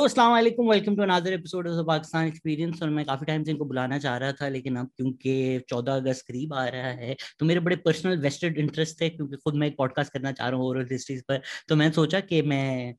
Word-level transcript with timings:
Hello 0.00 0.08
अस्सलाम 0.08 0.30
वालेकुम। 0.32 0.68
Welcome 0.70 0.94
to 0.96 1.02
another 1.02 1.32
episode 1.32 1.66
of 1.68 1.86
Pakistan 1.86 2.26
experience 2.26 2.82
और 2.82 2.90
मैं 2.90 3.04
काफ़ी 3.06 3.26
टाइम 3.26 3.42
से 3.44 3.50
इनको 3.50 3.64
बुलाना 3.64 3.98
चाह 3.98 4.16
रहा 4.18 4.32
था 4.32 4.48
लेकिन 4.48 4.76
अब 4.76 4.86
क्योंकि 4.96 5.32
14 5.70 5.96
अगस्त 5.96 6.26
करीब 6.26 6.54
आ 6.54 6.64
रहा 6.68 6.92
है 7.00 7.16
तो 7.38 7.46
मेरे 7.46 7.60
बड़े 7.60 7.76
पर्सनल 7.76 8.16
वेस्टेड 8.18 8.58
इंटरेस्ट 8.58 9.00
थे 9.00 9.08
क्योंकि 9.10 9.36
खुद 9.36 9.54
मैं 9.54 9.66
एक 9.66 9.76
पॉडकास्ट 9.78 10.12
करना 10.12 10.32
चाह 10.32 10.48
रहा 10.48 10.60
हूँ 10.60 10.68
ओरल 10.68 10.86
हिस्ट्रीज 10.92 11.22
पर। 11.28 11.42
तो 11.68 11.76
मैं 11.76 11.90
सोचा 11.92 12.20
कि 12.30 12.40
मैं 12.52 12.94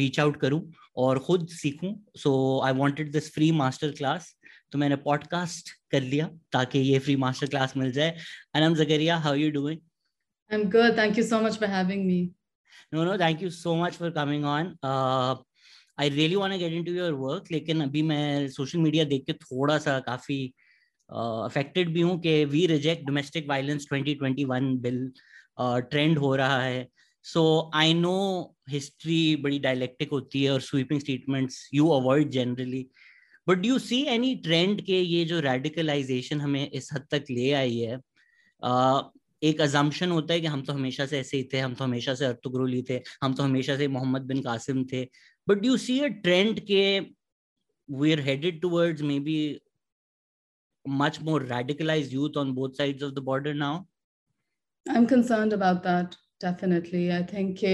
रीच 0.00 0.20
आउट 0.20 0.36
करूँ 0.40 0.62
और 0.96 1.18
खुद 1.28 1.46
सीखूं। 1.56 1.92
So 2.20 2.32
I 2.66 2.72
wanted 2.80 3.12
this 3.12 3.32
free 3.34 3.50
master 3.60 3.90
class 3.98 4.34
तो 4.72 4.78
मैंने 4.78 4.96
पॉडकास्ट 5.04 5.70
कर 5.92 6.02
लिया 6.02 6.30
ताकि 6.52 6.78
ये 6.78 6.98
फ्री 6.98 7.16
मास्टर 7.26 7.46
क्लास 7.46 7.76
मिल 7.76 7.92
जाए। 7.92 8.16
Anam 8.54 8.74
Zakaria 8.82 9.16
how 9.28 9.34
you 9.34 9.50
doing 9.60 9.78
I 10.50 10.60
am 10.60 10.68
good 10.70 10.98
thank 10.98 11.18
you 11.18 11.24
so 11.28 11.40
much 11.40 11.58
for 11.60 11.68
having 11.76 12.06
me 12.06 12.20
no 12.94 13.02
thank 13.18 13.42
you 13.44 13.48
so 13.54 13.72
much 13.78 13.96
for 13.96 14.08
coming 14.14 14.44
on 14.52 14.68
uh, 14.90 15.34
I 16.00 16.08
really 16.08 16.36
want 16.36 16.54
get 16.54 16.72
into 16.72 16.92
your 16.92 17.12
work 17.12 17.44
लेकिन 17.52 17.80
अभी 17.80 18.02
मैं 18.02 18.48
social 18.48 18.78
media 18.78 19.04
देख 19.04 19.24
के 19.26 19.32
थोड़ा 19.32 19.78
सा 19.78 20.00
काफ़ी 20.00 20.54
affected 21.12 21.88
uh, 21.88 21.94
भी 21.94 22.00
हूँ 22.00 22.20
कि 22.20 22.44
we 22.44 22.66
reject 22.66 23.04
domestic 23.04 23.48
violence 23.48 23.86
2021 23.92 24.76
bill 24.76 25.12
trend 25.60 26.18
हो 26.18 26.36
रहा 26.36 26.62
है। 26.62 26.88
सो 27.22 27.70
आई 27.74 27.94
नो 27.94 28.56
हिस्ट्री 28.70 29.36
बड़ी 29.36 29.58
डायलेक्टिक 29.58 30.10
होती 30.10 30.44
है 30.44 30.50
और 30.50 30.60
sweeping 30.60 31.00
statements 31.00 31.70
you 31.74 31.88
avoid 31.88 32.30
generally 32.30 32.86
but 33.48 33.56
do 33.56 33.68
you 33.68 33.78
see 33.78 34.02
any 34.02 34.34
trend 34.34 34.82
के 34.82 35.00
ये 35.00 35.24
जो 35.24 35.40
रेडिकलाइजेशन 35.40 36.40
हमें 36.40 36.70
इस 36.70 36.90
हद 36.92 37.06
तक 37.10 37.24
ले 37.30 37.52
आई 37.52 37.78
है? 37.78 37.98
uh, 38.64 39.02
एक 39.42 39.60
अजम्पन 39.60 40.10
होता 40.10 40.34
है 40.34 40.40
कि 40.40 40.46
हम 40.46 40.62
तो 40.62 40.72
हमेशा 40.72 41.06
से 41.06 41.18
ऐसे 41.18 41.36
ही 41.36 41.48
थे 41.52 41.58
हम 41.58 41.74
तो 41.74 41.84
हमेशा 41.84 42.14
से 42.14 42.24
अर्तुगरुली 42.24 42.82
थे 42.90 43.00
हम 43.22 43.34
तो 43.34 43.42
हमेशा 43.42 43.76
से 43.76 43.88
मोहम्मद 43.88 44.22
बिन 44.22 44.42
कासिम 44.42 44.84
थे। 44.84 45.08
But 45.50 45.62
do 45.62 45.68
you 45.68 45.78
see 45.82 45.94
a 46.06 46.10
trend 46.24 46.58
ke 46.66 46.80
we're 48.00 48.20
headed 48.26 48.58
towards 48.64 49.02
maybe 49.02 49.60
much 51.00 51.20
more 51.28 51.40
radicalized 51.40 52.12
youth 52.16 52.36
on 52.42 52.52
both 52.58 52.76
sides 52.76 53.02
of 53.02 53.16
the 53.16 53.24
border 53.30 53.52
now? 53.52 53.72
I'm 54.88 55.08
concerned 55.08 55.52
about 55.52 55.82
that 55.88 56.14
definitely. 56.38 57.12
I 57.12 57.24
think 57.24 57.64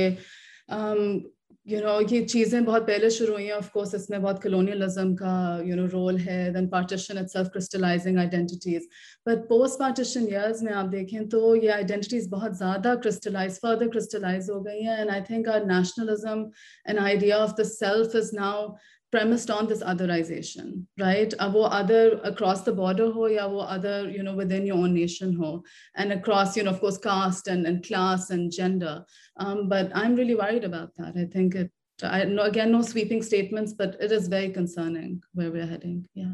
um, 0.71 1.31
you 1.67 1.78
know 1.81 2.00
ये 2.00 2.20
चीज़ें 2.22 2.64
बहुत 2.64 2.83
पहले 2.86 3.09
शुरू 3.11 3.33
हुई 3.33 3.45
हैं 3.45 3.53
of 3.53 3.70
course 3.70 3.95
इसमें 3.95 4.20
बहुत 4.22 4.42
colonialism 4.42 5.14
का 5.14 5.62
यू 5.67 5.77
नो 5.77 5.86
रोल 5.95 6.19
है 6.27 6.53
then 6.53 6.67
partition 6.75 7.19
itself 7.28 7.48
crystallizing 7.53 8.19
identities 8.19 8.84
but 9.27 9.39
post 9.48 9.78
partition 9.81 10.28
years 10.28 10.62
में 10.62 10.72
आप 10.72 10.87
देखें 10.89 11.28
तो 11.28 11.55
ये 11.56 11.69
आइडेंटिटीज़ 11.78 12.28
बहुत 12.31 12.56
ज़्यादा 12.56 12.94
क्रिस्टलाइज 13.06 13.59
फर्दर 13.62 13.89
क्रिस्टलाइज 13.89 14.50
हो 14.50 14.61
गई 14.61 14.83
हैं. 14.83 14.98
And 14.98 15.11
I 15.11 15.20
think 15.31 15.48
our 15.48 15.67
nationalism 15.67 16.50
an 16.91 16.98
idea 16.98 17.39
of 17.39 17.61
the 17.61 17.64
self 17.72 18.14
is 18.17 18.31
now 18.37 18.69
premised 19.16 19.52
on 19.52 19.68
this 19.68 19.84
otherization, 19.84 20.86
right? 20.98 21.34
Uh, 21.38 21.50
wo 21.54 21.64
other 21.64 22.20
across 22.24 22.62
the 22.62 22.72
border 22.72 23.12
ho 23.12 23.26
ya 23.28 23.48
wo 23.48 23.60
other, 23.60 24.10
you 24.10 24.24
know, 24.24 24.36
within 24.36 24.66
your 24.66 24.78
own 24.78 24.94
nation 24.94 25.36
ho, 25.36 25.64
and 25.96 26.14
across, 26.14 26.56
you 26.56 26.64
know, 26.64 26.72
of 26.72 26.80
course, 26.80 26.98
caste 26.98 27.48
and, 27.48 27.66
and 27.66 27.86
class 27.86 28.30
and 28.30 28.52
gender. 28.52 29.04
Um, 29.38 29.68
but 29.68 29.92
I'm 29.94 30.16
really 30.16 30.36
worried 30.36 30.64
about 30.64 30.96
that. 30.96 31.18
I 31.18 31.26
think 31.26 31.56
it, 31.56 31.72
I 32.04 32.24
know, 32.24 32.44
again, 32.44 32.72
no 32.72 32.82
sweeping 32.82 33.22
statements, 33.22 33.74
but 33.74 33.98
it 34.00 34.12
is 34.12 34.28
very 34.28 34.50
concerning 34.50 35.22
where 35.34 35.52
we're 35.52 35.68
heading. 35.68 36.08
Yeah. 36.14 36.34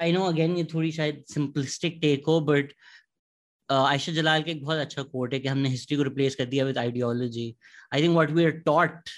I 0.00 0.10
know 0.10 0.26
again 0.26 0.56
ये 0.56 0.64
थोड़ी 0.72 0.90
शायद 0.92 1.24
simplistic 1.32 2.00
take 2.02 2.24
हो 2.28 2.40
but 2.46 2.72
Ayesha 3.70 4.12
जलाल 4.12 4.42
के 4.42 4.50
एक 4.50 4.62
बहुत 4.64 4.78
अच्छा 4.78 5.02
coat 5.02 5.34
है 5.34 5.38
कि 5.40 5.48
हमने 5.48 5.68
हिस्ट्री 5.68 5.96
को 5.96 6.02
रिप्लेस 6.02 6.34
कर 6.34 6.44
दिया 6.52 6.64
with 6.64 6.78
ideology 6.78 7.54
I 7.94 8.02
think 8.02 8.12
what 8.14 8.30
we 8.30 8.44
are 8.44 8.50
taught 8.66 9.10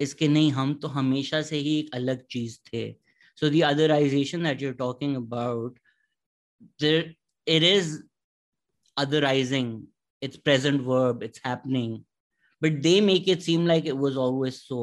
इसके 0.00 0.28
नहीं, 0.28 0.50
हम 0.52 0.74
तो 0.74 0.88
हमेशा 0.88 1.42
से 1.42 1.56
ही 1.56 1.78
एक 1.78 1.94
अलग 1.94 2.24
चीज़ 2.30 2.58
थे। 2.72 2.90
So 3.38 3.50
the 3.50 3.62
otherization 3.64 4.42
that 4.42 4.62
you 4.62 4.72
talking 4.74 5.16
about 5.16 5.78
it 6.82 7.62
is 7.62 7.98
otherizing 8.96 9.82
it's 10.22 10.36
present 10.38 10.80
verb 10.84 11.22
it's 11.22 11.40
happening 11.46 11.98
but 12.62 12.80
they 12.82 13.00
make 13.00 13.28
it 13.28 13.40
seem 13.40 13.66
like 13.66 13.86
it 13.86 13.94
was 13.94 14.16
always 14.18 14.54
so 14.54 14.78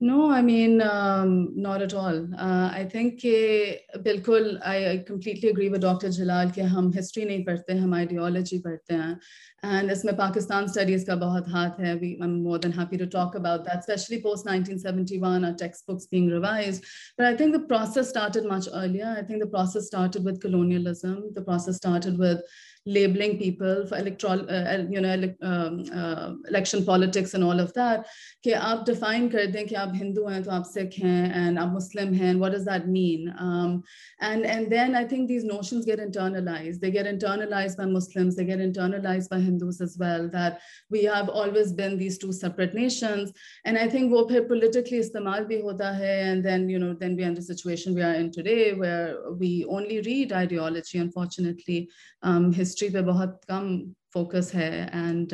No, 0.00 0.30
I 0.30 0.42
mean, 0.42 0.82
um, 0.82 1.52
not 1.56 1.80
at 1.80 1.94
all. 1.94 2.28
Uh, 2.36 2.68
I 2.70 2.84
think 2.92 3.20
कि 3.20 4.02
बिल्कुल 4.02 4.60
I, 4.62 4.90
I 4.90 4.98
completely 4.98 5.48
agree 5.50 5.68
with 5.70 5.80
Dr. 5.80 6.10
Jalal 6.10 6.50
कि 6.50 6.62
हम 6.72 6.92
history 6.92 7.24
नहीं 7.26 7.44
पढ़ते 7.44 7.74
हम 7.78 7.94
ideology 7.98 8.58
पढ़ते 8.64 8.94
हैं 8.94 9.18
and 9.62 9.90
इसमें 9.90 10.14
Pakistan 10.18 10.68
studies 10.68 11.04
का 11.04 11.16
बहुत 11.20 11.48
हाथ 11.48 11.80
है 11.80 11.94
we, 12.00 12.18
I'm 12.20 12.42
more 12.42 12.58
than 12.58 12.72
happy 12.72 12.98
to 12.98 13.06
talk 13.06 13.34
about 13.36 13.64
that 13.64 13.78
especially 13.78 14.20
post 14.20 14.44
1971 14.46 15.44
our 15.44 15.54
textbooks 15.54 16.06
being 16.06 16.28
revised 16.28 16.84
but 17.16 17.26
I 17.26 17.34
think 17.36 17.52
the 17.52 17.64
process 17.72 18.10
started 18.10 18.44
much 18.44 18.68
earlier 18.74 19.14
I 19.16 19.22
think 19.22 19.40
the 19.40 19.52
process 19.56 19.86
started 19.86 20.24
with 20.24 20.42
colonialism 20.42 21.32
the 21.32 21.42
process 21.42 21.76
started 21.76 22.18
with 22.18 22.42
labeling 22.86 23.38
people 23.38 23.86
for 23.86 23.96
electoral, 23.96 24.40
uh, 24.50 24.84
you 24.90 25.00
know, 25.00 25.34
um, 25.40 25.84
uh, 25.90 26.34
election 26.48 26.84
politics 26.84 27.32
and 27.32 27.42
all 27.42 27.58
of 27.58 27.72
that, 27.72 28.06
कि 28.44 28.52
आप 28.52 28.84
define 28.84 29.30
कर 29.32 29.46
दें 29.52 29.66
कि 29.66 29.74
आप 29.74 29.92
हिंदू 29.96 30.28
हैं 30.28 30.42
तो 30.44 30.50
आप 30.50 30.64
सिख 30.64 30.98
हैं 30.98 31.32
and 31.34 31.58
आप 31.58 31.72
Muslim 31.72 32.12
हैं, 32.12 32.38
what 32.38 32.52
does 32.52 32.66
that 32.66 32.86
mean? 32.86 33.34
Um, 33.38 33.82
and, 34.20 34.44
and 34.44 34.70
then 34.70 34.94
I 34.94 35.04
think 35.04 35.28
these 35.28 35.44
notions 35.44 35.86
get 35.86 35.98
internalized. 35.98 36.80
They 36.80 36.90
get 36.90 37.06
internalized 37.06 37.78
by 37.78 37.86
Muslims, 37.86 38.36
they 38.36 38.44
get 38.44 38.58
internalized 38.58 39.30
by 39.30 39.40
Hindus 39.40 39.80
as 39.80 39.96
well, 39.98 40.28
that 40.28 40.60
we 40.90 41.04
have 41.04 41.30
always 41.30 41.72
been 41.72 41.96
these 41.96 42.18
two 42.18 42.32
separate 42.32 42.74
nations. 42.74 43.32
And 43.64 43.78
I 43.78 43.88
think 43.88 44.12
वो 44.12 44.28
फिर 44.30 44.46
politically 44.46 44.98
इस्तेमाल 44.98 45.46
भी 45.48 45.62
होता 45.62 45.90
है, 45.96 46.32
and 46.32 46.44
then, 46.44 46.68
you 46.68 46.78
know, 46.78 46.92
then 46.92 47.16
we 47.16 47.24
are 47.24 47.28
in 47.28 47.34
the 47.34 47.40
situation 47.40 47.94
we 47.94 48.02
are 48.02 48.14
in 48.14 48.30
today 48.30 48.74
where 48.74 49.16
we 49.38 49.64
only 49.64 50.02
read 50.02 50.34
ideology, 50.34 50.98
unfortunately. 50.98 51.88
Um, 52.22 52.52
history 52.81 52.89
पे 52.89 53.05
बहुत 53.05 53.41
कम 53.49 53.65
focus 54.13 54.51
है 54.55 54.71
and 54.87 55.33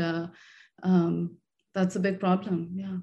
problem 2.22 2.58
yeah 2.80 2.98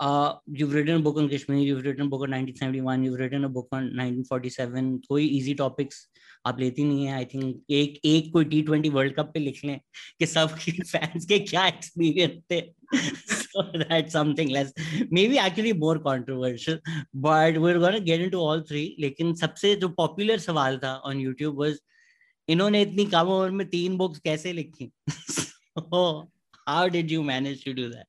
uh, 0.00 0.34
you've 0.58 0.74
written 0.74 0.96
a 0.96 1.04
book 1.06 1.18
on 1.18 1.28
Kashmir, 1.28 1.58
you've 1.58 1.84
written 1.84 2.06
a 2.06 2.10
book 2.12 2.22
on 2.26 2.30
1971, 2.30 3.04
you've 3.04 3.18
written 3.20 3.44
a 3.44 3.48
book 3.48 3.68
on 3.72 3.88
1947. 4.00 4.90
कोई 5.08 5.28
easy 5.38 5.54
topics 5.62 6.06
आप 6.46 6.60
लेती 6.60 6.84
नहीं 6.84 7.04
है 7.06 7.12
I 7.14 7.24
think 7.32 7.72
एक 7.78 7.98
एक 8.10 8.32
कोई 8.32 8.44
टी 8.52 8.60
ट्वेंटी 8.68 8.88
वर्ल्ड 8.90 9.14
कप 9.14 9.30
पे 9.34 9.40
लिख 9.40 9.64
लें 9.64 9.78
कि 10.18 10.26
सब 10.26 10.54
फैंस 10.58 11.26
के 11.32 11.38
क्या 11.38 11.66
एक्सपीरियंस 11.66 12.42
थे 12.52 12.60
so 13.40 13.64
that's 13.80 14.14
something 14.16 14.54
less 14.54 14.70
maybe 15.16 15.38
actually 15.42 15.74
more 15.82 15.98
controversial 16.06 16.78
but 17.26 17.58
we're 17.64 17.82
going 17.84 17.98
to 17.98 18.00
get 18.08 18.24
into 18.28 18.40
all 18.46 18.64
three 18.70 18.86
लेकिन 19.04 19.34
सबसे 19.42 19.74
जो 19.84 19.88
पॉपुलर 20.00 20.38
सवाल 20.48 20.78
था 20.84 20.94
on 21.10 21.22
YouTube 21.26 21.62
was 21.64 21.78
इन्होंने 22.52 22.82
इतनी 22.82 23.04
कम 23.14 23.28
उम्र 23.28 23.50
में 23.60 23.66
तीन 23.68 23.96
बुक्स 23.96 24.18
कैसे 24.24 24.52
लिखी 24.52 24.92
how 25.78 26.88
did 26.96 27.10
you 27.12 27.22
manage 27.32 27.64
to 27.64 27.72
do 27.72 27.88
that 27.88 28.06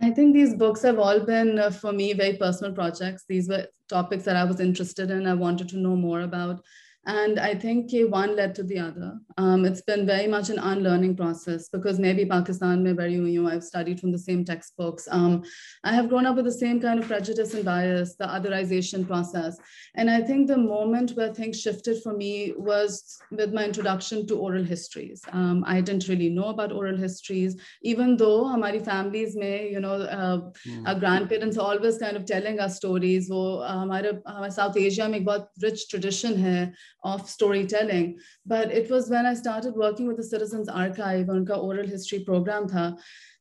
I 0.00 0.08
think 0.16 0.32
these 0.34 0.52
books 0.60 0.84
have 0.88 0.98
all 1.06 1.18
been, 1.24 1.48
uh, 1.62 1.64
for 1.70 1.90
me, 1.96 2.04
very 2.20 2.36
personal 2.42 2.70
projects. 2.76 3.24
These 3.32 3.48
were 3.52 3.58
topics 3.92 4.28
that 4.28 4.38
I 4.42 4.44
was 4.50 4.62
interested 4.66 5.10
in. 5.16 5.26
I 5.32 5.34
wanted 5.40 5.68
to 5.72 5.80
know 5.86 5.96
more 6.04 6.20
about. 6.26 6.62
And 7.07 7.39
I 7.39 7.53
think 7.53 7.91
one 8.11 8.35
led 8.35 8.55
to 8.55 8.63
the 8.63 8.79
other. 8.79 9.19
Um, 9.37 9.63
it's 9.63 9.81
been 9.81 10.07
very 10.07 10.25
much 10.25 10.49
an 10.49 10.57
unlearning 10.57 11.15
process 11.15 11.69
because 11.69 11.99
maybe 11.99 12.25
Pakistan 12.25 12.83
mein 12.83 12.95
bari 12.95 13.15
hui 13.15 13.45
I've 13.47 13.63
studied 13.63 13.99
from 13.99 14.11
the 14.11 14.17
same 14.17 14.43
textbooks. 14.43 15.07
Um, 15.11 15.43
I 15.83 15.93
have 15.93 16.09
grown 16.09 16.25
up 16.25 16.35
with 16.35 16.45
the 16.45 16.51
same 16.51 16.81
kind 16.81 16.99
of 16.99 17.07
prejudice 17.07 17.53
and 17.53 17.63
bias, 17.63 18.15
the 18.15 18.25
otherization 18.25 19.05
process. 19.05 19.57
And 19.93 20.09
I 20.09 20.21
think 20.21 20.47
the 20.47 20.57
moment 20.57 21.11
where 21.11 21.31
things 21.31 21.61
shifted 21.61 22.01
for 22.01 22.13
me 22.13 22.53
was 22.57 23.19
with 23.29 23.53
my 23.53 23.65
introduction 23.65 24.25
to 24.27 24.39
oral 24.39 24.63
histories. 24.63 25.21
Um, 25.31 25.63
I 25.67 25.81
didn't 25.81 26.07
really 26.07 26.29
know 26.29 26.45
about 26.45 26.71
oral 26.71 26.97
histories, 26.97 27.55
even 27.83 28.17
though 28.17 28.47
our 28.47 28.79
families 28.79 29.35
may, 29.35 29.69
you 29.69 29.79
know, 29.79 29.93
uh, 29.93 30.37
mm. 30.67 30.87
our 30.87 30.95
grandparents 30.95 31.57
are 31.57 31.67
always 31.67 31.99
kind 31.99 32.17
of 32.17 32.25
telling 32.25 32.59
us 32.59 32.77
stories. 32.77 33.29
वो 33.29 33.63
हमारे 33.69 34.51
South 34.51 34.75
Asia 34.75 35.07
में 35.07 35.19
एक 35.19 35.47
rich 35.61 35.87
tradition 35.87 36.35
है 36.35 36.73
of 37.02 37.28
storytelling. 37.28 38.18
But 38.46 38.70
it 38.70 38.90
was 38.90 39.08
when 39.08 39.26
I 39.26 39.34
started 39.34 39.74
working 39.74 40.06
with 40.06 40.16
the 40.16 40.24
Citizens 40.24 40.68
Archive, 40.68 41.26
unka 41.26 41.56
oral 41.56 41.86
history 41.86 42.20
program 42.20 42.68
tha, 42.68 42.96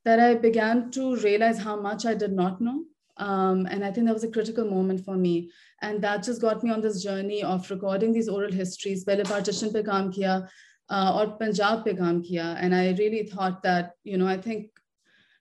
that 0.06 0.20
I 0.20 0.36
began 0.36 0.92
to 0.92 1.16
realize 1.18 1.60
how 1.60 1.80
much 1.80 2.06
I 2.06 2.14
did 2.14 2.32
not 2.32 2.62
know. 2.62 2.84
Um, 3.18 3.66
and 3.66 3.84
I 3.84 3.92
think 3.92 4.08
that 4.08 4.14
was 4.14 4.24
a 4.24 4.32
critical 4.32 4.66
moment 4.66 5.04
for 5.04 5.16
me. 5.16 5.52
And 5.82 6.02
that 6.02 6.24
just 6.24 6.42
got 6.42 6.64
me 6.64 6.72
on 6.72 6.82
this 6.82 7.04
journey 7.04 7.44
of 7.44 7.70
recording 7.70 8.14
these 8.14 8.30
oral 8.30 8.52
histories. 8.52 9.04
Pehle 9.04 9.26
partition 9.26 9.74
pe 9.74 9.84
kaam 9.84 10.14
kiya, 10.14 10.48
uh, 10.90 11.18
or 11.18 11.38
Punjab 11.38 11.84
pe 11.84 11.94
kaam 11.94 12.26
kiya. 12.26 12.56
And 12.60 12.74
I 12.74 12.96
really 12.98 13.24
thought 13.24 13.62
that, 13.64 13.92
you 14.04 14.18
know, 14.18 14.28
I 14.28 14.38
think 14.38 14.70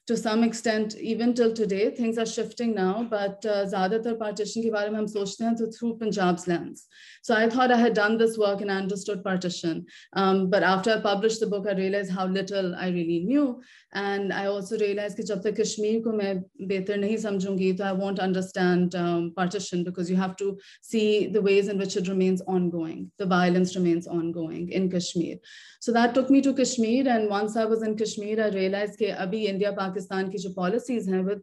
to 0.08 0.16
some 0.16 0.42
extent 0.42 0.96
even 0.96 1.34
till 1.34 1.52
today 1.52 1.90
things 1.94 2.16
are 2.16 2.26
shifting 2.26 2.74
now 2.74 3.06
but 3.10 3.44
uh, 3.44 4.14
partition 4.18 4.62
ki 4.62 4.70
bare 4.70 4.90
mein 4.90 5.00
hum 5.00 5.08
sochte 5.14 5.42
hain 5.46 5.56
to 5.56 5.66
through 5.74 5.96
punjab's 6.02 6.46
lens. 6.52 6.86
So 7.28 7.34
i 7.34 7.48
thought 7.54 7.74
i 7.76 7.76
had 7.76 7.98
done 7.98 8.16
this 8.22 8.38
work 8.38 8.62
and 8.62 8.70
understood 8.70 9.22
partition. 9.22 9.84
Um, 10.14 10.48
but 10.54 10.62
after 10.62 10.94
i 10.94 11.00
published 11.08 11.40
the 11.40 11.50
book 11.54 11.66
i 11.68 11.74
realized 11.80 12.10
how 12.10 12.26
little 12.26 12.74
i 12.74 12.88
really 12.88 13.20
knew. 13.26 13.60
And 13.92 14.32
i 14.32 14.46
also 14.46 14.78
realized 14.78 15.18
that 15.18 15.28
jab 15.32 15.42
tak 15.42 15.60
kashmir 15.60 16.00
ko 16.06 16.16
main 16.22 16.42
behtar 16.72 16.98
nahi 17.04 17.20
samjungi 17.26 17.70
to 17.76 17.86
i 17.90 17.92
won't 18.00 18.24
understand 18.28 18.98
um, 19.02 19.30
partition 19.42 19.84
because 19.90 20.14
you 20.14 20.18
have 20.22 20.36
to 20.44 20.50
see 20.92 21.06
the 21.36 21.44
ways 21.50 21.68
in 21.74 21.84
which 21.84 21.98
it 22.02 22.08
remains 22.14 22.46
ongoing 22.56 23.04
the 23.24 23.30
violence 23.36 23.76
remains 23.80 24.10
ongoing 24.18 24.68
in 24.80 24.90
kashmir. 24.96 25.36
So 25.80 25.92
that 25.92 26.14
took 26.14 26.30
me 26.30 26.42
to 26.48 26.54
kashmir 26.54 27.06
and 27.16 27.30
once 27.36 27.56
i 27.56 27.68
was 27.76 27.86
in 27.90 27.96
kashmir 28.02 28.42
i 28.48 28.50
realized 28.58 28.98
ki 29.04 29.14
abhi 29.26 29.44
india 29.54 29.72
pakistan 29.72 29.97
ki 30.06 30.38
jo 30.38 30.52
policies 30.52 31.06
hain 31.06 31.24
with, 31.24 31.42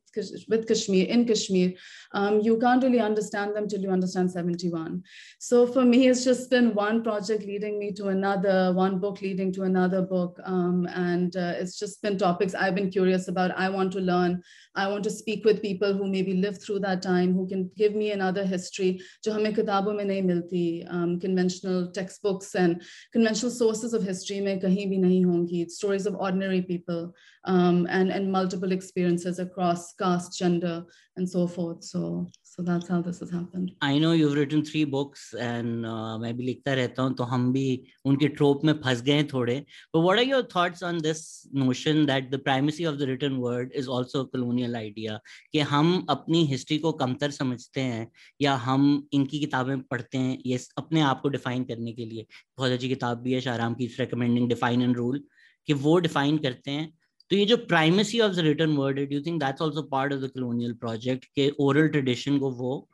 with 0.50 0.68
Kashmir, 0.68 1.08
in 1.08 1.26
Kashmir, 1.26 1.74
um, 2.14 2.40
you 2.40 2.58
can't 2.58 2.84
really 2.84 3.00
understand 3.00 3.56
them 3.56 3.68
till 3.68 3.82
you 3.82 3.90
understand 3.90 4.32
71. 4.32 5.04
So 5.40 5.68
for 5.68 5.84
me, 5.84 6.08
it's 6.08 6.24
just 6.24 6.50
been 6.50 6.74
one 6.74 7.04
project 7.04 7.44
leading 7.44 7.80
me 7.80 7.92
to 7.94 8.08
another, 8.08 8.74
one 8.74 9.00
book 9.00 9.22
leading 9.22 9.52
to 9.54 9.64
another 9.64 10.02
book. 10.02 10.40
Um, 10.44 10.88
and 10.94 11.36
uh, 11.36 11.54
it's 11.58 11.78
just 11.78 12.02
been 12.02 12.18
topics 12.18 12.56
I've 12.56 12.76
been 12.76 12.90
curious 12.90 13.28
about. 13.28 13.52
I 13.58 13.70
want 13.70 13.92
to 13.94 14.00
learn. 14.00 14.42
I 14.77 14.87
want 14.87 15.03
to 15.05 15.11
speak 15.11 15.45
with 15.45 15.63
people 15.63 15.93
who 15.93 16.07
maybe 16.07 16.35
lived 16.35 16.63
through 16.63 16.81
that 16.81 17.03
time, 17.03 17.35
who 17.35 17.49
can 17.49 17.71
give 17.77 17.95
me 17.95 18.13
another 18.13 18.45
history, 18.47 19.03
jo 19.25 19.33
hame 19.33 19.53
kitabon 19.53 19.97
mein 19.97 20.09
nahi 20.09 20.25
milti, 20.25 20.87
um, 20.89 21.19
conventional 21.19 21.91
textbooks 21.91 22.55
and 22.55 22.83
conventional 23.13 23.51
sources 23.51 23.93
of 23.93 24.03
history 24.03 24.21
history 24.21 24.41
में 24.45 24.61
कहीं 24.61 24.87
भी 24.91 24.99
नहीं 24.99 25.25
होंगी 25.25 25.71
stories 25.71 26.07
of 26.07 26.15
ordinary 26.15 26.63
people 26.63 27.13
um, 27.45 27.87
and 27.91 28.11
and 28.11 28.31
multiple 28.31 28.73
experiences 28.73 29.39
across 29.39 29.93
caste 29.95 30.39
gender 30.39 30.85
and 31.17 31.29
so 31.29 31.47
forth 31.47 31.83
so 31.85 32.27
so 32.58 32.64
that's 32.64 32.88
how 32.88 33.02
this 33.02 33.20
has 33.20 33.30
happened 33.30 33.72
i 33.82 33.98
know 33.98 34.12
you've 34.14 34.36
written 34.36 34.64
three 34.64 34.84
books 34.86 35.24
and 35.46 35.86
uh, 35.86 36.18
मैं 36.20 36.36
भी 36.38 36.44
लिखता 36.44 36.74
रहता 36.74 37.04
हूँ 37.04 37.14
तो 37.16 37.24
हम 37.24 37.52
भी 37.54 37.66
उनके 38.06 38.28
ट्रोप 38.38 38.64
में 38.66 38.74
फंस 38.84 39.02
गए 39.02 39.24
थोड़े 39.34 39.56
but 39.96 40.06
what 40.06 40.22
are 40.22 40.28
your 40.30 40.42
thoughts 40.54 40.86
on 40.90 41.02
this 41.08 41.24
notion 41.64 42.06
that 42.06 42.32
the 42.32 42.40
primacy 42.48 42.88
of 42.92 43.00
the 43.00 43.08
written 43.08 43.40
word 43.40 43.76
is 43.82 43.90
also 43.90 44.24
a 44.24 44.28
colonial 44.28 44.78
idea 44.82 45.20
कि 45.54 45.60
हम 45.74 46.06
अपनी 46.10 46.46
हिस्ट्री 46.46 46.78
को 46.80 46.92
कमतर 47.04 47.32
समझते 47.32 47.82
हैं 47.82 48.08
या 48.42 48.56
हम 48.70 48.88
इनकी 49.14 49.40
किताबें 49.40 49.80
पढ़ते 49.82 50.18
हैं 50.18 50.38
ये 50.46 50.60
अपने 50.78 51.02
आप 51.02 51.22
को 51.22 51.30
डिफाइन 51.30 51.64
करने 51.64 51.94
के 51.94 52.06
लिए 52.06 52.26
बहुत 52.58 52.72
अच्छी 52.72 52.90
किताब 52.90 53.22
भी 53.22 53.34
है 53.34 53.42
शाहराम 53.42 53.74
की 53.74 53.96
रिकमेंडिंग 54.00 54.50
डिफाइन 54.50 54.82
एंड 54.82 54.96
रूल 54.98 55.24
कि 55.68 55.74
वो 55.74 55.98
डिफाइन 56.00 56.38
करते 56.38 56.72
हैं 56.72 56.92
तो 57.32 57.36
ये 57.36 57.46
जो 57.46 57.58
primacy 57.58 58.20
of 58.20 58.34
the 58.34 58.40
written 58.40 58.76
word 58.78 59.00
do 59.10 59.22
think 59.22 59.40
that's 59.44 59.62
also 59.62 59.84
part 59.84 60.14
of 60.14 60.20
the 60.22 60.32
colonial 60.34 60.74
project 60.74 61.26
के 61.26 61.50
ओरल 61.60 61.88
ट्रेडिशन 61.88 62.40
को 62.40 62.52
वो 62.52 62.90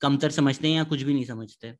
कमतर 0.00 0.30
समझते 0.30 0.68
हैं 0.68 0.76
या 0.76 0.84
कुछ 0.84 1.02
भी 1.02 1.14
नहीं 1.14 1.24
समझते? 1.24 1.74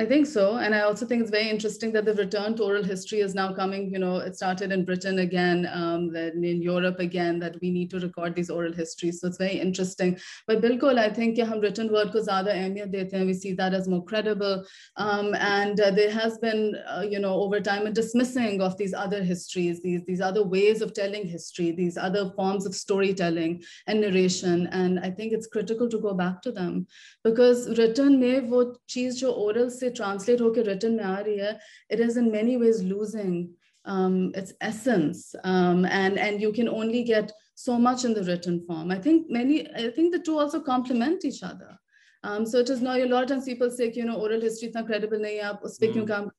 I 0.00 0.06
think 0.06 0.26
so. 0.26 0.56
And 0.56 0.74
I 0.74 0.80
also 0.80 1.04
think 1.04 1.20
it's 1.20 1.30
very 1.30 1.50
interesting 1.50 1.92
that 1.92 2.06
the 2.06 2.14
return 2.14 2.56
to 2.56 2.62
oral 2.62 2.82
history 2.82 3.20
is 3.20 3.34
now 3.34 3.52
coming. 3.52 3.92
You 3.92 3.98
know, 3.98 4.16
it 4.16 4.34
started 4.34 4.72
in 4.72 4.86
Britain 4.86 5.18
again, 5.18 5.68
um, 5.70 6.10
then 6.10 6.42
in 6.42 6.62
Europe 6.62 7.00
again, 7.00 7.38
that 7.40 7.56
we 7.60 7.70
need 7.70 7.90
to 7.90 8.00
record 8.00 8.34
these 8.34 8.48
oral 8.48 8.72
histories. 8.72 9.20
So 9.20 9.26
it's 9.26 9.36
very 9.36 9.60
interesting. 9.60 10.18
But 10.46 10.62
Bilkul, 10.62 10.98
I 10.98 11.10
think 11.10 11.36
yeah, 11.36 11.52
written 11.52 11.92
word 11.92 12.12
ko 12.12 12.22
dete 12.24 13.12
hain. 13.12 13.26
We 13.26 13.34
see 13.34 13.52
that 13.52 13.74
as 13.74 13.88
more 13.88 14.02
credible. 14.02 14.64
Um, 14.96 15.34
and 15.34 15.78
uh, 15.78 15.90
there 15.90 16.10
has 16.10 16.38
been, 16.38 16.76
uh, 16.88 17.04
you 17.06 17.18
know, 17.18 17.34
over 17.34 17.60
time 17.60 17.86
a 17.86 17.90
dismissing 17.90 18.62
of 18.62 18.78
these 18.78 18.94
other 18.94 19.22
histories, 19.22 19.82
these, 19.82 20.00
these 20.06 20.22
other 20.22 20.42
ways 20.42 20.80
of 20.80 20.94
telling 20.94 21.28
history, 21.28 21.72
these 21.72 21.98
other 21.98 22.32
forms 22.36 22.64
of 22.64 22.74
storytelling 22.74 23.62
and 23.86 24.00
narration. 24.00 24.66
And 24.68 24.98
I 25.00 25.10
think 25.10 25.34
it's 25.34 25.46
critical 25.46 25.90
to 25.90 25.98
go 26.00 26.14
back 26.14 26.40
to 26.40 26.52
them 26.52 26.86
because 27.23 27.67
written 27.77 28.19
mein 28.19 28.49
wo 28.49 28.63
cheez 28.87 29.19
jo 29.21 29.31
oral 29.31 29.69
se 29.69 29.91
translate 29.91 30.41
होके 30.41 30.65
written 30.67 30.97
में 30.97 31.03
आ 31.03 31.19
रही 31.19 31.37
है 31.39 31.59
it 31.89 31.99
is 31.99 32.17
in 32.17 32.31
many 32.31 32.57
ways 32.57 32.83
losing 32.83 33.49
um, 33.85 34.31
its 34.35 34.53
essence 34.61 35.35
um, 35.43 35.85
and 35.85 36.19
and 36.19 36.41
you 36.41 36.51
can 36.51 36.67
only 36.67 37.03
get 37.03 37.31
so 37.55 37.77
much 37.79 38.03
in 38.03 38.13
the 38.13 38.23
written 38.23 38.61
form 38.67 38.91
I 38.91 38.99
think 38.99 39.29
many 39.29 39.67
I 39.71 39.89
think 39.89 40.13
the 40.13 40.19
two 40.19 40.37
also 40.39 40.59
complement 40.59 41.25
each 41.25 41.43
other 41.43 41.77
um, 42.23 42.45
so 42.45 42.57
it 42.59 42.69
is 42.69 42.81
now 42.81 42.95
a 42.95 43.05
lot 43.05 43.23
of 43.23 43.29
times 43.29 43.45
people 43.45 43.69
say 43.69 43.91
you 43.93 44.05
know 44.05 44.15
oral 44.15 44.41
history 44.41 44.69
is 44.69 44.73
not 44.75 44.87
credible 44.87 45.19
nahi 45.25 45.41
aap 45.49 45.63
us 45.69 45.77
pe 45.83 45.91
kyun 45.97 46.07
kaam 46.11 46.31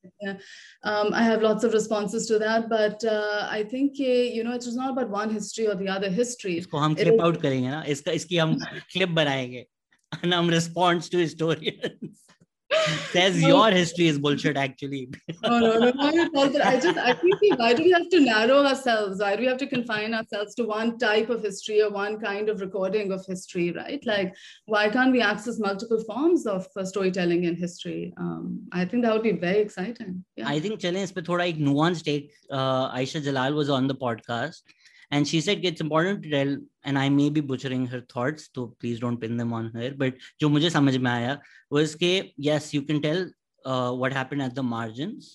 um, 0.83 1.13
I 1.13 1.23
have 1.23 1.41
lots 1.47 1.63
of 1.63 1.73
responses 1.73 2.27
to 2.27 2.39
that 2.39 2.69
but 2.69 3.07
uh, 3.15 3.47
I 3.49 3.63
think 3.63 4.03
you 4.03 4.43
know 4.43 4.57
it 4.59 4.67
is 4.73 4.75
not 4.75 4.91
about 4.91 5.09
one 5.09 5.33
history 5.37 5.67
or 5.67 5.75
the 5.75 5.89
other 5.95 6.11
history 6.19 6.57
इसको 6.65 6.85
हम 6.85 6.95
clip 7.01 7.25
out 7.29 7.41
करेंगे 7.41 7.69
ना 7.69 7.83
इसका 7.95 8.11
इसकी 8.21 8.37
हम 8.37 8.55
clip 8.95 9.15
बनाएंगे 9.21 9.65
and 10.22 10.32
हम 10.32 10.50
response 10.50 11.08
to 11.08 11.18
historians. 11.18 12.18
Says 13.12 13.40
no. 13.40 13.48
your 13.48 13.70
history 13.70 14.06
is 14.06 14.18
bullshit 14.18 14.56
actually. 14.56 15.10
No 15.42 15.58
no 15.58 15.78
no 15.78 16.42
i 16.64 16.80
just 16.80 16.98
i 16.98 17.12
think 17.12 17.58
why 17.58 17.74
do 17.74 17.82
we 17.82 17.90
have 17.90 18.08
to 18.08 18.20
narrow 18.20 18.64
ourselves? 18.64 19.20
Why 19.20 19.36
do 19.36 19.42
we 19.42 19.48
have 19.48 19.58
to 19.58 19.66
confine 19.66 20.14
ourselves 20.14 20.54
to 20.54 20.64
one 20.64 20.96
type 20.98 21.28
of 21.28 21.42
history 21.42 21.82
or 21.82 21.90
one 21.90 22.18
kind 22.18 22.48
of 22.48 22.62
recording 22.62 23.12
of 23.12 23.26
history 23.26 23.72
right? 23.72 24.02
Like 24.06 24.34
why 24.64 24.88
can't 24.88 25.12
we 25.12 25.20
access 25.20 25.58
multiple 25.58 26.02
forms 26.04 26.46
of 26.46 26.66
uh, 26.76 26.84
storytelling 26.84 27.44
in 27.44 27.56
history? 27.56 28.14
Um, 28.16 28.66
i 28.72 28.86
think 28.86 29.04
that 29.04 29.12
would 29.12 29.22
be 29.22 29.32
very 29.32 29.58
exciting. 29.58 30.24
Yeah. 30.36 30.48
i 30.48 30.58
think 30.58 30.80
chale 30.80 30.96
is 30.96 31.12
pe 31.12 31.26
thoda 31.28 31.48
ek 31.52 31.58
nuanced 31.68 32.04
take 32.04 32.32
uh, 32.50 32.86
Ayesha 33.00 33.20
Jalal 33.20 33.60
was 33.62 33.68
on 33.68 33.86
the 33.86 33.98
podcast 34.06 34.62
and 35.11 35.27
she 35.27 35.41
said 35.41 35.65
it's 35.69 35.81
important 35.81 36.23
to 36.23 36.29
tell 36.29 36.55
and 36.83 36.99
i 36.99 37.07
may 37.09 37.29
be 37.29 37.41
butchering 37.41 37.85
her 37.87 38.01
thoughts 38.13 38.49
so 38.55 38.67
please 38.79 38.99
don't 38.99 39.21
pin 39.21 39.37
them 39.37 39.53
on 39.53 39.71
her 39.75 39.89
but 40.03 40.23
jo 40.43 40.49
mujhe 40.55 40.71
samajh 40.77 40.99
mein 41.07 41.11
aaya 41.15 41.35
was 41.77 41.95
ke 42.03 42.13
yes 42.49 42.71
you 42.77 42.83
can 42.91 43.01
tell 43.07 43.21
uh, 43.65 43.91
what 44.03 44.17
happened 44.19 44.47
at 44.47 44.55
the 44.59 44.67
margins 44.71 45.31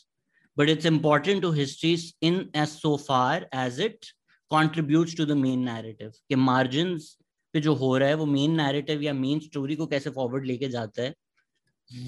but 0.56 0.74
it's 0.74 0.90
important 0.92 1.46
to 1.46 1.52
history 1.60 1.94
in 2.30 2.38
as 2.64 2.76
so 2.84 2.94
far 3.08 3.46
as 3.64 3.82
it 3.88 4.12
contributes 4.50 5.18
to 5.20 5.28
the 5.32 5.40
main 5.46 5.66
narrative 5.72 6.22
के 6.32 6.40
margins 6.52 7.10
पे 7.54 7.60
जो 7.60 7.74
हो 7.74 7.96
रहा 7.98 8.08
है 8.08 8.14
वो 8.14 8.26
main 8.26 8.54
narrative 8.56 9.02
या 9.02 9.12
main 9.14 9.40
story 9.40 9.76
को 9.76 9.86
कैसे 9.86 10.10
फॉरवर्ड 10.10 10.46
लेके 10.46 10.68
जाता 10.68 11.02
है 11.02 11.14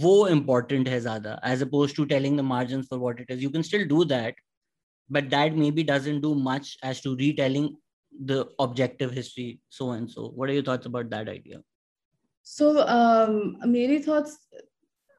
वो 0.00 0.12
इम्पोर्टेंट 0.29 0.88
है 0.88 1.00
ज्यादा 1.00 1.41
as 1.47 1.62
opposed 1.62 1.94
to 1.97 2.05
telling 2.12 2.38
the 2.38 2.41
margin 2.50 2.82
for 2.82 2.99
what 2.99 3.21
it 3.21 3.31
is 3.31 3.43
you 3.43 3.50
can 3.50 3.62
still 3.62 3.85
do 3.88 4.05
that 4.12 4.41
but 5.10 5.30
that 5.30 5.56
maybe 5.56 5.84
doesn't 5.84 6.22
do 6.22 6.36
much 6.36 6.78
as 6.84 7.02
to 7.02 7.16
retelling 7.16 7.76
the 8.26 8.48
objective 8.60 9.12
history 9.12 9.60
so 9.70 9.92
and 9.92 10.10
so 10.10 10.30
what 10.36 10.50
are 10.50 10.54
your 10.54 10.64
thoughts 10.64 10.86
about 10.86 11.10
that 11.10 11.30
idea 11.30 11.62
so 12.44 12.88
um 12.88 13.58
many 13.66 14.00
thoughts 14.00 14.38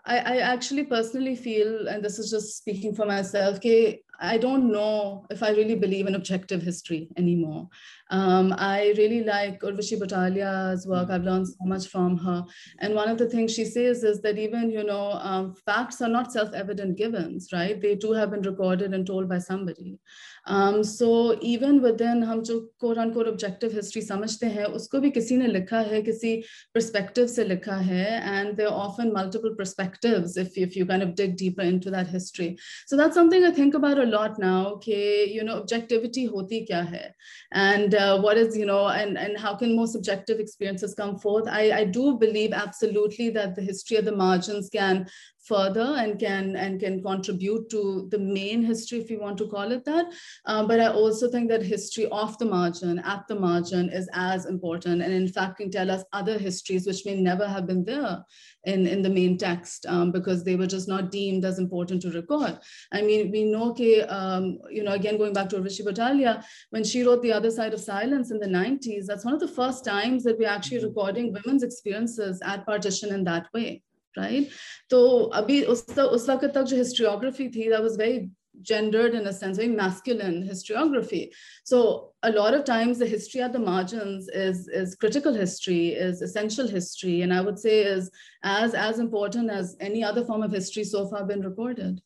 I, 0.04 0.16
I 0.18 0.36
actually 0.38 0.84
personally 0.84 1.36
feel 1.36 1.88
and 1.88 2.02
this 2.04 2.18
is 2.18 2.30
just 2.30 2.56
speaking 2.56 2.94
for 2.94 3.06
myself 3.06 3.56
okay 3.56 4.02
I 4.20 4.36
don't 4.36 4.70
know 4.70 5.26
if 5.30 5.42
I 5.42 5.50
really 5.50 5.74
believe 5.74 6.06
in 6.06 6.14
objective 6.14 6.62
history 6.62 7.08
anymore. 7.16 7.68
Um, 8.10 8.54
I 8.58 8.92
really 8.96 9.22
like 9.24 9.60
Urvashi 9.60 9.98
Butalia's 9.98 10.86
work. 10.86 11.06
Hmm. 11.06 11.12
I've 11.12 11.24
learned 11.24 11.48
so 11.48 11.64
much 11.64 11.86
from 11.86 12.18
her. 12.18 12.44
And 12.80 12.94
one 12.94 13.08
of 13.08 13.18
the 13.18 13.28
things 13.28 13.54
she 13.54 13.64
says 13.64 14.02
is 14.04 14.20
that 14.22 14.38
even, 14.38 14.70
you 14.70 14.84
know, 14.84 15.12
um, 15.12 15.54
facts 15.54 16.00
are 16.02 16.08
not 16.08 16.32
self-evident 16.32 16.96
givens, 16.96 17.48
right? 17.52 17.80
They 17.80 17.96
too 17.96 18.12
have 18.12 18.32
been 18.32 18.42
recorded 18.42 18.94
and 18.94 19.06
told 19.06 19.28
by 19.28 19.38
somebody. 19.38 19.98
Um, 20.46 20.82
so 20.82 21.38
even 21.42 21.82
within 21.82 22.22
हम 22.22 22.42
jo 22.46 22.66
quote 22.78 22.98
unquote 22.98 23.28
objective 23.28 23.72
history 23.72 24.02
समझते 24.02 24.46
हैं 24.52 24.66
usko 24.74 25.00
bhi 25.02 25.12
kisi 25.14 25.36
ne 25.36 25.48
likha 25.48 25.86
hai, 25.88 26.00
kisi 26.02 26.44
perspective 26.72 27.28
se 27.28 27.44
likha 27.44 27.82
hai, 27.82 28.06
and 28.32 28.56
there 28.56 28.68
are 28.68 28.86
often 28.86 29.12
multiple 29.12 29.54
perspectives 29.54 30.36
if, 30.36 30.56
if 30.56 30.76
you 30.76 30.86
kind 30.86 31.02
of 31.02 31.14
dig 31.14 31.36
deeper 31.36 31.62
into 31.62 31.90
that 31.90 32.06
history. 32.06 32.56
So 32.86 32.96
that's 32.96 33.14
something 33.14 33.44
I 33.44 33.50
think 33.50 33.74
about 33.74 33.98
a 33.98 34.04
lot 34.04 34.38
now 34.38 34.66
okay, 34.68 35.28
you 35.28 35.44
know 35.44 35.60
objectivity 35.60 36.26
होती 36.28 36.66
क्या 36.66 36.82
है 36.88 37.12
and 37.52 37.94
uh, 38.00 38.20
what 38.20 38.36
is 38.42 38.56
you 38.56 38.66
know 38.66 38.88
and 38.88 39.18
and 39.18 39.38
how 39.38 39.54
can 39.54 39.76
more 39.76 39.86
subjective 39.86 40.38
experiences 40.40 40.94
come 40.94 41.18
forth? 41.18 41.46
I 41.60 41.62
i 41.80 41.84
do 41.84 42.04
believe 42.24 42.52
absolutely 42.52 43.30
that 43.30 43.54
the 43.56 43.62
history 43.70 43.96
of 43.98 44.04
the 44.04 44.16
margins 44.16 44.70
can 44.78 45.08
further 45.52 45.88
and 46.02 46.18
can 46.18 46.56
and 46.56 46.80
can 46.80 47.02
contribute 47.02 47.68
to 47.70 48.08
the 48.10 48.18
main 48.18 48.62
history 48.70 48.98
if 48.98 49.10
you 49.10 49.20
want 49.20 49.38
to 49.38 49.48
call 49.54 49.72
it 49.76 49.84
that 49.84 50.06
uh, 50.46 50.62
but 50.66 50.80
i 50.80 50.88
also 51.02 51.30
think 51.30 51.48
that 51.50 51.62
history 51.62 52.06
off 52.20 52.38
the 52.38 52.50
margin 52.56 52.98
at 53.14 53.26
the 53.28 53.38
margin 53.46 53.88
is 54.00 54.08
as 54.12 54.46
important 54.46 55.02
and 55.02 55.12
in 55.12 55.28
fact 55.38 55.58
can 55.58 55.70
tell 55.70 55.90
us 55.96 56.04
other 56.12 56.38
histories 56.38 56.86
which 56.86 57.04
may 57.06 57.16
never 57.30 57.48
have 57.56 57.66
been 57.66 57.84
there 57.84 58.24
in, 58.64 58.86
in 58.86 59.02
the 59.02 59.08
main 59.08 59.38
text 59.38 59.86
um, 59.86 60.12
because 60.12 60.44
they 60.44 60.56
were 60.56 60.66
just 60.66 60.88
not 60.88 61.10
deemed 61.10 61.44
as 61.44 61.58
important 61.58 62.02
to 62.02 62.10
record. 62.10 62.58
I 62.92 63.02
mean, 63.02 63.30
we 63.30 63.44
know, 63.44 63.72
que, 63.72 64.02
um, 64.02 64.58
you 64.70 64.82
know, 64.82 64.92
again, 64.92 65.16
going 65.16 65.32
back 65.32 65.48
to 65.50 65.56
Urvashi 65.56 65.84
Butalia, 65.84 66.44
when 66.70 66.84
she 66.84 67.02
wrote 67.02 67.22
The 67.22 67.32
Other 67.32 67.50
Side 67.50 67.74
of 67.74 67.80
Silence 67.80 68.30
in 68.30 68.38
the 68.38 68.46
90s, 68.46 69.06
that's 69.06 69.24
one 69.24 69.34
of 69.34 69.40
the 69.40 69.48
first 69.48 69.84
times 69.84 70.24
that 70.24 70.38
we're 70.38 70.48
actually 70.48 70.78
mm-hmm. 70.78 70.88
recording 70.88 71.32
women's 71.32 71.62
experiences 71.62 72.40
at 72.44 72.66
partition 72.66 73.12
in 73.12 73.24
that 73.24 73.46
way 73.54 73.82
right? 74.17 74.49
तो 74.89 75.01
अभी 75.41 75.61
उस 75.63 75.97
उस 75.99 76.29
वक्त 76.29 76.51
तक 76.55 76.63
जो 76.63 76.77
historiography 76.77 77.49
थी 77.55 77.69
that 77.69 77.83
was 77.83 77.95
very 77.95 78.29
gendered 78.61 79.13
in 79.13 79.27
a 79.27 79.33
sense, 79.33 79.57
very 79.57 79.69
masculine 79.69 80.43
historiography. 80.47 81.31
So 81.63 82.13
a 82.23 82.31
lot 82.31 82.53
of 82.53 82.63
times 82.63 82.99
the 82.99 83.05
history 83.05 83.41
at 83.41 83.53
the 83.53 83.59
margins 83.59 84.27
is, 84.29 84.67
is 84.67 84.95
critical 84.95 85.33
history, 85.33 85.89
is 85.89 86.21
essential 86.21 86.67
history, 86.67 87.21
and 87.21 87.33
I 87.33 87.41
would 87.41 87.59
say 87.59 87.81
is 87.81 88.09
as, 88.43 88.73
as 88.73 88.99
important 88.99 89.49
as 89.49 89.75
any 89.79 90.03
other 90.03 90.23
form 90.25 90.43
of 90.43 90.51
history 90.51 90.83
so 90.83 91.07
far 91.07 91.25
been 91.25 91.41
recorded. 91.41 92.01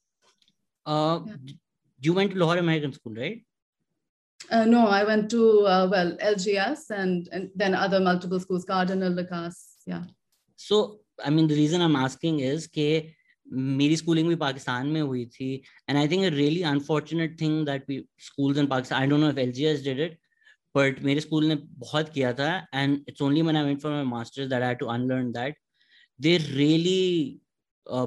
Uh, 0.86 1.20
yeah. 1.26 1.54
You 2.02 2.14
went 2.14 2.32
to 2.32 2.40
Lahore 2.40 2.58
American 2.58 2.94
School, 2.94 3.14
right? 3.14 3.44
Uh, 4.50 4.66
no, 4.66 4.88
I 4.88 5.04
went 5.04 5.30
to, 5.32 5.66
uh, 5.66 5.88
well, 5.92 6.18
LGS 6.18 6.90
and, 6.92 7.28
and 7.32 7.52
then 7.56 7.76
other 7.76 8.00
multiple 8.00 8.40
schools, 8.40 8.66
Cardinal, 8.66 9.12
Lucas, 9.12 9.76
yeah. 9.86 10.04
So, 10.56 11.02
I 11.24 11.30
mean, 11.30 11.48
the 11.48 11.56
reason 11.56 11.82
I'm 11.82 11.96
asking 11.96 12.40
is 12.52 12.68
that 12.76 13.16
मेरी 13.52 13.96
schooling 13.98 14.28
भी 14.30 14.36
पाकिस्तान 14.42 14.88
में 14.88 15.02
हुई 15.02 15.26
थी 15.26 15.54
and 15.90 15.98
I 15.98 16.08
think 16.08 16.24
really 16.34 16.62
unfortunate 16.72 17.40
thing 17.42 17.66
that 17.66 17.86
we 17.90 17.98
schools 18.26 18.58
in 18.60 18.68
Pakistan 18.68 19.02
I 19.02 19.08
don't 19.08 19.20
know 19.22 19.30
if 19.30 19.38
LGS 19.38 19.82
did 19.84 20.00
it 20.00 20.18
but 20.78 21.02
मेरे 21.04 21.22
school 21.22 21.46
ने 21.48 21.56
बहुत 21.86 22.10
किया 22.14 22.34
था 22.40 22.52
and 22.74 23.00
it's 23.10 23.22
only 23.22 23.42
when 23.42 23.58
I 23.58 23.66
went 23.66 23.82
for 23.82 23.92
my 23.92 24.04
masters 24.12 24.50
that 24.50 24.62
I 24.62 24.68
had 24.68 24.80
to 24.80 24.86
unlearn 24.96 25.32
that 25.32 25.58
they 26.20 26.38
really 26.38 27.40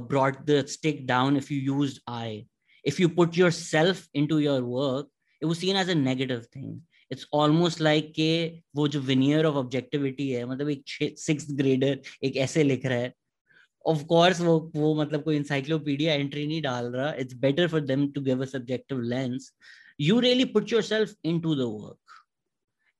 brought 0.09 0.47
the 0.47 0.67
stick 0.67 1.07
down 1.07 1.37
if 1.37 1.51
you 1.51 1.57
used 1.69 2.01
I. 2.07 2.47
If 2.85 2.99
you 3.01 3.09
put 3.09 3.37
yourself 3.37 4.09
into 4.15 4.39
your 4.39 4.63
work, 4.63 5.07
it 5.43 5.47
was 5.47 5.59
seen 5.59 5.77
as 5.77 5.89
a 5.89 5.95
negative 5.95 6.47
thing. 6.49 6.83
It's 7.11 7.27
almost 7.39 7.81
like 7.87 8.13
के 8.17 8.31
वो 8.77 8.87
जो 8.89 9.01
veneer 9.09 9.41
of 9.47 9.57
objectivity 9.63 10.29
है 10.33 10.45
मतलब 10.51 10.71
एक 10.71 11.17
sixth 11.21 11.51
grader 11.59 11.97
एक 12.25 12.37
ऐसे 12.45 12.63
लिख 12.65 12.87
रहा 12.87 12.99
है 12.99 13.13
ऑफ 13.85 14.03
कोर्स 14.09 14.41
वो 14.41 14.59
वो 14.75 14.95
मतलब 14.95 15.23
कोई 15.23 15.37
इंसाइक्लोपीडिया 15.37 16.15
एंट्री 16.15 16.47
नहीं 16.47 16.61
डाल 16.63 16.85
रहा 16.93 17.13
it's 17.21 17.35
better 17.45 17.69
for 17.69 17.81
them 17.81 18.07
to 18.13 18.21
give 18.21 18.43
a 18.43 18.47
subjective 18.47 19.01
lens 19.13 19.51
you 20.01 20.19
really 20.21 20.45
put 20.55 20.73
yourself 20.73 21.15
into 21.25 21.55
the 21.55 21.67
work 21.73 22.21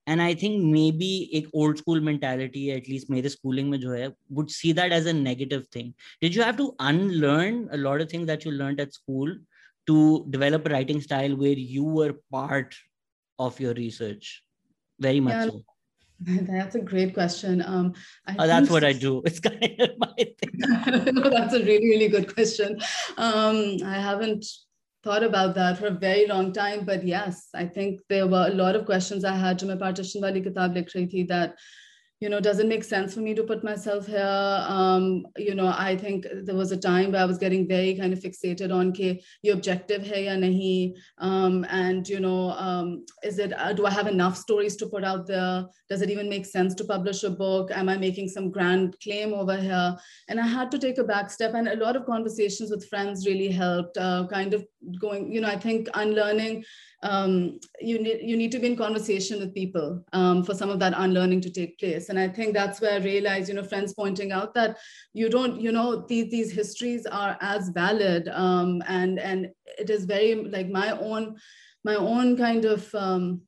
and 0.07 0.21
I 0.21 0.35
think 0.41 0.63
may 0.63 0.91
be 0.97 1.11
एक 1.39 1.49
ओल्ड 1.55 1.77
स्कूल 1.77 2.01
मेंटालिटी 2.09 2.67
एटलीस्ट 2.71 3.09
मेरे 3.09 3.29
स्कूलिंग 3.29 3.69
में 3.69 3.79
जो 3.79 3.91
है 3.91 4.07
would 4.31 4.49
see 4.49 4.73
that 4.73 4.93
as 4.93 5.07
a 5.07 5.13
negative 5.21 5.63
thing 5.75 5.91
did 6.21 6.35
you 6.35 6.43
have 6.43 6.55
to 6.55 6.67
unlearn 6.91 7.65
a 7.67 7.75
lot 7.85 8.01
of 8.01 8.13
things 8.13 8.27
that 8.27 8.45
you 8.45 8.51
learned 8.51 8.79
eight 8.79 8.93
school 8.93 9.39
to 9.87 10.25
develop 10.29 10.65
a 10.65 10.69
writing 10.69 11.01
style 11.01 11.35
where 11.35 11.61
you 11.75 11.83
were 11.83 12.13
part 12.31 12.75
of 13.38 13.58
your 13.60 13.74
research 13.74 14.42
very 15.00 15.20
much 15.20 15.32
yeah. 15.32 15.46
so 15.46 15.62
That's 16.20 16.74
a 16.74 16.80
great 16.80 17.14
question. 17.14 17.62
Um, 17.62 17.94
oh, 18.38 18.46
that's 18.46 18.68
what 18.68 18.82
I 18.82 18.92
do. 19.06 19.22
It's 19.24 19.38
kind 19.38 19.62
of 19.78 19.90
my 19.98 20.14
thing. 20.16 21.14
no, 21.14 21.30
that's 21.30 21.54
a 21.54 21.60
really, 21.60 21.88
really 21.90 22.08
good 22.08 22.34
question. 22.34 22.76
Um, 23.16 23.76
I 23.84 24.00
haven't 24.00 24.44
thought 25.04 25.22
about 25.22 25.54
that 25.54 25.78
for 25.78 25.86
a 25.86 25.92
very 25.92 26.26
long 26.26 26.52
time, 26.52 26.84
but 26.84 27.06
yes, 27.06 27.50
I 27.54 27.66
think 27.66 28.00
there 28.08 28.26
were 28.26 28.48
a 28.48 28.54
lot 28.54 28.74
of 28.74 28.84
questions 28.84 29.24
I 29.24 29.36
had 29.36 29.60
to 29.60 29.66
my 29.66 29.76
partition 29.76 30.20
wali 30.20 30.42
kitab 30.42 30.74
likh 30.74 31.28
that 31.28 31.56
you 32.20 32.28
know, 32.28 32.40
does 32.40 32.58
it 32.58 32.66
make 32.66 32.82
sense 32.82 33.14
for 33.14 33.20
me 33.20 33.32
to 33.34 33.44
put 33.44 33.62
myself 33.62 34.06
here? 34.06 34.64
Um, 34.68 35.24
you 35.36 35.54
know, 35.54 35.68
I 35.68 35.96
think 35.96 36.26
there 36.42 36.56
was 36.56 36.72
a 36.72 36.76
time 36.76 37.12
where 37.12 37.22
I 37.22 37.24
was 37.24 37.38
getting 37.38 37.68
very 37.68 37.94
kind 37.94 38.12
of 38.12 38.18
fixated 38.18 38.74
on 38.74 38.92
ke 38.92 39.22
your 39.42 39.54
objective 39.54 40.06
hai 40.06 40.24
ya 40.24 40.32
nahi, 40.32 40.94
um, 41.18 41.64
and 41.70 42.08
you 42.08 42.18
know, 42.18 42.50
um, 42.50 43.04
is 43.22 43.38
it 43.38 43.52
uh, 43.56 43.72
do 43.72 43.86
I 43.86 43.90
have 43.90 44.08
enough 44.08 44.36
stories 44.36 44.74
to 44.76 44.86
put 44.86 45.04
out 45.04 45.28
there? 45.28 45.64
Does 45.88 46.02
it 46.02 46.10
even 46.10 46.28
make 46.28 46.44
sense 46.44 46.74
to 46.74 46.84
publish 46.84 47.22
a 47.22 47.30
book? 47.30 47.70
Am 47.70 47.88
I 47.88 47.96
making 47.96 48.28
some 48.28 48.50
grand 48.50 48.98
claim 49.00 49.32
over 49.32 49.56
here? 49.56 49.96
And 50.28 50.40
I 50.40 50.46
had 50.46 50.72
to 50.72 50.78
take 50.78 50.98
a 50.98 51.04
back 51.04 51.30
step, 51.30 51.54
and 51.54 51.68
a 51.68 51.76
lot 51.76 51.94
of 51.94 52.04
conversations 52.04 52.70
with 52.70 52.88
friends 52.88 53.26
really 53.26 53.48
helped. 53.48 53.96
Uh, 53.96 54.26
kind 54.26 54.54
of 54.54 54.66
going, 55.00 55.32
you 55.32 55.40
know, 55.40 55.48
I 55.48 55.56
think 55.56 55.88
unlearning 55.94 56.64
um, 57.02 57.60
you 57.80 58.00
need 58.00 58.20
you 58.22 58.36
need 58.36 58.50
to 58.52 58.58
be 58.58 58.66
in 58.66 58.76
conversation 58.76 59.38
with 59.38 59.54
people 59.54 60.04
um, 60.12 60.42
for 60.42 60.54
some 60.54 60.68
of 60.68 60.80
that 60.80 60.94
unlearning 60.96 61.40
to 61.42 61.50
take 61.50 61.78
place. 61.78 62.08
And 62.08 62.18
I 62.18 62.28
think 62.28 62.54
that's 62.54 62.80
where 62.80 62.94
I 62.94 63.04
realized, 63.04 63.48
you 63.48 63.54
know, 63.54 63.62
friends 63.62 63.94
pointing 63.94 64.32
out 64.32 64.52
that 64.54 64.78
you 65.12 65.28
don't, 65.28 65.60
you 65.60 65.70
know, 65.70 66.04
these 66.08 66.30
these 66.30 66.52
histories 66.52 67.06
are 67.06 67.36
as 67.40 67.68
valid, 67.68 68.28
um, 68.28 68.82
and 68.88 69.20
and 69.20 69.48
it 69.78 69.90
is 69.90 70.06
very 70.06 70.34
like 70.34 70.68
my 70.68 70.90
own 70.98 71.36
my 71.84 71.94
own 71.94 72.36
kind 72.36 72.64
of 72.64 72.92
um, 72.94 73.42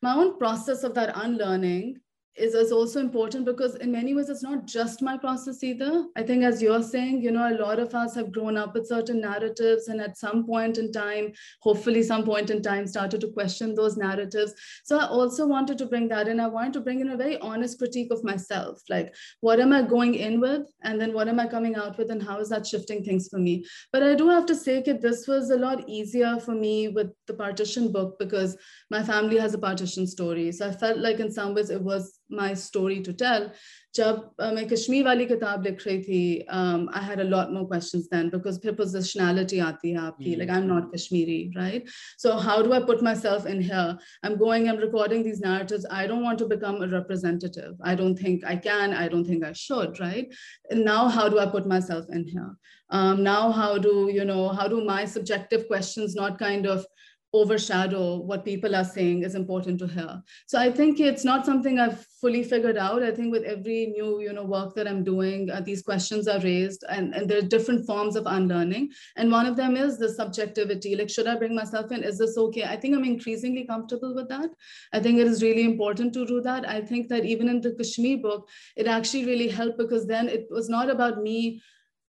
my 0.00 0.14
own 0.14 0.38
process 0.38 0.84
of 0.84 0.94
that 0.94 1.12
unlearning 1.16 1.98
is, 2.40 2.54
is 2.54 2.72
also 2.72 3.00
important 3.00 3.44
because 3.44 3.74
in 3.76 3.92
many 3.92 4.14
ways 4.14 4.28
it's 4.30 4.42
not 4.42 4.66
just 4.66 5.02
my 5.02 5.16
process 5.16 5.62
either. 5.62 6.06
I 6.16 6.22
think 6.22 6.42
as 6.42 6.62
you're 6.62 6.82
saying 6.82 7.22
you 7.22 7.30
know 7.30 7.48
a 7.48 7.58
lot 7.58 7.78
of 7.78 7.94
us 7.94 8.14
have 8.14 8.32
grown 8.32 8.56
up 8.56 8.74
with 8.74 8.86
certain 8.86 9.20
narratives 9.20 9.88
and 9.88 10.00
at 10.00 10.16
some 10.16 10.46
point 10.46 10.78
in 10.78 10.90
time 10.92 11.32
hopefully 11.60 12.02
some 12.02 12.24
point 12.24 12.50
in 12.50 12.62
time 12.62 12.86
started 12.86 13.20
to 13.20 13.28
question 13.32 13.74
those 13.74 13.96
narratives. 13.96 14.54
So 14.84 14.98
i 14.98 15.06
also 15.06 15.46
wanted 15.46 15.78
to 15.78 15.86
bring 15.86 16.08
that 16.08 16.28
in. 16.28 16.40
I 16.40 16.46
wanted 16.46 16.72
to 16.74 16.80
bring 16.80 17.00
in 17.00 17.10
a 17.10 17.16
very 17.16 17.38
honest 17.38 17.78
critique 17.78 18.10
of 18.10 18.24
myself 18.24 18.80
like 18.88 19.14
what 19.40 19.60
am 19.60 19.72
i 19.72 19.82
going 19.82 20.14
in 20.14 20.40
with? 20.40 20.62
And 20.82 21.00
then 21.00 21.12
what 21.12 21.28
am 21.28 21.40
i 21.40 21.46
coming 21.46 21.76
out 21.76 21.98
with? 21.98 22.10
And 22.10 22.22
how 22.22 22.38
is 22.38 22.48
that 22.48 22.66
shifting 22.66 23.04
things 23.04 23.28
for 23.28 23.38
me? 23.38 23.64
But 23.92 24.02
i 24.02 24.14
do 24.14 24.28
have 24.28 24.46
to 24.46 24.54
say 24.54 24.82
that 24.82 25.02
this 25.02 25.26
was 25.28 25.50
a 25.50 25.56
lot 25.56 25.88
easier 25.88 26.38
for 26.40 26.54
me 26.54 26.88
with 26.88 27.12
the 27.26 27.34
partition 27.34 27.92
book 27.92 28.18
because 28.18 28.56
my 28.90 29.02
family 29.02 29.38
has 29.38 29.54
a 29.54 29.58
partition 29.58 30.06
story. 30.06 30.50
So 30.52 30.68
i 30.68 30.72
felt 30.72 30.98
like 30.98 31.20
in 31.20 31.30
some 31.30 31.54
ways 31.54 31.70
it 31.70 31.82
was 31.82 32.20
my 32.29 32.53
story 32.53 33.01
to 33.01 33.13
tell. 33.13 33.51
जब 33.95 34.17
uh, 34.41 34.51
मैं 34.53 34.67
कश्मीर 34.67 35.03
वाली 35.05 35.25
किताब 35.25 35.63
लिख 35.63 35.85
रही 35.87 36.01
थी 36.03 36.45
um, 36.49 36.89
I 36.93 37.01
had 37.01 37.19
a 37.19 37.27
lot 37.33 37.53
more 37.53 37.65
questions 37.65 38.07
then 38.13 38.29
because 38.29 38.57
फिर 38.63 38.75
positionality 38.79 39.59
आती 39.67 39.91
है 39.91 39.99
आपकी 39.99 40.37
like 40.39 40.49
I'm 40.49 40.67
not 40.67 40.91
Kashmiri 40.91 41.51
right 41.55 41.87
so 42.17 42.35
how 42.37 42.61
do 42.61 42.73
I 42.73 42.81
put 42.89 43.01
myself 43.01 43.45
in 43.45 43.61
here 43.61 43.97
I'm 44.23 44.37
going 44.37 44.67
I'm 44.69 44.83
recording 44.85 45.23
these 45.23 45.39
narratives 45.39 45.85
I 45.99 46.05
don't 46.07 46.23
want 46.23 46.39
to 46.39 46.49
become 46.53 46.81
a 46.81 46.87
representative 46.87 47.75
I 47.81 47.95
don't 47.95 48.19
think 48.25 48.43
I 48.43 48.55
can 48.67 48.93
I 48.93 49.07
don't 49.07 49.25
think 49.25 49.45
I 49.45 49.53
should 49.53 49.99
right 49.99 50.35
and 50.69 50.83
now 50.83 51.07
how 51.07 51.29
do 51.29 51.39
I 51.39 51.45
put 51.45 51.67
myself 51.75 52.05
in 52.09 52.27
here 52.27 52.51
um, 52.89 53.23
now 53.23 53.51
how 53.51 53.77
do 53.77 54.09
you 54.11 54.25
know 54.25 54.49
how 54.49 54.67
do 54.67 54.83
my 54.83 55.05
subjective 55.05 55.67
questions 55.67 56.15
not 56.15 56.37
kind 56.37 56.65
of 56.65 56.85
overshadow 57.32 58.16
what 58.16 58.44
people 58.44 58.74
are 58.74 58.84
saying 58.84 59.22
is 59.22 59.34
important 59.34 59.78
to 59.78 59.86
hear. 59.86 60.22
So 60.46 60.58
i 60.58 60.70
think 60.70 60.98
it's 61.00 61.24
not 61.24 61.46
something 61.46 61.78
i've 61.78 62.04
fully 62.20 62.42
figured 62.42 62.76
out. 62.76 63.02
I 63.02 63.12
think 63.12 63.32
with 63.32 63.44
every 63.44 63.86
new 63.86 64.20
you 64.20 64.32
know 64.32 64.44
work 64.44 64.74
that 64.74 64.88
i'm 64.88 65.04
doing 65.04 65.50
uh, 65.50 65.60
these 65.60 65.82
questions 65.82 66.28
are 66.28 66.40
raised 66.40 66.84
and, 66.88 67.14
and 67.14 67.30
there 67.30 67.38
are 67.38 67.54
different 67.54 67.86
forms 67.86 68.16
of 68.16 68.26
unlearning. 68.26 68.90
And 69.16 69.30
one 69.30 69.46
of 69.46 69.56
them 69.56 69.76
is 69.76 69.98
the 69.98 70.08
subjectivity. 70.08 70.96
Like 70.96 71.10
should 71.10 71.28
i 71.28 71.36
bring 71.36 71.54
myself 71.54 71.92
in? 71.92 72.02
Is 72.02 72.18
this 72.18 72.36
okay? 72.36 72.64
I 72.64 72.76
think 72.76 72.96
i'm 72.96 73.04
increasingly 73.04 73.64
comfortable 73.64 74.14
with 74.14 74.28
that. 74.28 74.50
I 74.92 75.00
think 75.00 75.18
it 75.18 75.26
is 75.26 75.42
really 75.42 75.64
important 75.64 76.12
to 76.14 76.26
do 76.26 76.40
that. 76.42 76.68
I 76.68 76.80
think 76.80 77.08
that 77.08 77.24
even 77.24 77.48
in 77.48 77.60
the 77.60 77.74
kashmir 77.74 78.18
book 78.18 78.48
it 78.76 78.86
actually 78.86 79.24
really 79.24 79.48
helped 79.48 79.78
because 79.78 80.06
then 80.06 80.28
it 80.28 80.46
was 80.50 80.68
not 80.68 80.90
about 80.90 81.22
me 81.22 81.62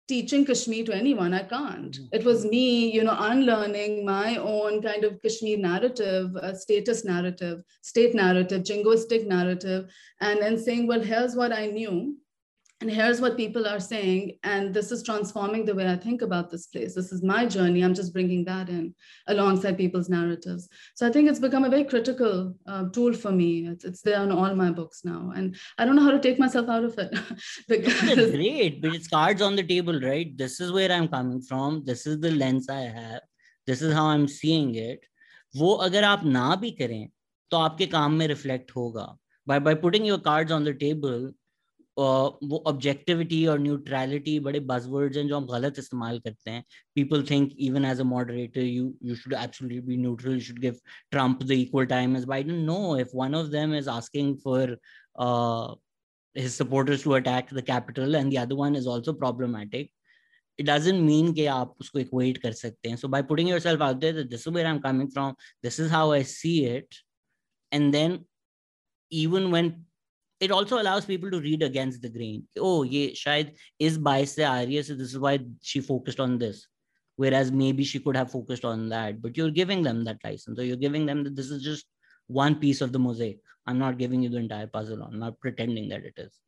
teaching 0.08 0.44
Kashmir 0.44 0.84
to 0.86 0.94
anyone. 0.94 1.34
I 1.34 1.42
can't. 1.42 1.92
Mm-hmm. 1.92 2.04
It 2.12 2.24
was 2.24 2.44
me, 2.44 2.92
you 2.92 3.04
know, 3.04 3.16
unlearning 3.18 4.04
my 4.04 4.36
own 4.36 4.82
kind 4.82 5.04
of 5.04 5.20
Kashmir 5.22 5.58
narrative, 5.58 6.30
status 6.54 7.04
narrative, 7.04 7.62
state 7.82 8.14
narrative, 8.14 8.62
jingoistic 8.62 9.26
narrative, 9.26 9.90
and 10.20 10.40
then 10.40 10.58
saying, 10.58 10.86
well, 10.86 11.00
here's 11.00 11.34
what 11.34 11.52
I 11.52 11.66
knew 11.66 12.16
and 12.81 12.89
here's 12.89 13.21
what 13.21 13.37
people 13.37 13.67
are 13.67 13.79
saying 13.79 14.37
and 14.43 14.73
this 14.73 14.91
is 14.91 15.03
transforming 15.03 15.63
the 15.65 15.73
way 15.73 15.87
i 15.87 15.95
think 15.95 16.21
about 16.21 16.49
this 16.49 16.65
place 16.67 16.95
this 16.95 17.11
is 17.11 17.23
my 17.23 17.45
journey 17.45 17.83
i'm 17.83 17.93
just 17.93 18.13
bringing 18.13 18.43
that 18.43 18.69
in 18.69 18.93
alongside 19.27 19.77
people's 19.77 20.09
narratives 20.09 20.67
so 20.95 21.07
i 21.07 21.11
think 21.11 21.29
it's 21.29 21.39
become 21.39 21.63
a 21.63 21.69
very 21.69 21.83
critical 21.83 22.55
uh, 22.67 22.85
tool 22.89 23.13
for 23.13 23.31
me 23.31 23.67
it's, 23.67 23.85
it's 23.85 24.01
there 24.01 24.23
in 24.23 24.31
all 24.31 24.55
my 24.55 24.71
books 24.71 25.05
now 25.05 25.31
and 25.35 25.55
i 25.77 25.85
don't 25.85 25.95
know 25.95 26.03
how 26.03 26.11
to 26.11 26.19
take 26.19 26.39
myself 26.39 26.67
out 26.69 26.83
of 26.83 26.97
it 26.97 27.17
because... 27.67 28.31
great 28.31 28.81
but 28.81 28.95
it's 28.95 29.07
cards 29.07 29.41
on 29.41 29.55
the 29.55 29.63
table 29.63 29.99
right 30.01 30.37
this 30.37 30.59
is 30.59 30.71
where 30.71 30.91
i'm 30.91 31.07
coming 31.07 31.41
from 31.41 31.83
this 31.85 32.05
is 32.07 32.19
the 32.19 32.31
lens 32.31 32.67
i 32.69 32.81
have 32.81 33.21
this 33.67 33.81
is 33.81 33.93
how 33.93 34.05
i'm 34.05 34.27
seeing 34.27 34.75
it 34.75 35.07
वो 35.55 35.73
अगर 35.85 36.03
आप 36.03 36.21
ना 36.25 36.55
भी 36.55 36.69
करें 36.71 37.09
तो 37.51 37.57
आपके 37.57 37.85
काम 37.93 38.13
में 38.19 38.27
रिफ्लेक्ट 38.27 38.71
होगा 38.75 39.17
by 39.49 39.57
by 39.59 39.73
putting 39.75 40.05
your 40.05 40.17
cards 40.27 40.51
on 40.57 40.63
the 40.63 40.73
table 40.73 41.31
वो 41.96 42.62
ऑब्जेक्टिविटी 42.66 43.44
और 43.46 43.58
न्यूट्रैलिटी 43.60 44.38
बड़े 44.40 44.60
बजवर्ड्स 44.70 45.16
हैं 45.16 45.26
जो 45.28 45.36
हम 45.36 45.46
गलत 45.46 45.78
इस्तेमाल 45.78 46.18
करते 46.20 46.50
हैं। 46.50 46.64
People 46.96 47.22
think 47.30 47.52
even 47.68 47.84
as 47.84 48.00
a 48.00 48.04
moderator 48.04 48.60
you 48.60 48.92
you 49.04 49.14
should 49.14 49.32
absolutely 49.34 49.80
be 49.86 49.96
neutral 49.96 50.32
you 50.32 50.40
should 50.40 50.58
give 50.60 50.76
Trump 51.10 51.42
the 51.42 51.50
equal 51.52 51.86
time 51.86 52.16
as 52.16 52.24
Biden 52.34 52.60
no 52.64 52.96
if 52.98 53.16
one 53.16 53.34
of 53.34 53.48
them 53.50 53.74
is 53.74 53.90
asking 53.90 54.36
for 54.44 54.76
his 56.36 56.50
supporters 56.52 57.04
to 57.04 57.10
attack 57.12 57.54
the 57.54 57.64
Capitol 57.66 58.14
and 58.14 58.32
the 58.32 58.38
other 58.38 58.54
one 58.56 58.76
is 58.76 58.88
also 58.88 59.12
problematic 59.24 59.90
it 60.58 60.66
doesn't 60.66 61.00
mean 61.00 61.32
के 61.34 61.46
आप 61.46 61.74
उसको 61.80 61.98
equate 61.98 62.38
कर 62.42 62.52
सकते 62.52 62.88
हैं। 62.88 62.96
So 62.96 63.08
by 63.08 63.22
putting 63.30 63.48
your 63.50 63.82
out 63.82 63.96
there 63.96 64.22
this 64.22 64.46
is 64.48 64.54
where 64.54 64.66
I 64.66 64.72
am 64.72 64.78
coming 64.80 65.10
from 65.12 65.34
this 65.64 65.80
is 65.80 65.92
how 65.92 66.12
I 66.12 66.24
see 66.26 66.58
it 66.66 66.94
and 67.72 67.92
then 67.92 68.24
even 69.12 69.46
when 69.52 69.70
it 70.40 70.50
also 70.50 70.80
allows 70.80 71.04
people 71.04 71.30
to 71.30 71.40
read 71.40 71.62
against 71.62 72.02
the 72.02 72.08
grain. 72.08 72.46
Oh 72.58 72.82
ye 72.82 73.14
shayad 73.14 73.54
is 73.78 73.98
bias 73.98 74.34
se 74.34 74.44
aa 74.44 74.82
so 74.82 74.94
this 74.94 75.12
is 75.12 75.18
why 75.18 75.38
she 75.62 75.80
focused 75.80 76.20
on 76.20 76.38
this. 76.38 76.66
Whereas 77.16 77.50
maybe 77.50 77.84
she 77.84 77.98
could 77.98 78.16
have 78.16 78.30
focused 78.30 78.64
on 78.64 78.88
that 78.90 79.22
but 79.22 79.36
you're 79.36 79.50
giving 79.50 79.82
them 79.82 80.04
that 80.04 80.18
license 80.22 80.58
so 80.58 80.62
you're 80.62 80.76
giving 80.76 81.06
them 81.06 81.24
that 81.24 81.34
this 81.34 81.50
is 81.50 81.62
just 81.62 81.86
one 82.26 82.56
piece 82.56 82.80
of 82.80 82.92
the 82.92 82.98
mosaic. 82.98 83.38
I'm 83.66 83.78
not 83.78 83.98
giving 83.98 84.22
you 84.22 84.28
the 84.28 84.36
entire 84.38 84.66
puzzle 84.66 85.02
i'm 85.02 85.18
not 85.18 85.40
pretending 85.40 85.88
that 85.88 86.04
it 86.04 86.14
is 86.16 86.38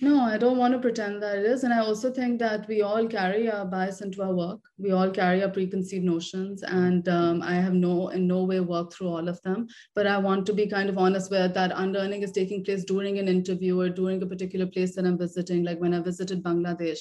no, 0.00 0.20
I 0.20 0.38
don't 0.38 0.58
want 0.58 0.74
to 0.74 0.78
pretend 0.78 1.20
that 1.22 1.38
it 1.38 1.44
is. 1.44 1.64
And 1.64 1.74
I 1.74 1.80
also 1.80 2.12
think 2.12 2.38
that 2.38 2.68
we 2.68 2.82
all 2.82 3.08
carry 3.08 3.50
our 3.50 3.64
bias 3.64 4.00
into 4.00 4.22
our 4.22 4.32
work. 4.32 4.60
We 4.78 4.92
all 4.92 5.10
carry 5.10 5.42
our 5.42 5.48
preconceived 5.50 6.04
notions. 6.04 6.62
And 6.62 7.08
um, 7.08 7.42
I 7.42 7.54
have 7.54 7.74
no, 7.74 8.08
in 8.10 8.28
no 8.28 8.44
way 8.44 8.60
worked 8.60 8.94
through 8.94 9.08
all 9.08 9.28
of 9.28 9.42
them. 9.42 9.66
But 9.96 10.06
I 10.06 10.18
want 10.18 10.46
to 10.46 10.52
be 10.52 10.68
kind 10.68 10.88
of 10.88 10.98
honest 10.98 11.32
where 11.32 11.48
that 11.48 11.72
unlearning 11.74 12.22
is 12.22 12.30
taking 12.30 12.64
place 12.64 12.84
during 12.84 13.18
an 13.18 13.26
interview 13.26 13.80
or 13.80 13.88
during 13.88 14.22
a 14.22 14.26
particular 14.26 14.66
place 14.66 14.94
that 14.94 15.04
I'm 15.04 15.18
visiting, 15.18 15.64
like 15.64 15.80
when 15.80 15.94
I 15.94 16.00
visited 16.00 16.44
Bangladesh 16.44 17.00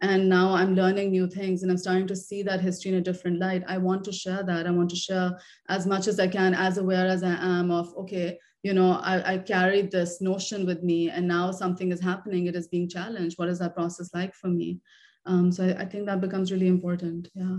and 0.00 0.28
now 0.28 0.54
i'm 0.54 0.74
learning 0.74 1.10
new 1.10 1.26
things 1.26 1.62
and 1.62 1.70
i'm 1.70 1.78
starting 1.78 2.06
to 2.06 2.16
see 2.16 2.42
that 2.42 2.60
history 2.60 2.92
in 2.92 2.98
a 2.98 3.00
different 3.00 3.38
light. 3.38 3.62
I 3.66 3.78
want 3.78 4.04
to 4.04 4.12
share 4.12 4.42
that. 4.44 4.66
I 4.66 4.70
want 4.70 4.90
to 4.90 4.96
share 4.96 5.38
as 5.68 5.86
much 5.86 6.06
as 6.06 6.20
i 6.20 6.28
can 6.28 6.54
as 6.54 6.78
aware 6.78 7.06
as 7.06 7.22
i 7.22 7.36
am 7.40 7.70
of 7.70 7.94
okay 7.96 8.38
you 8.62 8.74
know 8.74 8.92
I, 9.02 9.34
I 9.34 9.38
carried 9.38 9.90
this 9.90 10.20
notion 10.20 10.66
with 10.66 10.82
me 10.82 11.10
and 11.10 11.26
now 11.26 11.50
something 11.50 11.92
is 11.92 12.00
happening. 12.00 12.46
It 12.46 12.56
is 12.56 12.68
being 12.68 12.88
challenged. 12.88 13.38
What 13.38 13.48
is 13.48 13.60
that 13.60 13.74
process 13.74 14.10
like 14.12 14.34
for 14.34 14.48
me? 14.48 14.80
Um, 15.26 15.52
so 15.52 15.64
I, 15.68 15.82
I 15.82 15.84
think 15.84 16.06
that 16.06 16.20
becomes 16.20 16.50
really 16.50 16.66
important. 16.66 17.28
Yeah. 17.34 17.58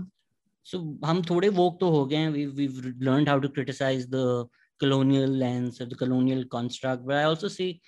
So 0.62 0.96
we've, 2.32 2.54
we've 2.54 2.94
learned 3.00 3.28
how 3.28 3.40
to 3.40 3.48
criticize 3.48 4.06
the 4.08 4.46
colonial 4.78 5.28
lens 5.28 5.80
or 5.80 5.86
the 5.86 5.94
colonial 5.94 6.42
construct 6.46 7.06
but 7.06 7.16
i 7.16 7.24
also 7.24 7.48
see 7.48 7.80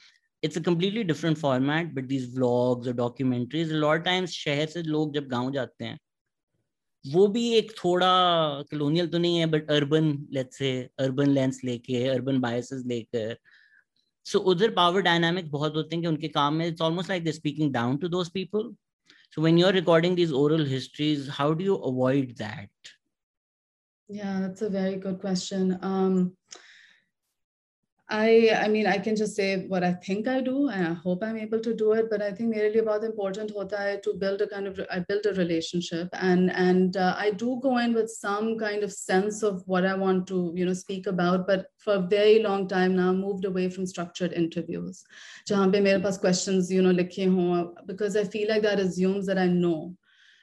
it's 0.44 0.58
a 0.58 0.62
completely 0.62 1.04
different 1.04 1.38
format 1.38 1.94
but 1.94 2.08
these 2.08 2.28
vlogs 2.34 2.88
or 2.88 2.94
documentaries 2.94 3.72
a 3.72 3.80
lot 3.84 4.00
of 4.00 4.04
times 4.04 4.32
शहर 4.32 4.68
से 4.68 4.84
लोग 4.84 5.14
जब 5.14 5.28
गांव 5.28 5.52
जाते 5.52 5.86
हैं 5.86 6.00
वो 7.06 7.28
भी 7.28 7.44
एक 7.56 7.72
थोड़ा 7.84 8.08
कलोनियल 8.72 9.08
तो 9.08 9.18
नहीं 9.18 9.38
है 9.38 9.46
but 9.52 9.72
urban 9.72 10.12
let's 10.34 10.58
say 10.58 10.72
urban 11.00 11.30
lens 11.30 11.62
लेके 11.66 12.08
अर्बन 12.08 12.40
बायसेस 12.42 12.84
लेकर 12.86 13.38
सो 14.26 14.40
उधर 14.52 14.72
पावर 14.76 15.02
डायनामिक्स 15.02 15.50
बहुत 15.50 15.76
होते 15.76 15.96
हैं 15.96 16.02
कि 16.02 16.08
उनके 16.08 16.28
काम 16.28 16.56
में 16.56 16.68
it's 16.68 16.82
almost 16.82 17.10
like 17.10 17.24
they 17.24 17.32
speaking 17.32 17.74
down 17.74 17.98
to 17.98 18.08
those 18.08 18.30
people 18.34 18.76
so 19.36 19.42
when 19.42 19.58
you're 19.58 19.74
recording 19.74 20.16
these 20.16 20.32
oral 20.32 20.64
histories 20.66 21.28
how 21.38 21.54
do 21.54 21.64
you 21.64 21.76
avoid 21.90 22.30
that 22.38 22.92
yeah 24.10 24.40
that's 24.40 24.62
a 24.62 24.70
very 24.70 24.96
good 24.96 25.20
question 25.20 25.78
um, 25.82 26.16
I, 28.15 28.51
I 28.55 28.69
mean, 28.69 28.87
I 28.87 28.99
can 28.99 29.17
just 29.17 29.35
say 29.35 29.67
what 29.69 29.83
I 29.83 29.95
think 29.95 30.29
I 30.29 30.43
do, 30.43 30.69
and 30.69 30.87
I 30.87 30.93
hope 30.93 31.23
I'm 31.25 31.39
able 31.39 31.61
to 31.61 31.75
do 31.75 31.93
it. 31.93 32.11
But 32.11 32.21
I 32.21 32.31
think 32.31 32.51
merely 32.51 32.79
about 32.79 33.01
the 33.01 33.07
important 33.07 33.53
hota 33.53 33.79
hai 33.79 33.97
to 34.05 34.13
build 34.13 34.43
a 34.43 34.47
kind 34.47 34.67
of, 34.67 34.79
I 34.91 34.99
build 34.99 35.25
a 35.25 35.33
relationship, 35.33 36.11
and 36.13 36.53
and 36.53 36.99
uh, 36.99 37.15
I 37.17 37.31
do 37.31 37.59
go 37.63 37.79
in 37.79 37.95
with 37.95 38.11
some 38.11 38.59
kind 38.59 38.83
of 38.83 38.93
sense 38.93 39.43
of 39.43 39.63
what 39.67 39.87
I 39.87 39.95
want 39.95 40.27
to, 40.27 40.53
you 40.55 40.67
know, 40.67 40.75
speak 40.75 41.07
about. 41.07 41.47
But 41.47 41.69
for 41.79 41.95
a 41.95 42.01
very 42.01 42.43
long 42.43 42.69
time 42.69 42.97
now, 42.97 43.15
moved 43.15 43.47
away 43.47 43.71
from 43.71 43.87
structured 43.87 44.35
interviews, 44.35 45.03
jahan 45.49 45.73
pe 45.73 45.81
mere 45.81 45.99
paas 45.99 46.21
questions, 46.21 46.71
you 46.71 46.83
know, 46.83 46.93
likhe 46.93 47.27
because 47.87 48.15
I 48.15 48.25
feel 48.25 48.51
like 48.51 48.63
that 48.63 48.79
assumes 48.79 49.25
that 49.27 49.39
I 49.39 49.47
know 49.47 49.97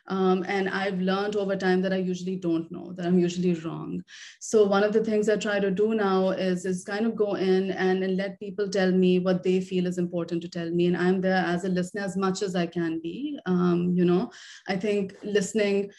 um, 0.10 0.44
and 0.48 0.70
I've 0.70 1.00
learned 1.00 1.36
over 1.36 1.56
time 1.56 1.82
that 1.84 1.94
I 1.94 1.98
usually 1.98 2.36
don't 2.36 2.72
know, 2.72 2.94
that 2.94 3.06
I'm 3.06 3.20
usually 3.20 3.54
wrong. 3.54 4.04
So 4.40 4.66
one 4.66 4.84
of 4.84 4.92
the 4.92 5.04
things 5.04 5.30
I 5.30 5.38
try 5.38 5.60
to 5.60 5.72
do 5.72 5.94
now 5.94 6.30
is, 6.30 6.66
is 6.66 6.84
kind 6.84 7.06
of 7.06 7.16
go 7.16 7.36
in 7.36 7.72
and, 7.72 8.04
and 8.04 8.18
let 8.18 8.40
people 8.40 8.70
tell 8.70 8.92
me 8.92 9.20
what 9.20 9.44
they 9.44 9.62
feel 9.62 9.86
is 9.86 9.98
important 9.98 10.42
to 10.42 10.50
tell 10.50 10.70
me. 10.70 10.88
And 10.88 10.98
I'm 10.98 11.22
there 11.22 11.44
as 11.46 11.64
a 11.64 11.70
listener 11.70 12.02
as 12.02 12.18
much 12.18 12.42
as 12.42 12.56
I 12.56 12.66
can 12.66 13.00
be. 13.00 13.40
Um, 13.46 13.94
you 13.96 14.06
know, 14.06 14.32
I 14.68 14.76
think 14.76 15.16
listening 15.24 15.92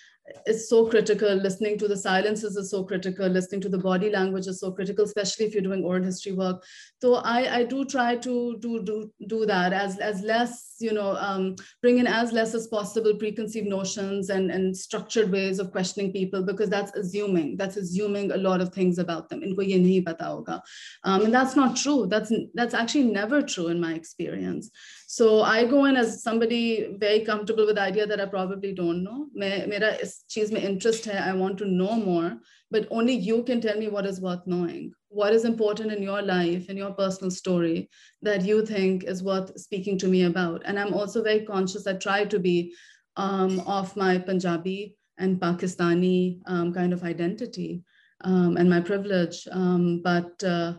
is 0.47 0.69
so 0.69 0.87
critical. 0.87 1.35
Listening 1.35 1.79
to 1.79 1.89
the 1.89 1.97
silences 1.97 2.57
is 2.57 2.71
so 2.71 2.85
critical. 2.85 3.29
Listening 3.29 3.61
to 3.63 3.69
the 3.69 3.79
body 3.79 4.11
language 4.11 4.47
is 4.47 4.61
so 4.61 4.71
critical, 4.73 5.05
especially 5.05 5.47
if 5.47 5.55
you're 5.55 5.63
doing 5.63 5.85
oral 5.85 6.03
history 6.03 6.33
work. 6.33 6.63
So 7.01 7.17
I, 7.17 7.59
I 7.59 7.65
do 7.65 7.85
try 7.85 8.17
to 8.17 8.57
do 8.59 8.83
do 8.83 9.11
do 9.27 9.47
that 9.47 9.73
as 9.73 9.99
as 9.99 10.23
less 10.23 10.77
you 10.81 10.93
know 10.93 11.17
um, 11.17 11.57
bring 11.83 11.99
in 11.99 12.07
as 12.07 12.33
less 12.33 12.55
as 12.55 12.67
possible 12.67 13.15
preconceived 13.15 13.67
notions 13.67 14.31
and 14.31 14.51
and 14.51 14.77
structured 14.77 15.31
ways 15.31 15.59
of 15.59 15.73
questioning 15.73 16.13
people 16.13 16.43
because 16.43 16.71
that's 16.71 16.93
assuming 16.97 17.57
that's 17.57 17.77
assuming 17.77 18.33
a 18.33 18.37
lot 18.37 18.61
of 18.61 18.73
things 18.73 18.99
about 18.99 19.29
them. 19.29 19.41
Inko 19.41 19.67
ye 19.67 19.79
nahi 19.79 20.05
pata 20.05 20.25
hoga, 20.25 20.61
and 21.05 21.35
that's 21.35 21.57
not 21.57 21.77
true. 21.77 22.07
That's 22.07 22.33
that's 22.55 22.75
actually 22.75 23.05
never 23.05 23.43
true 23.43 23.69
in 23.69 23.81
my 23.81 23.95
experience. 23.95 24.71
So 25.07 25.43
I 25.43 25.65
go 25.65 25.87
in 25.87 25.97
as 25.97 26.23
somebody 26.23 26.97
very 26.99 27.21
comfortable 27.25 27.67
with 27.67 27.77
the 27.77 27.83
idea 27.83 28.07
that 28.07 28.21
I 28.21 28.27
probably 28.27 28.73
don't 28.73 29.03
know. 29.03 29.27
Me, 29.35 29.67
mera 29.67 29.95
is 29.95 30.20
चीज 30.20 30.52
में 30.54 30.62
interest 30.62 31.06
है. 31.06 31.22
I 31.22 31.34
want 31.34 31.58
to 31.60 31.66
know 31.66 31.96
more, 31.96 32.38
but 32.72 32.88
only 32.92 33.14
you 33.14 33.44
can 33.44 33.62
tell 33.62 33.78
me 33.78 33.88
what 33.88 34.06
is 34.06 34.22
worth 34.22 34.46
knowing. 34.46 34.92
What 35.10 35.34
is 35.34 35.46
important 35.46 35.92
in 35.92 36.04
your 36.04 36.22
life, 36.22 36.70
in 36.70 36.78
your 36.78 36.92
personal 36.92 37.32
story 37.32 37.90
that 38.22 38.44
you 38.44 38.66
think 38.66 39.04
is 39.04 39.24
worth 39.24 39.58
speaking 39.60 39.98
to 40.00 40.08
me 40.08 40.24
about. 40.24 40.62
And 40.66 40.80
I'm 40.80 40.94
also 40.94 41.24
very 41.24 41.46
conscious. 41.46 41.88
I 41.88 41.94
try 41.94 42.26
to 42.26 42.40
be 42.40 42.74
um, 43.16 43.60
of 43.62 43.96
my 43.96 44.18
Punjabi 44.18 44.98
and 45.18 45.40
Pakistani 45.40 46.42
um, 46.48 46.74
kind 46.74 46.92
of 46.94 47.04
identity 47.04 47.84
um, 48.22 48.58
and 48.58 48.70
my 48.70 48.82
privilege. 48.82 49.48
Um, 49.52 50.02
but 50.04 50.44
uh, 50.44 50.74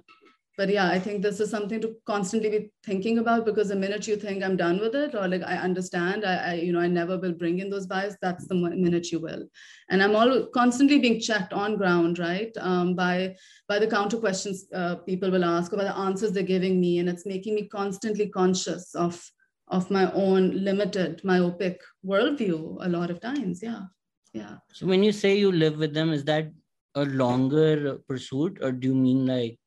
but 0.61 0.69
yeah 0.69 0.89
i 0.95 0.99
think 1.03 1.23
this 1.23 1.39
is 1.43 1.49
something 1.49 1.81
to 1.83 1.89
constantly 2.05 2.49
be 2.55 2.59
thinking 2.87 3.17
about 3.19 3.45
because 3.45 3.69
the 3.69 3.75
minute 3.83 4.07
you 4.07 4.15
think 4.23 4.43
i'm 4.43 4.55
done 4.55 4.79
with 4.79 4.95
it 5.03 5.15
or 5.15 5.27
like 5.27 5.45
i 5.51 5.55
understand 5.67 6.25
i, 6.31 6.33
I 6.49 6.53
you 6.65 6.71
know 6.73 6.81
i 6.87 6.87
never 6.87 7.17
will 7.17 7.33
bring 7.43 7.57
in 7.63 7.71
those 7.71 7.87
bias 7.87 8.15
that's 8.21 8.47
the 8.47 8.53
minute 8.55 9.11
you 9.11 9.19
will. 9.19 9.43
And 9.89 10.03
i'm 10.03 10.15
all 10.15 10.45
constantly 10.57 10.99
being 10.99 11.19
checked 11.19 11.53
on 11.61 11.77
ground 11.77 12.19
right? 12.19 12.51
Um, 12.59 12.93
by 12.95 13.35
by 13.67 13.79
the 13.79 13.87
counter 13.87 14.17
questions 14.17 14.67
uh, 14.81 14.95
people 15.07 15.31
will 15.31 15.45
ask 15.45 15.73
or 15.73 15.77
by 15.77 15.85
the 15.85 15.97
answers 15.97 16.31
they're 16.31 16.51
giving 16.51 16.79
me 16.79 16.99
and 16.99 17.09
it's 17.09 17.25
making 17.25 17.55
me 17.55 17.67
constantly 17.79 18.27
conscious 18.29 18.93
of 18.93 19.19
of 19.79 19.89
my 19.89 20.11
own 20.11 20.51
limited 20.69 21.21
myopic 21.23 21.81
worldview 22.05 22.61
a 22.87 22.89
lot 22.97 23.09
of 23.09 23.19
times 23.19 23.63
yeah 23.63 23.81
yeah. 24.33 24.57
So 24.73 24.85
when 24.85 25.03
you 25.03 25.11
say 25.11 25.37
you 25.37 25.51
live 25.51 25.77
with 25.77 25.93
them 25.93 26.13
is 26.13 26.23
that 26.25 26.51
a 26.95 27.05
longer 27.05 27.97
pursuit 28.07 28.59
or 28.61 28.71
do 28.71 28.89
you 28.89 28.95
mean 28.95 29.25
like 29.25 29.57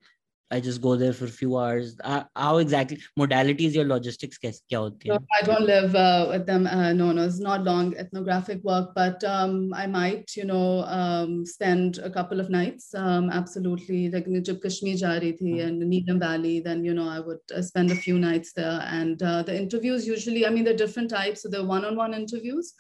I 0.51 0.61
just 0.61 0.81
go 0.81 0.95
there 0.95 1.13
for 1.13 1.25
a 1.25 1.29
few 1.29 1.57
hours. 1.57 1.97
Uh, 2.05 2.25
how 2.37 2.59
exactly 2.59 2.99
modalities 3.19 3.75
your 3.75 3.87
logistics 3.87 4.39
kya 4.39 4.77
hoti 4.77 5.09
no, 5.09 5.19
I 5.39 5.43
don't 5.43 5.67
live 5.67 5.95
uh, 5.95 6.27
with 6.31 6.47
them. 6.47 6.67
Uh, 6.67 6.93
no, 6.93 7.13
no, 7.13 7.23
it's 7.23 7.41
not 7.41 7.65
long 7.65 7.97
ethnographic 7.97 8.63
work, 8.63 8.91
but 8.95 9.25
um, 9.25 9.73
I 9.75 9.87
might, 9.87 10.37
you 10.37 10.45
know, 10.45 10.85
um, 10.85 11.47
spend 11.47 11.99
a 11.99 12.11
couple 12.11 12.41
of 12.41 12.51
nights. 12.51 12.95
Um, 12.95 13.31
absolutely, 13.31 14.11
like 14.11 14.27
jab 14.43 14.61
Kashmir 14.63 14.97
ja 14.97 15.19
thi 15.19 15.33
mm-hmm. 15.33 15.61
and 15.61 15.83
Neelam 15.83 16.21
Valley, 16.21 16.61
then 16.61 16.85
you 16.85 16.95
know 16.95 17.09
I 17.09 17.21
would 17.21 17.41
uh, 17.55 17.63
spend 17.63 17.91
a 17.91 17.97
few 17.97 18.19
nights 18.19 18.53
there. 18.53 18.81
And 18.85 19.23
uh, 19.23 19.43
the 19.43 19.57
interviews 19.57 20.07
usually, 20.07 20.47
I 20.47 20.51
mean, 20.51 20.65
they're 20.65 20.77
different 20.77 21.11
types. 21.11 21.43
So 21.43 21.49
they're 21.49 21.65
one-on-one 21.65 22.15
interviews. 22.15 22.75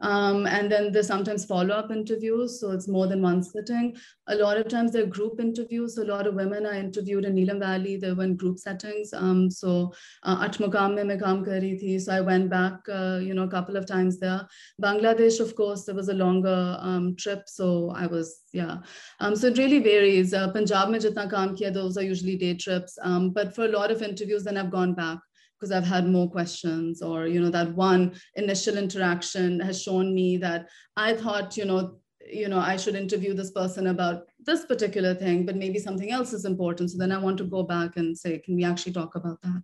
Um, 0.00 0.46
and 0.46 0.70
then 0.70 0.92
there's 0.92 1.06
sometimes 1.06 1.44
follow-up 1.44 1.90
interviews, 1.90 2.60
so 2.60 2.72
it's 2.72 2.88
more 2.88 3.06
than 3.06 3.22
one 3.22 3.42
sitting. 3.42 3.96
A 4.28 4.34
lot 4.34 4.58
of 4.58 4.68
times 4.68 4.92
they're 4.92 5.06
group 5.06 5.40
interviews. 5.40 5.94
So 5.94 6.02
a 6.02 6.04
lot 6.04 6.26
of 6.26 6.34
women 6.34 6.66
are 6.66 6.74
interviewed 6.74 7.24
in 7.24 7.34
Neelam 7.34 7.60
Valley. 7.60 7.96
They 7.96 8.12
were 8.12 8.24
in 8.24 8.36
group 8.36 8.58
settings. 8.58 9.12
Um, 9.12 9.50
so 9.50 9.92
uh, 10.22 10.46
Athmuqam 10.46 10.94
mein 10.96 11.18
kaam 11.18 11.44
kari 11.44 11.78
thi. 11.78 11.98
So 11.98 12.12
I 12.12 12.20
went 12.20 12.50
back, 12.50 12.74
uh, 12.92 13.20
you 13.22 13.34
know, 13.34 13.44
a 13.44 13.48
couple 13.48 13.76
of 13.76 13.86
times 13.86 14.18
there. 14.18 14.46
Bangladesh, 14.82 15.40
of 15.40 15.54
course, 15.56 15.84
there 15.84 15.94
was 15.94 16.08
a 16.08 16.14
longer 16.14 16.76
um, 16.80 17.16
trip. 17.16 17.44
So 17.46 17.92
I 17.96 18.06
was, 18.06 18.42
yeah. 18.52 18.78
Um, 19.20 19.36
so 19.36 19.46
it 19.48 19.58
really 19.58 19.78
varies. 19.78 20.34
Uh, 20.34 20.52
Punjab 20.52 20.90
mein 20.90 21.00
jitna 21.00 21.30
kaam 21.30 21.56
kiya, 21.56 21.72
those 21.72 21.96
are 21.96 22.02
usually 22.02 22.36
day 22.36 22.54
trips. 22.54 22.98
Um, 23.02 23.30
but 23.30 23.54
for 23.54 23.64
a 23.64 23.68
lot 23.68 23.90
of 23.90 24.02
interviews, 24.02 24.44
then 24.44 24.56
I've 24.56 24.70
gone 24.70 24.94
back 24.94 25.18
because 25.59 25.71
I've 25.71 25.85
had 25.85 26.07
more 26.07 26.29
questions 26.29 27.01
or, 27.01 27.27
you 27.27 27.39
know, 27.39 27.49
that 27.51 27.75
one 27.75 28.15
initial 28.35 28.77
interaction 28.77 29.59
has 29.59 29.81
shown 29.81 30.13
me 30.13 30.37
that 30.37 30.69
I 30.97 31.13
thought, 31.13 31.55
you 31.55 31.65
know, 31.65 31.99
you 32.27 32.47
know, 32.47 32.59
I 32.59 32.77
should 32.77 32.95
interview 32.95 33.33
this 33.33 33.51
person 33.51 33.87
about 33.87 34.27
this 34.45 34.65
particular 34.65 35.13
thing, 35.13 35.45
but 35.45 35.55
maybe 35.55 35.79
something 35.79 36.11
else 36.11 36.33
is 36.33 36.45
important. 36.45 36.91
So 36.91 36.97
then 36.97 37.11
I 37.11 37.17
want 37.17 37.37
to 37.39 37.43
go 37.43 37.63
back 37.63 37.97
and 37.97 38.17
say, 38.17 38.39
can 38.39 38.55
we 38.55 38.63
actually 38.63 38.93
talk 38.93 39.15
about 39.15 39.41
that? 39.43 39.61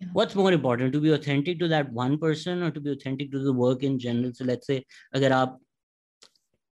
Yeah. 0.00 0.08
What's 0.12 0.34
more 0.34 0.52
important, 0.52 0.92
to 0.92 1.00
be 1.00 1.12
authentic 1.12 1.58
to 1.60 1.68
that 1.68 1.92
one 1.92 2.18
person 2.18 2.62
or 2.62 2.70
to 2.70 2.80
be 2.80 2.90
authentic 2.90 3.32
to 3.32 3.38
the 3.38 3.52
work 3.52 3.82
in 3.82 3.98
general? 3.98 4.32
So 4.34 4.44
let's 4.44 4.66
say, 4.66 4.84
agar 5.14 5.30
aap, 5.30 5.56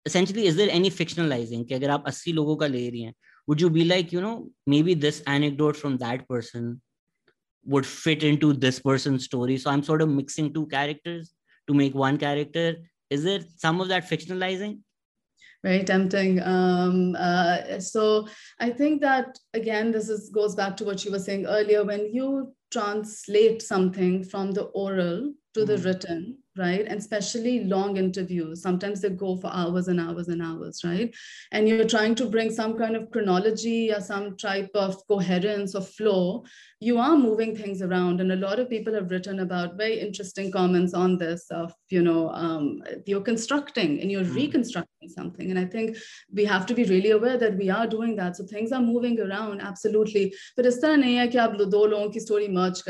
essentially, 0.05 0.47
is 0.47 0.57
there 0.57 0.69
any 0.71 0.91
fictionalizing? 0.91 1.67
कि 1.69 1.75
अगर 1.75 1.91
आप 1.91 2.05
80 2.07 2.33
लोगों 2.33 2.57
का 2.57 2.67
ले 2.67 2.91
रही 2.91 3.03
हैं, 3.03 3.15
would 3.47 3.61
you 3.61 3.71
be 3.71 3.85
like, 3.85 4.12
you 4.12 4.21
know, 4.21 4.51
maybe 4.67 4.95
this 4.95 5.23
anecdote 5.27 5.77
from 5.77 5.97
that 5.99 6.29
person 6.29 6.81
would 7.65 7.86
fit 7.86 8.24
into 8.24 8.54
this 8.54 8.80
person's 8.80 9.26
story. 9.26 9.58
So 9.58 9.69
I'm 9.69 9.84
sort 9.84 10.02
of 10.02 10.10
mixing 10.10 10.54
two 10.54 10.65
characters 10.67 11.34
to 11.67 11.74
make 11.74 11.93
one 11.93 12.17
character. 12.17 12.76
Is 13.10 13.24
there 13.24 13.39
some 13.58 13.82
of 13.82 13.88
that 13.89 14.10
fictionalizing? 14.10 14.80
Very 15.63 15.84
tempting. 15.84 16.41
Um, 16.41 17.15
uh, 17.17 17.80
so 17.80 18.28
I 18.60 18.71
think 18.71 19.02
that 19.02 19.38
again, 19.54 19.91
this 19.91 20.10
is 20.10 20.30
goes 20.30 20.56
back 20.56 20.76
to 20.78 20.86
what 20.86 21.06
you 21.06 21.12
were 21.12 21.19
saying 21.19 21.45
earlier. 21.45 21.84
When 21.84 22.12
you 22.12 22.54
translate 22.72 23.62
something 23.62 24.24
from 24.24 24.52
the 24.52 24.64
oral 24.64 25.34
to 25.54 25.66
the 25.66 25.76
mm. 25.76 25.86
written 25.86 26.38
right 26.58 26.86
and 26.88 27.00
especially 27.00 27.64
long 27.64 27.96
interviews 27.98 28.62
sometimes 28.62 29.02
they 29.02 29.10
go 29.10 29.38
for 29.38 29.50
hours 29.54 29.88
and 29.88 30.00
hours 30.00 30.28
and 30.28 30.42
hours 30.42 30.82
right 30.84 31.14
and 31.52 31.68
you're 31.68 31.88
trying 31.88 32.14
to 32.14 32.26
bring 32.26 32.52
some 32.52 32.78
kind 32.78 32.96
of 32.96 33.10
chronology 33.12 33.92
or 33.92 34.02
some 34.02 34.36
type 34.36 34.70
of 34.74 34.96
coherence 35.08 35.76
or 35.76 35.82
flow 35.82 36.44
you 36.82 36.98
are 36.98 37.18
moving 37.18 37.56
things 37.56 37.82
around 37.82 38.20
and 38.20 38.32
a 38.32 38.36
lot 38.36 38.60
of 38.60 38.70
people 38.70 38.94
have 38.94 39.12
written 39.12 39.40
about 39.40 39.78
very 39.78 40.00
interesting 40.00 40.52
comments 40.52 40.94
on 40.94 41.18
this 41.18 41.46
of 41.52 41.74
you 41.90 42.02
know 42.02 42.30
um, 42.32 42.82
you're 43.06 43.22
constructing 43.22 44.02
and 44.02 44.12
you're 44.12 44.24
mm. 44.24 44.36
reconstructing 44.36 44.91
something. 45.10 45.50
And 45.50 45.60
i 45.60 45.66
think 45.66 45.98
we 46.34 46.46
have 46.46 46.66
to 46.68 46.74
be 46.74 46.84
really 46.84 47.12
aware 47.12 47.38
that 47.38 47.58
we 47.58 47.70
are 47.70 47.88
doing 47.88 48.16
that. 48.18 48.36
So 48.36 48.46
things 48.46 48.72
are 48.72 48.82
moving 48.82 49.20
around 49.20 49.62
absolutely. 49.62 50.34
But 50.56 50.66
is 50.66 50.80
tarah 50.80 50.98
nahi 50.98 51.18
hai 51.18 52.10
ki 52.12 52.20
story 52.20 52.48
merge 52.48 52.82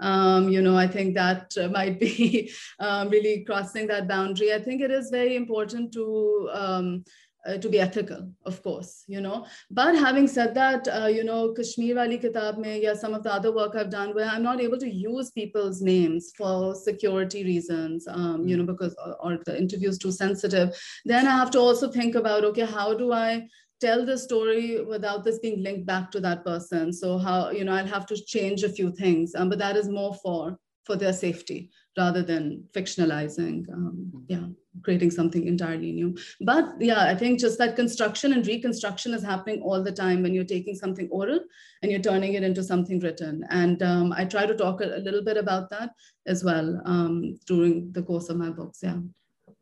um, 0.00 0.48
you 0.48 0.62
know 0.62 0.76
i 0.76 0.86
think 0.86 1.14
that 1.14 1.52
might 1.72 1.98
be 2.00 2.52
um, 2.78 3.08
really 3.08 3.44
crossing 3.44 3.86
that 3.88 4.08
boundary. 4.08 4.52
I 4.52 4.60
think 4.60 4.80
it 4.82 4.90
is 4.90 5.10
very 5.10 5.36
important 5.36 5.92
to 5.92 6.50
um, 6.52 7.04
uh, 7.46 7.56
to 7.56 7.68
be 7.68 7.80
ethical, 7.80 8.30
of 8.44 8.62
course, 8.62 9.04
you 9.06 9.20
know. 9.20 9.46
But 9.70 9.94
having 9.96 10.28
said 10.28 10.54
that, 10.54 10.86
uh, 10.88 11.06
you 11.06 11.24
know, 11.24 11.52
Kashmir 11.52 11.96
Wali 11.96 12.18
Kitab 12.18 12.58
mein, 12.58 12.82
yeah, 12.82 12.94
some 12.94 13.14
of 13.14 13.22
the 13.22 13.32
other 13.32 13.52
work 13.52 13.74
I've 13.74 13.90
done 13.90 14.14
where 14.14 14.26
I'm 14.26 14.42
not 14.42 14.60
able 14.60 14.78
to 14.78 14.90
use 14.90 15.30
people's 15.30 15.80
names 15.80 16.32
for 16.36 16.74
security 16.74 17.44
reasons, 17.44 18.06
um, 18.08 18.46
you 18.46 18.56
know, 18.56 18.64
because 18.64 18.94
or, 19.04 19.16
or 19.20 19.38
the 19.44 19.58
interview 19.58 19.88
is 19.88 19.98
too 19.98 20.12
sensitive. 20.12 20.76
Then 21.04 21.26
I 21.26 21.36
have 21.36 21.50
to 21.52 21.60
also 21.60 21.90
think 21.90 22.14
about, 22.14 22.44
okay, 22.44 22.66
how 22.66 22.94
do 22.94 23.12
I 23.12 23.48
tell 23.80 24.04
the 24.04 24.18
story 24.18 24.84
without 24.84 25.24
this 25.24 25.38
being 25.38 25.62
linked 25.62 25.86
back 25.86 26.10
to 26.10 26.20
that 26.20 26.44
person? 26.44 26.92
So 26.92 27.18
how, 27.18 27.50
you 27.50 27.64
know, 27.64 27.72
I'll 27.72 27.86
have 27.86 28.06
to 28.06 28.16
change 28.16 28.62
a 28.62 28.68
few 28.68 28.92
things, 28.92 29.34
um, 29.34 29.48
but 29.48 29.58
that 29.58 29.76
is 29.76 29.88
more 29.88 30.14
for 30.22 30.58
for 30.84 30.96
their 30.96 31.12
safety 31.12 31.70
rather 31.97 32.21
than 32.21 32.63
fictionalizing 32.73 33.67
um, 33.73 34.09
hmm. 34.11 34.19
yeah 34.27 34.45
creating 34.83 35.11
something 35.11 35.47
entirely 35.47 35.91
new 35.91 36.15
but 36.41 36.65
yeah 36.79 37.03
i 37.05 37.15
think 37.15 37.39
just 37.39 37.57
that 37.57 37.75
construction 37.75 38.33
and 38.33 38.47
reconstruction 38.47 39.13
is 39.13 39.23
happening 39.23 39.61
all 39.61 39.83
the 39.83 39.91
time 39.91 40.21
when 40.21 40.33
you're 40.33 40.51
taking 40.53 40.75
something 40.75 41.07
oral 41.11 41.39
and 41.81 41.91
you're 41.91 42.01
turning 42.01 42.33
it 42.33 42.43
into 42.43 42.63
something 42.63 42.99
written 42.99 43.43
and 43.49 43.83
um, 43.83 44.11
i 44.13 44.25
try 44.25 44.45
to 44.45 44.55
talk 44.55 44.81
a, 44.81 44.97
a, 44.97 45.01
little 45.07 45.23
bit 45.23 45.37
about 45.37 45.69
that 45.69 45.91
as 46.25 46.43
well 46.43 46.81
um, 46.85 47.35
during 47.45 47.91
the 47.93 48.03
course 48.03 48.29
of 48.29 48.37
my 48.37 48.49
books 48.49 48.79
yeah 48.83 48.99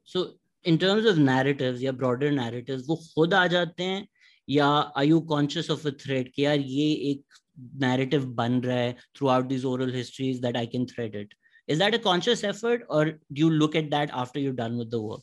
so 0.04 0.32
in 0.64 0.78
terms 0.78 1.06
of 1.06 1.18
narratives 1.18 1.82
या 1.84 1.92
broader 1.92 2.32
narratives 2.32 2.88
वो 2.88 2.96
खुद 3.14 3.34
आ 3.34 3.46
जाते 3.54 3.84
हैं 3.84 4.08
या 4.50 4.68
are 4.98 5.06
you 5.06 5.22
conscious 5.22 5.70
of 5.70 5.86
a 5.86 5.92
thread 6.04 6.30
कि 6.36 6.46
यार 6.46 6.60
ये 6.60 6.92
एक 7.12 7.24
narrative 7.78 8.26
ban 8.36 8.62
raha 8.62 8.90
hai 8.90 8.96
throughout 9.16 9.50
these 9.50 9.66
oral 9.66 9.92
histories 9.92 10.40
that 10.42 10.58
I 10.58 10.66
can 10.66 10.88
thread 10.88 11.16
it. 11.16 11.34
Is 11.69 11.79
that 11.79 11.95
a 11.95 11.99
conscious 11.99 12.43
effort 12.45 12.85
or 12.89 13.05
do 13.05 13.19
you 13.33 13.51
look 13.51 13.77
at 13.77 13.91
that 13.91 14.11
after 14.13 14.41
you're 14.41 14.53
done 14.53 14.79
with 14.79 14.91
the 14.91 15.01
work? 15.01 15.21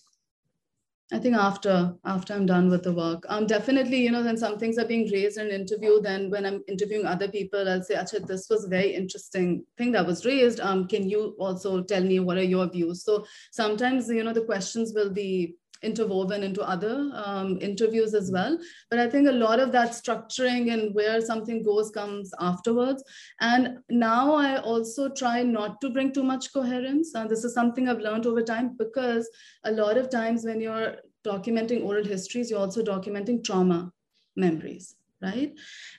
I 1.12 1.20
think 1.20 1.36
after 1.36 1.94
after 2.04 2.34
I'm 2.34 2.48
done 2.48 2.68
with 2.68 2.82
the 2.82 2.92
work, 2.92 3.24
um, 3.30 3.46
definitely, 3.46 3.98
you 3.98 4.10
know, 4.10 4.24
then 4.24 4.38
some 4.38 4.58
things 4.58 4.80
are 4.80 4.88
being 4.88 5.08
raised 5.12 5.38
in 5.38 5.48
an 5.48 5.62
interview. 5.62 6.02
Then 6.02 6.32
when 6.32 6.48
I'm 6.48 6.64
interviewing 6.68 7.06
other 7.06 7.28
people, 7.28 7.70
I'll 7.70 7.84
say, 7.84 7.94
Acha, 7.94 8.26
this 8.26 8.48
was 8.50 8.66
a 8.66 8.70
very 8.70 8.96
interesting 8.96 9.66
thing 9.78 9.92
that 9.92 10.08
was 10.08 10.26
raised. 10.26 10.60
Um, 10.60 10.88
can 10.88 11.08
you 11.08 11.36
also 11.38 11.84
tell 11.84 12.04
me 12.04 12.20
what 12.20 12.38
are 12.38 12.44
your 12.44 12.68
views? 12.68 13.04
So 13.04 13.24
sometimes, 13.52 14.10
you 14.10 14.24
know, 14.24 14.34
the 14.34 14.46
questions 14.46 14.94
will 14.96 15.12
be 15.12 15.58
interwoven 15.84 16.44
into 16.44 16.62
other 16.62 17.12
um, 17.14 17.58
interviews 17.62 18.14
as 18.14 18.32
well. 18.32 18.58
But 18.90 19.00
I 19.00 19.10
think 19.10 19.28
a 19.28 19.32
lot 19.32 19.60
of 19.60 19.72
that 19.74 19.92
structuring 19.92 20.74
and 20.74 20.94
where 20.94 21.22
something 21.22 21.64
goes 21.64 21.92
comes 21.92 22.32
afterwards. 22.40 23.04
And 23.40 23.80
now 23.90 24.34
I 24.34 24.60
also 24.62 25.10
try 25.10 25.44
not 25.44 25.80
to 25.82 25.90
bring 25.90 26.12
too 26.14 26.24
much 26.24 26.54
coherence. 26.54 27.14
And 27.16 27.30
this 27.30 27.44
is 27.44 27.54
something 27.54 27.88
I've 27.88 28.00
learned 28.00 28.26
over 28.26 28.42
time 28.42 28.76
because 28.78 29.30
a 29.64 29.72
lot 29.72 29.98
of 29.98 30.10
times 30.10 30.46
when 30.46 30.62
you're 30.62 30.98
documenting 31.26 31.84
oral 31.84 32.06
histories, 32.06 32.50
you're 32.50 32.60
also 32.60 32.84
documenting 32.84 33.44
trauma 33.44 33.92
memories 34.36 34.96
right? 35.22 35.54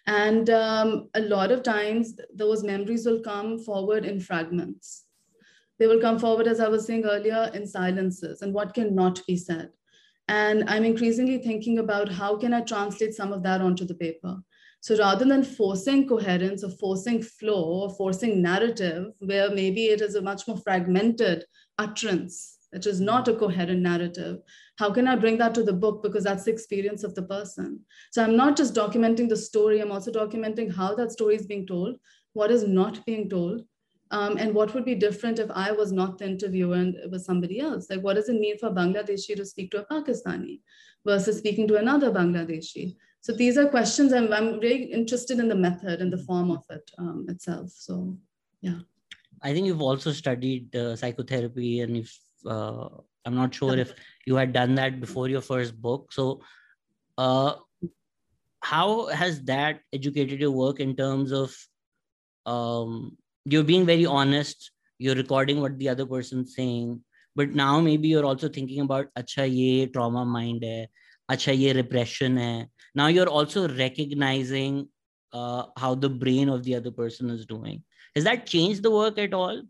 And 0.07 0.51
um, 0.51 1.09
a 1.15 1.21
lot 1.21 1.51
of 1.51 1.63
times 1.63 2.15
those 2.35 2.63
memories 2.63 3.07
will 3.07 3.21
come 3.21 3.59
forward 3.59 4.05
in 4.05 4.21
fragments. 4.21 5.06
They 5.79 5.87
will 5.87 6.01
come 6.01 6.19
forward, 6.19 6.47
as 6.47 6.61
I 6.61 6.69
was 6.69 6.87
saying 6.87 7.05
earlier, 7.05 7.51
in 7.55 7.67
silences 7.67 8.43
and 8.43 8.55
what 8.55 8.75
cannot 8.75 9.21
be 9.27 9.37
said. 9.37 9.71
And 10.29 10.69
I'm 10.69 10.85
increasingly 10.85 11.39
thinking 11.39 11.79
about 11.79 12.11
how 12.11 12.37
can 12.37 12.53
I 12.53 12.63
translate 12.63 13.15
some 13.15 13.33
of 13.33 13.43
that 13.45 13.61
onto 13.61 13.85
the 13.85 13.95
paper. 13.95 14.39
So 14.81 14.97
rather 14.97 15.25
than 15.25 15.43
forcing 15.43 16.09
coherence 16.09 16.63
or 16.63 16.71
forcing 16.71 17.23
flow 17.23 17.63
or 17.65 17.91
forcing 17.91 18.43
narrative, 18.43 19.13
where 19.19 19.51
maybe 19.51 19.87
it 19.87 20.01
is 20.01 20.15
a 20.15 20.23
much 20.23 20.47
more 20.47 20.59
fragmented 20.59 21.45
utterance, 21.79 22.59
which 22.71 22.87
is 22.87 23.01
not 23.01 23.29
a 23.29 23.35
coherent 23.35 23.81
narrative, 23.81 24.39
how 24.79 24.93
can 24.93 25.09
I 25.09 25.17
bring 25.17 25.39
that 25.39 25.55
to 25.55 25.63
the 25.63 25.73
book? 25.73 26.03
Because 26.03 26.25
that's 26.25 26.45
the 26.45 26.53
experience 26.53 27.03
of 27.03 27.15
the 27.15 27.23
person. 27.23 27.81
So 28.13 28.23
I'm 28.23 28.37
not 28.37 28.57
just 28.57 28.75
documenting 28.75 29.29
the 29.29 29.37
story, 29.37 29.81
I'm 29.81 29.93
also 29.93 30.13
documenting 30.13 30.75
how 30.75 30.95
that 30.97 31.13
story 31.13 31.37
is 31.37 31.47
being 31.47 31.67
told, 31.67 31.97
what 32.35 32.51
is 32.51 32.65
not 32.65 33.05
being 33.07 33.29
told, 33.29 33.63
um, 34.11 34.37
and 34.37 34.55
what 34.55 34.73
would 34.75 34.85
be 34.85 34.95
different 34.95 35.39
if 35.39 35.51
I 35.51 35.73
was 35.73 35.93
not 35.93 36.19
the 36.19 36.27
interviewer 36.27 36.77
and 36.77 36.95
it 36.95 37.11
was 37.11 37.25
somebody 37.25 37.61
else? 37.61 37.91
Like, 37.91 38.01
what 38.01 38.15
does 38.15 38.29
it 38.29 38.41
mean 38.41 38.59
for 38.59 38.71
Bangladeshi 38.71 39.35
to 39.37 39.45
speak 39.45 39.71
to 39.73 39.81
a 39.81 39.87
Pakistani 39.87 40.61
versus 41.05 41.39
speaking 41.39 41.67
to 41.69 41.77
another 41.77 42.11
Bangladeshi? 42.13 42.97
So 43.21 43.33
these 43.33 43.59
are 43.59 43.67
questions 43.67 44.13
I'm, 44.13 44.33
I'm 44.33 44.61
really 44.61 44.85
interested 44.85 45.41
in 45.41 45.49
the 45.49 45.57
method 45.57 46.01
and 46.01 46.13
the 46.13 46.19
form 46.19 46.53
of 46.53 46.65
it 46.71 46.89
um, 46.99 47.27
itself. 47.29 47.71
So, 47.71 48.17
yeah. 48.61 48.79
I 49.43 49.53
think 49.53 49.67
you've 49.67 49.83
also 49.83 50.13
studied 50.13 50.75
uh, 50.77 50.95
psychotherapy, 50.95 51.81
and 51.81 51.97
if 51.97 52.17
uh, 52.47 52.89
I'm 53.25 53.35
not 53.35 53.55
sure 53.55 53.77
if 53.77 53.93
you 54.27 54.37
had 54.37 54.53
done 54.53 54.77
that 54.77 55.01
before 55.01 55.29
your 55.29 55.41
first 55.41 55.81
book. 55.81 56.13
So, 56.13 56.41
uh, 57.19 57.55
how 58.61 59.07
has 59.07 59.43
that 59.43 59.81
educated 59.93 60.41
your 60.41 60.53
work 60.53 60.81
in 60.81 60.97
terms 60.97 61.33
of 61.33 61.55
um, 62.47 63.17
you're 63.47 63.65
being 63.65 63.87
very 63.87 64.05
honest. 64.05 64.73
You're 64.99 65.15
recording 65.15 65.61
what 65.61 65.79
the 65.79 65.89
other 65.89 66.05
person's 66.05 66.55
saying. 66.55 67.01
But 67.35 67.51
now 67.51 67.81
maybe 67.81 68.09
you're 68.09 68.25
also 68.25 68.49
thinking 68.49 68.81
about 68.81 69.07
acha 69.17 69.49
ye 69.49 69.87
trauma 69.87 70.25
mind 70.25 70.65
hai. 70.65 70.89
Acha 71.31 71.57
ye 71.57 71.73
repression 71.73 72.37
hai. 72.37 72.67
Now 72.95 73.07
you're 73.07 73.29
also 73.29 73.69
recognizing 73.69 74.89
uh, 75.33 75.65
how 75.77 75.95
the 75.95 76.09
brain 76.09 76.49
of 76.49 76.65
the 76.65 76.75
other 76.75 76.91
person 76.91 77.31
is 77.31 77.47
doing. 77.47 77.85
Has 78.15 78.25
that 78.25 78.47
changed 78.47 78.83
the 78.83 78.91
work 78.91 79.19
at 79.19 79.35
all 79.35 79.63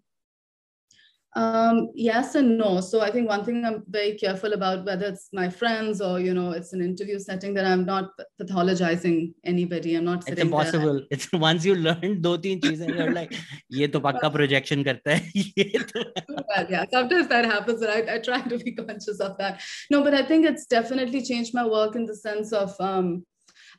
um, 1.35 1.91
yes 1.95 2.35
and 2.35 2.57
no. 2.57 2.81
So 2.81 2.99
I 2.99 3.09
think 3.09 3.29
one 3.29 3.45
thing 3.45 3.63
I'm 3.63 3.83
very 3.87 4.17
careful 4.17 4.51
about, 4.51 4.85
whether 4.85 5.05
it's 5.05 5.29
my 5.31 5.49
friends 5.49 6.01
or 6.01 6.19
you 6.19 6.33
know, 6.33 6.51
it's 6.51 6.73
an 6.73 6.81
interview 6.81 7.19
setting, 7.19 7.53
that 7.53 7.65
I'm 7.65 7.85
not 7.85 8.09
pathologizing 8.41 9.33
anybody. 9.45 9.95
I'm 9.95 10.03
not. 10.03 10.27
It's 10.27 10.41
impossible. 10.41 10.95
There. 10.95 11.07
It's 11.09 11.31
once 11.31 11.63
you 11.63 11.75
learn 11.75 12.21
two 12.21 12.37
three 12.37 12.59
things, 12.59 12.81
you're 12.81 13.13
like, 13.13 13.33
ये 13.71 13.87
तो 13.87 13.99
पक्का 14.01 14.33
projection 14.33 14.83
करता 14.83 15.15
है. 15.15 15.31
ये 15.57 15.79
तो. 15.93 16.03
well, 16.49 16.67
yeah, 16.69 16.85
sometimes 16.91 17.29
that 17.29 17.45
happens, 17.45 17.81
and 17.81 17.91
I, 17.91 18.15
I 18.15 18.19
try 18.19 18.41
to 18.41 18.57
be 18.57 18.73
conscious 18.73 19.21
of 19.21 19.37
that. 19.37 19.61
No, 19.89 20.03
but 20.03 20.13
I 20.13 20.23
think 20.23 20.45
it's 20.45 20.65
definitely 20.65 21.23
changed 21.23 21.53
my 21.53 21.65
work 21.65 21.95
in 21.95 22.05
the 22.05 22.15
sense 22.15 22.51
of. 22.51 22.75
Um, 22.81 23.25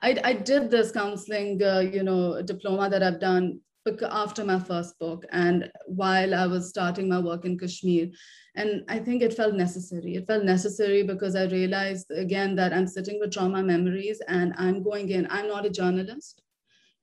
I, 0.00 0.18
I 0.24 0.32
did 0.32 0.70
this 0.70 0.90
counseling, 0.90 1.62
uh, 1.62 1.80
you 1.80 2.02
know, 2.02 2.42
diploma 2.42 2.88
that 2.90 3.02
I've 3.04 3.20
done 3.20 3.60
after 4.09 4.43
my 4.43 4.59
first 4.59 4.97
book 4.99 5.25
and 5.31 5.71
while 5.85 6.33
I 6.35 6.45
was 6.47 6.69
starting 6.69 7.09
my 7.09 7.19
work 7.19 7.45
in 7.45 7.57
Kashmir. 7.57 8.09
And 8.55 8.83
I 8.87 8.99
think 8.99 9.21
it 9.21 9.33
felt 9.33 9.53
necessary. 9.53 10.15
It 10.15 10.27
felt 10.27 10.43
necessary 10.43 11.03
because 11.03 11.35
I 11.35 11.45
realized 11.45 12.11
again 12.11 12.55
that 12.55 12.73
I'm 12.73 12.87
sitting 12.87 13.19
with 13.19 13.31
trauma 13.31 13.63
memories 13.63 14.21
and 14.27 14.53
I'm 14.57 14.83
going 14.83 15.09
in. 15.09 15.27
I'm 15.29 15.47
not 15.47 15.65
a 15.65 15.69
journalist, 15.69 16.41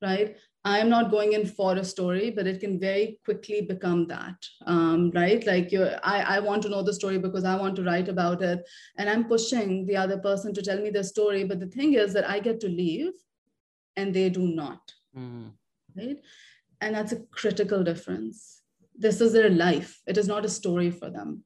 right? 0.02 0.36
I'm 0.66 0.88
not 0.88 1.10
going 1.10 1.34
in 1.34 1.46
for 1.46 1.76
a 1.76 1.84
story, 1.84 2.30
but 2.30 2.46
it 2.46 2.58
can 2.58 2.80
very 2.80 3.18
quickly 3.24 3.60
become 3.60 4.06
that, 4.06 4.36
um, 4.64 5.10
right? 5.14 5.46
Like 5.46 5.70
you, 5.70 5.84
I, 6.02 6.36
I 6.36 6.40
want 6.40 6.62
to 6.62 6.70
know 6.70 6.82
the 6.82 6.94
story 6.94 7.18
because 7.18 7.44
I 7.44 7.54
want 7.54 7.76
to 7.76 7.82
write 7.82 8.08
about 8.08 8.42
it, 8.42 8.66
and 8.96 9.10
I'm 9.10 9.24
pushing 9.24 9.84
the 9.84 9.96
other 9.96 10.16
person 10.16 10.54
to 10.54 10.62
tell 10.62 10.80
me 10.80 10.88
the 10.88 11.04
story. 11.04 11.44
But 11.44 11.60
the 11.60 11.66
thing 11.66 11.94
is 11.94 12.14
that 12.14 12.28
I 12.28 12.40
get 12.40 12.60
to 12.60 12.68
leave, 12.68 13.12
and 13.96 14.14
they 14.14 14.30
do 14.30 14.48
not, 14.48 14.80
mm. 15.16 15.50
right? 15.94 16.16
And 16.80 16.94
that's 16.94 17.12
a 17.12 17.20
critical 17.32 17.82
difference. 17.82 18.62
This 18.96 19.20
is 19.20 19.32
their 19.32 19.50
life. 19.50 20.00
It 20.06 20.18
is 20.18 20.28
not 20.28 20.44
a 20.44 20.48
story 20.48 20.90
for 20.90 21.10
them. 21.10 21.44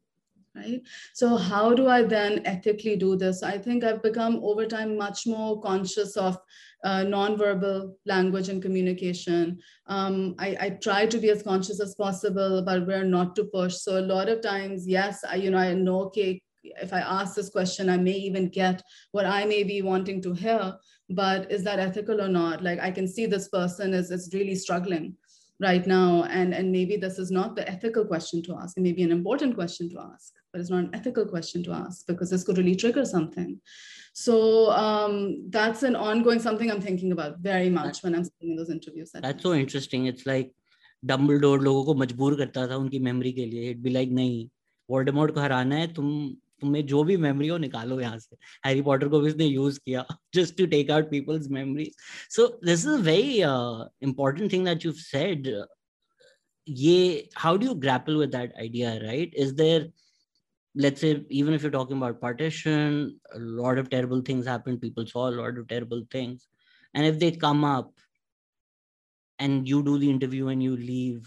Right? 0.55 0.83
So, 1.15 1.37
how 1.37 1.73
do 1.73 1.89
I 1.89 2.03
then 2.03 2.43
ethically 2.45 2.97
do 2.97 3.17
this? 3.17 3.43
I 3.45 3.59
think 3.59 3.85
I've 3.85 4.03
become 4.03 4.41
over 4.43 4.67
time 4.67 4.97
much 4.97 5.25
more 5.27 5.61
conscious 5.61 6.17
of 6.17 6.37
uh, 6.83 7.05
nonverbal 7.05 7.93
language 8.07 8.49
and 8.49 8.61
communication. 8.61 9.61
Um, 9.87 10.35
I, 10.39 10.57
I, 10.61 10.71
try 10.71 11.07
to 11.07 11.19
be 11.19 11.31
as 11.31 11.43
conscious 11.43 11.81
as 11.81 11.95
possible, 11.95 12.63
but 12.63 12.87
we're 12.87 13.05
not 13.05 13.37
to 13.37 13.45
push. 13.45 13.77
So, 13.77 13.99
a 13.99 14.09
lot 14.15 14.29
of 14.29 14.41
times, 14.41 14.89
yes, 14.89 15.23
I, 15.23 15.37
you 15.37 15.51
know, 15.51 15.59
I 15.59 15.75
know, 15.75 16.01
okay, 16.07 16.43
if 16.65 16.93
I 16.93 17.01
ask 17.01 17.35
this 17.35 17.51
question, 17.51 17.89
I 17.89 17.97
may 17.97 18.13
even 18.13 18.49
get 18.49 18.83
what 19.13 19.27
I 19.27 19.45
may 19.45 19.63
be 19.63 19.83
wanting 19.83 20.23
to 20.23 20.33
hear, 20.33 20.75
but 21.10 21.52
is 21.52 21.64
that 21.64 21.80
ethical 21.80 22.22
or 22.22 22.28
not? 22.28 22.64
Like, 22.64 22.80
I 22.80 22.92
can 22.92 23.08
see 23.08 23.26
this 23.26 23.50
person 23.50 23.94
is, 23.94 24.12
is 24.12 24.30
really 24.34 24.56
struggling 24.56 25.16
right 25.60 25.86
now 25.88 26.24
and 26.24 26.54
and 26.54 26.72
maybe 26.72 26.96
this 26.98 27.20
is 27.20 27.32
not 27.32 27.56
the 27.56 27.68
ethical 27.70 28.06
question 28.06 28.42
to 28.42 28.56
ask 28.62 28.78
it 28.78 28.82
may 28.82 28.92
be 28.92 29.04
an 29.04 29.12
important 29.12 29.54
question 29.56 29.90
to 29.90 30.00
ask 30.00 30.34
but 30.52 30.60
it's 30.60 30.70
not 30.70 30.80
an 30.80 30.90
ethical 30.94 31.26
question 31.26 31.64
to 31.64 31.72
ask 31.72 32.08
because 32.08 32.30
this 32.30 32.44
could 32.44 32.58
really 32.58 32.76
trigger 32.76 33.06
something 33.06 33.60
so 34.14 34.72
um, 34.72 35.14
that's 35.50 35.84
an 35.84 35.96
ongoing 35.96 36.40
something 36.40 36.72
i'm 36.72 36.82
thinking 36.82 37.12
about 37.12 37.38
very 37.40 37.70
much 37.70 38.04
when 38.04 38.16
i'm 38.16 38.24
sitting 38.24 38.52
in 38.52 38.56
those 38.56 38.72
interviews 38.72 39.12
that's 39.14 39.44
so 39.44 39.54
interesting 39.54 40.08
it's 40.08 40.26
like 40.26 40.54
Dumbledore 41.06 41.62
लोगों 41.62 41.84
को 41.86 41.94
मजबूर 42.00 42.36
करता 42.38 42.66
था 42.68 42.76
उनकी 42.82 43.00
memory 43.06 43.32
के 43.38 43.46
लिए 43.46 43.70
it 43.72 43.78
be 43.86 43.90
like 43.90 44.12
नहीं 44.20 44.48
Voldemort 44.90 45.34
को 45.34 45.40
हराना 45.40 45.76
है 45.76 45.88
तुम 45.94 46.06
तुम्हें 46.61 46.85
जो 46.87 47.03
भी 47.05 47.17
मेमोरी 47.17 47.49
हो 47.49 47.57
निकालो 47.59 48.01
यहाँ 48.01 48.19
से 48.19 48.37
हैरी 48.67 48.83
पॉटर 48.83 49.09
को 49.09 49.21
भी 49.21 49.29
उसने 49.31 49.47
यूज़ 49.47 49.79
किया 49.85 50.07
just 50.35 50.57
to 50.59 50.67
take 50.77 50.91
out 50.91 51.11
people's 51.11 51.49
memories 51.59 51.97
so 52.37 52.47
this 52.65 52.87
is 52.87 53.03
very 53.11 53.41
important 54.09 54.53
thing 54.53 54.65
that 54.67 54.87
you 54.87 54.93
said 54.93 55.49
ये 56.69 57.29
how 57.43 57.57
do 57.57 57.67
you 57.67 57.75
grapple 57.83 58.19
with 58.19 58.33
that 58.33 58.57
idea 58.63 58.89
right 59.03 59.37
is 59.45 59.55
there 59.61 59.85
let's 60.75 61.01
say 61.01 61.25
even 61.31 61.55
if 61.55 61.63
you're 61.63 61.75
talking 61.77 61.97
about 61.97 62.21
partition 62.21 63.19
a 63.35 63.39
lot 63.39 63.79
of 63.79 63.89
terrible 63.95 64.21
things 64.21 64.51
happen 64.53 64.79
people 64.79 65.07
saw 65.07 65.29
a 65.29 65.37
lot 65.37 65.57
of 65.63 65.69
terrible 65.69 66.03
things 66.17 66.47
and 66.95 67.07
if 67.07 67.19
they 67.19 67.31
come 67.31 67.65
up 67.65 67.91
and 69.39 69.69
you 69.69 69.83
do 69.83 69.99
the 69.99 70.11
interview 70.11 70.49
and 70.49 70.63
you 70.63 70.77
leave 70.77 71.27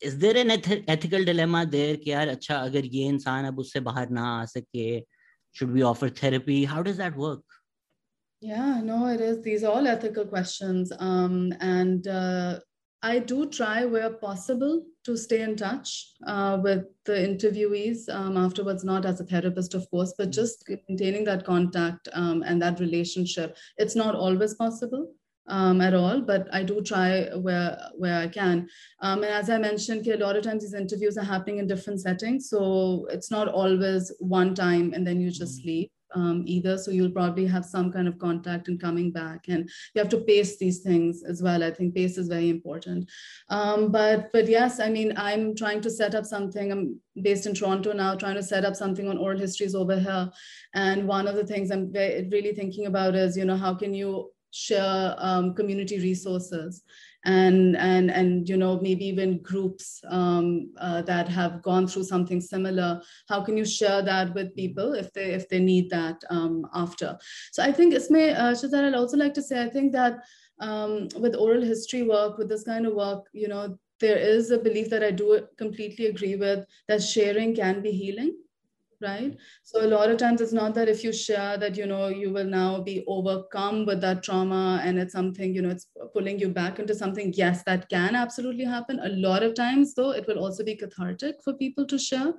is 0.00 0.18
there 0.18 0.36
an 0.36 0.50
eth- 0.50 0.84
ethical 0.88 1.24
dilemma 1.24 1.64
there 1.66 1.96
कि 1.96 2.10
यार 2.10 2.28
अच्छा 2.28 2.56
अगर 2.68 2.84
ये 2.94 3.06
इंसान 3.08 3.44
अब 3.46 3.58
उससे 3.58 3.80
बाहर 3.88 4.08
ना 4.18 4.24
आ 4.40 4.44
सके 4.56 5.02
should 5.58 5.72
we 5.76 5.82
offer 5.82 6.08
therapy 6.08 6.64
how 6.64 6.82
does 6.82 6.96
that 6.96 7.16
work 7.16 7.44
yeah 8.40 8.80
no 8.84 9.06
it 9.14 9.20
is 9.20 9.40
these 9.42 9.64
are 9.64 9.72
all 9.72 9.86
ethical 9.86 10.24
questions 10.26 10.92
um, 10.98 11.52
and 11.60 12.08
uh, 12.08 12.58
i 13.02 13.18
do 13.32 13.46
try 13.56 13.84
where 13.84 14.10
possible 14.22 14.82
to 15.04 15.16
stay 15.16 15.42
in 15.42 15.54
touch 15.56 15.92
uh, 16.26 16.58
with 16.62 16.82
the 17.04 17.12
interviewees 17.28 18.08
um, 18.08 18.36
afterwards 18.36 18.82
not 18.84 19.06
as 19.12 19.20
a 19.20 19.24
therapist 19.32 19.74
of 19.74 19.88
course 19.90 20.14
but 20.18 20.30
just 20.30 20.64
maintaining 20.88 21.24
that 21.24 21.44
contact 21.44 22.08
um, 22.14 22.42
and 22.46 22.60
that 22.62 22.80
relationship 22.80 23.56
it's 23.76 23.94
not 23.94 24.14
always 24.14 24.54
possible 24.54 25.04
um, 25.47 25.81
at 25.81 25.93
all, 25.93 26.21
but 26.21 26.47
I 26.51 26.63
do 26.63 26.81
try 26.81 27.29
where 27.35 27.77
where 27.95 28.17
I 28.19 28.27
can. 28.27 28.67
Um, 29.01 29.23
and 29.23 29.31
as 29.31 29.49
I 29.49 29.57
mentioned, 29.57 30.07
a 30.07 30.17
lot 30.17 30.35
of 30.35 30.43
times 30.43 30.63
these 30.63 30.73
interviews 30.73 31.17
are 31.17 31.23
happening 31.23 31.59
in 31.59 31.67
different 31.67 32.01
settings, 32.01 32.49
so 32.49 33.07
it's 33.09 33.31
not 33.31 33.47
always 33.47 34.11
one 34.19 34.53
time 34.55 34.93
and 34.93 35.05
then 35.05 35.19
you 35.21 35.31
just 35.31 35.59
mm-hmm. 35.59 35.69
leave. 35.69 35.89
Um, 36.15 36.43
either. 36.45 36.77
So 36.77 36.89
you'll 36.89 37.11
probably 37.11 37.45
have 37.47 37.65
some 37.65 37.91
kind 37.91 38.07
of 38.07 38.17
contact 38.17 38.69
and 38.69 38.79
coming 38.79 39.11
back, 39.11 39.49
and 39.49 39.69
you 39.93 39.99
have 39.99 40.07
to 40.11 40.19
pace 40.19 40.57
these 40.57 40.79
things 40.79 41.21
as 41.21 41.43
well. 41.43 41.61
I 41.61 41.69
think 41.69 41.93
pace 41.93 42.17
is 42.17 42.29
very 42.29 42.49
important. 42.49 43.09
Um, 43.49 43.91
but 43.91 44.31
but 44.31 44.47
yes, 44.47 44.79
I 44.79 44.87
mean 44.89 45.11
I'm 45.17 45.53
trying 45.53 45.81
to 45.81 45.91
set 45.91 46.15
up 46.15 46.25
something. 46.25 46.71
I'm 46.71 47.01
based 47.21 47.45
in 47.45 47.53
Toronto 47.53 47.91
now, 47.91 48.15
trying 48.15 48.35
to 48.35 48.41
set 48.41 48.63
up 48.63 48.77
something 48.77 49.09
on 49.09 49.17
oral 49.17 49.37
histories 49.37 49.75
over 49.75 49.99
here. 49.99 50.31
And 50.73 51.09
one 51.09 51.27
of 51.27 51.35
the 51.35 51.45
things 51.45 51.71
I'm 51.71 51.91
really 51.91 52.53
thinking 52.53 52.85
about 52.85 53.13
is 53.13 53.35
you 53.35 53.43
know 53.43 53.57
how 53.57 53.75
can 53.75 53.93
you 53.93 54.31
share 54.57 55.15
um, 55.17 55.53
community 55.53 55.99
resources 55.99 56.83
and 57.25 57.75
and 57.77 58.09
and 58.09 58.47
you 58.49 58.57
know 58.57 58.79
maybe 58.81 59.05
even 59.05 59.41
groups 59.41 60.01
um, 60.09 60.71
uh, 60.79 61.01
that 61.01 61.27
have 61.27 61.61
gone 61.61 61.87
through 61.87 62.03
something 62.03 62.41
similar. 62.41 63.01
How 63.27 63.41
can 63.43 63.57
you 63.57 63.65
share 63.65 64.01
that 64.01 64.33
with 64.33 64.55
people 64.55 64.93
if 64.93 65.11
they 65.13 65.33
if 65.33 65.49
they 65.49 65.59
need 65.59 65.89
that 65.89 66.23
um, 66.29 66.65
after? 66.73 67.17
So 67.51 67.63
i 67.63 67.71
think 67.71 67.93
isme 67.93 68.35
uh, 68.35 68.53
Shehzad, 68.53 68.85
i'd 68.85 68.95
also 69.01 69.17
like 69.17 69.33
to 69.33 69.41
say 69.41 69.61
i 69.63 69.69
think 69.69 69.91
that 69.93 70.19
um, 70.59 71.07
with 71.19 71.35
oral 71.35 71.61
history 71.61 72.03
work 72.03 72.37
with 72.37 72.49
this 72.49 72.63
kind 72.63 72.87
of 72.87 72.93
work 72.93 73.27
you 73.33 73.47
know 73.47 73.77
there 73.99 74.17
is 74.17 74.51
a 74.51 74.57
belief 74.57 74.89
that 74.89 75.03
i 75.03 75.11
do 75.11 75.41
completely 75.57 76.07
agree 76.07 76.35
with 76.35 76.65
that 76.87 77.01
sharing 77.03 77.55
can 77.55 77.81
be 77.81 77.91
healing 77.91 78.35
right? 79.01 79.37
So 79.63 79.85
a 79.85 79.87
lot 79.87 80.09
of 80.09 80.17
times 80.17 80.41
it's 80.41 80.53
not 80.53 80.73
that 80.75 80.87
if 80.89 81.03
you 81.03 81.13
share 81.13 81.57
that 81.57 81.77
you 81.77 81.85
know 81.85 82.07
you 82.07 82.31
will 82.31 82.45
now 82.45 82.81
be 82.81 83.03
overcome 83.07 83.85
with 83.85 84.01
that 84.01 84.23
trauma 84.23 84.81
and 84.83 84.97
it's 84.97 85.13
something 85.13 85.53
you 85.53 85.61
know 85.61 85.69
it's 85.69 85.87
pulling 86.13 86.39
you 86.39 86.49
back 86.49 86.79
into 86.79 86.95
something. 86.95 87.33
Yes 87.35 87.63
that 87.63 87.89
can 87.89 88.15
absolutely 88.15 88.65
happen. 88.65 88.99
A 89.03 89.09
lot 89.09 89.43
of 89.43 89.53
times 89.53 89.93
though 89.93 90.11
it 90.11 90.27
will 90.27 90.39
also 90.39 90.63
be 90.63 90.75
cathartic 90.75 91.35
for 91.43 91.53
people 91.53 91.85
to 91.85 91.97
share. 91.97 92.33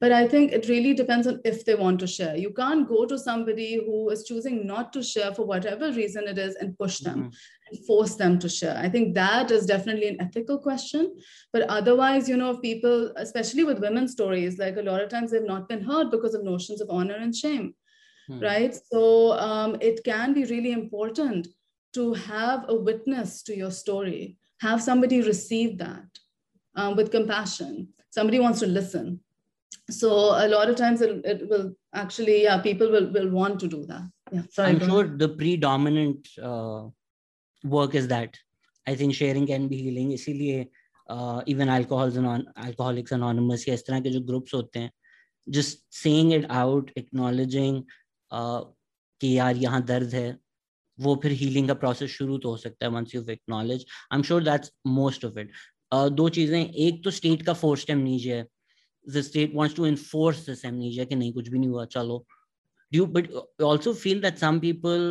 But 0.00 0.12
i 0.12 0.26
think 0.28 0.52
it 0.52 0.68
really 0.68 0.94
depends 0.94 1.26
on 1.26 1.40
if 1.44 1.64
they 1.64 1.74
want 1.74 2.00
to 2.00 2.06
share. 2.06 2.36
You 2.36 2.50
can't 2.52 2.88
go 2.88 3.04
to 3.06 3.18
somebody 3.18 3.76
who 3.84 4.10
is 4.10 4.24
choosing 4.24 4.66
not 4.66 4.92
to 4.92 5.02
share 5.02 5.32
for 5.34 5.44
whatever 5.44 5.92
reason 5.92 6.28
it 6.28 6.38
is 6.38 6.54
and 6.56 6.78
push 6.78 7.00
them. 7.00 7.18
Mm-hmm 7.18 7.28
and 7.68 7.86
force 7.86 8.16
them 8.16 8.38
to 8.38 8.48
share. 8.48 8.76
I 8.76 8.88
think 8.88 9.14
that 9.14 9.50
is 9.50 9.66
definitely 9.66 10.08
an 10.08 10.20
ethical 10.20 10.58
question. 10.58 11.16
But 11.52 11.62
otherwise, 11.62 12.28
you 12.28 12.36
know, 12.36 12.56
people, 12.58 13.12
especially 13.16 13.64
with 13.64 13.80
women's 13.80 14.12
stories, 14.12 14.58
like 14.58 14.76
a 14.76 14.82
lot 14.82 15.00
of 15.00 15.08
times 15.08 15.30
they've 15.30 15.42
not 15.42 15.68
been 15.68 15.82
heard 15.82 16.10
because 16.10 16.34
of 16.34 16.44
notions 16.44 16.80
of 16.80 16.90
honor 16.90 17.14
and 17.14 17.34
shame, 17.34 17.74
hmm. 18.26 18.40
right? 18.40 18.76
So 18.92 19.32
um, 19.32 19.76
it 19.80 20.04
can 20.04 20.34
be 20.34 20.44
really 20.44 20.72
important 20.72 21.48
to 21.94 22.12
have 22.14 22.64
a 22.68 22.74
witness 22.74 23.42
to 23.44 23.56
your 23.56 23.70
story, 23.70 24.36
have 24.60 24.82
somebody 24.82 25.22
receive 25.22 25.78
that 25.78 26.06
um, 26.74 26.96
with 26.96 27.10
compassion. 27.10 27.88
Somebody 28.10 28.40
wants 28.40 28.60
to 28.60 28.66
listen. 28.66 29.20
So 29.90 30.08
a 30.08 30.48
lot 30.48 30.68
of 30.68 30.76
times 30.76 31.02
it, 31.02 31.24
it 31.24 31.48
will 31.48 31.74
actually, 31.94 32.44
yeah, 32.44 32.60
people 32.60 32.90
will, 32.90 33.10
will 33.12 33.30
want 33.30 33.60
to 33.60 33.68
do 33.68 33.84
that. 33.86 34.02
Yeah, 34.32 34.42
sorry, 34.50 34.70
I'm 34.70 34.80
sure 34.80 35.06
the 35.06 35.28
predominant 35.28 36.28
uh, 36.42 36.84
work 37.64 37.94
is 37.94 38.08
that. 38.08 38.36
I 38.86 38.94
think 38.94 39.14
sharing 39.14 39.46
can 39.46 39.68
be 39.68 39.76
healing. 39.82 40.12
इसीलिए 40.12 40.66
even 41.52 41.68
alcohols 41.68 42.16
alcoholics 42.66 43.12
anonymous 43.12 43.68
या 43.68 43.74
इस 43.74 43.86
तरह 43.86 44.00
के 44.00 44.10
जो 44.10 44.20
groups 44.30 44.54
होते 44.54 44.78
हैं 44.78 44.90
just 45.46 45.78
saying 45.94 46.32
it 46.32 46.50
out 46.50 46.90
acknowledging 46.98 47.82
कि 48.32 49.36
यार 49.38 49.56
यहाँ 49.56 49.82
दर्द 49.84 50.14
है, 50.14 50.38
वो 50.98 51.14
फिर 51.22 51.32
हीलिंग 51.42 51.68
का 51.68 51.74
प्रोसेस 51.74 52.10
शुरू 52.10 52.38
तो 52.38 52.50
हो 52.50 52.56
सकता 52.56 52.86
है 52.86 52.92
once 52.92 53.14
you 53.14 53.24
acknowledge 53.30 53.86
I 54.12 54.16
am 54.16 54.22
sure 54.22 54.42
that's 54.44 54.72
most 54.86 55.24
of 55.24 55.38
it 55.38 55.50
दो 55.92 56.28
चीज़ें, 56.28 56.64
एक 56.64 57.04
तो 57.04 57.10
स्टेट 57.10 57.42
का 57.46 57.52
फोर्स्ड 57.52 57.90
एमनीजिया 57.90 58.36
है. 58.36 58.46
The 59.06 59.22
state 59.24 59.54
wants 59.56 59.74
to 59.76 59.84
enforce 59.86 60.38
this 60.44 60.60
amnesia 60.64 61.04
कि 61.08 61.14
नहीं, 61.14 61.32
कुछ 61.32 61.48
भी 61.48 61.58
नहीं 61.58 61.70
हुआ, 61.70 61.84
चलो. 61.94 62.14
You, 62.92 63.06
but 63.06 63.26
also 63.60 63.92
feel 64.02 64.20
that 64.22 64.38
some 64.42 64.60
people 64.60 65.02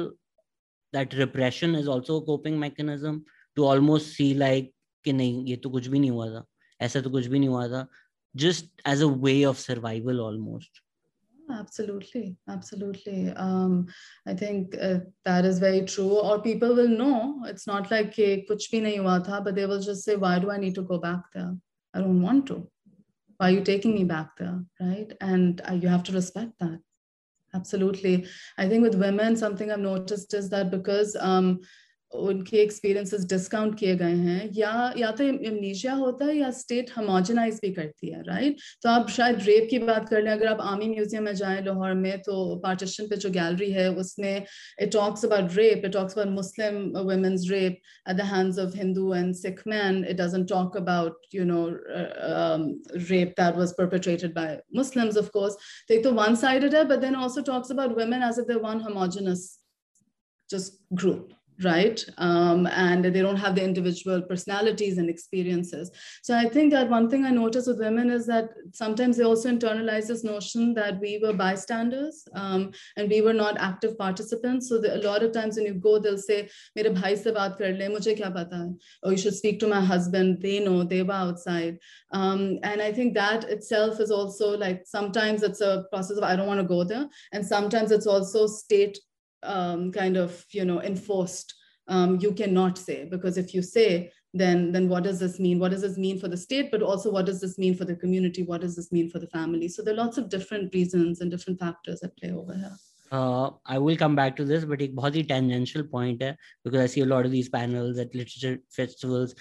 that 0.93 1.13
repression 1.15 1.75
is 1.75 1.89
also 1.89 2.17
a 2.17 2.25
coping 2.25 2.59
mechanism 2.59 3.25
to 3.57 3.65
almost 3.65 4.15
see 4.17 4.35
like 4.35 4.73
कि 5.07 5.13
नहीं 5.13 5.47
ये 5.47 5.57
तो 5.57 5.71
कुछ 5.71 5.87
भी 5.87 5.99
नहीं 5.99 6.11
हुआ 6.11 6.29
था 6.31 6.45
ऐसा 6.81 7.01
तो 7.01 7.11
कुछ 7.11 7.27
भी 7.27 7.39
नहीं 7.39 7.49
हुआ 7.49 7.67
था 7.69 7.87
just 8.37 8.67
as 8.85 9.01
a 9.01 9.09
way 9.09 9.45
of 9.51 9.59
survival 9.59 10.21
almost 10.21 10.81
absolutely 11.51 12.37
absolutely 12.55 13.31
um, 13.45 13.87
i 14.27 14.35
think 14.35 14.75
uh, 14.89 14.99
that 15.25 15.47
is 15.51 15.59
very 15.59 15.81
true 15.93 16.19
or 16.31 16.41
people 16.47 16.75
will 16.75 16.89
know 16.89 17.43
it's 17.47 17.67
not 17.67 17.91
like 17.91 18.11
कि 18.17 18.47
कुछ 18.51 18.71
भी 18.71 18.81
नहीं 18.81 18.99
हुआ 18.99 19.19
था 19.29 19.45
but 19.45 19.55
they 19.55 19.67
will 19.67 19.81
just 19.81 20.05
say 20.05 20.17
why 20.17 20.39
do 20.39 20.51
i 20.51 20.59
need 20.59 20.75
to 20.75 20.83
go 20.83 20.99
back 20.99 21.23
there 21.35 21.57
i 21.95 22.01
don't 22.01 22.23
want 22.23 22.47
to 22.47 22.59
why 23.39 23.49
are 23.49 23.55
you 23.57 23.65
taking 23.71 23.95
me 23.95 24.05
back 24.05 24.37
there 24.37 24.59
right 24.81 25.17
and 25.21 25.63
uh, 25.71 25.73
you 25.73 25.89
have 25.89 26.03
to 26.03 26.13
respect 26.13 26.53
that 26.59 26.79
Absolutely. 27.56 28.26
I 28.58 28.68
think 28.68 28.82
with 28.82 28.96
women, 28.96 29.36
something 29.36 29.72
I've 29.72 29.80
noticed 29.80 30.34
is 30.34 30.50
that 30.50 30.72
because 30.72 31.16
um, 31.20 31.60
उनके 32.14 32.58
experiences 32.62 33.26
discount 33.30 33.78
किए 33.80 33.96
गए 33.96 34.16
हैं, 34.16 34.50
या 34.54 34.94
या 34.98 35.10
तो 35.12 35.24
amnesia 35.24 35.94
होता 35.96 36.26
है 36.26 36.36
या 36.38 36.50
स्टेट 36.58 36.92
होमोजेनाइज 36.98 37.60
भी 37.62 37.72
करती 37.74 38.10
है 38.10 38.22
राइट 38.28 38.58
तो 38.84 38.90
आप 38.90 39.10
शायद 39.10 39.40
रेप 39.44 39.68
की 39.70 39.80
बात 39.80 40.10
कर 40.10 40.22
लें 40.24 40.32
अगर 40.32 40.48
आप 40.48 40.62
आर्मी 40.62 40.88
म्यूज़ियम 40.90 41.24
में 41.24 41.34
जाएँ, 41.36 41.62
लाहौर 41.66 41.94
में 41.94 42.20
तो 42.22 42.56
पार्टीशन 42.64 43.08
पे 43.08 43.16
जो 43.16 43.30
गैलरी 43.30 43.72
है, 43.72 43.90
उसमें 43.96 44.46
it 44.82 44.92
talks 44.94 45.26
about 45.26 45.56
rape 45.58 45.86
it 45.86 45.92
talks 45.94 46.18
about 46.18 46.34
Muslim 46.34 46.78
women's 46.98 47.50
rape 47.52 47.80
at 48.10 48.16
the 48.16 48.30
hands 48.34 48.60
of 48.60 48.78
Hindu 48.78 49.14
and 49.16 49.34
Sikh 49.36 49.62
man 49.68 50.04
it 50.06 50.22
doesn't 50.22 50.50
talk 50.50 50.78
about 50.78 51.36
you 51.36 51.46
know 51.46 51.66
rape 51.70 53.34
that 53.40 53.58
was 53.58 53.74
perpetrated 53.78 54.34
by 54.36 54.58
Muslims 54.76 55.18
of 55.18 55.30
course 55.34 55.58
तो 55.90 55.94
एक 55.96 56.04
तो 56.04 56.12
one 56.22 56.36
sided 56.46 56.76
है 56.76 56.84
but 56.86 57.00
then 57.02 57.16
also 57.16 57.42
talks 57.52 57.72
about 57.72 58.00
women 58.00 58.24
as 58.24 58.40
if 58.40 58.48
they 58.48 58.60
one 58.70 58.82
homogenous 58.88 59.52
just 60.50 60.74
group. 60.94 61.34
Right? 61.64 62.04
Um, 62.18 62.68
and 62.68 63.06
they 63.06 63.22
don't 63.22 63.38
have 63.38 63.56
the 63.56 63.64
individual 63.64 64.22
personalities 64.22 64.98
and 64.98 65.10
experiences. 65.10 65.92
So 66.22 66.36
I 66.36 66.50
think 66.50 66.72
that 66.72 66.90
one 66.90 67.10
thing 67.10 67.26
I 67.26 67.32
notice 67.32 67.68
with 67.68 67.80
women 67.80 68.10
is 68.10 68.26
that 68.28 68.50
sometimes 68.74 69.18
they 69.18 69.24
also 69.24 69.50
internalize 69.50 70.08
this 70.08 70.24
notion 70.24 70.74
that 70.76 71.00
we 71.00 71.20
were 71.22 71.34
bystanders 71.34 72.28
um, 72.34 72.72
and 72.98 73.10
we 73.10 73.22
were 73.22 73.34
not 73.34 73.58
active 73.60 73.98
participants. 73.98 74.70
So 74.70 74.80
the, 74.80 74.96
a 74.96 75.02
lot 75.08 75.24
of 75.24 75.32
times 75.32 75.56
when 75.56 75.66
you 75.66 75.74
go, 75.74 76.00
they'll 76.00 76.18
say, 76.18 76.50
"Mere 76.76 76.92
bhai 76.92 77.16
se 77.16 77.32
baat 77.32 77.58
kar 77.58 77.70
le, 77.70 77.90
mujhe 77.90 78.18
kya 78.18 78.34
pata 78.34 78.56
hai?" 78.56 78.70
Or 79.04 79.12
you 79.12 79.18
should 79.18 79.36
speak 79.36 79.60
to 79.60 79.68
my 79.68 79.82
husband. 79.82 80.42
They 80.42 80.60
know, 80.60 80.84
they 80.84 81.04
were 81.04 81.14
outside. 81.14 81.80
Um, 82.12 82.60
and 82.64 82.82
I 82.82 82.92
think 82.92 83.14
that 83.16 83.44
itself 83.46 84.00
is 84.00 84.12
also 84.12 84.58
like 84.58 84.84
sometimes 84.86 85.44
it's 85.44 85.62
a 85.62 85.86
process 85.92 86.18
of 86.18 86.24
I 86.24 86.36
don't 86.36 86.48
want 86.48 86.62
to 86.62 86.68
go 86.68 86.84
there, 86.84 87.08
and 87.32 87.46
sometimes 87.46 87.92
it's 87.92 88.08
also 88.08 88.48
state 88.48 88.98
um, 89.44 89.92
kind 89.92 90.18
of 90.18 90.46
you 90.52 90.66
know 90.66 90.82
enforced 90.82 91.54
um, 91.88 92.20
you 92.20 92.34
cannot 92.34 92.78
say. 92.78 93.06
Because 93.06 93.38
if 93.38 93.54
you 93.54 93.62
say 93.62 94.12
then 94.34 94.72
then 94.72 94.90
what 94.90 95.04
does 95.04 95.20
this 95.20 95.40
mean? 95.40 95.60
What 95.60 95.72
does 95.72 95.82
this 95.82 95.98
mean 95.98 96.20
for 96.20 96.28
the 96.28 96.38
state? 96.38 96.72
But 96.72 96.82
also 96.82 97.12
what 97.12 97.26
does 97.26 97.40
this 97.40 97.58
mean 97.58 97.76
for 97.76 97.86
the 97.86 97.96
community? 97.96 98.44
What 98.44 98.62
does 98.62 98.76
this 98.76 98.92
mean 98.92 99.10
for 99.10 99.20
the 99.20 99.28
family? 99.28 99.68
So 99.68 99.84
there 99.84 99.94
are 99.94 99.98
lots 99.98 100.18
of 100.18 100.30
different 100.30 100.74
reasons 100.74 101.22
and 101.22 101.30
different 101.30 101.60
factors 101.60 102.02
at 102.04 102.18
play 102.18 102.32
over 102.32 102.56
here. 102.56 102.76
I 103.66 103.78
will 103.78 103.96
come 103.96 104.16
back 104.16 104.36
to 104.38 104.46
this, 104.46 104.66
but 104.66 104.82
a 104.82 104.88
very 104.88 105.24
tangential 105.24 105.84
point 105.84 106.24
hai, 106.24 106.36
because 106.64 106.82
I 106.82 106.88
see 106.88 107.02
a 107.02 107.06
lot 107.06 107.26
of 107.26 107.32
these 107.32 107.48
panels 107.48 108.00
at 108.00 108.16
literature 108.16 108.60
festivals. 108.72 109.36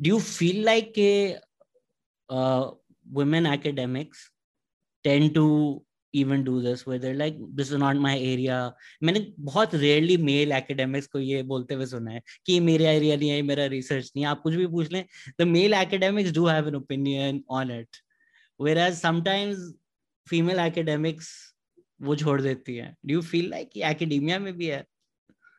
Do 0.00 0.08
you 0.10 0.18
feel 0.18 0.64
like 0.64 0.98
a, 0.98 1.38
uh, 2.28 2.70
women 3.10 3.46
academics 3.46 4.28
tend 5.04 5.34
to 5.34 5.84
even 6.12 6.44
do 6.44 6.60
this 6.62 6.86
where 6.86 6.98
they're 6.98 7.14
like, 7.14 7.36
this 7.56 7.70
is 7.70 7.78
not 7.78 7.96
my 7.96 8.14
area. 8.18 8.56
मैंने 9.02 9.20
बहुत 9.40 9.74
rarely 9.74 10.16
mail 10.16 10.52
academics 10.52 11.06
को 11.06 11.18
ये 11.18 11.42
बोलते 11.42 11.74
हुए 11.74 11.86
सुना 11.86 12.10
है 12.10 12.22
कि 12.46 12.58
मेरा 12.60 12.90
एरिया 12.90 13.16
नहीं 13.16 13.30
है 13.30 13.42
मेरा 13.42 13.66
रिसर्च 13.66 14.12
नहीं 14.16 14.24
है। 14.24 14.30
आप 14.30 14.42
कुछ 14.42 14.54
भी 14.54 14.66
पूछ 14.66 14.92
लें 14.92 15.04
the 15.40 15.46
male 15.48 15.74
academics 15.74 16.32
do 16.32 16.46
have 16.46 16.68
an 16.68 16.74
opinion 16.74 17.42
on 17.50 17.70
it 17.70 17.96
whereas 18.78 18.94
sometimes 18.94 19.72
female 20.26 20.58
academics 20.58 21.30
वो 22.02 22.16
छोड़ 22.16 22.40
देती 22.42 22.76
है। 22.76 22.94
Do 23.06 23.14
you 23.14 23.20
feel 23.22 23.50
like 23.50 23.76
academia 23.76 24.38
में 24.38 24.52
भी 24.56 24.66
है? 24.66 24.84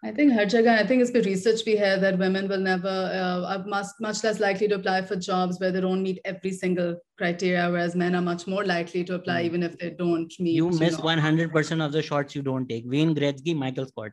I 0.05 0.11
think 0.11 0.33
her 0.33 0.45
jagah, 0.45 0.77
I 0.77 0.85
think 0.85 1.01
it's 1.01 1.25
research 1.25 1.61
we 1.65 1.77
have 1.77 2.01
that 2.01 2.17
women 2.17 2.49
will 2.49 2.59
never 2.59 2.89
uh, 2.89 3.55
are 3.55 3.63
much, 3.65 3.85
much 4.01 4.21
less 4.21 4.41
likely 4.41 4.67
to 4.67 4.75
apply 4.75 5.01
for 5.03 5.15
jobs 5.15 5.61
where 5.61 5.71
they 5.71 5.79
don't 5.79 6.03
meet 6.03 6.19
every 6.25 6.51
single 6.51 6.97
criteria, 7.17 7.69
whereas 7.71 7.95
men 7.95 8.13
are 8.13 8.21
much 8.21 8.45
more 8.45 8.65
likely 8.65 9.05
to 9.05 9.15
apply 9.15 9.41
mm. 9.43 9.45
even 9.45 9.63
if 9.63 9.77
they 9.77 9.91
don't 9.91 10.33
meet. 10.39 10.55
You 10.55 10.71
miss 10.71 10.97
you 10.97 10.97
know. 10.97 11.03
100% 11.03 11.85
of 11.85 11.93
the 11.93 12.01
shots 12.01 12.35
you 12.35 12.41
don't 12.41 12.67
take. 12.67 12.83
Wayne 12.85 13.15
Gretzky, 13.15 13.55
Michael 13.55 13.85
Scott. 13.85 14.11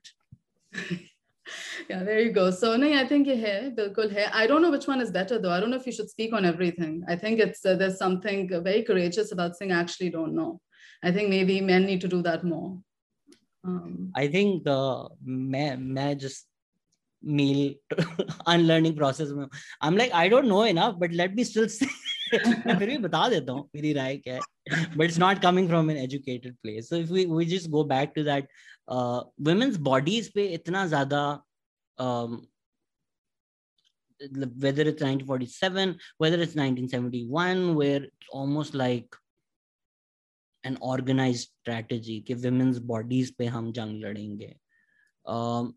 yeah, 1.88 2.05
there 2.05 2.20
you 2.20 2.31
go. 2.31 2.53
So 2.53 2.76
no, 2.76 2.87
I 2.96 3.05
think 3.09 3.26
hai, 3.26 3.72
bilkul 3.76 4.12
hai. 4.12 4.31
I 4.33 4.46
don't 4.46 4.62
know 4.62 4.70
which 4.70 4.87
one 4.87 5.00
is 5.00 5.11
better 5.11 5.40
though. 5.40 5.50
I 5.50 5.59
don't 5.59 5.70
know 5.70 5.76
if 5.76 5.87
you 5.87 5.92
should 5.92 6.09
speak 6.09 6.33
on 6.33 6.44
everything. 6.44 7.03
I 7.09 7.16
think 7.16 7.40
it's 7.40 7.66
uh, 7.66 7.74
there's 7.74 7.98
something 7.98 8.48
very 8.62 8.85
courageous 8.85 9.33
about 9.33 9.57
saying 9.57 9.72
I 9.72 9.81
actually 9.81 10.11
don't 10.11 10.37
know. 10.37 10.61
I 11.03 11.11
think 11.11 11.31
maybe 11.31 11.61
men 11.61 11.85
need 11.85 12.00
to 12.03 12.09
do 12.09 12.22
that 12.22 12.44
more. 12.44 12.79
Um, 13.64 14.12
I 14.18 14.29
think 14.29 14.68
मैं 15.23 15.77
मैं 15.77 16.16
just 16.18 16.46
मील 17.23 17.75
unlearning 18.49 18.96
process 18.96 19.29
में 19.31 19.44
I 19.44 19.88
am 19.88 19.96
like 19.96 20.12
I 20.12 20.29
don't 20.29 20.44
know 20.44 20.64
enough 20.66 20.94
but 20.99 21.12
let 21.12 21.35
me 21.37 21.44
still 21.44 21.68
मैं 22.66 22.79
फिर 22.79 22.88
भी 22.88 22.96
बता 22.99 23.29
देता 23.29 23.53
हूँ, 23.53 23.68
मेरी 23.75 23.92
राय 23.92 24.16
क्या 24.16 24.35
है। 24.35 24.40
But 24.96 25.05
it's 25.05 25.18
not 25.18 25.38
coming 25.42 25.68
from 25.68 25.90
an 25.90 25.96
educated 25.96 26.57
place 26.62 26.88
so 26.88 26.96
if 26.96 27.12
we 27.12 27.44
just 27.46 27.68
go 27.70 27.85
back 27.85 28.12
to 28.16 28.25
that 28.25 28.49
women's 29.49 29.77
bodies 29.90 30.33
पे 30.35 30.46
इतना 30.55 30.87
ज़्यादा 30.87 31.23
whether 34.62 34.88
it's 34.88 35.03
nineteen 35.03 35.27
forty 35.27 35.46
seven 35.46 35.94
whether 36.23 36.42
it's 36.42 36.57
nineteen 36.57 36.87
seventy 36.88 37.27
one 37.31 37.59
where 37.77 38.11
an 40.63 40.78
organized 40.82 41.50
strategy 41.62 42.21
कि 42.28 42.36
women's 42.43 42.80
bodies 42.80 43.32
पे 43.39 43.45
हम 43.56 43.71
जंग 43.71 44.04
लड़ेंगे 44.04 44.54
um, 45.26 45.74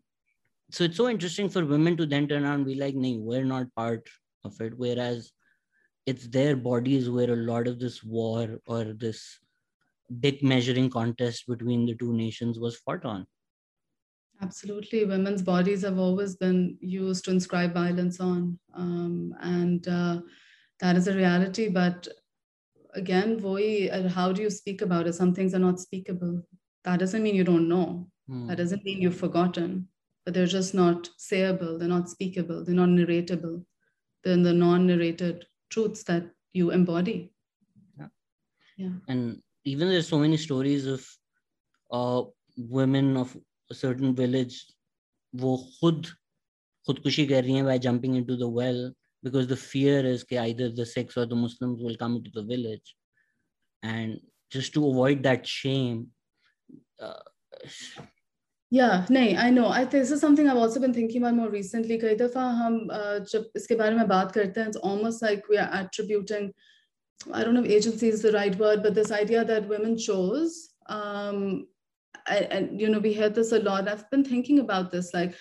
so 0.71 0.83
it's 0.83 0.97
so 0.97 1.09
interesting 1.09 1.49
for 1.49 1.65
women 1.65 1.97
to 1.97 2.05
then 2.05 2.27
turn 2.27 2.43
around 2.43 2.55
and 2.55 2.65
be 2.65 2.75
like 2.75 2.95
no 2.95 3.11
we're 3.17 3.45
not 3.45 3.73
part 3.75 4.07
of 4.45 4.59
it 4.61 4.77
whereas 4.77 5.31
it's 6.05 6.27
their 6.27 6.55
bodies 6.55 7.09
where 7.09 7.31
a 7.33 7.43
lot 7.51 7.67
of 7.67 7.79
this 7.79 8.03
war 8.03 8.59
or 8.65 8.83
this 8.93 9.39
dick 10.19 10.43
measuring 10.43 10.89
contest 10.89 11.47
between 11.47 11.85
the 11.85 11.95
two 11.95 12.13
nations 12.13 12.59
was 12.59 12.77
fought 12.77 13.05
on 13.05 13.25
absolutely 14.41 15.05
women's 15.05 15.41
bodies 15.41 15.81
have 15.81 15.99
always 15.99 16.35
been 16.35 16.77
used 16.81 17.25
to 17.25 17.31
inscribe 17.31 17.73
violence 17.73 18.19
on 18.19 18.57
um, 18.75 19.33
and 19.41 19.87
uh, 19.87 20.19
that 20.79 20.95
is 20.95 21.07
a 21.07 21.15
reality 21.15 21.69
but 21.69 22.07
again, 22.93 23.39
voy, 23.39 23.89
uh, 23.91 24.07
how 24.09 24.31
do 24.31 24.41
you 24.41 24.49
speak 24.49 24.81
about 24.81 25.07
it? 25.07 25.13
Some 25.13 25.33
things 25.33 25.53
are 25.53 25.59
not 25.59 25.79
speakable. 25.79 26.43
That 26.83 26.99
doesn't 26.99 27.23
mean 27.23 27.35
you 27.35 27.43
don't 27.43 27.67
know. 27.67 28.09
Mm. 28.29 28.47
That 28.47 28.57
doesn't 28.57 28.83
mean 28.83 29.01
you've 29.01 29.17
forgotten, 29.17 29.87
but 30.25 30.33
they're 30.33 30.45
just 30.45 30.73
not 30.73 31.09
sayable. 31.19 31.79
They're 31.79 31.87
not 31.87 32.09
speakable. 32.09 32.63
They're 32.63 32.75
not 32.75 32.89
narratable. 32.89 33.63
They're 34.23 34.37
the 34.37 34.53
non-narrated 34.53 35.45
truths 35.69 36.03
that 36.03 36.31
you 36.53 36.71
embody. 36.71 37.31
Yeah. 37.97 38.07
Yeah. 38.77 38.91
And 39.07 39.41
even 39.65 39.89
there's 39.89 40.07
so 40.07 40.19
many 40.19 40.37
stories 40.37 40.85
of 40.85 41.05
uh, 41.91 42.23
women 42.57 43.17
of 43.17 43.35
a 43.69 43.73
certain 43.73 44.15
village 44.15 44.65
वो 45.35 45.57
खुद 45.81 46.05
खुदकुशी 46.87 47.25
कर 47.27 47.43
रही 47.43 47.55
हैं 47.55 47.65
by 47.65 47.77
jumping 47.77 48.15
into 48.15 48.35
the 48.35 48.47
well 48.47 48.91
because 49.23 49.47
the 49.47 49.55
fear 49.57 50.05
is 50.05 50.23
that 50.29 50.43
either 50.43 50.69
the 50.69 50.85
Sikhs 50.85 51.17
or 51.17 51.25
the 51.25 51.35
Muslims 51.35 51.81
will 51.81 51.95
come 51.95 52.15
into 52.17 52.31
the 52.33 52.43
village. 52.43 52.95
And 53.83 54.19
just 54.51 54.73
to 54.73 54.87
avoid 54.87 55.23
that 55.23 55.45
shame. 55.45 56.07
Uh, 57.01 57.19
yeah, 58.71 59.05
no, 59.09 59.19
I 59.19 59.49
know. 59.49 59.67
I 59.67 59.85
this 59.85 60.11
is 60.11 60.21
something 60.21 60.47
I've 60.47 60.57
also 60.57 60.79
been 60.79 60.93
thinking 60.93 61.23
about 61.23 61.35
more 61.35 61.49
recently. 61.49 61.97
कई 61.97 62.15
दफा 62.15 62.43
हम 62.61 62.87
जब 63.31 63.49
इसके 63.55 63.75
बारे 63.75 63.95
में 63.95 64.07
बात 64.07 64.31
करते 64.31 64.61
हैं, 64.61 64.67
it's 64.67 64.77
almost 64.77 65.21
like 65.21 65.47
we 65.49 65.57
are 65.57 65.69
attributing. 65.73 66.53
I 67.33 67.43
don't 67.43 67.53
know 67.53 67.63
if 67.63 67.71
agency 67.71 68.09
is 68.09 68.21
the 68.21 68.31
right 68.31 68.55
word, 68.57 68.83
but 68.83 68.93
this 68.93 69.11
idea 69.11 69.43
that 69.43 69.67
women 69.67 69.97
chose. 69.97 70.69
Um, 70.87 71.67
and, 72.27 72.45
and 72.51 72.81
you 72.81 72.89
know, 72.89 72.99
we 72.99 73.13
hear 73.13 73.29
this 73.29 73.51
a 73.51 73.59
lot. 73.59 73.87
I've 73.87 74.09
been 74.11 74.23
thinking 74.23 74.59
about 74.59 74.91
this, 74.91 75.13
like 75.13 75.35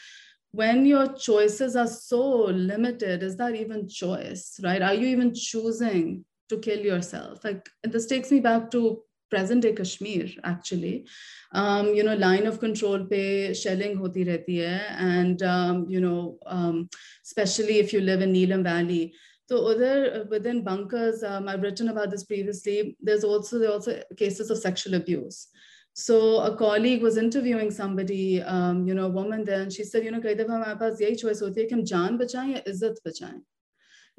when 0.53 0.85
your 0.85 1.11
choices 1.13 1.75
are 1.75 1.87
so 1.87 2.21
limited 2.45 3.23
is 3.23 3.35
that 3.37 3.55
even 3.55 3.89
choice 3.89 4.59
right? 4.63 4.81
Are 4.81 4.93
you 4.93 5.07
even 5.07 5.33
choosing 5.33 6.25
to 6.49 6.59
kill 6.59 6.79
yourself? 6.79 7.43
Like 7.43 7.67
this 7.83 8.05
takes 8.05 8.31
me 8.31 8.39
back 8.39 8.69
to 8.71 9.01
present 9.31 9.63
day 9.63 9.73
kashmir 9.73 10.29
actually. 10.43 11.07
Um, 11.53 11.95
you 11.95 12.03
know 12.03 12.15
line 12.15 12.45
of 12.45 12.59
control 12.59 13.05
pe 13.05 13.53
shelling 13.53 13.97
hoti 13.97 14.25
rehti 14.25 14.59
hai. 14.63 14.95
And 15.07 15.41
um, 15.41 15.87
you 15.89 15.99
know 15.99 16.37
um, 16.45 16.87
especially 17.25 17.79
if 17.79 17.91
you 17.91 18.01
live 18.01 18.21
in 18.21 18.33
neelam 18.33 18.63
valley. 18.63 19.15
So 19.49 19.65
other 19.67 20.25
within 20.29 20.63
bunkers 20.63 21.23
um, 21.23 21.47
i've 21.47 21.63
written 21.63 21.89
about 21.89 22.11
this 22.11 22.25
previously. 22.25 22.95
There's 23.01 23.23
also 23.23 23.57
there 23.57 23.69
are 23.69 23.73
also 23.73 24.03
cases 24.17 24.51
of 24.51 24.59
sexual 24.59 24.93
abuse 24.93 25.47
so 25.92 26.40
a 26.40 26.56
colleague 26.56 27.02
was 27.02 27.16
interviewing 27.16 27.70
somebody, 27.70 28.40
um, 28.42 28.86
you 28.86 28.94
know, 28.94 29.06
a 29.06 29.08
woman 29.08 29.44
there, 29.44 29.60
and 29.62 29.72
she 29.72 29.84
said, 29.84 30.04
you 30.04 30.10
know, 30.10 30.20
कई 30.20 30.34
दफा 30.34 30.54
हमारे 30.54 30.78
पास 30.80 31.00
यही 31.02 31.20
choice 31.20 31.42
होती 31.42 31.60
है 31.60 31.66
कि 31.66 31.74
हम 31.74 31.82
जान 31.92 32.18
बचाएं 32.18 32.48
या 32.52 32.62
इज्जत 32.68 33.00
बचाएं. 33.06 33.40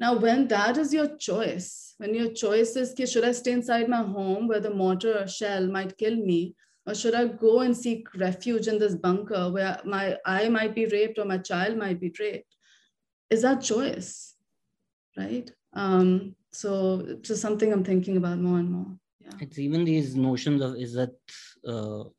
Now, 0.00 0.14
when 0.18 0.48
that 0.48 0.78
is 0.78 0.94
your 0.94 1.16
choice, 1.16 1.94
when 1.98 2.14
your 2.14 2.32
choice 2.32 2.74
is, 2.76 2.94
should 3.10 3.24
I 3.24 3.32
stay 3.32 3.52
inside 3.52 3.88
my 3.88 4.02
home 4.02 4.48
where 4.48 4.60
the 4.60 4.70
mortar 4.70 5.26
shell 5.26 5.66
might 5.66 5.96
kill 5.98 6.16
me, 6.16 6.54
or 6.86 6.94
should 6.94 7.14
I 7.14 7.26
go 7.26 7.60
and 7.60 7.76
seek 7.76 8.08
refuge 8.14 8.66
in 8.66 8.78
this 8.78 8.94
bunker 8.94 9.50
where 9.50 9.78
my 9.84 10.16
I 10.24 10.48
might 10.48 10.74
be 10.74 10.86
raped 10.86 11.18
or 11.18 11.26
my 11.26 11.38
child 11.38 11.76
might 11.76 12.00
be 12.00 12.12
raped? 12.18 12.56
Is 13.30 13.42
that 13.42 13.62
choice, 13.62 14.34
right? 15.16 15.50
Um, 15.74 16.34
so 16.52 17.04
it's 17.06 17.28
just 17.28 17.42
something 17.42 17.72
I'm 17.72 17.84
thinking 17.84 18.16
about 18.16 18.38
more 18.38 18.58
and 18.58 18.70
more. 18.70 18.96
Yeah. 19.25 19.37
It's 19.41 19.59
even 19.59 19.85
these 19.85 20.15
notions 20.15 20.61
of 20.61 20.75
is 20.75 20.93
that 20.93 21.13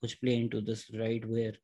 which 0.00 0.20
play 0.20 0.36
into 0.36 0.60
this 0.60 0.90
right 0.94 1.24
where 1.24 1.54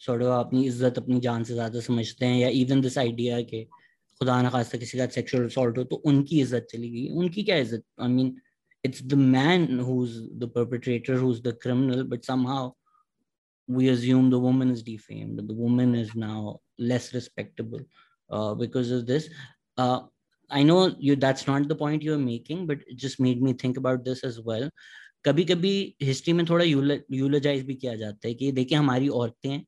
sort 0.00 0.22
of 0.22 0.28
अपनी 0.28 0.64
इज़्ज़त 0.66 0.98
अपनी 0.98 1.20
जान 1.20 1.42
से 1.44 1.54
ज़्यादा 1.54 1.80
समझते 1.80 2.26
हैं 2.26 2.38
या 2.38 2.48
even 2.60 2.80
this 2.80 2.98
idea 2.98 3.40
के 3.52 3.64
खुदा 3.64 4.40
ना 4.42 4.50
खास्ता 4.50 4.78
किसी 4.78 4.98
का 4.98 5.06
सेक्सुअल 5.16 5.44
असॉल्ट 5.46 5.78
हो 5.78 5.84
तो 5.90 5.96
उनकी 6.12 6.40
इज़्ज़त 6.40 6.66
चली 6.70 6.90
गई 6.90 7.08
उनकी 7.22 7.42
क्या 7.42 7.56
इज़्ज़त 7.56 7.84
I 8.00 8.08
mean 8.08 8.36
it's 8.88 9.00
the 9.12 9.16
man 9.16 9.78
who's 9.86 10.12
the 10.42 10.48
perpetrator 10.48 11.16
who's 11.22 11.40
the 11.46 11.52
criminal 11.64 12.04
but 12.12 12.24
somehow 12.24 12.72
we 13.68 13.88
assume 13.88 14.30
the 14.30 14.38
woman 14.38 14.70
is 14.70 14.82
defamed 14.82 15.42
the 15.48 15.54
woman 15.54 15.94
is 15.94 16.14
now 16.14 16.58
less 16.78 17.12
respectable 17.14 17.82
uh, 18.30 18.54
because 18.54 18.90
of 18.90 19.06
this 19.06 19.28
uh, 19.78 20.00
i 20.51 20.63
know 20.63 20.81
you 20.99 21.15
that's 21.15 21.47
not 21.47 21.67
the 21.67 21.75
point 21.75 22.03
you're 22.03 22.17
making 22.17 22.65
but 22.67 22.79
it 22.87 22.97
just 22.97 23.19
made 23.19 23.41
me 23.41 23.53
think 23.53 23.77
about 23.77 24.03
this 24.05 24.23
as 24.23 24.39
well 24.51 24.69
कभी 25.25 25.43
कभी 25.43 25.73
history 26.03 26.33
में 26.33 26.45
थोड़ा 26.49 26.65
eulogise 26.65 27.63
भी 27.65 27.75
किया 27.75 27.95
जाता 27.95 28.27
है 28.27 28.33
कि 28.33 28.51
देखिए 28.51 28.77
हमारी 28.77 29.07
औरतें 29.19 29.61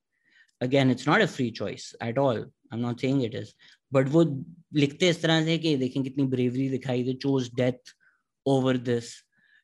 again 0.61 0.91
it's 0.91 1.07
not 1.07 1.21
a 1.21 1.25
free 1.25 1.49
choice 1.59 1.85
at 2.03 2.17
all 2.17 2.37
I 2.37 2.77
am 2.77 2.85
not 2.85 3.01
saying 3.01 3.23
it 3.23 3.35
is 3.35 3.53
but 3.93 4.09
वो 4.09 4.23
लिखते 4.75 5.09
इस 5.09 5.21
तरह 5.21 5.43
से 5.45 5.57
कि 5.57 5.75
देखें 5.77 6.01
कितनी 6.03 6.23
ब्रेवरी 6.35 6.67
दिखाई 6.69 7.03
दे 7.03 7.13
chose 7.23 7.49
death 7.55 7.95
over 8.45 8.77
this 8.91 9.11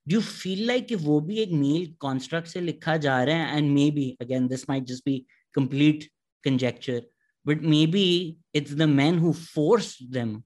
do 0.07 0.15
you 0.15 0.21
feel 0.21 0.65
like 0.67 0.87
कि 0.87 0.95
वो 1.05 1.19
भी 1.27 1.37
एक 1.41 1.51
मील 1.51 1.93
कॉन्स्ट्रक्ट 1.99 2.47
से 2.47 2.61
लिखा 2.61 2.97
जा 3.05 3.23
रहा 3.23 3.45
है 3.45 3.57
and 3.57 3.71
may 3.73 3.89
be 3.99 4.09
again 4.21 4.47
this 4.47 4.69
might 4.69 4.83
just 4.93 5.05
be 5.05 5.17
complete 5.55 6.09
conjecture 6.43 7.01
but 7.45 7.61
maybe 7.61 8.37
it's 8.53 8.73
the 8.73 8.87
men 8.87 9.17
who 9.17 9.33
forced 9.33 10.11
them 10.11 10.43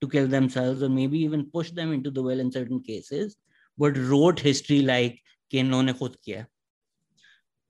to 0.00 0.08
kill 0.08 0.28
themselves 0.28 0.82
or 0.82 0.88
maybe 0.88 1.18
even 1.18 1.50
push 1.50 1.70
them 1.70 1.92
into 1.92 2.10
the 2.10 2.22
well 2.22 2.40
in 2.40 2.50
certain 2.52 2.82
cases 2.82 3.36
but 3.78 3.96
wrote 3.96 4.40
history 4.40 4.82
like 4.82 5.20
कि 5.50 5.58
इन्होंने 5.58 5.92
खुद 5.92 6.16
किया 6.24 6.46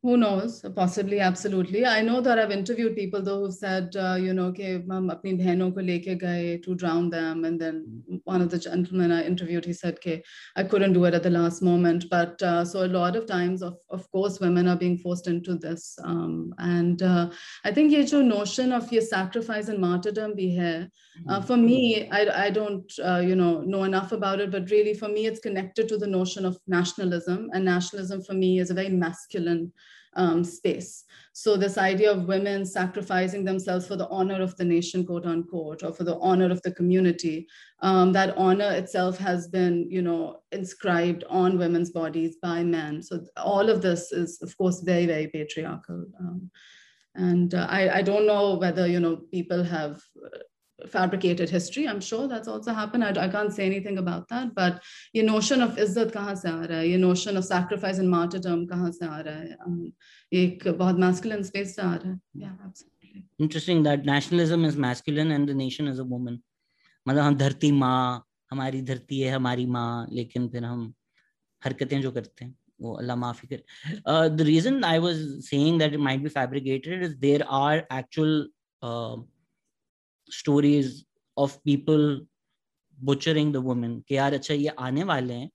who 0.01 0.15
knows? 0.15 0.63
Possibly 0.75 1.19
absolutely. 1.19 1.85
I 1.85 2.01
know 2.01 2.21
that 2.21 2.39
i've 2.39 2.51
interviewed 2.51 2.95
people 2.95 3.21
though 3.21 3.41
who've 3.41 3.53
said 3.53 3.93
uh, 3.97 4.15
you 4.15 4.33
know 4.33 4.45
okay 4.45 4.79
apni 4.79 5.73
ko 5.75 5.81
leke 5.81 6.17
gaye 6.19 6.57
to 6.63 6.75
drown 6.75 7.09
them 7.09 7.43
and 7.43 7.59
then 7.59 8.01
one 8.23 8.41
of 8.41 8.49
the 8.49 8.57
gentlemen 8.57 9.11
i 9.11 9.25
interviewed 9.25 9.65
he 9.65 9.73
said 9.73 9.95
okay 9.95 10.23
i 10.55 10.63
couldn't 10.63 10.93
do 10.93 11.03
it 11.03 11.13
at 11.13 11.23
the 11.23 11.29
last 11.29 11.61
moment. 11.61 12.05
But 12.09 12.41
uh, 12.41 12.63
so 12.63 12.85
a 12.85 12.93
lot 12.99 13.17
of 13.17 13.25
times 13.25 13.61
of, 13.61 13.75
of 13.89 14.09
course 14.11 14.39
women 14.39 14.69
are 14.69 14.77
being 14.77 14.97
forced 14.97 15.27
into 15.27 15.55
this 15.55 15.97
um, 16.03 16.53
and 16.59 17.01
uh, 17.01 17.29
i 17.65 17.71
think 17.71 17.91
ye 17.91 18.05
jo 18.05 18.21
notion 18.21 18.71
of 18.71 18.91
your 18.93 19.01
sacrifice 19.01 19.67
and 19.67 19.79
martyrdom 19.79 20.33
bhi 20.39 20.49
hai 20.61 20.87
uh, 21.27 21.41
for 21.41 21.57
me 21.57 22.07
i, 22.11 22.45
I 22.45 22.49
don't 22.49 22.99
uh, 23.03 23.19
you 23.19 23.35
know 23.35 23.61
know 23.61 23.83
enough 23.83 24.13
about 24.13 24.39
it 24.39 24.51
but 24.51 24.71
really 24.71 24.93
for 24.93 25.09
me 25.09 25.25
it's 25.25 25.45
connected 25.47 25.89
to 25.89 25.97
the 25.97 26.11
notion 26.17 26.45
of 26.45 26.57
nationalism 26.67 27.49
and 27.53 27.65
nationalism 27.65 28.21
for 28.21 28.33
me 28.33 28.59
is 28.59 28.69
a 28.69 28.81
very 28.81 28.89
masculine 29.05 29.71
um, 30.13 30.43
space. 30.43 31.03
So 31.33 31.55
this 31.55 31.77
idea 31.77 32.11
of 32.11 32.27
women 32.27 32.65
sacrificing 32.65 33.45
themselves 33.45 33.87
for 33.87 33.95
the 33.95 34.09
honor 34.09 34.41
of 34.41 34.55
the 34.57 34.65
nation, 34.65 35.05
quote 35.05 35.25
unquote, 35.25 35.83
or 35.83 35.93
for 35.93 36.03
the 36.03 36.17
honor 36.19 36.51
of 36.51 36.61
the 36.63 36.71
community, 36.71 37.47
um, 37.81 38.11
that 38.13 38.35
honor 38.37 38.71
itself 38.71 39.17
has 39.17 39.47
been, 39.47 39.87
you 39.89 40.01
know, 40.01 40.41
inscribed 40.51 41.23
on 41.29 41.57
women's 41.57 41.91
bodies 41.91 42.37
by 42.41 42.63
men. 42.63 43.01
So 43.01 43.23
all 43.37 43.69
of 43.69 43.81
this 43.81 44.11
is, 44.11 44.41
of 44.41 44.57
course, 44.57 44.81
very, 44.81 45.05
very 45.05 45.27
patriarchal. 45.27 46.05
Um, 46.19 46.51
and 47.15 47.53
uh, 47.53 47.67
I, 47.69 47.99
I 47.99 48.01
don't 48.01 48.27
know 48.27 48.55
whether, 48.55 48.87
you 48.87 48.99
know, 48.99 49.17
people 49.31 49.63
have 49.63 50.01
fabricated 50.87 51.49
history. 51.49 51.87
I'm 51.87 52.01
sure 52.01 52.27
that's 52.27 52.47
also 52.47 52.73
happened. 52.73 53.03
I, 53.03 53.09
I 53.25 53.27
can't 53.27 53.53
say 53.53 53.65
anything 53.65 53.97
about 53.97 54.27
that. 54.29 54.53
But 54.55 54.81
ये 55.15 55.23
notion 55.25 55.61
of 55.61 55.77
इज़्ज़त 55.77 56.11
कहाँ 56.13 56.35
से 56.35 56.49
आ 56.49 56.63
रहा 56.63 56.77
है 56.77 56.89
ये 56.89 56.97
notion 56.99 57.37
of 57.37 57.45
sacrifice 57.45 57.99
and 57.99 58.09
martyrdom 58.09 58.67
कहाँ 58.69 58.91
से 58.91 59.05
आ 59.05 59.19
रहा 59.19 59.35
है 59.35 59.57
um, 59.67 59.91
एक 60.33 60.67
बहुत 60.67 60.95
masculine 60.95 61.43
space 61.43 61.75
से 61.75 61.81
आ 61.81 61.93
रहा 61.95 62.09
है 62.09 62.19
yeah 62.35 62.55
absolutely 62.65 63.23
interesting 63.39 63.83
that 63.83 64.05
nationalism 64.05 64.65
is 64.65 64.77
masculine 64.77 65.31
and 65.31 65.49
the 65.49 65.53
nation 65.53 65.87
is 65.87 65.99
a 65.99 66.05
woman 66.05 66.39
मतलब 67.07 67.23
हम 67.23 67.35
धरती 67.37 67.71
माँ 67.71 68.25
हमारी 68.51 68.81
धरती 68.81 69.19
है 69.19 69.31
हमारी 69.31 69.65
माँ 69.65 70.07
लेकिन 70.11 70.47
फिर 70.49 70.63
हम 70.63 70.93
हरकतें 71.65 72.01
जो 72.01 72.11
करते 72.11 72.45
हैं 72.45 72.55
वो 72.81 72.93
अल्लाह 72.97 73.15
माफ़ी 73.15 73.47
करे 73.47 74.37
the 74.37 74.45
reason 74.45 74.83
I 74.83 74.99
was 74.99 75.49
saying 75.49 75.79
that 75.79 75.93
it 75.93 75.99
might 75.99 76.23
be 76.23 76.29
fabricated 76.29 77.03
is 77.03 77.17
there 77.17 77.45
are 77.47 77.85
actual 77.91 78.45
stories 80.29 81.05
of 81.37 81.57
people 81.63 82.19
butchering 82.97 83.51
the 83.51 83.61
women 83.61 84.01
कि 84.07 84.15
यार 84.17 84.33
अच्छा 84.33 84.53
ये 84.53 84.67
आने 84.79 85.03
वाले 85.03 85.33
हैं 85.33 85.49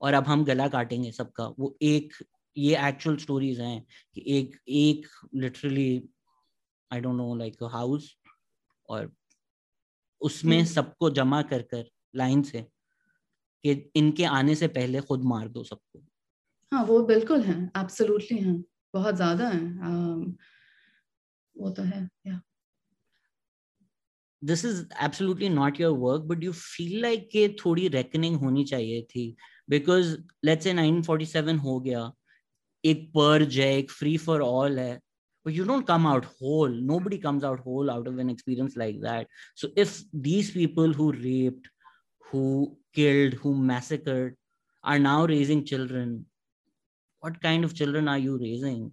और 0.00 0.14
अब 0.14 0.24
हम 0.24 0.44
गला 0.44 0.68
काटेंगे 0.68 1.12
सबका। 1.12 1.46
वो 1.58 1.76
एक 1.82 2.14
ये 2.56 2.76
एक्चुअल 2.88 3.16
स्टोरीज 3.16 3.60
हैं 3.60 3.86
कि 4.14 4.24
एक 4.28 4.56
एक 4.68 5.06
literally 5.34 5.90
I 6.90 7.00
don't 7.00 7.16
know 7.16 7.34
like 7.34 7.62
house 7.72 8.14
और 8.88 9.12
उसमें 10.20 10.64
सबको 10.64 11.10
जमा 11.10 11.42
कर 11.42 11.62
कर 11.62 11.84
लाइन 12.16 12.42
से 12.42 12.62
कि 13.64 13.72
इनके 13.96 14.24
आने 14.24 14.54
से 14.54 14.68
पहले 14.68 15.00
खुद 15.00 15.24
मार 15.24 15.48
दो 15.48 15.64
सबको। 15.64 16.02
हाँ 16.72 16.84
वो 16.84 17.00
बिल्कुल 17.02 17.42
है 17.42 17.70
एब्सोल्युटली 17.76 18.38
है 18.38 18.54
बहुत 18.94 19.14
ज़्यादा 19.14 19.48
है 19.48 19.62
वो 21.56 21.70
तो 21.70 21.82
है 21.82 22.08
या 22.26 22.40
this 24.41 24.63
is 24.63 24.85
absolutely 24.99 25.49
not 25.49 25.79
your 25.79 25.93
work 25.93 26.27
but 26.27 26.41
you 26.41 26.53
feel 26.53 27.01
like 27.01 27.29
कि 27.33 27.47
थोड़ी 27.59 27.89
reckoning 27.91 28.37
होनी 28.41 28.63
चाहिए 28.71 29.01
थी 29.15 29.35
because 29.69 30.17
let's 30.43 30.63
say 30.63 30.73
947 30.73 31.59
हो 31.63 31.79
गया 31.79 32.11
एक 32.85 33.11
purge 33.17 33.57
है 33.57 33.71
एक 33.77 33.91
free 33.91 34.17
for 34.17 34.41
all 34.41 34.77
है 34.79 34.99
but 35.45 35.53
you 35.53 35.65
don't 35.65 35.87
come 35.87 36.05
out 36.05 36.25
whole 36.39 36.75
nobody 36.91 37.17
comes 37.17 37.43
out 37.43 37.59
whole 37.59 37.89
out 37.89 38.07
of 38.07 38.19
an 38.23 38.29
experience 38.29 38.77
like 38.81 38.99
that 39.01 39.27
so 39.55 39.69
if 39.75 40.01
these 40.27 40.51
people 40.51 40.93
who 40.93 41.11
raped 41.11 41.69
who 42.31 42.77
killed 42.93 43.33
who 43.33 43.55
massacred 43.71 44.35
are 44.83 44.99
now 44.99 45.25
raising 45.25 45.65
children 45.65 46.25
what 47.19 47.41
kind 47.41 47.63
of 47.63 47.73
children 47.73 48.07
are 48.07 48.17
you 48.17 48.37
raising 48.37 48.91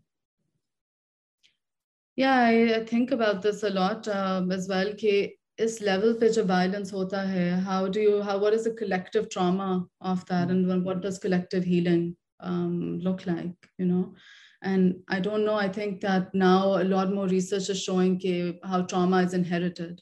yeah 2.16 2.34
I, 2.34 2.74
I 2.76 2.84
think 2.84 3.12
about 3.12 3.42
this 3.42 3.62
a 3.62 3.70
lot 3.70 4.08
um, 4.08 4.50
as 4.52 4.68
well 4.68 4.92
कि 4.94 5.36
इस 5.60 5.80
level 5.82 6.18
पे 6.20 6.28
जो 6.32 6.44
violence 6.44 6.92
होता 6.92 7.22
है 7.30 7.64
how 7.64 7.86
do 7.88 8.00
you 8.00 8.22
how 8.22 8.38
what 8.38 8.54
is 8.54 8.64
the 8.64 8.74
collective 8.82 9.28
trauma 9.30 9.86
of 10.00 10.24
that 10.26 10.50
and 10.50 10.84
what 10.84 11.00
does 11.00 11.18
collective 11.18 11.64
healing 11.64 12.16
um, 12.40 12.98
look 12.98 13.26
like 13.26 13.70
you 13.78 13.86
know 13.86 14.14
and 14.62 14.96
I 15.08 15.20
don't 15.20 15.44
know 15.44 15.54
I 15.54 15.68
think 15.68 16.00
that 16.00 16.34
now 16.34 16.82
a 16.82 16.84
lot 16.84 17.12
more 17.12 17.26
research 17.26 17.68
is 17.70 17.82
showing 17.82 18.18
ke, 18.18 18.56
how 18.64 18.82
trauma 18.82 19.22
is 19.22 19.34
inherited 19.34 20.00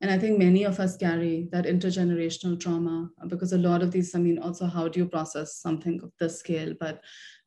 and 0.00 0.10
I 0.10 0.18
think 0.18 0.38
many 0.38 0.64
of 0.64 0.80
us 0.80 0.96
carry 0.96 1.48
that 1.52 1.64
intergenerational 1.64 2.58
trauma 2.58 3.10
because 3.28 3.52
a 3.52 3.58
lot 3.58 3.82
of 3.82 3.90
these 3.90 4.14
I 4.14 4.18
mean 4.18 4.38
also 4.38 4.66
how 4.66 4.88
do 4.88 5.00
you 5.00 5.06
process 5.06 5.56
something 5.56 6.00
of 6.02 6.12
this 6.18 6.38
scale 6.38 6.74
but 6.78 7.02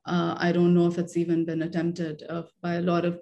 uh, 0.05 0.35
I 0.37 0.51
don't 0.51 0.73
know 0.73 0.87
if 0.87 0.97
it's 0.97 1.15
even 1.17 1.45
been 1.45 1.61
attempted 1.61 2.23
uh, 2.29 2.43
by 2.61 2.75
a 2.75 2.81
lot 2.81 3.05
of 3.05 3.21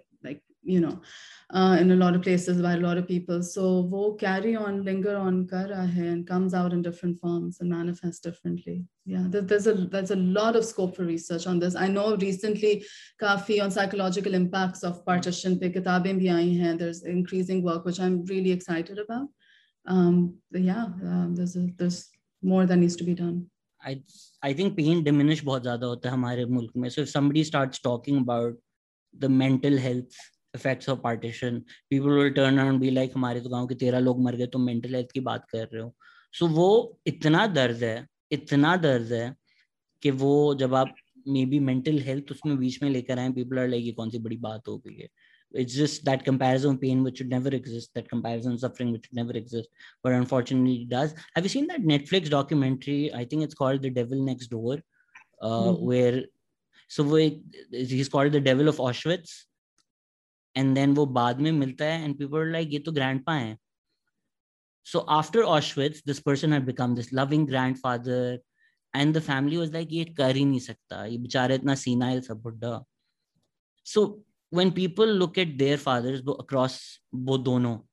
you 0.66 0.80
know, 0.80 1.02
uh, 1.50 1.78
in 1.80 1.92
a 1.92 1.96
lot 1.96 2.16
of 2.16 2.22
places 2.22 2.62
by 2.62 2.74
a 2.74 2.78
lot 2.78 2.98
of 2.98 3.08
people. 3.08 3.42
So 3.42 3.82
wo 3.82 4.14
carry 4.14 4.56
on, 4.56 4.84
linger 4.84 5.16
on 5.16 5.48
kar 5.48 5.68
hai 5.68 6.06
and 6.12 6.26
comes 6.26 6.54
out 6.54 6.72
in 6.72 6.82
different 6.82 7.20
forms 7.20 7.60
and 7.60 7.70
manifests 7.70 8.20
differently. 8.20 8.86
Yeah, 9.06 9.26
there's 9.28 9.68
a 9.68 9.74
there's 9.74 10.12
a 10.12 10.16
lot 10.16 10.56
of 10.56 10.64
scope 10.64 10.96
for 10.96 11.04
research 11.04 11.48
on 11.48 11.60
this. 11.60 11.76
I 11.76 11.88
know 11.88 12.16
recently 12.16 12.86
kafi 13.22 13.62
on 13.62 13.72
psychological 13.72 14.34
impacts 14.34 14.84
of 14.84 15.06
partition 15.06 15.60
pe 15.60 15.72
kitabein 15.72 16.22
bhi 16.22 16.30
aayi 16.36 16.60
hain. 16.60 16.78
There's 16.78 17.04
increasing 17.04 17.64
work 17.64 17.86
which 17.86 18.00
I'm 18.00 18.24
really 18.26 18.52
excited 18.52 19.00
about. 19.00 19.28
Um, 19.88 20.36
yeah, 20.52 20.84
um, 20.84 21.34
there's 21.36 21.56
a, 21.56 21.68
there's 21.78 22.10
more 22.44 22.66
that 22.66 22.78
needs 22.78 22.96
to 22.98 23.04
be 23.04 23.16
done. 23.16 23.48
I 23.84 24.02
I 24.44 24.54
think 24.54 24.78
pain 24.78 25.04
diminish 25.04 25.44
बहुत 25.44 25.64
ज़्यादा 25.64 25.88
होता 25.88 26.10
है 26.10 26.16
हमारे 26.16 26.46
मुल्क 26.46 26.78
में. 26.78 26.90
So 26.92 27.02
if 27.02 27.10
somebody 27.10 27.44
starts 27.44 27.80
talking 27.80 28.18
about 28.18 28.54
the 29.18 29.28
mental 29.28 29.78
health 29.78 30.14
of 30.65 31.03
partition 31.03 31.65
people 31.91 32.09
will 32.09 32.33
turn 32.33 32.59
around 32.59 32.69
and 32.69 32.81
be 32.81 32.91
like 32.91 33.15
हमारे 33.15 33.41
तो 33.41 33.51
गाँव 33.51 33.67
के 33.67 33.75
तेरह 33.75 33.99
लोग 33.99 34.23
मर 34.25 34.37
गए 34.37 34.47
तुम 34.47 34.63
मेंटल 34.67 34.95
हेल्थ 34.95 35.13
की 35.13 35.21
बात 35.21 35.47
कर 35.51 35.69
रहे 35.73 35.83
हो 35.83 35.95
सो 36.33 36.47
so, 36.47 36.53
वो 36.53 36.99
इतना 37.07 37.47
दर्द 37.47 37.83
है 37.85 38.07
इतना 38.33 38.77
दर्द 38.77 39.13
है 39.13 39.35
कि 40.03 40.11
वो 40.11 40.55
जब 40.61 40.75
आप 40.75 40.95
मे 41.29 41.45
बी 41.47 41.59
मेंटल 41.59 41.99
हेल्थ 41.99 42.31
उसमें 42.31 42.57
बीच 42.59 42.83
में 42.83 42.91
लेकर 42.91 43.19
आए 43.19 43.31
पीपल 43.33 43.59
आर 43.59 43.69
लाइक 43.69 43.85
ये 43.85 43.93
कौन 43.93 44.11
सी 44.11 44.19
बड़ी 44.19 44.37
बात 44.37 44.69
हो 44.69 44.77
गई 44.79 44.97
है 45.01 45.09
it's 45.55 45.75
just 45.75 46.05
that 46.05 46.25
comparison 46.25 46.75
of 46.75 46.81
pain 46.81 47.03
which 47.03 47.19
should 47.19 47.31
never 47.31 47.49
exist 47.49 47.95
that 47.95 48.09
comparison 48.09 48.53
of 48.53 48.61
suffering 48.61 48.93
which 48.93 49.07
should 49.07 49.15
never 49.15 49.33
exist 49.33 49.69
but 50.03 50.13
unfortunately 50.13 50.83
it 50.83 50.89
does 50.89 51.15
have 51.35 51.45
you 51.45 51.49
seen 51.49 51.67
that 51.67 51.83
netflix 51.83 52.29
documentary 52.29 53.13
i 53.15 53.25
think 53.25 53.43
it's 53.43 53.55
called 53.55 53.83
the 53.83 53.91
devil 53.91 54.25
next 54.25 54.49
door 54.49 54.75
uh, 55.41 55.49
mm-hmm. 55.49 55.85
where 55.85 56.25
so 56.89 57.03
we, 57.03 57.43
he's 57.71 58.09
called 58.09 58.33
the 58.33 58.41
devil 58.41 58.69
of 58.69 58.77
auschwitz 58.77 59.45
and 60.57 60.75
then 60.75 60.95
वो 60.95 61.07
बाद 61.21 61.41
में 61.41 61.51
मिलता 61.53 61.85
है 61.85 62.05
and 62.05 62.19
people 62.19 62.53
like 62.53 62.73
ये 62.73 62.79
तो 62.79 62.93
grand 62.93 63.25
पा 63.25 63.35
है 63.35 63.57
so 64.87 64.99
after 65.13 65.43
Auschwitz 65.55 66.03
this 66.07 66.21
person 66.21 66.53
had 66.53 66.67
become 66.67 66.95
this 66.95 67.13
loving 67.13 67.47
grandfather 67.47 68.39
and 68.95 69.17
the 69.17 69.21
family 69.23 69.57
was 69.57 69.73
like 69.73 69.93
ये 69.93 70.05
कर 70.19 70.37
ही 70.37 70.45
नहीं 70.45 70.61
सकता 70.61 71.05
ये 71.05 71.19
बेचारा 71.19 71.55
इतना 71.55 71.75
सीना 71.75 72.07
है 72.07 72.21
सब 72.21 72.43
बुढ़ा 72.43 72.85
सो 73.87 74.07
when 74.53 74.71
people 74.73 75.07
look 75.07 75.39
at 75.39 75.59
their 75.59 75.77
fathers 75.77 76.21
across 76.39 76.75
both 77.13 77.45
dono 77.45 77.85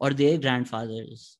or 0.00 0.10
their 0.12 0.38
grandfathers 0.38 1.38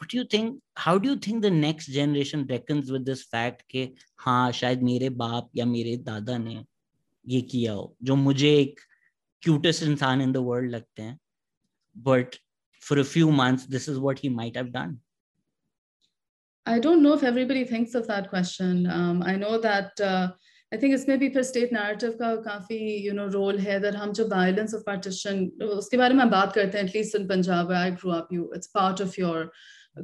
what 0.00 0.08
do 0.08 0.16
you 0.16 0.24
think 0.24 0.58
how 0.76 0.98
do 0.98 1.08
you 1.08 1.16
think 1.16 1.42
the 1.42 1.50
next 1.50 1.86
generation 1.88 2.46
reckons 2.46 2.90
with 2.90 3.04
this 3.04 3.22
fact 3.24 3.62
कि 3.70 3.84
हाँ 4.18 4.52
शायद 4.52 4.82
मेरे 4.82 5.08
बाप 5.22 5.50
या 5.56 5.66
मेरे 5.66 5.96
दादा 6.04 6.38
ने 6.38 6.64
ये 7.24 7.40
किया 7.52 7.72
हो 7.72 7.94
जो 8.02 8.16
मुझे 8.16 8.54
एक 8.56 8.80
cutest 9.45 9.83
insan 9.83 10.21
in 10.21 10.31
the 10.31 10.41
world 10.41 10.71
लगते 10.71 11.01
हैं 11.01 11.17
but 12.09 12.39
for 12.87 12.99
a 12.99 13.03
few 13.03 13.31
months 13.31 13.65
this 13.65 13.87
is 13.87 13.99
what 13.99 14.19
he 14.19 14.29
might 14.29 14.55
have 14.55 14.71
done 14.71 14.97
I 16.67 16.79
don't 16.79 17.01
know 17.01 17.13
if 17.13 17.23
everybody 17.23 17.63
thinks 17.63 17.95
of 17.95 18.07
that 18.07 18.29
question. 18.29 18.87
Um, 18.91 19.23
I 19.23 19.37
know 19.37 19.57
that 19.57 20.01
uh, 20.01 20.31
I 20.73 20.75
think 20.75 20.93
it's 20.93 21.07
maybe 21.07 21.29
per 21.29 21.43
state 21.43 21.71
narrative 21.71 22.17
का 22.21 22.43
काफी 22.43 22.79
you 23.03 23.13
know 23.13 23.27
role 23.29 23.57
है 23.57 23.81
that 23.81 23.95
हम 23.95 24.11
जो 24.13 24.27
violence 24.29 24.73
of 24.73 24.83
partition 24.83 25.49
उसके 25.61 25.97
बारे 25.97 26.13
में 26.13 26.29
बात 26.29 26.53
करते 26.53 26.77
हैं 26.77 26.87
at 26.87 26.93
least 26.93 27.15
in 27.15 27.27
Punjab 27.27 27.69
where 27.69 27.77
I 27.77 27.91
grew 27.91 28.11
up 28.11 28.27
you 28.31 28.49
it's 28.53 28.67
part 28.67 28.99
of 28.99 29.17
your 29.17 29.49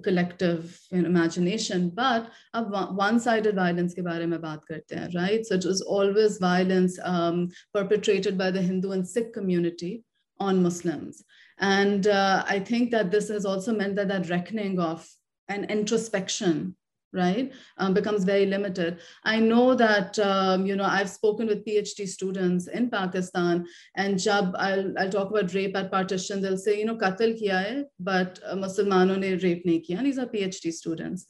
collective 0.03 0.78
imagination. 0.91 1.91
But 1.95 2.30
a 2.55 2.62
one-sided 2.62 3.55
violence 3.55 3.95
ke 3.95 3.99
baare 3.99 4.28
mein 4.28 4.41
baat 4.41 4.61
karte 4.70 4.99
hain, 4.99 5.11
right? 5.14 5.45
So 5.47 5.55
it 5.55 5.64
was 5.64 5.80
always 5.82 6.39
violence 6.39 6.99
um, 7.03 7.49
perpetrated 7.72 8.36
by 8.36 8.51
the 8.51 8.62
hindu 8.62 8.93
and 8.93 9.07
sikh 9.07 9.32
community 9.32 10.05
on 10.41 10.62
muslims. 10.62 11.24
And 11.59 12.07
uh, 12.07 12.45
i 12.47 12.59
think 12.61 12.91
that 12.93 13.11
this 13.11 13.28
has 13.28 13.45
also 13.45 13.74
meant 13.74 13.97
that 13.97 14.09
that 14.09 14.28
reckoning 14.30 14.78
of 14.78 15.09
an 15.49 15.64
introspection 15.64 16.76
right 17.14 17.54
um, 17.78 17.93
becomes 17.93 18.24
very 18.24 18.45
limited 18.45 18.99
i 19.24 19.39
know 19.39 19.76
that 19.76 20.18
um, 20.20 20.66
you 20.66 20.76
know 20.76 20.84
i've 20.84 21.10
spoken 21.10 21.47
with 21.47 21.66
phd 21.66 22.08
students 22.08 22.68
in 22.68 22.89
pakistan 22.89 23.66
and 23.95 24.20
jab 24.20 24.56
I'll, 24.58 24.93
I'll 24.97 25.10
talk 25.10 25.30
about 25.30 25.54
rape 25.54 25.78
at 25.78 25.91
partition 25.91 26.41
they'll 26.41 26.58
say 26.58 26.80
you 26.80 26.86
know 26.86 26.97
qatl 26.97 27.39
kiya 27.39 27.64
hai, 27.64 27.84
but 27.99 28.39
uh, 28.45 28.56
muslimanon 28.56 29.20
ne 29.20 29.36
rape 29.36 29.66
nahi 29.66 29.86
kiya 29.88 30.04
these 30.04 30.18
are 30.18 30.26
phd 30.26 30.74
students 30.74 31.26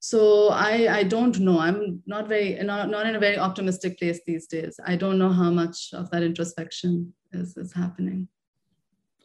so 0.00 0.48
I, 0.50 0.98
I 0.98 1.02
don't 1.02 1.40
know 1.40 1.58
i'm 1.58 2.02
not 2.06 2.28
very 2.28 2.54
not, 2.62 2.88
not 2.88 3.06
in 3.06 3.16
a 3.16 3.20
very 3.20 3.38
optimistic 3.38 3.98
place 3.98 4.20
these 4.26 4.46
days 4.46 4.78
i 4.86 4.96
don't 4.96 5.18
know 5.18 5.30
how 5.30 5.50
much 5.50 5.90
of 5.92 6.10
that 6.10 6.22
introspection 6.22 7.12
is, 7.32 7.56
is 7.56 7.72
happening 7.72 8.28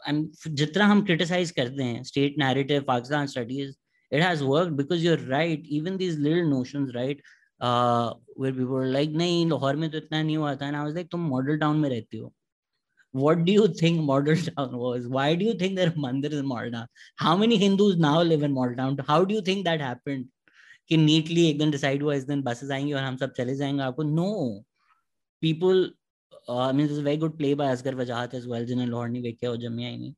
and 0.05 0.33
जितना 0.47 0.85
हम 0.87 1.05
criticize 1.07 1.51
करते 1.51 1.83
हैं 1.83 2.03
state 2.03 2.37
narrative 2.37 2.85
Pakistan 2.87 3.27
studies 3.27 3.75
it 4.11 4.21
has 4.21 4.43
worked 4.43 4.75
because 4.81 5.03
you're 5.03 5.23
right 5.31 5.71
even 5.79 5.97
these 5.97 6.19
little 6.27 6.49
notions 6.49 6.93
right 6.95 7.23
uh 7.61 8.13
where 8.35 8.51
people 8.51 8.77
were 8.79 8.91
like 8.99 9.17
nahi 9.23 9.41
lahore 9.55 9.73
mein 9.83 9.93
to 9.95 10.01
itna 10.03 10.21
nahi 10.29 10.37
hua 10.43 10.55
tha 10.61 10.69
and 10.69 10.79
i 10.81 10.83
was 10.87 10.99
like 10.99 11.11
tum 11.15 11.27
model 11.33 11.59
town 11.65 11.81
mein 11.85 11.95
rehte 11.95 12.19
ho 12.19 12.31
what 13.13 13.43
do 13.47 13.55
you 13.55 13.65
think 13.81 14.03
model 14.11 14.45
town 14.49 14.77
was 14.83 15.07
why 15.17 15.25
do 15.41 15.49
you 15.49 15.55
think 15.63 15.79
there 15.79 15.89
are 15.93 16.03
mandirs 16.05 16.37
in 16.43 16.47
model 16.53 16.77
town 16.77 16.87
how 17.25 17.33
many 17.41 17.59
hindus 17.65 17.99
now 18.05 18.15
live 18.29 18.47
in 18.49 18.55
model 18.59 18.79
town 18.83 19.03
how 19.11 19.19
do 19.31 19.39
you 19.39 19.43
think 19.49 19.67
that 19.71 19.89
happened 19.89 20.31
कि 20.89 20.97
neatly 20.97 21.45
एक 21.49 21.57
दिन 21.57 21.71
decide 21.71 22.01
हुआ 22.03 22.13
इस 22.13 22.23
दिन 22.27 22.41
buses 22.43 22.71
आएंगी 22.71 22.93
और 22.93 23.03
हम 23.03 23.17
सब 23.17 23.33
चले 23.33 23.55
जाएंगे 23.55 23.83
आपको 23.83 24.03
no 24.03 24.31
people 25.41 25.79
I 26.51 26.73
mean 26.73 26.87
very 27.03 27.17
good 27.17 27.37
play 27.37 27.53
by 27.61 27.71
Asghar 27.73 27.95
Wajahat 27.95 28.33
as 28.35 28.47
well 28.47 28.65
जिन्हें 28.65 28.87
लाहौर 28.87 29.07
नहीं 29.09 29.21
देखे 29.23 29.47
और 29.47 29.57
जमिया 29.57 29.89
ही 29.89 29.97
नहीं 29.97 30.13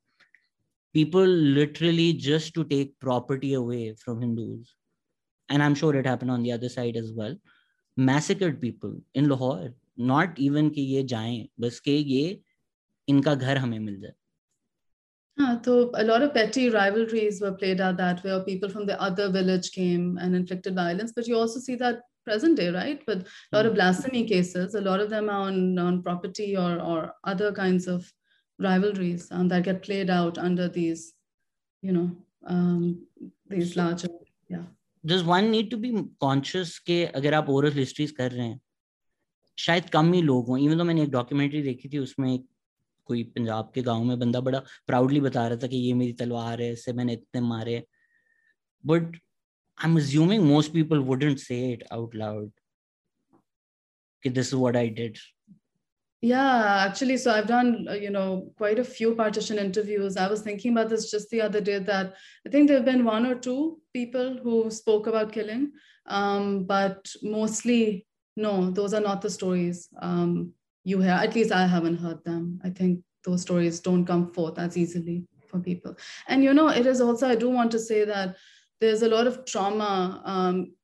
people 0.94 1.26
literally 1.26 2.14
just 2.14 2.54
to 2.56 2.64
take 2.64 3.00
property 3.00 3.54
away 3.54 3.96
from 3.96 4.22
Hindus. 4.22 4.76
And 5.50 5.62
I'm 5.62 5.76
sure 5.76 5.96
it 5.96 6.06
happened 6.06 6.32
on 6.32 6.44
the 6.44 6.52
other 6.52 6.70
side 6.70 6.96
as 6.96 7.12
well. 7.14 7.36
Massacred 7.98 8.62
people 8.62 8.96
in 9.14 9.30
Lahore. 9.30 9.74
Not 9.98 10.38
even 10.38 10.70
कि 10.70 10.82
ये 10.82 11.04
जाएं 11.08 11.48
बस 11.60 11.80
के 11.80 11.96
ये 11.98 12.42
इनका 13.10 13.36
घर 13.36 13.58
हमें 13.58 13.80
मिल 13.80 14.00
जाए 14.02 14.14
so 15.64 15.92
a 15.96 16.04
lot 16.04 16.22
of 16.22 16.34
petty 16.34 16.70
rivalries 16.70 17.42
were 17.42 17.52
played 17.52 17.82
out 17.82 17.98
that 17.98 18.24
way, 18.24 18.32
or 18.32 18.44
people 18.44 18.70
from 18.70 18.86
the 18.86 19.00
other 19.02 19.30
village 19.30 19.72
came 19.72 20.18
and 20.18 20.36
inflicted 20.36 20.76
violence. 20.76 21.12
But 21.16 21.28
you 21.28 21.38
also 21.38 21.60
see 21.60 21.76
that 21.76 22.02
present 22.24 22.58
day, 22.58 22.70
right? 22.70 23.02
With 23.08 23.28
a 23.52 23.56
lot 23.56 23.66
of 23.66 23.74
hmm. 23.74 23.76
blasphemy 23.76 24.26
cases, 24.26 24.76
a 24.76 24.82
lot 24.82 25.00
of 25.00 25.10
them 25.10 25.30
are 25.30 25.42
on, 25.42 25.78
on 25.78 26.02
property 26.04 26.56
or, 26.58 26.80
or 26.80 27.14
other 27.24 27.52
kinds 27.52 27.88
of 27.88 28.12
rivalries 28.61 29.29
um, 29.31 29.49
that 29.49 29.65
get 29.65 29.83
played 29.83 30.11
out 30.11 30.39
under 30.39 30.69
these, 30.69 31.15
you 31.83 31.93
know, 31.93 32.11
um, 32.47 33.07
these 33.49 33.77
larger, 33.77 34.09
yeah. 34.51 34.65
Does 35.05 35.25
one 35.25 35.51
need 35.51 35.71
to 35.71 35.77
be 35.77 35.93
conscious 36.21 36.79
कि 36.79 37.03
अगर 37.05 37.35
आप 37.35 37.47
oral 37.49 37.73
histories 37.73 38.11
कर 38.17 38.31
रहे 38.33 38.47
हैं 38.47 38.61
शायद 39.59 39.89
कम 39.91 40.13
ही 40.13 40.21
लोग 40.23 40.47
हों 40.47 40.59
even 40.59 40.79
तो 40.79 40.85
मैंने 40.85 41.03
एक 41.03 41.11
डॉक्यूमेंट्री 41.11 41.63
देखी 41.63 41.89
थी 41.89 41.99
उसमें 41.99 42.33
एक 42.35 42.47
कोई 43.09 43.23
पंजाब 43.37 43.71
के 43.75 43.83
गाँव 43.83 44.05
में 44.05 44.19
बंदा 44.19 44.41
बड़ा 44.41 44.59
प्राउडली 44.87 45.21
बता 45.21 45.47
रहा 45.49 45.59
था 45.63 45.67
कि 45.67 45.77
ये 45.77 45.93
मेरी 45.95 46.13
तलवार 46.21 46.63
है 46.63 46.71
इससे 46.73 46.93
मैंने 46.93 47.13
इतने 47.13 47.41
मारे 47.41 47.83
but 48.85 49.17
I 49.79 49.91
am 49.91 49.97
assuming 49.97 50.45
most 50.45 50.73
people 50.73 50.99
wouldn't 51.11 51.39
say 51.39 51.61
it 51.73 51.85
out 51.93 52.15
loud 52.15 52.51
कि 54.23 54.31
this 54.31 54.49
is 54.49 54.57
what 54.57 54.77
I 54.77 54.89
did 55.01 55.19
Yeah, 56.23 56.85
actually, 56.87 57.17
so 57.17 57.31
I've 57.33 57.47
done, 57.47 57.87
uh, 57.89 57.95
you 57.95 58.11
know, 58.11 58.53
quite 58.59 58.79
a 58.79 58.85
few 58.85 59.15
partition 59.15 59.59
interviews. 59.59 60.19
I 60.19 60.29
was 60.29 60.43
thinking 60.43 60.73
about 60.73 60.91
this 60.91 61.11
just 61.11 61.31
the 61.31 61.41
other 61.41 61.63
day 61.63 61.79
that 61.79 62.15
I 62.47 62.51
think 62.51 62.69
there 62.69 62.77
have 62.77 62.85
been 62.85 63.07
one 63.07 63.25
or 63.25 63.35
two 63.35 63.81
people 63.95 64.37
who 64.43 64.71
spoke 64.71 65.07
about 65.07 65.33
killing, 65.33 65.73
um, 66.07 66.65
but 66.65 67.11
mostly, 67.23 68.07
no, 68.37 68.71
those 68.71 68.93
are 68.93 69.01
not 69.01 69.23
the 69.23 69.31
stories 69.31 69.89
um, 70.03 70.53
you 70.85 71.01
hear. 71.01 71.13
At 71.13 71.35
least 71.35 71.53
I 71.53 71.67
haven't 71.67 71.97
heard 71.97 72.23
them. 72.25 72.61
I 72.63 72.69
think 72.69 73.01
those 73.25 73.41
stories 73.41 73.81
don't 73.81 74.05
come 74.05 74.31
forth 74.31 74.59
as 74.59 74.77
easily 74.77 75.25
for 75.49 75.59
people. 75.59 75.97
And, 76.29 76.45
you 76.45 76.53
know, 76.53 76.69
it 76.69 76.85
is 76.85 77.01
also, 77.01 77.29
I 77.29 77.35
do 77.35 77.49
want 77.49 77.71
to 77.71 77.79
say 77.79 78.05
that 78.05 78.37
there's 78.79 79.03
a 79.03 79.09
lot 79.09 79.27
of 79.27 79.47
trauma 79.47 80.21
um, 80.27 80.75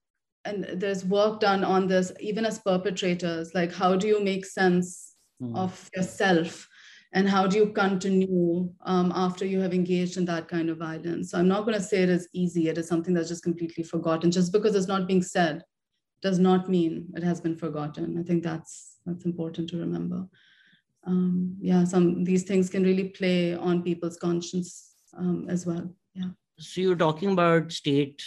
and 0.47 0.65
there's 0.81 1.05
work 1.05 1.41
done 1.41 1.63
on 1.63 1.89
this 1.89 2.13
even 2.21 2.45
as 2.45 2.59
perpetrators 2.61 3.53
like 3.55 3.73
how 3.73 3.97
do 3.97 4.07
you 4.07 4.23
make 4.23 4.47
sense 4.47 5.16
mm. 5.42 5.56
of 5.56 5.90
yourself 5.96 6.68
and 7.14 7.28
how 7.28 7.46
do 7.46 7.58
you 7.58 7.68
continue 7.74 8.70
um, 8.86 9.12
after 9.16 9.46
you 9.46 9.60
have 9.60 9.74
engaged 9.74 10.18
in 10.18 10.26
that 10.26 10.48
kind 10.48 10.70
of 10.70 10.78
violence 10.78 11.32
so 11.32 11.38
i'm 11.38 11.48
not 11.48 11.66
going 11.66 11.78
to 11.78 11.84
say 11.84 12.04
it 12.04 12.10
is 12.10 12.28
easy 12.34 12.70
it 12.70 12.78
is 12.78 12.88
something 12.88 13.14
that's 13.14 13.30
just 13.30 13.44
completely 13.44 13.84
forgotten 13.84 14.32
just 14.32 14.52
because 14.52 14.76
it's 14.76 14.88
not 14.88 15.08
being 15.08 15.22
said 15.22 15.64
does 16.22 16.40
not 16.40 16.70
mean 16.70 17.08
it 17.16 17.24
has 17.24 17.42
been 17.42 17.58
forgotten 17.58 18.18
i 18.20 18.24
think 18.24 18.44
that's 18.44 19.00
that's 19.06 19.26
important 19.26 19.70
to 19.70 19.78
remember 19.78 20.28
um, 21.06 21.56
yeah 21.60 21.84
some 21.84 22.24
these 22.24 22.44
things 22.44 22.70
can 22.70 22.84
really 22.84 23.10
play 23.10 23.56
on 23.56 23.82
people's 23.82 24.18
conscience 24.18 24.96
um, 25.18 25.46
as 25.50 25.66
well 25.66 25.90
yeah 26.14 26.30
so 26.58 26.82
you're 26.82 26.96
talking 26.96 27.32
about 27.32 27.72
state 27.72 28.24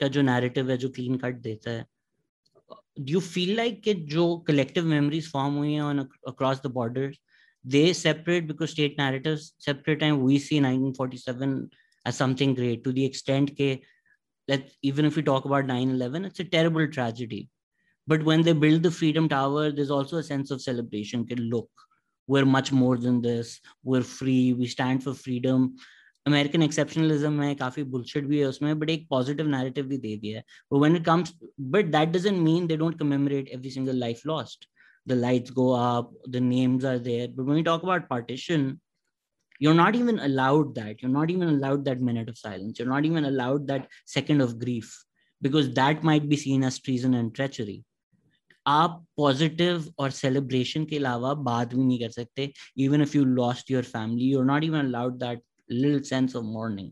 का 0.00 0.08
जो 0.08 0.22
narrative 0.22 0.70
है 0.70 0.76
जो 0.76 0.88
clean 0.94 1.18
cut 1.18 1.40
देता 1.42 1.70
है 1.70 1.86
do 3.03 3.13
you 3.13 3.21
feel 3.21 3.55
like 3.57 3.87
it 3.87 4.05
jo 4.07 4.39
collective 4.39 4.85
memories 4.85 5.27
form 5.27 5.57
hui 5.57 5.79
on 5.79 6.07
across 6.27 6.59
the 6.59 6.69
borders? 6.69 7.17
They 7.63 7.93
separate 7.93 8.47
because 8.47 8.71
state 8.71 8.97
narratives 8.97 9.53
separate 9.59 10.01
and 10.01 10.21
we 10.21 10.39
see 10.39 10.57
1947 10.57 11.69
as 12.05 12.15
something 12.15 12.53
great 12.55 12.83
to 12.83 12.93
the 12.93 13.05
extent 13.05 13.57
that 13.57 13.79
that 14.47 14.71
even 14.81 15.05
if 15.05 15.15
we 15.15 15.21
talk 15.21 15.45
about 15.45 15.65
9-11 15.65 16.25
it's 16.25 16.39
a 16.39 16.43
terrible 16.43 16.87
tragedy. 16.87 17.49
But 18.07 18.23
when 18.23 18.41
they 18.41 18.53
build 18.53 18.83
the 18.83 18.91
freedom 18.91 19.29
tower 19.29 19.71
there's 19.71 19.91
also 19.91 20.17
a 20.17 20.23
sense 20.23 20.51
of 20.51 20.61
celebration. 20.61 21.25
Can 21.25 21.49
look 21.49 21.69
we're 22.27 22.45
much 22.45 22.71
more 22.71 22.95
than 22.95 23.21
this. 23.21 23.59
We're 23.83 24.03
free. 24.03 24.53
We 24.53 24.67
stand 24.67 25.03
for 25.03 25.15
freedom 25.15 25.75
American 26.29 26.63
exceptionalism 26.63 27.31
में 27.33 27.55
काफ़ी 27.55 27.83
bullshit 27.95 28.25
भी 28.25 28.39
है 28.39 28.45
उसमें 28.47 28.77
but 28.79 28.89
एक 28.89 29.07
positive 29.09 29.47
narrative 29.57 29.85
भी 29.87 29.97
दे 30.07 30.15
दिया 30.17 30.39
है 30.39 30.79
when 30.79 30.95
it 30.95 31.05
comes 31.05 31.33
but 31.77 31.91
that 31.97 32.09
doesn't 32.17 32.41
mean 32.49 32.67
they 32.67 32.77
don't 32.77 32.99
commemorate 32.99 33.49
every 33.53 33.71
single 33.71 33.97
life 33.99 34.25
lost 34.27 34.69
the 35.05 35.15
lights 35.15 35.49
go 35.49 35.73
up 35.73 36.11
the 36.27 36.39
names 36.39 36.85
are 36.85 36.99
there 36.99 37.27
but 37.27 37.45
when 37.45 37.55
we 37.55 37.63
talk 37.63 37.83
about 37.83 38.07
partition 38.07 38.79
you're 39.59 39.73
not 39.73 39.95
even 39.95 40.19
allowed 40.19 40.73
that 40.75 41.01
you're 41.01 41.11
not 41.11 41.29
even 41.29 41.49
allowed 41.49 41.83
that 41.85 41.99
minute 41.99 42.29
of 42.29 42.37
silence 42.37 42.79
you're 42.79 42.87
not 42.87 43.05
even 43.05 43.25
allowed 43.25 43.67
that 43.67 43.87
second 44.05 44.41
of 44.41 44.57
grief 44.59 44.95
because 45.41 45.73
that 45.73 46.03
might 46.03 46.27
be 46.29 46.37
seen 46.37 46.63
as 46.63 46.79
treason 46.79 47.21
and 47.21 47.35
treachery 47.35 47.83
आप 48.65 49.05
positive 49.17 49.85
और 49.99 50.11
celebration 50.11 50.83
के 50.85 50.97
अलावा 50.97 51.33
बात 51.43 51.73
भी 51.73 51.83
नहीं 51.83 51.99
कर 51.99 52.09
सकते 52.11 52.51
even 52.85 53.01
if 53.01 53.15
you 53.17 53.23
lost 53.25 53.71
your 53.71 53.83
family 53.83 54.25
you 54.31 54.39
are 54.39 54.45
not 54.45 54.63
even 54.63 54.79
allowed 54.79 55.13
that 55.19 55.41
लिल 55.71 55.99
सेंस 56.01 56.35
ऑफ़ 56.35 56.45
मॉर्निंग 56.45 56.91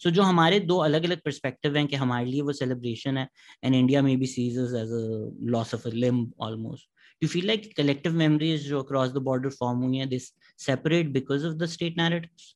सो 0.00 0.10
जो 0.10 0.22
हमारे 0.22 0.60
दो 0.60 0.78
अलग 0.78 1.04
अलग 1.04 1.20
परस्पेक्टिव 1.20 1.76
हैं 1.76 1.86
कि 1.86 1.96
हमारे 1.96 2.26
लिए 2.26 2.40
वो 2.40 2.52
सेलिब्रेशन 2.52 3.18
है 3.18 3.28
एंड 3.64 3.74
इंडिया 3.74 4.02
में 4.02 4.18
be 4.18 4.26
sees 4.26 4.58
as 4.58 4.74
a 4.74 5.50
loss 5.50 5.74
of 5.74 5.88
limb 5.88 6.26
almost 6.40 6.88
you 7.22 7.28
feel 7.28 7.46
like 7.46 7.72
collective 7.76 8.12
memories 8.12 8.68
जो 8.68 8.82
अक्रॉस 8.82 9.12
द 9.12 9.22
बॉर्डर 9.22 9.50
फॉर्म 9.50 9.78
हुई 9.78 9.98
है 9.98 10.06
this 10.06 10.32
separate 10.58 11.12
because 11.12 11.46
of 11.46 11.54
the 11.54 11.66
state 11.66 11.98
narratives 11.98 12.54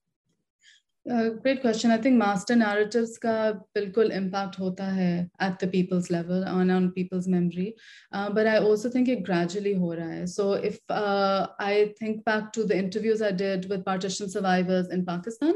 Uh, 1.08 1.30
great 1.30 1.62
question. 1.62 1.92
I 1.92 2.00
think 2.00 2.18
master 2.18 2.56
narratives 2.56 3.18
का 3.24 3.52
बिल्कुल 3.76 4.12
impact 4.12 4.56
होता 4.60 4.86
है 4.94 5.30
at 5.40 5.60
the 5.60 5.68
people's 5.68 6.10
level 6.10 6.44
on 6.44 6.72
on 6.72 6.88
people's 6.94 7.28
memory, 7.28 7.76
uh, 8.12 8.32
but 8.32 8.48
I 8.48 8.58
also 8.58 8.90
think 8.90 9.08
it 9.08 9.24
gradually 9.24 9.76
हो 9.76 9.94
रहा 9.94 10.10
है. 10.10 10.26
So 10.28 10.54
if 10.54 10.80
uh, 10.90 11.48
I 11.60 11.94
think 12.00 12.26
back 12.26 12.52
to 12.54 12.64
the 12.64 12.76
interviews 12.76 13.22
I 13.22 13.32
did 13.32 13.70
with 13.70 13.86
partition 13.86 14.32
survivors 14.32 14.90
in 14.90 15.06
Pakistan 15.06 15.54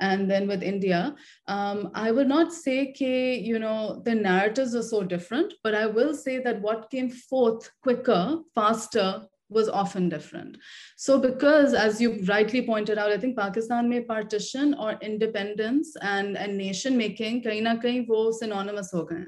and 0.00 0.30
then 0.30 0.46
with 0.46 0.62
India, 0.62 1.14
um, 1.48 1.90
I 1.94 2.10
would 2.10 2.28
not 2.28 2.52
say 2.52 2.92
that 2.92 3.40
you 3.40 3.58
know 3.58 4.02
the 4.04 4.14
narratives 4.14 4.74
are 4.74 4.82
so 4.82 5.02
different, 5.02 5.54
but 5.64 5.74
I 5.74 5.86
will 5.86 6.14
say 6.14 6.40
that 6.40 6.60
what 6.60 6.90
came 6.90 7.08
forth 7.08 7.70
quicker, 7.82 8.40
faster 8.54 9.22
was 9.49 9.69
often 9.69 10.09
different. 10.09 10.57
So 10.97 11.19
because 11.19 11.73
as 11.73 12.01
you 12.01 12.23
rightly 12.25 12.65
pointed 12.65 12.97
out, 12.97 13.11
I 13.11 13.17
think 13.17 13.37
Pakistan 13.37 13.89
may 13.89 14.01
partition 14.01 14.73
or 14.73 14.97
independence 15.01 15.95
and, 16.01 16.37
and 16.37 16.57
nation 16.57 16.97
making 16.97 17.43
kahin 17.43 17.63
na 17.63 17.75
kahin 17.75 18.07
wo 18.07 18.31
synonymous 18.31 18.91
ho 18.91 19.05
gaye 19.05 19.25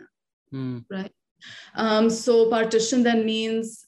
hmm. 0.52 0.80
right? 0.90 1.12
Um, 1.76 2.10
so 2.10 2.50
partition 2.50 3.04
then 3.04 3.26
means 3.26 3.87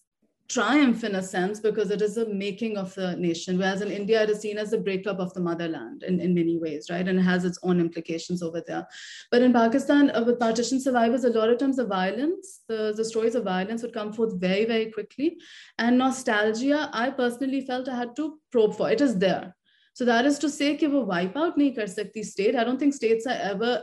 triumph 0.48 1.04
in 1.04 1.14
a 1.14 1.22
sense 1.22 1.58
because 1.58 1.90
it 1.90 2.02
is 2.02 2.18
a 2.18 2.28
making 2.28 2.76
of 2.76 2.94
the 2.94 3.16
nation 3.16 3.56
whereas 3.56 3.80
in 3.80 3.90
india 3.90 4.22
it 4.22 4.28
is 4.28 4.40
seen 4.40 4.58
as 4.58 4.72
the 4.72 4.78
breakup 4.78 5.18
of 5.18 5.32
the 5.32 5.40
motherland 5.40 6.02
in, 6.02 6.20
in 6.20 6.34
many 6.34 6.58
ways 6.58 6.90
right 6.90 7.08
and 7.08 7.18
it 7.18 7.22
has 7.22 7.46
its 7.46 7.58
own 7.62 7.80
implications 7.80 8.42
over 8.42 8.62
there 8.66 8.86
but 9.30 9.40
in 9.40 9.54
pakistan 9.54 10.10
uh, 10.10 10.22
with 10.22 10.38
partition 10.38 10.78
survivors 10.78 11.24
a 11.24 11.30
lot 11.30 11.48
of 11.48 11.58
times 11.58 11.76
the 11.76 11.86
violence 11.86 12.60
the, 12.68 12.92
the 12.94 13.04
stories 13.04 13.34
of 13.34 13.42
violence 13.42 13.80
would 13.82 13.94
come 13.94 14.12
forth 14.12 14.38
very 14.38 14.66
very 14.66 14.90
quickly 14.90 15.38
and 15.78 15.96
nostalgia 15.96 16.90
i 16.92 17.08
personally 17.08 17.62
felt 17.62 17.88
i 17.88 17.96
had 17.96 18.14
to 18.14 18.38
probe 18.52 18.76
for 18.76 18.90
it 18.90 19.00
is 19.00 19.18
there 19.18 19.56
so 19.94 20.04
that 20.04 20.26
is 20.26 20.38
to 20.40 20.50
say 20.50 20.76
कि 20.76 20.86
वो 20.92 21.06
wipe 21.06 21.36
out 21.36 21.56
नहीं 21.56 21.74
कर 21.74 21.88
सकती 21.88 22.24
state 22.24 22.56
I 22.56 22.64
don't 22.64 22.78
think 22.78 22.94
states 22.94 23.26
are 23.26 23.38
ever 23.50 23.82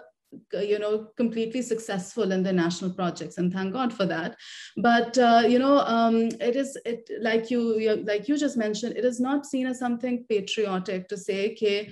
you 0.53 0.79
know 0.79 1.09
completely 1.17 1.63
successful 1.63 2.33
in 2.33 2.43
the 2.43 2.53
national 2.53 2.93
projects 2.93 3.39
and 3.39 3.53
thank 3.53 3.73
god 3.73 3.93
for 3.93 4.07
that. 4.07 4.37
But 4.77 5.19
uh, 5.19 5.45
you 5.47 5.59
know 5.59 5.79
um, 5.81 6.17
it 6.41 6.57
is 6.57 6.77
it 6.85 7.09
like 7.21 7.51
you 7.51 8.03
like 8.05 8.29
you 8.29 8.37
just 8.37 8.57
mentioned 8.57 8.97
it 8.97 9.05
is 9.05 9.21
not 9.21 9.47
seen 9.47 9.67
as 9.67 9.79
something 9.79 10.25
patriotic 10.29 11.09
to 11.09 11.17
say 11.17 11.53
okay 11.53 11.91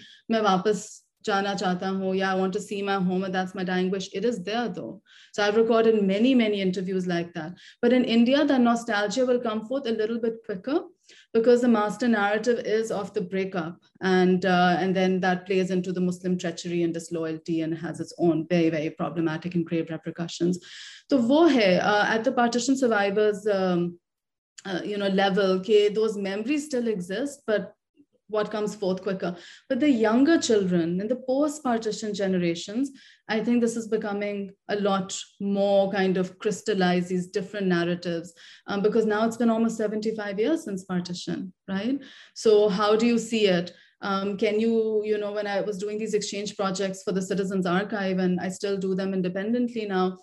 jana 1.27 1.55
chahta 1.61 1.91
hu 1.99 2.13
yeah 2.13 2.33
i 2.33 2.39
want 2.41 2.53
to 2.57 2.63
see 2.65 2.81
my 2.89 2.97
home 3.11 3.25
and 3.25 3.35
that's 3.35 3.55
my 3.55 3.65
dying 3.65 3.91
wish. 3.91 4.09
It 4.13 4.25
is 4.25 4.43
there 4.45 4.69
though. 4.69 5.03
So 5.33 5.43
i've 5.45 5.57
recorded 5.57 6.03
many 6.03 6.35
many 6.35 6.61
interviews 6.61 7.07
like 7.07 7.33
that. 7.35 7.55
But 7.81 7.93
in 7.93 8.05
india 8.05 8.45
the 8.45 8.59
nostalgia 8.59 9.27
will 9.31 9.41
come 9.41 9.65
forth 9.67 9.87
a 9.87 9.97
little 10.03 10.21
bit 10.21 10.35
quicker 10.45 10.81
because 11.35 11.61
the 11.61 11.69
master 11.69 12.07
narrative 12.07 12.61
is 12.65 12.93
of 12.93 13.13
the 13.13 13.21
breakup 13.21 13.77
and 14.01 14.47
uh, 14.47 14.77
and 14.79 14.95
then 14.95 15.21
that 15.21 15.45
plays 15.47 15.71
into 15.71 15.93
the 15.93 16.01
muslim 16.01 16.39
treachery 16.39 16.85
and 16.85 16.95
disloyalty 16.95 17.61
and 17.63 17.77
has 17.77 18.01
its 18.01 18.15
own 18.19 18.47
very 18.49 18.71
very 18.71 18.91
problematic 18.91 19.55
and 19.57 19.67
grave 19.67 19.91
repercussions. 19.91 20.59
So 21.11 21.21
hai, 21.49 21.75
uh, 21.77 22.07
at 22.07 22.25
the 22.25 22.33
partition 22.33 22.77
survivors 22.77 23.47
um, 23.47 23.99
uh, 24.65 24.81
you 24.85 24.97
know 24.97 25.09
level 25.09 25.59
okay, 25.59 25.89
those 25.89 26.17
memories 26.17 26.67
still 26.67 26.87
exist 26.87 27.43
but 27.47 27.75
what 28.35 28.51
comes 28.51 28.75
forth 28.75 29.03
quicker. 29.03 29.37
But 29.69 29.81
the 29.81 29.89
younger 29.89 30.39
children 30.39 31.01
in 31.01 31.09
the 31.09 31.17
post-partition 31.17 32.13
generations, 32.13 32.91
I 33.29 33.41
think 33.43 33.61
this 33.61 33.77
is 33.77 33.89
becoming 33.89 34.51
a 34.69 34.77
lot 34.77 35.17
more 35.41 35.91
kind 35.91 36.17
of 36.17 36.39
crystallized, 36.39 37.09
these 37.09 37.29
different 37.29 37.69
narratives, 37.69 38.35
um, 38.67 38.83
because 38.83 39.07
now 39.07 39.25
it's 39.25 39.39
been 39.39 39.51
almost 39.51 39.79
75 39.79 40.39
years 40.39 40.65
since 40.65 40.85
partition, 40.85 41.53
right? 41.69 41.99
So 42.35 42.69
how 42.69 42.97
do 42.97 43.07
you 43.07 43.19
see 43.19 43.47
it? 43.47 43.73
Um, 44.03 44.37
can 44.37 44.61
you, 44.61 45.03
you 45.05 45.17
know, 45.17 45.33
when 45.33 45.47
I 45.47 45.63
was 45.63 45.79
doing 45.79 45.99
these 45.99 46.13
exchange 46.13 46.57
projects 46.57 47.03
for 47.05 47.13
the 47.13 47.23
Citizens 47.23 47.65
Archive, 47.65 48.19
and 48.19 48.39
I 48.39 48.51
still 48.51 48.77
do 48.77 48.95
them 48.95 49.15
independently 49.15 49.87
now, 49.87 50.19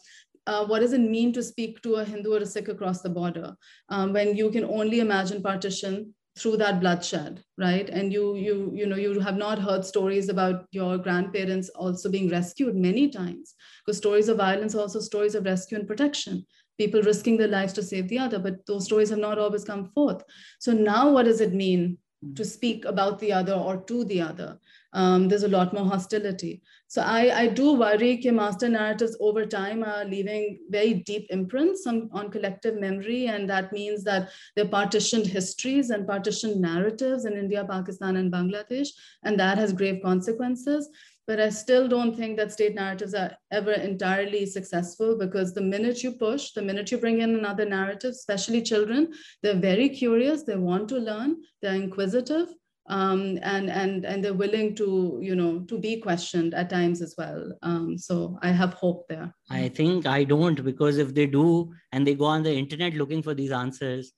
uh, 0.47 0.65
what 0.65 0.79
does 0.79 0.93
it 0.93 1.01
mean 1.01 1.31
to 1.33 1.43
speak 1.43 1.81
to 1.81 1.95
a 1.95 2.05
Hindu 2.05 2.33
or 2.33 2.39
a 2.39 2.45
Sikh 2.45 2.67
across 2.67 3.01
the 3.01 3.09
border 3.09 3.55
um, 3.89 4.11
when 4.13 4.35
you 4.35 4.49
can 4.51 4.65
only 4.65 4.99
imagine 4.99 5.41
partition 5.41 6.13
through 6.37 6.57
that 6.57 6.79
bloodshed 6.79 7.43
right? 7.57 7.89
And 7.89 8.11
you 8.13 8.35
you 8.35 8.71
you 8.73 8.85
know 8.85 8.95
you 8.95 9.19
have 9.19 9.37
not 9.37 9.59
heard 9.59 9.85
stories 9.85 10.29
about 10.29 10.65
your 10.71 10.97
grandparents 10.97 11.69
also 11.69 12.09
being 12.09 12.29
rescued 12.29 12.75
many 12.75 13.09
times 13.09 13.55
because 13.85 13.97
stories 13.97 14.29
of 14.29 14.37
violence 14.37 14.75
also 14.75 14.99
stories 14.99 15.35
of 15.35 15.45
rescue 15.45 15.77
and 15.77 15.87
protection 15.87 16.45
people 16.77 17.01
risking 17.01 17.37
their 17.37 17.47
lives 17.47 17.73
to 17.73 17.83
save 17.83 18.07
the 18.09 18.17
other 18.17 18.39
but 18.39 18.65
those 18.65 18.85
stories 18.85 19.09
have 19.09 19.19
not 19.19 19.37
always 19.37 19.63
come 19.63 19.85
forth. 19.93 20.23
So 20.59 20.71
now 20.73 21.11
what 21.11 21.25
does 21.25 21.41
it 21.41 21.53
mean 21.53 21.97
to 22.35 22.45
speak 22.45 22.85
about 22.85 23.19
the 23.19 23.33
other 23.33 23.53
or 23.53 23.83
to 23.83 24.03
the 24.05 24.21
other? 24.21 24.59
Um, 24.93 25.27
there's 25.27 25.43
a 25.43 25.47
lot 25.47 25.73
more 25.73 25.85
hostility. 25.85 26.61
So 26.91 27.01
I, 27.01 27.43
I 27.43 27.47
do 27.47 27.75
worry 27.75 28.17
that 28.17 28.33
master 28.33 28.67
narratives 28.67 29.15
over 29.21 29.45
time 29.45 29.81
are 29.81 30.03
leaving 30.03 30.59
very 30.69 30.95
deep 30.95 31.25
imprints 31.29 31.87
on, 31.87 32.09
on 32.11 32.29
collective 32.29 32.81
memory. 32.81 33.27
And 33.27 33.49
that 33.49 33.71
means 33.71 34.03
that 34.03 34.29
they're 34.57 34.67
partitioned 34.67 35.25
histories 35.25 35.89
and 35.89 36.05
partitioned 36.05 36.59
narratives 36.59 37.23
in 37.23 37.37
India, 37.37 37.63
Pakistan, 37.63 38.17
and 38.17 38.29
Bangladesh. 38.29 38.89
And 39.23 39.39
that 39.39 39.57
has 39.57 39.71
grave 39.71 40.01
consequences. 40.03 40.89
But 41.27 41.39
I 41.39 41.47
still 41.47 41.87
don't 41.87 42.13
think 42.13 42.35
that 42.35 42.51
state 42.51 42.75
narratives 42.75 43.13
are 43.13 43.37
ever 43.51 43.71
entirely 43.71 44.45
successful 44.45 45.17
because 45.17 45.53
the 45.53 45.61
minute 45.61 46.03
you 46.03 46.11
push, 46.11 46.51
the 46.51 46.61
minute 46.61 46.91
you 46.91 46.97
bring 46.97 47.21
in 47.21 47.35
another 47.35 47.63
narrative, 47.63 48.11
especially 48.11 48.61
children, 48.63 49.13
they're 49.41 49.55
very 49.55 49.87
curious, 49.87 50.43
they 50.43 50.57
want 50.57 50.89
to 50.89 50.97
learn, 50.97 51.37
they're 51.61 51.75
inquisitive, 51.75 52.49
um, 52.87 53.39
and 53.43 53.69
and 53.69 54.05
and 54.05 54.23
they're 54.23 54.33
willing 54.33 54.75
to 54.75 55.19
you 55.21 55.35
know 55.35 55.59
to 55.61 55.77
be 55.77 55.99
questioned 56.01 56.53
at 56.53 56.69
times 56.69 57.01
as 57.01 57.15
well. 57.17 57.51
Um, 57.61 57.97
so 57.97 58.37
I 58.41 58.51
have 58.51 58.73
hope 58.73 59.07
there. 59.07 59.33
I 59.49 59.69
think 59.69 60.05
I 60.05 60.23
don't 60.23 60.63
because 60.63 60.97
if 60.97 61.13
they 61.13 61.27
do 61.27 61.73
and 61.91 62.05
they 62.05 62.15
go 62.15 62.25
on 62.25 62.43
the 62.43 62.53
internet 62.53 62.93
looking 62.93 63.21
for 63.21 63.33
these 63.33 63.51
answers, 63.51 64.11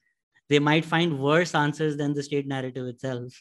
they 0.49 0.59
might 0.59 0.85
find 0.85 1.19
worse 1.19 1.55
answers 1.55 1.97
than 1.97 2.13
the 2.13 2.23
state 2.23 2.47
narrative 2.47 2.87
itself. 2.87 3.33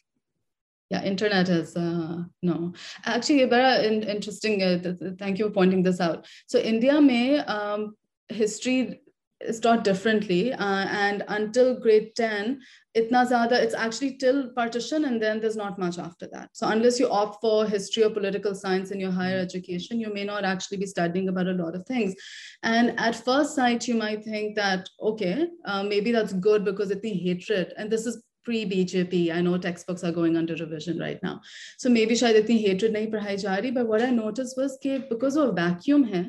Yeah, 0.91 1.03
internet 1.05 1.49
is 1.49 1.75
uh, 1.75 2.25
no. 2.43 2.75
Actually, 3.07 3.45
very 3.47 3.87
in, 3.87 4.03
interesting. 4.03 4.62
Uh, 4.62 4.83
th- 4.83 4.99
th- 4.99 5.14
thank 5.18 5.39
you 5.39 5.47
for 5.47 5.53
pointing 5.53 5.83
this 5.83 6.01
out. 6.01 6.27
So 6.47 6.59
India 6.59 7.01
may 7.01 7.39
um, 7.39 7.97
history 8.29 9.01
is 9.41 9.61
taught 9.61 9.85
differently 9.85 10.53
uh, 10.53 10.87
and 10.89 11.25
until 11.29 11.79
grade 11.79 12.14
10 12.14 12.61
itna 13.01 13.20
zyada 13.28 13.59
it's 13.66 13.74
actually 13.74 14.16
till 14.22 14.40
partition 14.57 15.07
and 15.07 15.22
then 15.22 15.40
there's 15.40 15.57
not 15.57 15.78
much 15.78 15.99
after 15.99 16.26
that 16.32 16.51
so 16.53 16.66
unless 16.68 16.99
you 17.01 17.09
opt 17.09 17.40
for 17.40 17.66
history 17.66 18.05
or 18.05 18.11
political 18.11 18.55
science 18.55 18.90
in 18.90 19.01
your 19.01 19.11
higher 19.11 19.38
education 19.38 19.99
you 19.99 20.12
may 20.12 20.24
not 20.24 20.45
actually 20.45 20.76
be 20.76 20.86
studying 20.86 21.28
about 21.28 21.47
a 21.47 21.59
lot 21.61 21.74
of 21.74 21.86
things 21.86 22.14
and 22.62 22.99
at 22.99 23.16
first 23.16 23.55
sight 23.55 23.88
you 23.88 23.95
might 23.95 24.22
think 24.24 24.55
that 24.55 24.88
okay 25.01 25.47
uh, 25.64 25.82
maybe 25.82 26.12
that's 26.12 26.34
good 26.34 26.64
because 26.66 26.90
it's 26.90 27.01
the 27.01 27.14
hatred 27.14 27.72
and 27.78 27.90
this 27.90 28.07
is 28.07 28.22
pre-BJP. 28.45 29.32
I 29.32 29.40
know 29.40 29.57
textbooks 29.57 30.03
are 30.05 30.12
going 30.12 30.36
under 30.36 30.55
revision 30.57 30.99
right 30.99 31.18
now. 31.22 31.40
So 31.78 31.88
maybe 31.88 32.14
shayad 32.14 32.43
itni 32.43 32.61
hatred 32.61 32.95
nahi 32.95 33.11
padhai 33.11 33.43
ja 33.43 33.57
rahi, 33.57 33.72
but 33.72 33.86
what 33.86 34.03
I 34.03 34.11
noticed 34.11 34.57
was 34.57 34.78
that 34.82 35.09
because 35.09 35.36
of 35.36 35.51
a 35.51 35.53
vacuum 35.53 36.05
hai, 36.12 36.26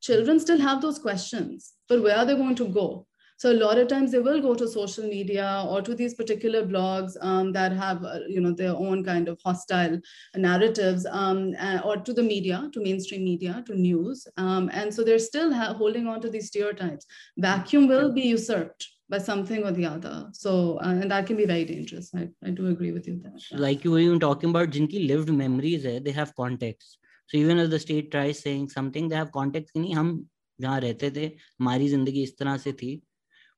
children 0.00 0.38
still 0.40 0.60
have 0.60 0.80
those 0.80 0.98
questions, 0.98 1.72
but 1.88 2.02
where 2.02 2.16
are 2.16 2.24
they 2.24 2.36
going 2.36 2.54
to 2.56 2.68
go? 2.68 3.05
So 3.41 3.51
a 3.51 3.57
lot 3.57 3.79
of 3.79 3.87
times 3.87 4.11
they 4.11 4.19
will 4.19 4.39
go 4.39 4.53
to 4.53 4.67
social 4.67 5.05
media 5.05 5.65
or 5.67 5.81
to 5.81 5.95
these 5.95 6.13
particular 6.13 6.63
blogs 6.63 7.13
um, 7.21 7.51
that 7.53 7.71
have, 7.71 8.03
uh, 8.05 8.19
you 8.27 8.39
know, 8.39 8.51
their 8.51 8.75
own 8.75 9.03
kind 9.03 9.27
of 9.27 9.39
hostile 9.43 9.99
narratives 10.35 11.07
um, 11.09 11.55
uh, 11.59 11.79
or 11.83 11.97
to 11.97 12.13
the 12.13 12.21
media, 12.21 12.69
to 12.71 12.83
mainstream 12.83 13.23
media, 13.23 13.63
to 13.65 13.73
news. 13.73 14.27
Um, 14.37 14.69
and 14.73 14.93
so 14.93 15.03
they're 15.03 15.17
still 15.17 15.51
holding 15.53 16.05
on 16.05 16.21
to 16.21 16.29
these 16.29 16.49
stereotypes. 16.49 17.07
Vacuum 17.35 17.87
will 17.87 18.13
be 18.13 18.21
usurped 18.21 18.87
by 19.09 19.17
something 19.17 19.63
or 19.63 19.71
the 19.71 19.85
other. 19.85 20.29
So, 20.33 20.77
uh, 20.77 20.89
and 20.89 21.09
that 21.09 21.25
can 21.25 21.35
be 21.35 21.45
very 21.45 21.65
dangerous. 21.65 22.13
I, 22.15 22.29
I 22.45 22.51
do 22.51 22.67
agree 22.67 22.91
with 22.91 23.07
you 23.07 23.19
there. 23.23 23.59
Like 23.59 23.83
you 23.83 23.89
were 23.89 23.99
even 23.99 24.19
talking 24.19 24.51
about 24.51 24.69
jinki 24.69 25.07
lived 25.07 25.29
memories, 25.29 25.85
eh? 25.85 25.99
they 25.99 26.11
have 26.11 26.35
context. 26.35 26.99
So 27.25 27.37
even 27.37 27.57
if 27.57 27.71
the 27.71 27.79
state 27.79 28.11
tries 28.11 28.39
saying 28.39 28.69
something, 28.69 29.09
they 29.09 29.15
have 29.15 29.31
context 29.31 29.73
कि 29.73 29.79
नहीं 29.79 29.95
हम 29.95 30.27
जहाँ 30.61 30.79
रहते 30.81 31.09
थे 31.15 31.25
हमारी 31.59 31.87
जिंदगी 31.89 32.23
इस 32.23 32.37
तरह 32.37 32.57
से 32.57 32.73
थी 32.73 33.01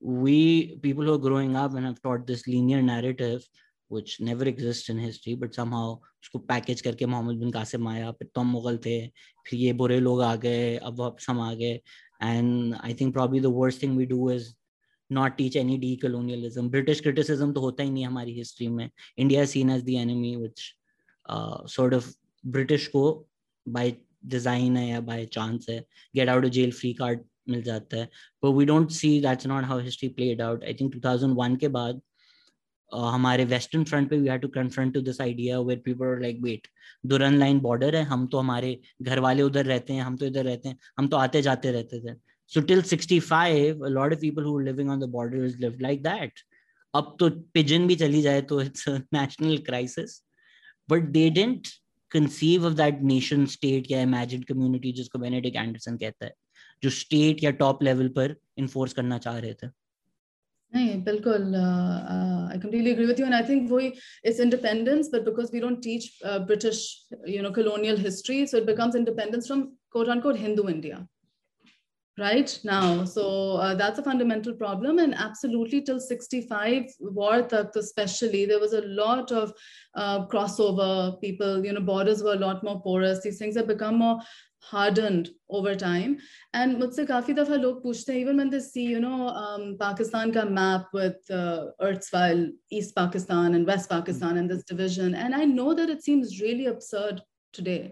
we 0.03 0.79
people 0.83 1.05
who 1.05 1.15
are 1.15 1.19
growing 1.19 1.57
up 1.57 1.75
and 1.75 1.87
have 1.87 2.01
taught 2.03 2.27
this 2.27 2.47
linear 2.47 2.83
narrative, 2.83 3.43
which 3.91 4.21
never 4.21 4.45
exists 4.45 4.89
in 4.91 4.99
history, 4.99 5.35
but 5.35 5.55
somehow 5.55 5.99
उसको 6.23 6.39
पैकेज 6.47 6.81
करके 6.83 7.07
मोहम्मद 7.07 7.37
बिन 7.41 7.51
कासिम 7.53 7.89
आया, 7.89 8.11
फिर 8.13 8.29
तुम 8.35 8.47
मुगल 8.47 8.79
थे, 8.87 9.07
फिर 9.47 9.59
ये 9.59 9.73
बुरे 9.73 9.99
लोग 10.01 10.23
आ 10.23 10.35
गए, 10.37 10.77
अब 10.77 10.99
वापस 11.01 11.27
हम 11.29 11.41
आ 11.41 11.53
गए। 11.55 11.81
And 12.23 12.75
I 12.75 12.95
think 13.01 13.13
probably 13.15 13.41
the 13.41 13.47
worst 13.57 13.83
thing 13.83 13.97
we 13.99 14.07
do 14.07 14.31
is 14.31 14.49
not 15.11 15.37
teach 15.37 15.57
any 15.57 15.77
decolonialism 16.03 16.69
British 16.71 17.01
criticism 17.01 17.53
तो 17.53 17.61
होता 17.61 17.83
ही 17.83 17.91
नहीं 17.91 18.07
हमारी 18.07 18.33
हिस्ट्री 18.39 18.69
में। 18.69 18.89
India 19.19 19.45
seen 19.45 19.71
as 19.71 19.85
the 19.85 19.89
enemy 20.01 20.35
which 20.37 20.61
sort 21.75 21.95
of 21.95 22.13
British 22.45 22.87
को 22.87 23.05
बाय 23.67 23.97
डिज़ाइन 24.27 24.77
है 24.77 24.89
या 24.89 25.01
बाय 25.01 25.25
चांस 25.33 25.67
है 25.71 25.79
get 26.17 26.29
out 26.29 26.45
of 26.45 26.51
jail 26.53 26.73
free 26.73 26.93
card 26.95 27.21
मिल 27.51 27.63
जाता 27.63 27.97
है। 27.97 28.09
But 28.45 28.55
we 28.59 28.67
don't 28.71 28.93
see 28.99 29.13
that's 29.25 29.49
not 29.53 29.65
how 29.65 29.79
history 29.79 30.09
played 30.19 30.41
out. 30.41 30.65
I 30.71 30.75
think 30.79 30.95
2001 30.95 31.57
के 31.59 31.69
बाद 31.69 32.01
uh, 32.93 33.11
हमारे 33.15 33.45
western 33.45 33.85
front 33.85 34.11
पे 34.11 34.19
we 34.19 34.29
had 34.29 34.41
to 34.41 34.49
confront 34.49 34.95
to 34.95 35.01
this 35.01 35.21
idea 35.21 35.61
where 35.61 35.81
people 35.85 36.07
are 36.07 36.21
like 36.21 36.41
wait 36.43 36.69
Durand 37.07 37.39
line 37.39 37.61
border 37.61 37.97
है? 37.97 38.03
हम 38.05 38.27
तो 38.27 38.39
हमारे 38.39 38.79
घर 39.03 39.19
वाले 39.19 39.43
उधर 39.43 39.67
रहते 39.67 39.93
हैं 39.93 40.03
हम 40.03 40.17
तो 40.17 40.27
इधर 40.27 40.45
रहते 40.45 40.69
हैं 40.69 40.79
हम 40.99 41.09
तो 41.09 41.17
आते 41.17 41.43
जाते 41.43 41.73
रहते 41.73 42.01
थे। 42.01 42.15
So 42.53 42.61
till 42.69 42.83
65 42.83 43.83
a 43.83 43.91
lot 43.91 44.13
of 44.13 44.21
people 44.21 44.43
who 44.43 44.53
were 44.53 44.65
living 44.69 44.91
on 44.91 45.01
the 45.01 45.09
borders 45.17 45.59
lived 45.65 45.83
like 45.89 46.03
that. 46.05 46.31
अब 46.95 47.17
तो 47.21 47.29
पिजन 47.55 47.87
भी 47.87 47.97
चली 47.97 48.23
जाए 48.23 48.41
तो 48.51 48.61
it's 48.63 48.89
national 48.89 49.59
crisis 49.59 50.23
but 50.91 51.03
they 51.17 51.29
didn't 51.31 51.67
conceive 52.11 52.67
of 52.67 52.75
that 52.75 53.01
nation 53.03 53.45
state 53.47 53.91
या 53.91 54.01
इमेजिन 54.03 54.43
कम्युनिटी 54.43 54.93
जिसको 54.93 55.19
बेनेडिक 55.19 55.57
एंडरसन 55.57 55.97
कहता 55.97 56.27
है। 56.27 56.33
जो 56.84 56.90
स्टेट 56.90 57.44
या 57.44 57.52
टॉप 57.64 57.84
लेवल 57.84 58.08
पर 58.18 58.36
इन्फोर्स 58.58 58.94
करना 58.94 59.18
चाह 59.28 59.38
रहे 59.38 59.54
थे 59.64 59.68
नहीं 60.76 61.02
बिल्कुल 61.04 61.56
I 61.56 62.60
completely 62.60 62.92
agree 62.92 63.06
with 63.06 63.20
you 63.20 63.26
and 63.26 63.36
I 63.36 63.44
think 63.50 63.70
वही 63.72 63.88
it's 64.26 64.40
independence 64.40 65.10
but 65.14 65.26
because 65.26 65.50
we 65.54 65.60
don't 65.60 65.82
teach 65.84 66.10
British 66.26 66.86
you 67.30 67.42
no 67.42 67.52
colonial 67.58 68.06
history 68.06 68.46
so 68.52 68.62
it 68.62 68.70
becomes 68.70 69.02
independence 69.02 69.52
from 69.52 69.66
quote 69.96 70.14
unquote 70.16 70.40
hindu 70.46 70.70
india 70.76 71.02
right 72.18 72.60
now 72.64 73.04
so 73.04 73.24
uh, 73.56 73.74
that's 73.74 74.00
a 74.00 74.04
fundamental 74.04 74.54
problem 74.54 75.00
and 75.00 75.16
absolutely 75.16 75.82
till 75.82 76.00
65 76.00 76.92
war 77.20 77.42
tak 77.54 77.76
especially 77.76 78.46
there 78.46 78.60
was 78.60 78.74
a 78.74 78.82
lot 78.82 79.32
of 79.32 79.54
uh, 79.96 80.26
crossover 80.34 81.20
people 81.22 81.66
you 81.66 81.74
know 81.74 81.82
borders 81.82 82.22
were 82.28 82.34
a 82.34 82.44
lot 82.48 82.64
more 82.64 82.80
porous 82.82 83.24
these 83.24 83.40
things 83.40 83.56
have 83.56 83.68
become 83.68 83.98
more 84.04 84.18
hardened 84.61 85.31
over 85.49 85.75
time 85.75 86.19
and 86.53 86.77
mujhse 86.83 87.07
kafi 87.11 87.37
dafa 87.39 87.61
log 87.63 87.83
puchte 87.85 88.11
even 88.15 88.37
when 88.37 88.51
they 88.51 88.61
see 88.61 88.87
you 88.95 89.01
know 89.01 89.29
um, 89.43 89.77
pakistan 89.85 90.33
ka 90.33 90.45
map 90.45 90.89
with 90.93 91.31
uh, 91.31 91.67
erstwhile 91.91 92.43
east 92.71 92.95
pakistan 92.95 93.55
and 93.55 93.67
west 93.67 93.91
pakistan 93.95 94.37
and 94.37 94.51
this 94.51 94.65
division 94.73 95.15
and 95.15 95.35
i 95.35 95.45
know 95.45 95.71
that 95.81 95.95
it 95.97 96.03
seems 96.03 96.41
really 96.41 96.67
absurd 96.75 97.23
today 97.53 97.83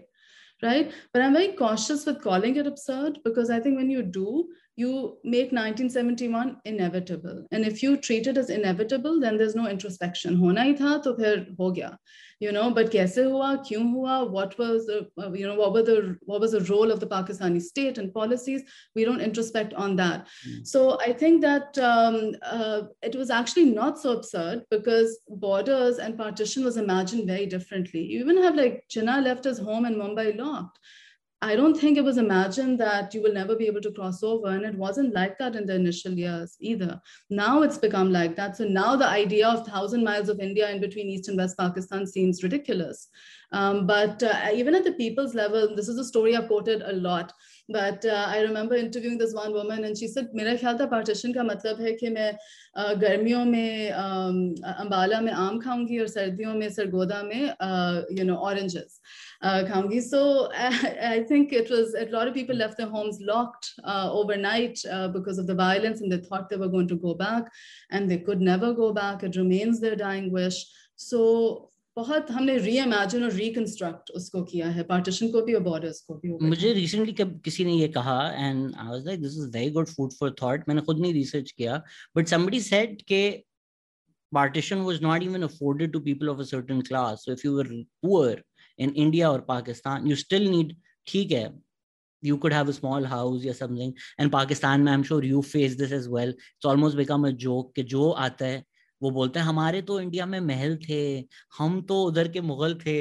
right? 0.63 0.91
But 1.13 1.21
I'm 1.21 1.33
very 1.33 1.53
cautious 1.53 2.05
with 2.05 2.21
calling 2.21 2.55
it 2.55 2.67
absurd 2.67 3.19
because 3.23 3.49
I 3.49 3.59
think 3.59 3.77
when 3.77 3.89
you 3.89 4.01
do, 4.01 4.49
you 4.77 5.17
make 5.23 5.51
1971 5.51 6.57
inevitable. 6.65 7.47
And 7.51 7.65
if 7.65 7.81
you 7.81 7.97
treat 7.97 8.27
it 8.27 8.37
as 8.37 8.51
inevitable, 8.51 9.19
then 9.19 9.35
there's 9.35 9.55
no 9.55 9.67
introspection. 9.67 10.37
Hona 10.37 10.59
hi 10.59 10.73
tha, 10.73 11.01
to 11.03 11.13
phir 11.15 11.47
ho 11.57 11.71
gaya. 11.71 11.97
You 12.39 12.51
know, 12.51 12.69
but 12.69 12.91
kaise 12.91 13.15
hua, 13.15 13.63
kyun 13.67 13.89
hua, 13.93 14.25
what 14.25 14.55
was 14.59 14.85
the, 14.85 15.07
uh, 15.19 15.31
you 15.31 15.47
know, 15.47 15.55
what 15.55 15.73
were 15.73 15.81
the, 15.81 16.17
what 16.21 16.39
was 16.39 16.51
the 16.51 16.61
role 16.65 16.91
of 16.91 16.99
the 16.99 17.07
Pakistani 17.07 17.59
state 17.59 17.97
and 17.97 18.13
policies? 18.13 18.61
We 18.95 19.03
don't 19.05 19.21
introspect 19.21 19.73
on 19.73 19.95
that. 19.95 20.27
Mm. 20.47 20.67
So 20.67 20.99
I 21.01 21.11
think 21.13 21.41
that 21.41 21.75
um, 21.79 22.35
uh, 22.43 22.83
it 23.01 23.15
was 23.15 23.31
actually 23.31 23.65
not 23.65 23.97
so 23.97 24.11
absurd 24.11 24.65
because 24.69 25.17
borders 25.27 25.97
and 25.97 26.15
partition 26.15 26.63
was 26.63 26.77
imagined 26.77 27.25
very 27.25 27.47
differently. 27.47 28.03
You 28.03 28.19
even 28.19 28.43
have 28.43 28.55
like 28.55 28.85
Jinnah 28.91 29.23
left 29.23 29.45
his 29.45 29.57
home 29.57 29.85
in 29.85 29.95
Mumbai 29.95 30.37
locked 30.37 30.77
I 31.44 31.56
don't 31.56 31.76
think 31.76 31.98
it 31.98 32.04
was 32.04 32.18
imagined 32.18 32.78
that 32.78 33.12
you 33.12 33.20
will 33.20 33.32
never 33.32 33.56
be 33.56 33.66
able 33.66 33.80
to 33.80 33.90
cross 33.90 34.22
over. 34.22 34.50
And 34.50 34.64
it 34.64 34.76
wasn't 34.76 35.12
like 35.12 35.38
that 35.38 35.56
in 35.56 35.66
the 35.66 35.74
initial 35.74 36.12
years 36.12 36.56
either. 36.60 37.00
Now 37.30 37.62
it's 37.62 37.78
become 37.78 38.12
like 38.12 38.36
that. 38.36 38.56
So 38.56 38.64
now 38.64 38.94
the 38.94 39.08
idea 39.08 39.48
of 39.48 39.66
thousand 39.66 40.04
miles 40.04 40.28
of 40.28 40.38
India 40.38 40.70
in 40.70 40.80
between 40.80 41.08
East 41.08 41.28
and 41.28 41.36
West 41.36 41.58
Pakistan 41.58 42.06
seems 42.06 42.44
ridiculous. 42.44 43.08
Um, 43.50 43.88
but 43.88 44.22
uh, 44.22 44.50
even 44.54 44.76
at 44.76 44.84
the 44.84 44.92
people's 44.92 45.34
level, 45.34 45.74
this 45.74 45.88
is 45.88 45.98
a 45.98 46.04
story 46.04 46.36
I've 46.36 46.46
quoted 46.46 46.80
a 46.82 46.92
lot. 46.92 47.32
But 47.68 48.04
uh, 48.04 48.26
I 48.28 48.40
remember 48.42 48.76
interviewing 48.76 49.18
this 49.18 49.34
one 49.34 49.52
woman 49.52 49.84
and 49.84 49.98
she 49.98 50.06
said, 50.06 50.28
मेरा 50.34 50.58
ख्याल 50.60 50.78
था 50.78 50.88
partition 50.90 51.34
का 51.34 51.42
मतलब 51.42 51.80
है 51.80 51.92
कि 51.98 52.10
मैं 52.10 52.36
uh, 52.76 52.94
गर्मियों 53.00 53.44
में 53.44 53.92
um, 53.92 54.54
अम्बाला 54.62 55.20
में 55.20 55.32
आम 55.32 55.58
खाऊंगी 55.60 55.98
और 55.98 56.06
सर्दियों 56.06 56.54
में 56.54 56.68
सरगोदा 56.70 57.22
में 57.22 57.56
uh, 57.60 58.02
you 58.10 58.24
know 58.24 58.36
oranges 58.36 59.00
uh, 59.42 59.64
खाऊंगी. 59.64 60.02
So 60.02 60.50
I, 60.52 61.14
I 61.16 61.22
think 61.22 61.52
it 61.52 61.70
was 61.70 61.94
a 61.94 62.06
lot 62.06 62.28
of 62.28 62.34
people 62.34 62.56
left 62.56 62.78
their 62.78 62.88
homes 62.88 63.18
locked 63.20 63.72
uh, 63.84 64.08
overnight 64.12 64.78
uh, 64.90 65.08
because 65.08 65.38
of 65.38 65.46
the 65.46 65.54
violence 65.54 66.00
and 66.00 66.12
they 66.12 66.18
thought 66.18 66.48
they 66.48 66.56
were 66.56 66.68
going 66.68 66.88
to 66.88 66.96
go 66.96 67.14
back 67.14 67.50
and 67.90 68.10
they 68.10 68.18
could 68.18 68.40
never 68.40 68.72
go 68.72 68.92
back. 68.92 69.22
It 69.22 69.36
remains 69.36 69.80
their 69.80 69.96
dying 69.96 70.32
wish. 70.32 70.64
So 70.96 71.68
बहुत 71.96 72.30
हमने 72.30 72.56
reimagine 72.58 73.24
और 73.24 73.32
reconstruct 73.32 74.10
उसको 74.16 74.42
किया 74.50 74.68
है 74.76 74.82
partition 74.90 75.30
को 75.32 75.40
भी 75.46 75.54
और 75.54 75.62
borders 75.62 76.00
को 76.08 76.14
भी 76.20 76.28
मुझे 76.48 76.72
रिसेंटली 76.72 77.12
कब 77.12 77.40
किसी 77.44 77.64
ने 77.64 77.72
ये 77.72 77.88
कहा 77.96 78.18
and 78.32 78.74
I 78.74 78.88
was 78.88 79.06
like 79.06 79.22
this 79.22 79.32
is 79.38 79.50
very 79.56 79.70
good 79.70 79.88
food 79.88 80.12
for 80.20 80.34
thought 80.42 80.64
मैंने 80.68 80.82
खुद 80.82 81.00
नहीं 81.00 81.12
रिसर्च 81.14 81.50
किया 81.50 81.82
बट 82.16 82.28
समबडी 82.28 82.60
सेड 82.68 83.02
के 83.12 83.22
partition 84.32 84.82
was 84.84 85.00
not 85.04 85.24
even 85.24 85.42
afforded 85.46 85.90
to 85.94 86.00
people 86.04 86.28
of 86.32 86.38
a 86.42 86.44
certain 86.50 86.78
class 86.84 87.24
so 87.24 87.32
if 87.32 87.42
you 87.46 87.50
were 87.56 87.66
poor 88.04 88.30
in 88.79 88.93
India 88.95 89.31
और 89.31 89.41
Pakistan 89.47 90.07
you 90.07 90.15
still 90.15 90.49
need 90.49 90.75
ठीक 91.07 91.31
है 91.31 91.49
you 92.23 92.37
could 92.37 92.53
have 92.53 92.71
small 92.71 93.05
house 93.05 93.45
या 93.45 93.53
something 93.53 93.93
and 94.19 94.31
Pakistan 94.31 94.81
में 94.81 94.91
I 94.91 94.97
am 94.97 95.03
sure 95.03 95.25
you 95.25 95.41
face 95.41 95.77
this 95.77 95.91
is 95.91 96.09
well 96.09 96.29
it's 96.29 96.65
almost 96.65 96.97
become 96.97 97.27
a 97.27 97.31
joke 97.45 97.73
कि 97.75 97.83
जो 97.83 98.09
आता 98.09 98.45
है, 98.45 98.63
वो 99.01 99.09
बोलते 99.11 99.39
हैं, 99.39 99.45
हमारे 99.45 99.81
तो 99.81 99.99
इंडिया 100.01 100.25
में 100.25 100.39
महल 100.39 100.75
थे, 100.89 101.23
हम 101.57 101.81
तो 101.81 102.01
उधर 102.03 102.27
के 102.27 102.41
मुगल 102.41 102.73
थे। 102.85 102.97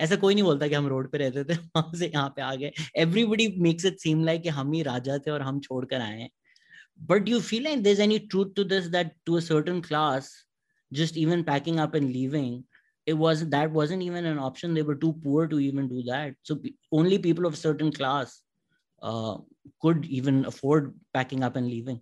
ऐसा 0.00 0.16
कोई 0.16 0.34
नहीं 0.34 0.44
बोलता 0.44 0.68
कि 0.68 0.74
हम 0.74 0.86
रोड 0.86 1.10
पे 1.12 1.18
रहते 1.18 1.44
थे, 1.44 1.54
वहाँ 1.76 1.92
से 1.94 2.06
यहाँ 2.06 2.28
पे 2.36 2.42
आ 2.42 2.54
गए। 2.54 2.72
Everybody 2.96 3.48
makes 3.58 3.84
it 3.84 3.98
seem 4.00 4.24
like 4.24 4.42
कि 4.42 4.48
हम 4.48 4.72
ही 4.72 4.82
राजा 4.82 5.18
थे 5.18 5.30
और 5.30 5.42
हम 5.42 5.60
छोड़ 5.60 5.84
कर 5.84 6.00
आए 6.00 6.28
but 7.00 7.28
you 7.28 7.40
feel 7.40 7.66
and 7.66 7.82
there 7.84 8.00
any 8.00 8.18
truth 8.18 8.54
to 8.56 8.64
this 8.64 8.84
that 8.86 9.12
to 9.26 9.36
a 9.36 9.40
certain 9.40 9.80
class 9.80 10.30
just 10.92 11.16
even 11.16 11.42
packing 11.42 11.78
up 11.78 11.96
and 11.96 12.10
living 12.10 12.62
it 13.08 13.16
was 13.24 13.46
that 13.48 13.70
wasn't 13.78 14.02
even 14.08 14.26
an 14.26 14.38
option 14.48 14.74
they 14.74 14.88
were 14.88 15.00
too 15.04 15.14
poor 15.24 15.46
to 15.52 15.60
even 15.68 15.88
do 15.88 16.02
that 16.02 16.34
so 16.42 16.58
only 16.92 17.18
people 17.18 17.46
of 17.46 17.56
certain 17.56 17.92
class 17.92 18.42
uh, 19.02 19.36
could 19.80 20.04
even 20.06 20.44
afford 20.44 20.94
packing 21.14 21.42
up 21.42 21.56
and 21.56 21.68
leaving 21.68 22.00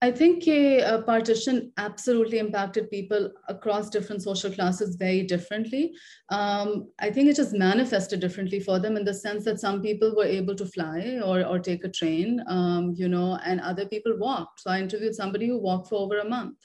I 0.00 0.12
think 0.12 0.46
a, 0.46 0.80
a, 0.82 1.02
partition 1.02 1.72
absolutely 1.76 2.38
impacted 2.38 2.88
people 2.88 3.32
across 3.48 3.90
different 3.90 4.22
social 4.22 4.52
classes 4.52 4.94
very 4.94 5.24
differently. 5.24 5.92
Um, 6.28 6.92
I 7.00 7.10
think 7.10 7.28
it 7.28 7.34
just 7.34 7.52
manifested 7.52 8.20
differently 8.20 8.60
for 8.60 8.78
them 8.78 8.96
in 8.96 9.04
the 9.04 9.12
sense 9.12 9.44
that 9.46 9.58
some 9.58 9.82
people 9.82 10.14
were 10.14 10.24
able 10.24 10.54
to 10.54 10.66
fly 10.66 11.18
or, 11.24 11.44
or 11.44 11.58
take 11.58 11.82
a 11.82 11.88
train, 11.88 12.44
um, 12.46 12.94
you 12.96 13.08
know, 13.08 13.40
and 13.44 13.60
other 13.60 13.86
people 13.86 14.16
walked. 14.16 14.60
So 14.60 14.70
I 14.70 14.78
interviewed 14.78 15.16
somebody 15.16 15.48
who 15.48 15.58
walked 15.58 15.88
for 15.88 15.96
over 15.96 16.20
a 16.20 16.28
month, 16.28 16.58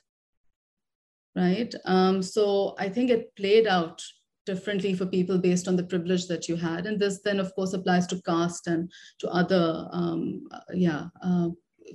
right? 1.36 1.74
Um, 1.86 2.22
so 2.22 2.76
I 2.80 2.90
think 2.90 3.10
it 3.10 3.36
played 3.36 3.68
out 3.68 4.02
differently 4.46 4.94
for 4.94 5.06
people 5.06 5.38
based 5.38 5.68
on 5.68 5.76
the 5.76 5.84
privilege 5.84 6.28
that 6.28 6.48
you 6.48 6.56
had. 6.56 6.86
And 6.86 7.00
this 7.00 7.22
then, 7.22 7.40
of 7.40 7.54
course, 7.56 7.74
applies 7.74 8.08
to 8.08 8.22
caste 8.22 8.68
and 8.68 8.92
to 9.20 9.30
other, 9.30 9.88
um, 9.92 10.48
uh, 10.52 10.60
yeah, 10.74 11.06
uh, 11.24 11.50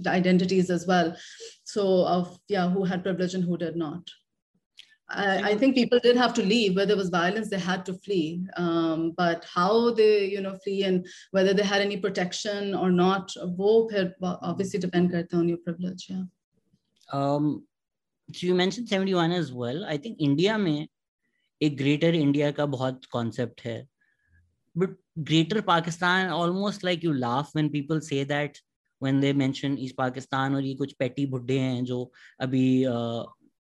identities 0.07 0.71
as 0.71 0.87
well. 0.87 1.17
So 1.65 2.07
of, 2.07 2.39
yeah, 2.49 2.69
who 2.71 2.85
had 2.85 3.03
privilege 3.03 3.35
and 3.35 3.45
who 3.45 3.57
did 3.57 3.77
not. 3.77 4.09
I, 5.11 5.53
I, 5.53 5.57
think 5.57 5.75
people 5.75 5.99
did 6.01 6.17
have 6.17 6.35
to 6.35 6.43
leave 6.43 6.77
where 6.77 6.85
there 6.85 6.97
was 6.97 7.09
violence 7.09 7.49
they 7.49 7.59
had 7.59 7.87
to 7.87 7.95
flee 7.95 8.47
um, 8.59 9.15
but 9.17 9.47
how 9.53 9.91
they 9.95 10.27
you 10.27 10.43
know 10.43 10.59
flee 10.63 10.85
and 10.85 11.07
whether 11.31 11.55
they 11.55 11.63
had 11.63 11.81
any 11.81 11.97
protection 11.97 12.75
or 12.75 12.91
not 12.91 13.33
wo 13.57 13.89
obviously 14.23 14.79
depend 14.79 15.15
on 15.33 15.49
your 15.49 15.57
privilege 15.59 16.09
yeah 16.11 16.25
um, 17.11 17.67
you 18.29 18.55
mention 18.55 18.85
71 18.85 19.33
as 19.33 19.51
well 19.55 19.85
I 19.85 19.99
think 19.99 20.17
India 20.21 20.57
में 20.59 20.87
एक 21.61 21.77
greater 21.77 22.15
India 22.15 22.51
का 22.51 22.67
बहुत 22.67 23.05
concept 23.13 23.61
है। 23.61 23.87
But 24.77 24.97
greater 25.19 25.61
Pakistan 25.61 26.31
almost 26.31 26.85
like 26.85 27.05
you 27.05 27.13
laugh 27.13 27.51
when 27.57 27.69
people 27.69 28.01
say 28.01 28.25
that 28.25 28.59
when 29.03 29.21
they 29.21 29.33
mention 29.33 29.77
east 29.81 29.97
Pakistan 29.97 30.55
और 30.55 30.65
ये 30.65 30.75
कुछ 30.75 30.93
petty 30.93 31.27
बुड्ढे 31.27 31.59
हैं 31.59 31.85
जो 31.85 32.03
अभी 32.41 32.65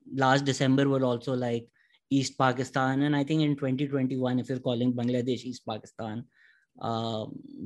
last 0.08 0.46
December 0.46 0.88
were 0.88 1.04
also 1.06 1.36
like 1.36 1.70
east 2.12 2.38
Pakistan 2.40 3.04
and 3.04 3.16
I 3.16 3.26
think 3.26 3.42
in 3.42 3.56
2021 3.56 4.40
if 4.40 4.52
you 4.52 4.60
calling 4.60 4.94
Bangladesh 4.94 5.44
east 5.48 5.64
Pakistan 5.68 6.24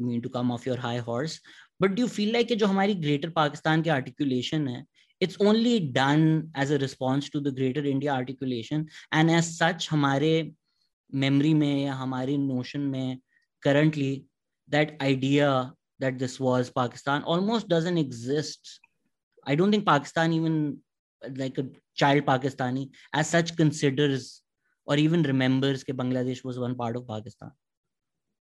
mean 0.05 0.21
to 0.21 0.29
come 0.29 0.51
off 0.51 0.67
your 0.69 0.79
high 0.79 0.97
horse 1.09 1.41
but 1.81 1.91
do 1.91 2.07
feel 2.07 2.31
like 2.33 2.53
जो 2.57 2.67
हमारी 2.67 2.95
greater 2.95 3.29
Pakistan 3.29 3.81
के 3.81 3.89
आर्टिकुलेशन 3.89 4.67
है 4.67 4.85
it's 5.22 5.36
only 5.40 5.80
done 5.80 6.50
as 6.54 6.70
a 6.70 6.78
response 6.78 7.28
to 7.30 7.40
the 7.40 7.50
Greater 7.50 7.84
India 7.84 8.12
articulation 8.12 8.88
and 9.12 9.30
as 9.30 9.56
such 9.56 9.88
हमारे 9.88 10.54
memory 11.12 11.54
में 11.54 11.84
या 11.84 11.94
हमारी 11.94 12.38
notion 12.38 12.90
में 12.90 13.18
currently 13.64 14.24
that 14.68 14.96
idea 15.00 15.72
that 15.98 16.18
this 16.18 16.38
was 16.38 16.70
Pakistan 16.70 17.22
almost 17.22 17.68
doesn't 17.68 17.98
exist. 17.98 18.80
I 19.44 19.54
don't 19.54 19.70
think 19.70 19.86
Pakistan 19.86 20.32
even 20.32 20.78
like 21.36 21.58
a 21.58 21.66
child 21.94 22.24
Pakistani 22.26 22.90
as 23.12 23.28
such 23.28 23.56
considers 23.56 24.42
or 24.86 24.96
even 24.96 25.22
remembers 25.22 25.84
that 25.84 25.96
Bangladesh 25.96 26.44
was 26.44 26.58
one 26.58 26.74
part 26.74 26.96
of 26.96 27.08
Pakistan. 27.08 27.50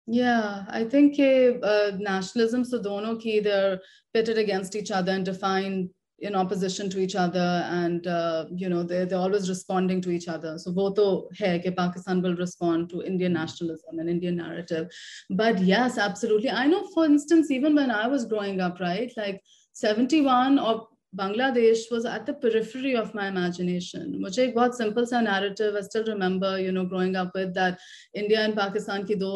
Yeah, 0.06 0.64
I 0.68 0.84
think 0.84 1.18
uh, 1.20 1.92
nationalism, 1.98 2.64
so 2.64 2.82
dono 2.82 3.16
ki 3.16 3.40
they're 3.40 3.80
pitted 4.12 4.38
against 4.38 4.74
each 4.74 4.90
other 4.90 5.12
and 5.12 5.24
defined 5.24 5.90
in 6.22 6.36
opposition 6.36 6.88
to 6.88 7.00
each 7.00 7.16
other 7.16 7.64
and 7.68 8.06
uh, 8.06 8.46
you 8.50 8.68
know 8.68 8.82
they're, 8.82 9.04
they're 9.04 9.18
always 9.18 9.48
responding 9.48 10.00
to 10.00 10.10
each 10.10 10.28
other 10.28 10.56
so 10.56 10.72
both 10.72 10.98
hai 11.38 11.58
ke 11.64 11.72
pakistan 11.80 12.22
will 12.26 12.36
respond 12.36 12.88
to 12.92 13.02
indian 13.02 13.32
nationalism 13.38 13.98
and 13.98 14.14
indian 14.14 14.36
narrative 14.36 15.02
but 15.42 15.58
yes 15.72 15.98
absolutely 15.98 16.54
i 16.62 16.66
know 16.66 16.84
for 16.94 17.04
instance 17.04 17.50
even 17.50 17.74
when 17.74 17.90
i 17.90 18.06
was 18.06 18.24
growing 18.34 18.64
up 18.68 18.80
right 18.86 19.12
like 19.16 19.42
71 19.74 20.58
or 20.58 20.88
Bangladesh 21.14 21.90
was 21.90 22.06
at 22.06 22.24
the 22.24 22.32
periphery 22.32 22.94
of 22.96 23.14
my 23.14 23.26
imagination. 23.28 24.12
मुझे 24.20 24.44
एक 24.44 24.54
बहुत 24.54 24.76
simple 24.76 25.06
सा 25.06 25.22
narrative 25.22 25.74
I 25.76 25.82
still 25.82 26.04
remember 26.04 26.58
you 26.58 26.72
know 26.72 26.84
growing 26.86 27.16
up 27.16 27.34
with 27.34 27.52
that 27.54 27.78
India 28.14 28.40
and 28.44 28.56
Pakistan 28.56 29.04
की 29.10 29.18
दो 29.24 29.34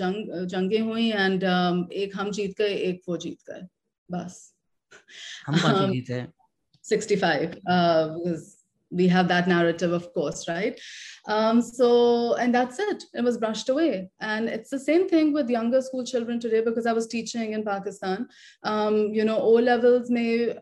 जंग 0.00 0.46
जंगें 0.54 0.80
हुई 0.90 1.12
and 1.14 1.44
um, 1.44 1.90
एक 1.92 2.16
हम 2.16 2.30
जीत 2.30 2.54
गए 2.58 2.74
एक 2.90 3.00
वो 3.08 3.16
जीत 3.24 3.38
गए 3.50 3.66
बस 4.10 4.36
um, 5.46 5.92
65 6.82 7.58
uh, 7.68 8.14
because 8.14 8.58
we 8.90 9.06
have 9.06 9.28
that 9.28 9.48
narrative 9.48 9.92
of 9.92 10.12
course 10.14 10.48
right 10.48 10.80
um, 11.26 11.60
so 11.60 12.34
and 12.36 12.54
that's 12.54 12.78
it 12.78 13.04
it 13.14 13.22
was 13.22 13.36
brushed 13.36 13.68
away 13.68 14.08
and 14.20 14.48
it's 14.48 14.70
the 14.70 14.78
same 14.78 15.08
thing 15.08 15.32
with 15.32 15.50
younger 15.50 15.82
school 15.82 16.04
children 16.04 16.40
today 16.40 16.62
because 16.62 16.86
i 16.86 16.92
was 16.92 17.06
teaching 17.06 17.52
in 17.52 17.62
pakistan 17.64 18.26
um, 18.62 19.12
you 19.12 19.24
know 19.24 19.38
o 19.38 19.52
levels 19.52 20.10
may 20.10 20.56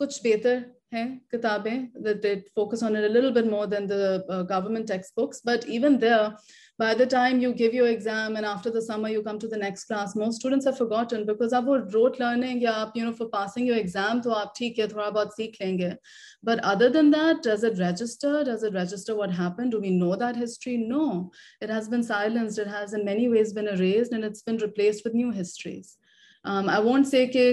kuch 0.00 0.22
better 0.22 0.64
हैं 0.92 1.20
किताबें 1.32 2.02
that 2.02 2.22
they 2.22 2.42
focus 2.54 2.82
on 2.82 2.96
it 2.96 3.04
a 3.04 3.08
little 3.08 3.30
bit 3.30 3.48
more 3.50 3.66
than 3.66 3.86
the 3.86 4.24
uh, 4.28 4.42
government 4.42 4.86
textbooks 4.86 5.42
but 5.44 5.66
even 5.66 5.98
there 5.98 6.34
by 6.79 6.93
the 6.93 7.05
time 7.05 7.39
you 7.39 7.53
give 7.53 7.73
your 7.73 7.87
exam 7.87 8.35
and 8.35 8.45
after 8.45 8.71
the 8.71 8.81
summer 8.81 9.09
you 9.09 9.21
come 9.21 9.37
to 9.37 9.47
the 9.47 9.57
next 9.57 9.85
class 9.85 10.15
most 10.15 10.39
students 10.39 10.65
have 10.65 10.77
forgotten 10.77 11.25
because 11.25 11.53
ab 11.53 11.67
rote 11.93 12.19
learning 12.19 12.61
ya 12.61 12.89
you 12.95 13.05
know 13.05 13.13
for 13.13 13.29
passing 13.29 13.65
your 13.65 13.77
exam 13.77 14.21
to 14.21 14.29
aap 14.29 14.55
theek 14.59 15.97
but 16.43 16.59
other 16.59 16.89
than 16.89 17.09
that 17.11 17.41
does 17.41 17.63
it 17.63 17.79
register? 17.79 18.43
Does 18.43 18.63
it 18.63 18.73
register 18.73 19.15
what 19.15 19.31
happened? 19.31 19.71
Do 19.71 19.79
we 19.79 19.89
know 19.89 20.15
that 20.17 20.35
history? 20.35 20.75
No. 20.75 21.31
It 21.61 21.69
has 21.69 21.87
been 21.87 22.03
silenced. 22.03 22.59
It 22.59 22.67
has 22.67 22.93
in 22.93 23.05
many 23.05 23.29
ways 23.29 23.53
been 23.53 23.69
erased 23.69 24.11
and 24.11 24.25
it's 24.25 24.41
been 24.41 24.57
replaced 24.57 25.05
with 25.05 25.13
new 25.13 25.31
histories. 25.31 25.97
Um, 26.45 26.67
i 26.67 26.77
won't 26.77 27.07
say 27.07 27.27
ke 27.33 27.43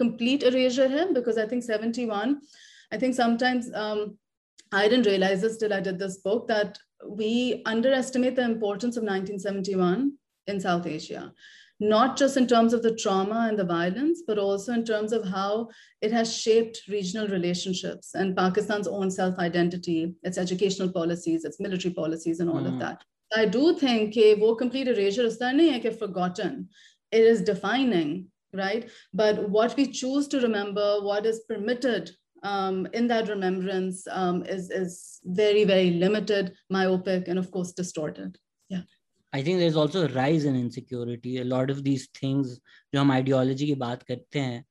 complete 0.00 0.44
erasure 0.50 0.88
hai 0.92 1.04
because 1.16 1.40
i 1.40 1.46
think 1.46 1.64
71 1.64 2.40
i 2.90 2.98
think 3.02 3.14
sometimes 3.14 3.66
um, 3.74 4.16
I 4.74 4.88
didn't 4.88 5.04
realize 5.06 5.42
this 5.42 5.58
till 5.58 5.74
I 5.74 5.80
did 5.80 5.98
this 5.98 6.16
book 6.26 6.48
that 6.48 6.78
we 7.06 7.62
underestimate 7.66 8.36
the 8.36 8.42
importance 8.44 8.96
of 8.96 9.02
1971 9.02 10.12
in 10.46 10.60
South 10.60 10.86
Asia, 10.86 11.32
not 11.80 12.16
just 12.16 12.36
in 12.36 12.46
terms 12.46 12.72
of 12.72 12.82
the 12.82 12.94
trauma 12.94 13.46
and 13.48 13.58
the 13.58 13.64
violence, 13.64 14.22
but 14.26 14.38
also 14.38 14.72
in 14.72 14.84
terms 14.84 15.12
of 15.12 15.26
how 15.26 15.68
it 16.00 16.12
has 16.12 16.36
shaped 16.36 16.82
regional 16.88 17.28
relationships 17.28 18.14
and 18.14 18.36
Pakistan's 18.36 18.88
own 18.88 19.10
self 19.10 19.38
identity, 19.38 20.14
its 20.22 20.38
educational 20.38 20.90
policies, 20.90 21.44
its 21.44 21.60
military 21.60 21.94
policies, 21.94 22.40
and 22.40 22.48
all 22.48 22.60
mm. 22.60 22.72
of 22.72 22.78
that. 22.78 23.02
I 23.34 23.46
do 23.46 23.76
think 23.78 24.16
a 24.16 24.34
wo 24.34 24.54
complete 24.54 24.88
erasure 24.88 25.22
is 25.22 25.40
not 25.40 25.94
forgotten. 25.98 26.68
It 27.10 27.22
is 27.22 27.42
defining, 27.42 28.28
right? 28.52 28.90
But 29.12 29.48
what 29.48 29.76
we 29.76 29.86
choose 29.86 30.28
to 30.28 30.40
remember, 30.40 31.00
what 31.00 31.26
is 31.26 31.40
permitted 31.48 32.10
um, 32.43 32.87
in 32.93 33.07
that 33.07 33.29
remembrance 33.29 34.05
um, 34.11 34.43
is, 34.43 34.69
is 34.69 35.19
very, 35.25 35.63
very 35.63 35.91
limited, 35.91 36.53
myopic, 36.69 37.27
and 37.27 37.39
of 37.39 37.51
course, 37.51 37.71
distorted. 37.71 38.37
Yeah. 38.69 38.81
I 39.33 39.41
think 39.41 39.59
there's 39.59 39.75
also 39.75 40.05
a 40.05 40.13
rise 40.13 40.45
in 40.45 40.55
insecurity. 40.55 41.39
A 41.39 41.43
lot 41.43 41.69
of 41.69 41.83
these 41.83 42.07
things, 42.19 42.59
जो 42.93 42.99
हम 43.01 43.11
ideology 43.11 43.65
की 43.65 43.75
बात 43.77 44.03
करते 44.03 44.39
हैं, 44.39 44.63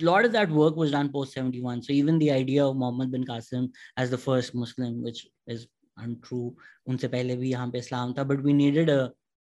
a 0.00 0.04
lot 0.04 0.24
of 0.24 0.32
that 0.32 0.50
work 0.50 0.76
was 0.76 0.92
done 0.92 1.10
post 1.10 1.32
71. 1.32 1.82
So 1.82 1.92
even 1.92 2.18
the 2.18 2.30
idea 2.30 2.64
of 2.64 2.76
Muhammad 2.76 3.10
bin 3.10 3.24
Qasim 3.24 3.70
as 3.96 4.10
the 4.10 4.18
first 4.18 4.54
Muslim, 4.54 5.02
which 5.02 5.26
is 5.46 5.66
untrue, 5.98 6.54
unse 6.88 7.08
pehle 7.08 7.36
bhi 7.36 7.52
yahan 7.52 7.72
pe 7.72 7.78
Islam 7.78 8.14
tha, 8.14 8.24
but 8.24 8.42
we 8.42 8.52
needed 8.52 8.88
a 8.88 9.12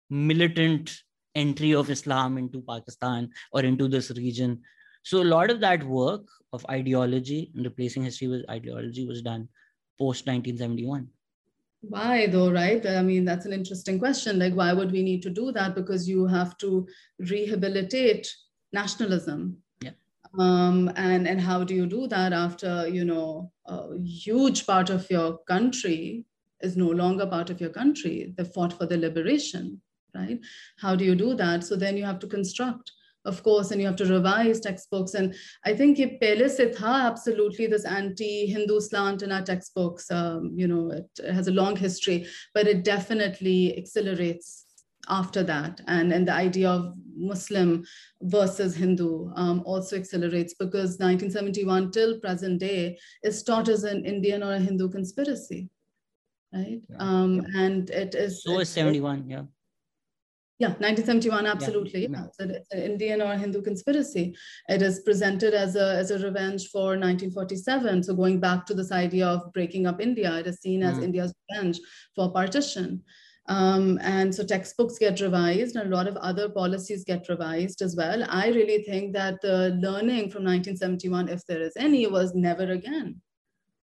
militant 0.10 0.92
entry 1.36 1.74
of 1.74 1.90
Islam 1.90 2.38
into 2.38 2.62
Pakistan 2.62 3.30
or 3.52 3.64
into 3.64 3.88
this 3.88 4.12
region 4.12 4.62
so 5.04 5.22
a 5.22 5.30
lot 5.36 5.52
of 5.52 5.60
that 5.60 5.84
work 5.84 6.26
of 6.53 6.65
ideology 6.71 7.51
and 7.55 7.65
replacing 7.65 8.03
history 8.03 8.29
with 8.29 8.49
ideology 8.51 9.07
was 9.07 9.23
done 9.23 9.49
post 9.99 10.27
1971 10.27 11.09
why 11.81 12.27
though 12.27 12.51
right? 12.51 12.85
I 12.87 13.03
mean 13.03 13.25
that's 13.25 13.47
an 13.47 13.53
interesting 13.53 13.99
question. 13.99 14.39
Like 14.39 14.55
why 14.55 14.73
would 14.73 14.91
we 14.91 15.03
need 15.03 15.23
to 15.23 15.31
do 15.31 15.53
that? 15.53 15.77
Because 15.77 16.09
you 16.09 16.27
have 16.27 16.59
to 16.59 16.89
rehabilitate 17.21 18.29
nationalism. 18.73 19.59
Yeah. 19.81 19.93
Um, 20.39 20.91
and 20.97 21.29
and 21.29 21.41
how 21.41 21.63
do 21.63 21.75
you 21.75 21.87
do 21.87 22.09
that 22.09 22.33
after 22.33 22.89
you 22.89 23.05
know 23.05 23.53
a 23.67 23.97
huge 24.03 24.67
part 24.67 24.91
of 24.91 25.09
your 25.09 25.39
country 25.47 26.25
is 26.61 26.77
no 26.77 26.89
longer 26.89 27.27
part 27.27 27.49
of 27.49 27.61
your 27.61 27.71
country? 27.71 28.35
They 28.37 28.45
fought 28.45 28.73
for 28.73 28.87
the 28.87 28.97
liberation 28.97 29.81
right? 30.15 30.41
How 30.79 30.97
do 30.97 31.05
you 31.05 31.15
do 31.15 31.35
that? 31.35 31.65
So 31.65 31.77
then 31.77 31.97
you 31.97 32.05
have 32.05 32.19
to 32.21 32.27
construct 32.27 32.93
of 33.25 33.43
course, 33.43 33.71
and 33.71 33.81
you 33.81 33.87
have 33.87 33.97
to 33.97 34.07
revise 34.07 34.61
textbooks. 34.61 35.15
And 35.15 35.35
I 35.65 35.75
think 35.75 35.99
it 35.99 36.21
absolutely 36.85 37.67
this 37.67 37.85
anti-Hindu 37.85 38.81
slant 38.81 39.23
in 39.23 39.33
our 39.33 39.43
textbooks. 39.43 40.11
Um, 40.11 40.53
you 40.55 40.69
know, 40.69 40.91
it, 40.91 41.07
it 41.23 41.33
has 41.33 41.49
a 41.49 41.53
long 41.53 41.77
history, 41.77 42.27
but 42.55 42.67
it 42.67 42.85
definitely 42.85 43.77
accelerates 43.77 44.67
after 45.09 45.43
that. 45.43 45.81
And, 45.87 46.13
and 46.13 46.29
the 46.29 46.33
idea 46.33 46.71
of 46.71 46.95
Muslim 47.17 47.85
versus 48.23 48.75
Hindu 48.75 49.31
um, 49.35 49.63
also 49.65 49.97
accelerates 49.97 50.55
because 50.55 50.99
1971 50.99 51.91
till 51.91 52.21
present 52.21 52.61
day 52.61 52.99
is 53.23 53.43
taught 53.43 53.69
as 53.69 53.85
an 53.85 54.05
Indian 54.05 54.43
or 54.43 54.53
a 54.53 54.59
Hindu 54.61 54.89
conspiracy. 54.91 55.69
Right. 56.53 56.81
Yeah. 56.89 56.97
Um, 56.99 57.47
and 57.55 57.91
it 57.91 58.15
is. 58.15 58.43
So 58.43 58.61
is 58.61 58.69
71, 58.71 59.29
yeah. 59.29 59.43
Yeah, 60.59 60.71
1971, 60.71 61.47
absolutely. 61.47 62.09
Yeah. 62.09 62.25
So 62.33 62.49
it's 62.49 62.73
an 62.73 62.83
Indian 62.83 63.23
or 63.23 63.37
Hindu 63.37 63.63
conspiracy. 63.63 64.37
It 64.69 64.83
is 64.83 65.01
presented 65.01 65.55
as 65.55 65.77
a, 65.77 65.95
as 65.95 66.11
a 66.11 66.19
revenge 66.19 66.69
for 66.71 66.99
1947. 66.99 68.03
So 68.03 68.15
going 68.15 68.41
back 68.41 68.67
to 68.67 68.75
this 68.75 68.91
idea 68.91 69.29
of 69.29 69.53
breaking 69.53 69.87
up 69.87 70.01
India, 70.01 70.37
it 70.39 70.49
is 70.49 70.61
seen 70.61 70.83
as 70.83 70.99
mm. 70.99 71.05
India's 71.05 71.33
revenge 71.49 71.79
for 72.17 72.33
partition. 72.33 73.05
Um, 73.47 74.01
and 74.03 74.35
so 74.35 74.45
textbooks 74.45 74.99
get 74.99 75.21
revised 75.21 75.77
and 75.77 75.93
a 75.93 75.97
lot 75.97 76.09
of 76.09 76.17
other 76.17 76.49
policies 76.49 77.05
get 77.05 77.29
revised 77.29 77.81
as 77.81 77.95
well. 77.95 78.25
I 78.29 78.49
really 78.49 78.83
think 78.83 79.13
that 79.15 79.41
the 79.41 79.79
learning 79.81 80.31
from 80.31 80.45
1971, 80.45 81.29
if 81.29 81.47
there 81.47 81.63
is 81.63 81.73
any, 81.77 82.07
was 82.09 82.35
never 82.35 82.65
again, 82.65 83.21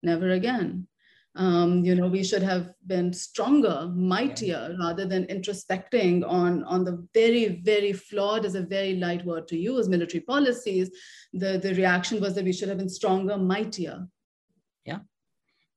never 0.02 0.30
again 0.30 0.88
um, 1.36 1.84
you 1.86 1.95
know 1.95 2.07
we 2.07 2.23
should 2.23 2.43
have 2.43 2.73
been 2.88 3.13
stronger 3.13 3.89
mightier 3.95 4.69
yeah. 4.69 4.86
rather 4.86 5.05
than 5.05 5.23
introspecting 5.25 6.27
on 6.27 6.63
on 6.63 6.84
the 6.84 7.07
very 7.13 7.61
very 7.63 7.93
flawed 7.93 8.45
is 8.45 8.55
a 8.55 8.61
very 8.61 8.95
light 8.95 9.23
word 9.25 9.47
to 9.47 9.57
use 9.57 9.88
military 9.88 10.21
policies 10.21 10.91
the 11.34 11.57
the 11.57 11.73
reaction 11.75 12.19
was 12.19 12.36
that 12.36 12.43
we 12.43 12.53
should 12.53 12.67
have 12.67 12.77
been 12.77 12.89
stronger 12.89 13.38
mightier 13.38 14.05
yeah 14.86 14.99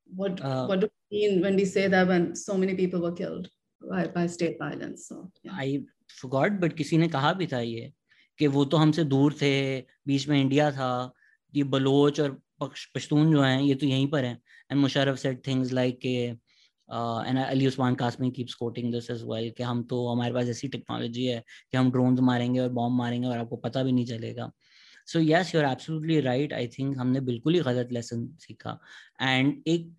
what 0.07 0.41
uh, 0.45 0.67
what 0.67 0.81
do 0.81 0.89
we 1.11 1.19
mean 1.19 1.41
when 1.41 1.55
we 1.55 1.65
say 1.65 1.87
that 1.87 2.09
when 2.09 2.35
so 2.35 2.57
many 2.57 2.75
people 2.75 3.01
were 3.01 3.13
killed 3.13 3.49
by, 3.89 4.07
by 4.09 4.27
state 4.27 4.57
violence 4.59 5.07
so 5.09 5.31
yeah. 5.43 5.53
i 5.53 5.83
forgot 6.09 6.59
but 6.61 6.75
किसी 6.75 6.99
ने 6.99 7.09
कहा 7.09 7.33
भी 7.39 7.47
था 7.47 7.61
ये 7.61 7.93
कि 8.39 8.47
वो 8.47 8.65
तो 8.65 8.77
हमसे 8.77 9.05
दूर 9.05 9.35
थे 9.43 9.55
बीच 10.07 10.29
में 10.29 10.41
इंडिया 10.41 10.71
था 10.73 11.13
ये 11.55 11.65
बलोच 11.65 12.21
और 12.21 12.41
पश्तून 12.63 13.33
जो 13.33 13.43
हैं 13.43 13.61
ये 13.63 13.75
तो 13.75 13.87
यहीं 13.87 14.07
पर 14.11 14.25
हैं 14.25 14.39
and 14.70 14.84
Musharraf 14.84 15.18
said 15.18 15.44
things 15.44 15.72
like 15.72 16.06
uh, 16.90 17.20
and 17.20 17.40
Ali 17.40 17.68
Usman 17.68 17.96
Kasmi 17.96 18.34
keeps 18.34 18.56
quoting 18.56 18.92
this 18.92 19.10
as 19.10 19.24
well 19.24 19.50
कि 19.52 19.64
हम 19.64 19.84
तो 19.90 20.08
हमारे 20.08 20.34
पास 20.34 20.48
ऐसी 20.50 20.68
टेक्नोलॉजी 20.68 21.26
है 21.26 21.44
कि 21.72 21.78
हम 21.78 21.92
ड्रोन्स 21.92 22.20
मारेंगे 22.30 22.60
और 22.60 22.70
बॉम्ब 22.74 22.98
मारेंगे 22.98 23.28
और 23.28 23.38
आपको 23.38 23.56
पता 23.66 23.84
भी 23.84 23.92
नहीं 23.92 24.06
चलेगा 24.06 24.52
so 25.08 25.20
yes 25.20 25.54
you 25.56 25.62
are 25.62 25.72
absolutely 25.72 26.20
right 26.22 26.54
I 26.54 26.68
think 26.78 26.98
हमने 26.98 27.20
बिल्कुल 27.32 27.54
ही 27.54 27.60
गलत 27.62 27.92
लेसन 27.94 28.28
सीखा 28.40 28.80
एंड 29.22 29.54
एक 29.68 29.92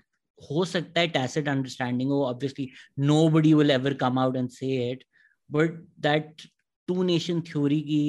हो 0.50 0.64
सकता 0.64 1.00
है 1.00 1.08
टैसिट 1.14 1.48
अंडरस्टैंडिंग 1.48 2.10
हो 2.10 2.22
obviously 2.26 2.68
nobody 3.30 3.54
will 3.54 3.70
ever 3.70 3.94
come 4.02 4.18
out 4.18 4.36
and 4.36 4.48
say 4.50 4.90
it 4.90 5.04
but 5.50 5.80
that 6.06 6.42
two 6.88 7.02
nation 7.02 7.40
theory 7.48 7.80
की 7.82 8.02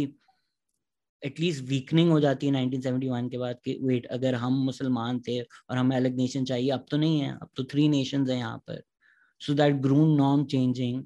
एटलीस्ट 1.26 1.63
वीकनिंग 1.69 2.11
हो 2.11 2.19
जाती 2.19 2.47
है 2.47 2.53
1971 2.53 3.30
के 3.32 3.38
बाद 3.38 3.59
कि 3.65 3.78
वेट 3.84 4.05
अगर 4.17 4.36
हम 4.36 4.53
मुसलमान 4.65 5.19
थे 5.28 5.39
और 5.41 5.78
हमें 5.78 5.95
अलग 5.97 6.15
नेशन 6.17 6.45
चाहिए 6.45 6.69
अब 6.72 6.86
तो 6.91 6.97
नहीं 6.97 7.19
है 7.22 7.32
अब 7.34 7.49
तो 7.57 7.63
थ्री 7.72 7.88
नेशंस 7.89 8.30
हैं 8.30 8.38
यहाँ 8.38 8.57
पर 8.67 8.82
so 9.41 9.53
that 9.53 9.76
grown 9.82 10.15
norm 10.17 10.45
changing 10.45 11.03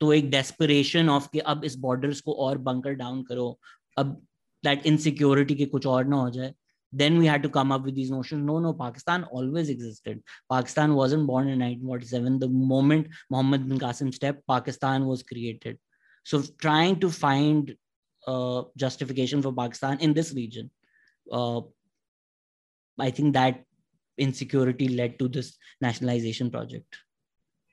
तो 0.00 0.12
एक 0.12 0.30
डेस्परेशन 0.30 1.08
ऑफ़ 1.08 1.28
कि 1.32 1.38
अब 1.52 1.64
इस 1.64 1.76
बॉर्डर्स 1.78 2.20
को 2.20 2.32
और 2.46 2.58
बंकर 2.68 2.94
डाउन 2.94 3.22
करो 3.22 3.58
अब 3.98 4.20
दैट 4.64 4.86
इनसिक्योरिटी 4.86 5.54
के 5.54 5.66
कुछ 5.66 5.86
और 5.86 6.04
ना 6.04 6.16
हो 6.16 6.30
जाए 6.30 6.54
then 6.92 7.18
we 7.18 7.26
had 7.26 7.42
to 7.42 7.48
come 7.48 7.72
up 7.72 7.84
with 7.84 7.94
these 7.94 8.10
notions 8.10 8.46
no 8.48 8.58
no 8.64 8.72
pakistan 8.72 9.24
always 9.38 9.70
existed 9.72 10.20
pakistan 10.52 10.94
wasn't 10.94 11.26
born 11.26 11.48
in 11.48 11.64
1947 11.66 12.38
the 12.38 12.48
moment 12.48 13.08
muhammad 13.30 13.68
bin 13.70 13.80
qasim 13.84 14.12
stepped 14.18 14.44
pakistan 14.52 15.08
was 15.12 15.24
created 15.30 15.80
so 16.26 16.42
trying 16.66 16.98
to 17.04 17.10
find 17.10 17.72
uh, 17.72 17.83
justification 18.77 19.41
for 19.41 19.53
Pakistan 19.53 19.99
in 19.99 20.13
this 20.13 20.33
region. 20.33 20.69
Uh, 21.31 21.61
I 22.99 23.11
think 23.11 23.33
that 23.33 23.63
insecurity 24.17 24.89
led 24.89 25.17
to 25.19 25.27
this 25.27 25.57
nationalization 25.81 26.51
project. 26.51 26.97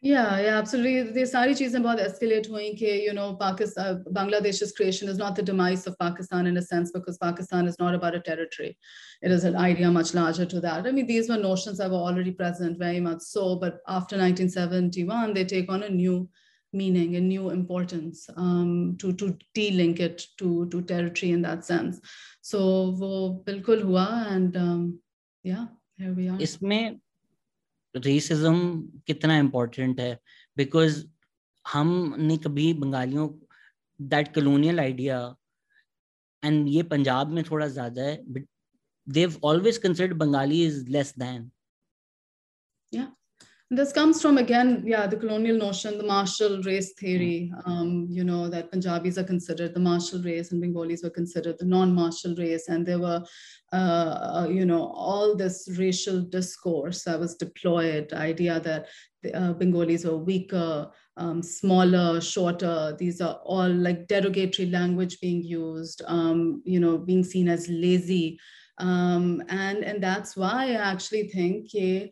Yeah, 0.02 0.38
yeah, 0.38 0.58
absolutely. 0.58 1.12
The 1.12 1.24
सारी 1.26 1.54
चीजें 1.54 1.82
बहुत 1.82 2.00
escalate 2.00 2.48
हुई 2.50 2.78
कि 2.78 3.04
you 3.04 3.12
know 3.14 3.34
Pakistan, 3.34 4.04
Bangladesh's 4.12 4.72
creation 4.72 5.08
is 5.08 5.16
not 5.16 5.34
the 5.34 5.42
demise 5.42 5.86
of 5.86 5.98
Pakistan 5.98 6.46
in 6.46 6.56
a 6.58 6.62
sense 6.62 6.92
because 6.92 7.16
Pakistan 7.18 7.66
is 7.66 7.78
not 7.80 7.94
about 7.94 8.14
a 8.14 8.20
territory. 8.20 8.76
It 9.22 9.32
is 9.32 9.44
an 9.44 9.56
idea 9.56 9.90
much 9.90 10.12
larger 10.14 10.44
to 10.44 10.60
that. 10.60 10.86
I 10.86 10.92
mean, 10.92 11.06
these 11.06 11.30
were 11.30 11.38
notions 11.38 11.78
that 11.78 11.90
were 11.90 12.04
already 12.10 12.30
present 12.30 12.78
very 12.78 13.00
much 13.00 13.22
so, 13.22 13.56
but 13.56 13.80
after 13.88 14.16
1971, 14.16 15.34
they 15.34 15.44
take 15.44 15.72
on 15.72 15.82
a 15.82 15.88
new 15.88 16.28
meaning 16.72 17.16
and 17.16 17.28
new 17.28 17.50
importance 17.50 18.28
um, 18.36 18.96
to 18.98 19.12
to 19.12 19.36
de-link 19.54 20.00
it 20.00 20.26
to 20.38 20.66
to 20.66 20.82
territory 20.82 21.32
in 21.32 21.42
that 21.42 21.64
sense 21.64 22.00
so 22.42 22.60
वो 23.00 23.44
बिल्कुल 23.46 23.82
हुआ 23.82 24.06
and 24.34 24.56
um, 24.56 24.84
yeah 25.44 25.66
here 25.98 26.14
we 26.14 26.28
are 26.28 26.38
इसमें 26.48 27.00
racism 27.94 28.58
कितना 29.06 29.40
important 29.40 30.00
है 30.00 30.18
because 30.56 31.04
हमने 31.64 32.36
कभी 32.38 32.72
बंगालियों 32.82 33.28
that 34.00 34.32
colonial 34.34 34.80
idea 34.80 35.34
and 36.42 36.68
ये 36.68 36.82
पंजाब 36.82 37.32
में 37.32 37.42
थोड़ा 37.44 37.68
ज्यादा 37.68 38.02
है 38.02 38.16
but 38.32 38.42
they've 39.06 39.38
always 39.42 39.78
considered 39.78 40.18
bengali 40.18 40.62
is 40.62 40.88
less 40.88 41.12
than 41.22 41.50
yeah 42.92 43.08
this 43.73 43.93
comes 43.93 44.21
from 44.21 44.37
again 44.37 44.83
yeah 44.85 45.07
the 45.07 45.15
colonial 45.15 45.57
notion 45.57 45.97
the 45.97 46.03
martial 46.03 46.61
race 46.63 46.91
theory 46.99 47.53
um, 47.65 48.05
you 48.09 48.21
know 48.21 48.49
that 48.49 48.69
punjabis 48.69 49.17
are 49.17 49.23
considered 49.23 49.73
the 49.73 49.79
martial 49.79 50.21
race 50.23 50.51
and 50.51 50.59
bengalis 50.59 51.03
were 51.03 51.09
considered 51.09 51.57
the 51.57 51.65
non-martial 51.65 52.35
race. 52.35 52.67
And 52.67 52.85
there 52.85 52.99
were 52.99 53.23
uh, 53.71 53.75
uh, 53.75 54.47
you 54.49 54.65
know 54.65 54.91
all 54.93 55.35
this 55.37 55.69
racial 55.77 56.21
discourse 56.21 57.03
that 57.03 57.19
was 57.19 57.35
deployed 57.35 58.09
the 58.09 58.17
idea 58.17 58.59
that 58.59 58.87
the, 59.23 59.33
uh, 59.33 59.53
bengalis 59.53 60.03
were 60.03 60.17
weaker 60.17 60.91
um, 61.15 61.41
smaller 61.41 62.19
shorter. 62.19 62.95
These 62.99 63.21
are 63.21 63.39
all 63.45 63.69
like 63.69 64.07
derogatory 64.07 64.69
language 64.69 65.19
being 65.21 65.43
used 65.43 66.01
um, 66.07 66.61
you 66.65 66.81
know 66.81 66.97
being 66.97 67.23
seen 67.23 67.47
as 67.47 67.69
lazy. 67.69 68.37
Um, 68.77 69.43
and 69.49 69.83
and 69.83 70.01
that's 70.01 70.35
why 70.35 70.71
i 70.71 70.91
actually 70.91 71.27
think 71.27 71.71
yeah, 71.73 72.05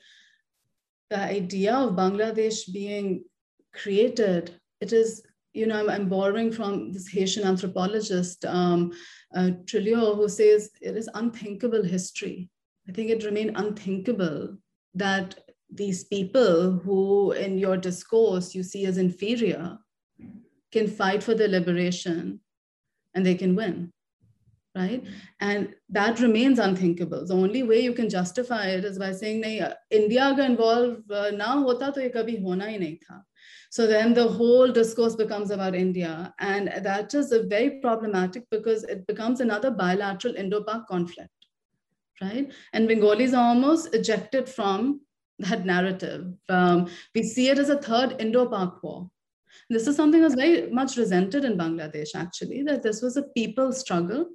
the 1.10 1.20
idea 1.20 1.74
of 1.74 1.95
Bangladesh 1.95 2.72
being 2.72 3.24
created, 3.74 4.60
it 4.82 4.93
is, 4.93 5.24
you 5.53 5.66
know, 5.66 5.80
I'm, 5.80 5.89
I'm 5.89 6.10
borrowing 6.10 6.51
from 6.51 6.91
this 6.91 7.07
Haitian 7.07 7.43
anthropologist, 7.43 8.45
um, 8.45 8.91
uh, 9.36 9.51
who 9.72 10.30
says 10.30 10.70
it 10.82 10.95
is 10.95 11.10
unthinkable 11.14 11.84
history. 11.84 12.49
I 12.88 12.91
think 12.91 13.10
it 13.10 13.24
remained 13.24 13.51
unthinkable 13.55 14.57
that 14.95 15.36
these 15.72 16.03
people 16.03 16.72
who 16.72 17.32
in 17.34 17.57
your 17.57 17.78
discourse 17.78 18.55
you 18.55 18.64
see 18.64 18.86
as 18.86 18.97
inferior 18.97 19.78
can 20.72 20.88
fight 20.88 21.22
for 21.22 21.36
their 21.36 21.47
liberation 21.47 22.39
and 23.14 23.26
they 23.26 23.36
can 23.36 23.55
win 23.55 23.91
right? 24.76 25.03
And 25.39 25.74
that 25.89 26.20
remains 26.20 26.59
unthinkable. 26.59 27.26
The 27.26 27.34
only 27.34 27.63
way 27.63 27.80
you 27.80 27.93
can 27.93 28.09
justify 28.09 28.67
it 28.67 28.86
is 28.86 28.99
by 28.99 29.11
saying 29.11 29.41
nahi 29.43 29.74
india 30.01 30.28
agar 30.32 30.45
involve 30.45 31.17
uh, 31.22 31.32
na 31.32 31.49
hota 31.63 31.91
to 31.95 32.05
ye 32.05 32.13
kabhi 32.20 32.38
hona 32.45 32.70
hi 32.74 32.78
nahi 32.86 32.99
tha 33.07 33.24
so 33.72 33.86
then 33.88 34.13
the 34.20 34.28
whole 34.38 34.72
discourse 34.78 35.15
becomes 35.15 35.51
about 35.55 35.76
india 35.80 36.13
and 36.51 36.72
that 36.86 37.13
is 37.20 37.34
very 37.55 37.70
problematic 37.82 38.47
because 38.55 38.88
it 38.95 39.05
becomes 39.11 39.43
another 39.45 39.72
bilateral 39.82 40.39
indo-pak 40.43 40.88
conflict 40.93 41.39
right? 42.22 42.51
And 42.74 42.88
bengalis 42.88 43.34
are 43.34 43.49
almost 43.49 43.93
ejected 43.93 44.49
from 44.49 45.01
that 45.39 45.65
narrative. 45.65 46.34
Um, 46.49 46.89
we 47.15 47.24
see 47.24 47.49
it 47.49 47.57
as 47.57 47.70
a 47.70 47.78
third 47.78 48.15
indo-pak 48.20 48.84
war. 48.84 49.09
This 49.70 49.88
is 49.88 49.95
something 49.95 50.22
that's 50.22 50.36
very 50.36 50.70
much 50.70 50.97
resented 50.97 51.45
in 51.45 51.57
Bangladesh, 51.57 52.09
actually, 52.15 52.63
that 52.63 52.84
this 52.84 53.01
was 53.01 53.17
a 53.17 53.24
people 53.24 53.72
struggle 53.72 54.26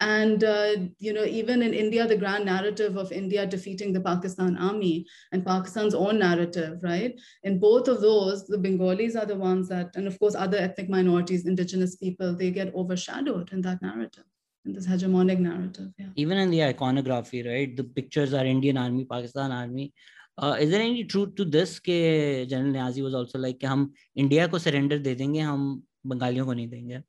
and, 0.00 0.42
uh, 0.42 0.72
you 0.98 1.12
know, 1.12 1.24
even 1.24 1.62
in 1.62 1.72
India, 1.72 2.04
the 2.08 2.16
grand 2.16 2.44
narrative 2.44 2.96
of 2.96 3.12
India 3.12 3.46
defeating 3.46 3.92
the 3.92 4.00
Pakistan 4.00 4.56
army 4.58 5.06
and 5.30 5.46
Pakistan's 5.46 5.94
own 5.94 6.18
narrative, 6.18 6.80
right? 6.82 7.14
In 7.44 7.60
both 7.60 7.86
of 7.86 8.00
those, 8.00 8.44
the 8.48 8.58
Bengalis 8.58 9.14
are 9.14 9.26
the 9.26 9.36
ones 9.36 9.68
that, 9.68 9.94
and 9.94 10.08
of 10.08 10.18
course, 10.18 10.34
other 10.34 10.58
ethnic 10.58 10.88
minorities, 10.88 11.46
indigenous 11.46 11.94
people, 11.94 12.34
they 12.34 12.50
get 12.50 12.74
overshadowed 12.74 13.52
in 13.52 13.60
that 13.62 13.80
narrative, 13.80 14.24
in 14.64 14.72
this 14.72 14.88
hegemonic 14.88 15.38
narrative. 15.38 15.92
Yeah. 15.96 16.08
Even 16.16 16.38
in 16.38 16.50
the 16.50 16.64
iconography, 16.64 17.46
right? 17.46 17.76
The 17.76 17.84
pictures 17.84 18.34
are 18.34 18.44
Indian 18.44 18.78
army, 18.78 19.04
Pakistan 19.04 19.52
army. 19.52 19.92
Uh, 20.36 20.56
is 20.58 20.70
there 20.70 20.80
any 20.80 21.04
truth 21.04 21.36
to 21.36 21.44
this? 21.44 21.78
That 21.78 22.46
General 22.50 22.72
Niazi 22.72 23.04
was 23.04 23.14
also 23.14 23.38
like, 23.38 23.60
कि 23.60 23.66
हम 23.66 23.92
India 24.16 24.46
को 24.46 24.58
surrender 24.58 24.98
दे 24.98 25.14
देंगे 25.14 25.40
हम 25.40 25.82
बंगालियों 26.06 26.46
को 26.46 26.52
नहीं 26.52 26.68
देंगे 26.68 27.02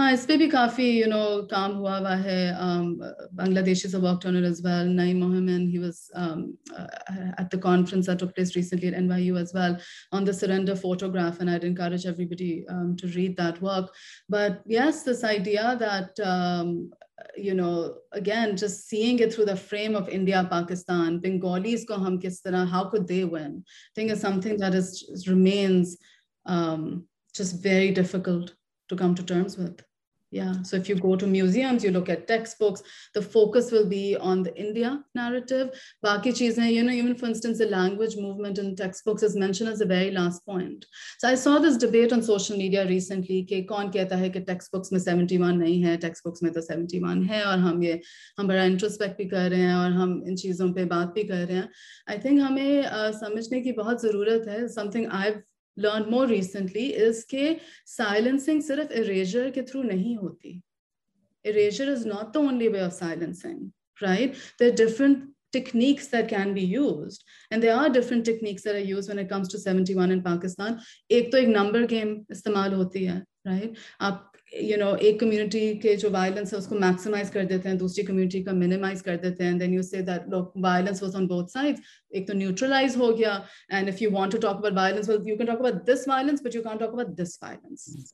हाँ 0.00 0.12
इस 0.12 0.24
पे 0.26 0.36
भी 0.36 0.46
काफी 0.48 0.86
यू 1.00 1.06
नो 1.08 1.48
काम 1.50 1.74
हुआ 1.74 1.96
हुआ 1.98 2.14
है 2.22 2.40
Bangladeshis 3.36 3.92
have 3.96 4.02
worked 4.02 4.26
on 4.26 4.36
it 4.36 4.44
as 4.44 4.60
well 4.62 4.88
Naeem 4.96 5.20
Mohamed 5.20 5.70
he 5.70 5.78
was 5.78 6.10
um, 6.14 6.58
uh, 6.76 6.86
at 7.38 7.48
the 7.50 7.56
conference 7.56 8.06
that 8.06 8.18
took 8.18 8.34
place 8.34 8.54
recently 8.56 8.88
at 8.88 8.94
NYU 8.98 9.40
as 9.40 9.54
well 9.54 9.78
on 10.12 10.26
the 10.26 10.34
surrender 10.34 10.76
photograph 10.76 11.40
and 11.40 11.50
I'd 11.50 11.64
encourage 11.64 12.04
everybody 12.04 12.66
um, 12.68 12.94
to 12.98 13.06
read 13.14 13.38
that 13.38 13.62
work 13.62 13.94
but 14.28 14.60
yes 14.66 15.02
this 15.02 15.24
idea 15.24 15.76
that 15.80 16.20
um, 16.20 16.90
you 17.34 17.54
know 17.54 17.96
again 18.12 18.54
just 18.64 18.86
seeing 18.90 19.18
it 19.20 19.32
through 19.32 19.46
the 19.46 19.56
frame 19.56 19.96
of 19.96 20.10
India 20.10 20.46
Pakistan 20.50 21.18
Bengalis 21.20 21.86
ko 21.86 21.98
hum 22.04 22.20
kis 22.26 22.42
tarah 22.42 22.66
how 22.66 22.84
could 22.84 23.08
they 23.08 23.24
win 23.24 23.64
I 23.64 23.92
think 23.94 24.10
is 24.10 24.20
something 24.20 24.58
that 24.58 24.74
is 24.74 25.26
remains 25.26 25.96
um, 26.44 27.04
just 27.34 27.62
very 27.62 27.90
difficult 28.02 28.54
to 28.88 28.96
come 28.96 29.14
to 29.14 29.22
terms 29.22 29.56
with. 29.56 29.82
Yeah. 30.31 30.61
So 30.63 30.77
if 30.77 30.87
you 30.87 30.95
go 30.95 31.17
to 31.17 31.27
museums, 31.27 31.83
you 31.83 31.91
look 31.91 32.07
at 32.07 32.25
textbooks, 32.25 32.81
the 33.13 33.21
focus 33.21 33.69
will 33.69 33.85
be 33.85 34.15
on 34.15 34.43
the 34.43 34.57
India 34.57 35.03
narrative. 35.13 35.77
Baki 36.05 36.31
cheezein, 36.31 36.71
you 36.71 36.83
know, 36.83 36.93
even 36.93 37.15
for 37.15 37.25
instance, 37.25 37.57
the 37.57 37.65
language 37.65 38.15
movement 38.15 38.57
in 38.57 38.77
textbooks 38.77 39.23
is 39.23 39.35
mentioned 39.35 39.69
as 39.69 39.79
the 39.79 39.85
very 39.85 40.09
last 40.09 40.45
point. 40.45 40.85
So 41.19 41.27
I 41.27 41.35
saw 41.35 41.59
this 41.59 41.75
debate 41.75 42.13
on 42.13 42.23
social 42.23 42.57
media 42.57 42.87
recently, 42.87 43.43
ke 43.43 43.67
kaun 43.67 43.91
kehta 43.91 44.17
hai 44.17 44.29
ke 44.29 44.45
textbooks 44.47 44.89
mein 44.93 45.01
71 45.01 45.59
nahi 45.59 45.85
hai, 45.85 45.97
textbooks 45.97 46.41
mein 46.41 46.53
to 46.53 46.61
71 46.61 47.27
hai, 47.27 47.41
aur 47.41 47.57
hum 47.57 47.83
ye, 47.83 48.01
hum 48.37 48.47
bada 48.47 48.65
introspect 48.71 49.19
bhi 49.19 49.29
kar 49.29 49.49
rahe 49.49 49.67
hain, 49.67 49.75
aur 49.83 49.91
hum 49.99 50.23
in 50.25 50.37
cheezon 50.37 50.73
pe 50.73 50.85
baat 50.85 51.13
bhi 51.13 51.27
kar 51.27 51.45
rahe 51.45 51.59
hain. 51.59 51.69
I 52.07 52.17
think 52.17 52.39
hame 52.39 52.85
uh, 52.85 53.11
samajhne 53.21 53.65
ki 53.65 53.73
bahut 53.73 53.99
zarurat 53.99 54.47
hai, 54.47 54.67
something 54.67 55.09
I've 55.09 55.43
learned 55.77 56.07
more 56.07 56.27
recently 56.27 56.87
is 56.93 57.25
that 57.31 57.61
silencing 57.85 58.61
sirf 58.61 58.91
erasure 58.91 59.51
through 59.51 59.83
nahi 59.83 60.17
hoti. 60.19 60.61
Erasure 61.43 61.89
is 61.89 62.05
not 62.05 62.33
the 62.33 62.39
only 62.39 62.69
way 62.69 62.79
of 62.79 62.93
silencing 62.93 63.71
right? 64.01 64.35
There 64.59 64.69
are 64.69 64.75
different 64.75 65.29
techniques 65.51 66.07
that 66.07 66.29
can 66.29 66.53
be 66.53 66.61
used 66.61 67.23
and 67.51 67.61
there 67.61 67.75
are 67.75 67.89
different 67.89 68.25
techniques 68.25 68.63
that 68.63 68.75
are 68.75 68.79
used 68.79 69.09
when 69.09 69.19
it 69.19 69.29
comes 69.29 69.49
to 69.49 69.59
71 69.59 70.11
in 70.11 70.23
pakistan. 70.23 70.81
Ek 71.09 71.31
to 71.31 71.41
ek 71.41 71.47
number 71.47 71.85
game 71.85 72.25
istemal 72.31 72.75
hoti 72.75 73.07
hai 73.07 73.21
right? 73.45 73.77
Aap 74.01 74.21
you 74.51 74.77
know 74.77 74.95
एक 74.97 75.19
community 75.19 75.73
के 75.79 75.95
जो 75.95 76.09
violence 76.09 76.53
है 76.53 76.59
उसको 76.59 76.75
maximise 76.79 77.29
कर 77.29 77.45
देते 77.45 77.69
हैं 77.69 77.77
दूसरी 77.77 78.03
community 78.03 78.43
का 78.43 78.53
मिनिमाइज 78.53 79.01
कर 79.01 79.17
देते 79.17 79.43
हैं 79.43 79.57
then 79.57 79.73
you 79.73 79.83
say 79.83 80.01
that 80.01 80.25
look 80.29 80.53
violence 80.57 81.03
was 81.03 81.15
on 81.15 81.27
both 81.27 81.47
sides 81.47 81.81
एक 82.15 82.27
तो 82.27 82.33
न्यूट्रलाइज 82.33 82.97
हो 82.97 83.11
गया 83.13 83.35
and 83.71 83.89
if 83.89 84.03
you 84.03 84.09
want 84.11 84.31
to 84.31 84.37
talk 84.37 84.57
about 84.57 84.73
violence 84.73 85.09
well 85.09 85.29
you 85.29 85.37
can 85.37 85.47
talk 85.47 85.59
about 85.59 85.85
this 85.85 86.07
violence 86.09 86.43
but 86.43 86.55
you 86.55 86.61
can't 86.61 86.79
talk 86.79 86.93
about 86.93 87.15
this 87.17 87.37
violence 87.43 88.13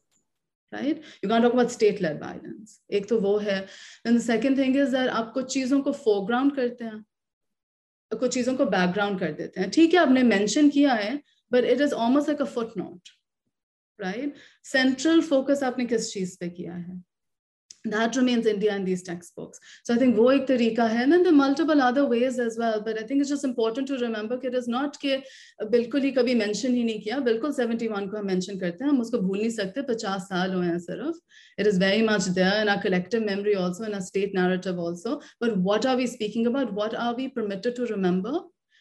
right 0.73 1.01
you 1.23 1.29
can't 1.29 1.43
talk 1.43 1.53
about 1.53 1.69
state 1.69 2.01
led 2.01 2.21
violence 2.23 2.79
एक 2.91 3.09
तो 3.09 3.19
वो 3.19 3.37
है. 3.39 3.59
Then 4.05 4.17
the 4.17 4.21
second 4.21 4.57
thing 4.57 4.77
is 4.77 4.91
that 4.91 5.09
आप 5.09 5.31
कुछ 5.33 5.53
चीज़ों 5.53 5.81
को 5.81 5.91
foreground 6.05 6.55
करते 6.55 6.85
हैं. 6.85 7.03
कुछ 8.11 8.33
चीज़ों 8.33 8.55
को 8.55 8.65
बैकग्राउंड 8.67 9.19
कर 9.19 9.31
देते 9.33 9.61
हैं. 9.61 9.69
ठीक 9.71 9.93
है 9.93 9.99
आपने 9.99 10.23
मेंशन 10.23 10.69
किया 10.69 10.93
है 10.93 11.15
but 11.51 11.63
it 11.65 11.81
is 11.81 11.93
almost 11.95 12.29
like 12.29 12.41
a 12.41 12.45
footnote 12.77 13.16
right? 14.00 14.34
Central 14.62 15.22
focus 15.22 15.62
आपने 15.62 15.84
किस 15.86 16.12
चीज 16.12 16.36
पे 16.38 16.48
किया 16.48 16.74
है? 16.74 17.02
That 17.84 18.14
remains 18.14 18.46
India 18.46 18.76
in 18.76 18.84
these 18.84 19.02
textbooks. 19.02 19.58
So 19.82 19.92
I 19.92 19.98
think 19.98 20.16
वो 20.16 20.30
एक 20.32 20.46
तरीका 20.46 20.84
है. 20.88 21.02
And 21.02 21.12
then 21.12 21.24
there 21.24 21.32
are 21.32 21.36
multiple 21.36 21.82
other 21.82 22.06
ways 22.06 22.38
as 22.38 22.56
well. 22.56 22.80
But 22.80 22.96
I 22.96 23.02
think 23.02 23.20
it's 23.20 23.28
just 23.28 23.44
important 23.44 23.88
to 23.88 23.98
remember 23.98 24.38
कि 24.38 24.46
it 24.50 24.54
is 24.54 24.68
not 24.68 24.98
कि 25.00 25.16
बिल्कुल 25.70 26.02
ही 26.02 26.12
कभी 26.18 26.36
mention 26.38 26.74
ही 26.74 26.84
नहीं 26.84 27.00
किया. 27.02 27.18
बिल्कुल 27.24 27.52
71 27.52 28.08
को 28.10 28.16
हम 28.18 28.28
mention 28.28 28.60
करते 28.60 28.84
हैं. 28.84 28.90
हम 28.90 29.00
उसको 29.00 29.18
भूल 29.18 29.38
नहीं 29.38 29.50
सकते. 29.50 29.82
50 29.88 30.20
साल 30.28 30.54
हुए 30.54 30.66
हैं 30.66 30.78
सिर्फ. 30.78 31.18
It 31.58 31.66
is 31.66 31.78
very 31.78 32.02
much 32.02 32.30
there 32.38 32.62
in 32.62 32.68
our 32.68 32.80
collective 32.80 33.26
memory 33.26 33.56
also, 33.56 33.82
in 33.82 33.94
our 33.94 34.00
state 34.00 34.32
narrative 34.32 34.78
also. 34.78 35.20
But 35.40 35.56
what 35.56 35.84
are 35.84 35.96
we 35.96 36.06
speaking 36.06 36.46
about? 36.46 36.72
What 36.72 36.94
are 36.94 37.16
we 37.16 37.28
permitted 37.28 37.74
to 37.76 37.86
remember? 37.86 38.38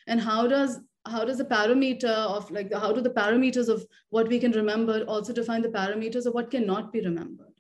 And 0.07 0.21
how 0.21 0.47
does 0.47 0.79
how 1.05 1.23
does 1.25 1.37
the 1.37 1.45
parameter 1.45 2.13
of 2.35 2.49
like 2.51 2.73
how 2.73 2.91
do 2.91 3.01
the 3.01 3.09
parameters 3.09 3.69
of 3.69 3.85
what 4.09 4.27
we 4.27 4.39
can 4.39 4.51
remember 4.51 5.03
also 5.07 5.33
define 5.33 5.61
the 5.61 5.69
parameters 5.69 6.25
of 6.25 6.33
what 6.33 6.51
cannot 6.51 6.91
be 6.93 7.01
remembered 7.01 7.53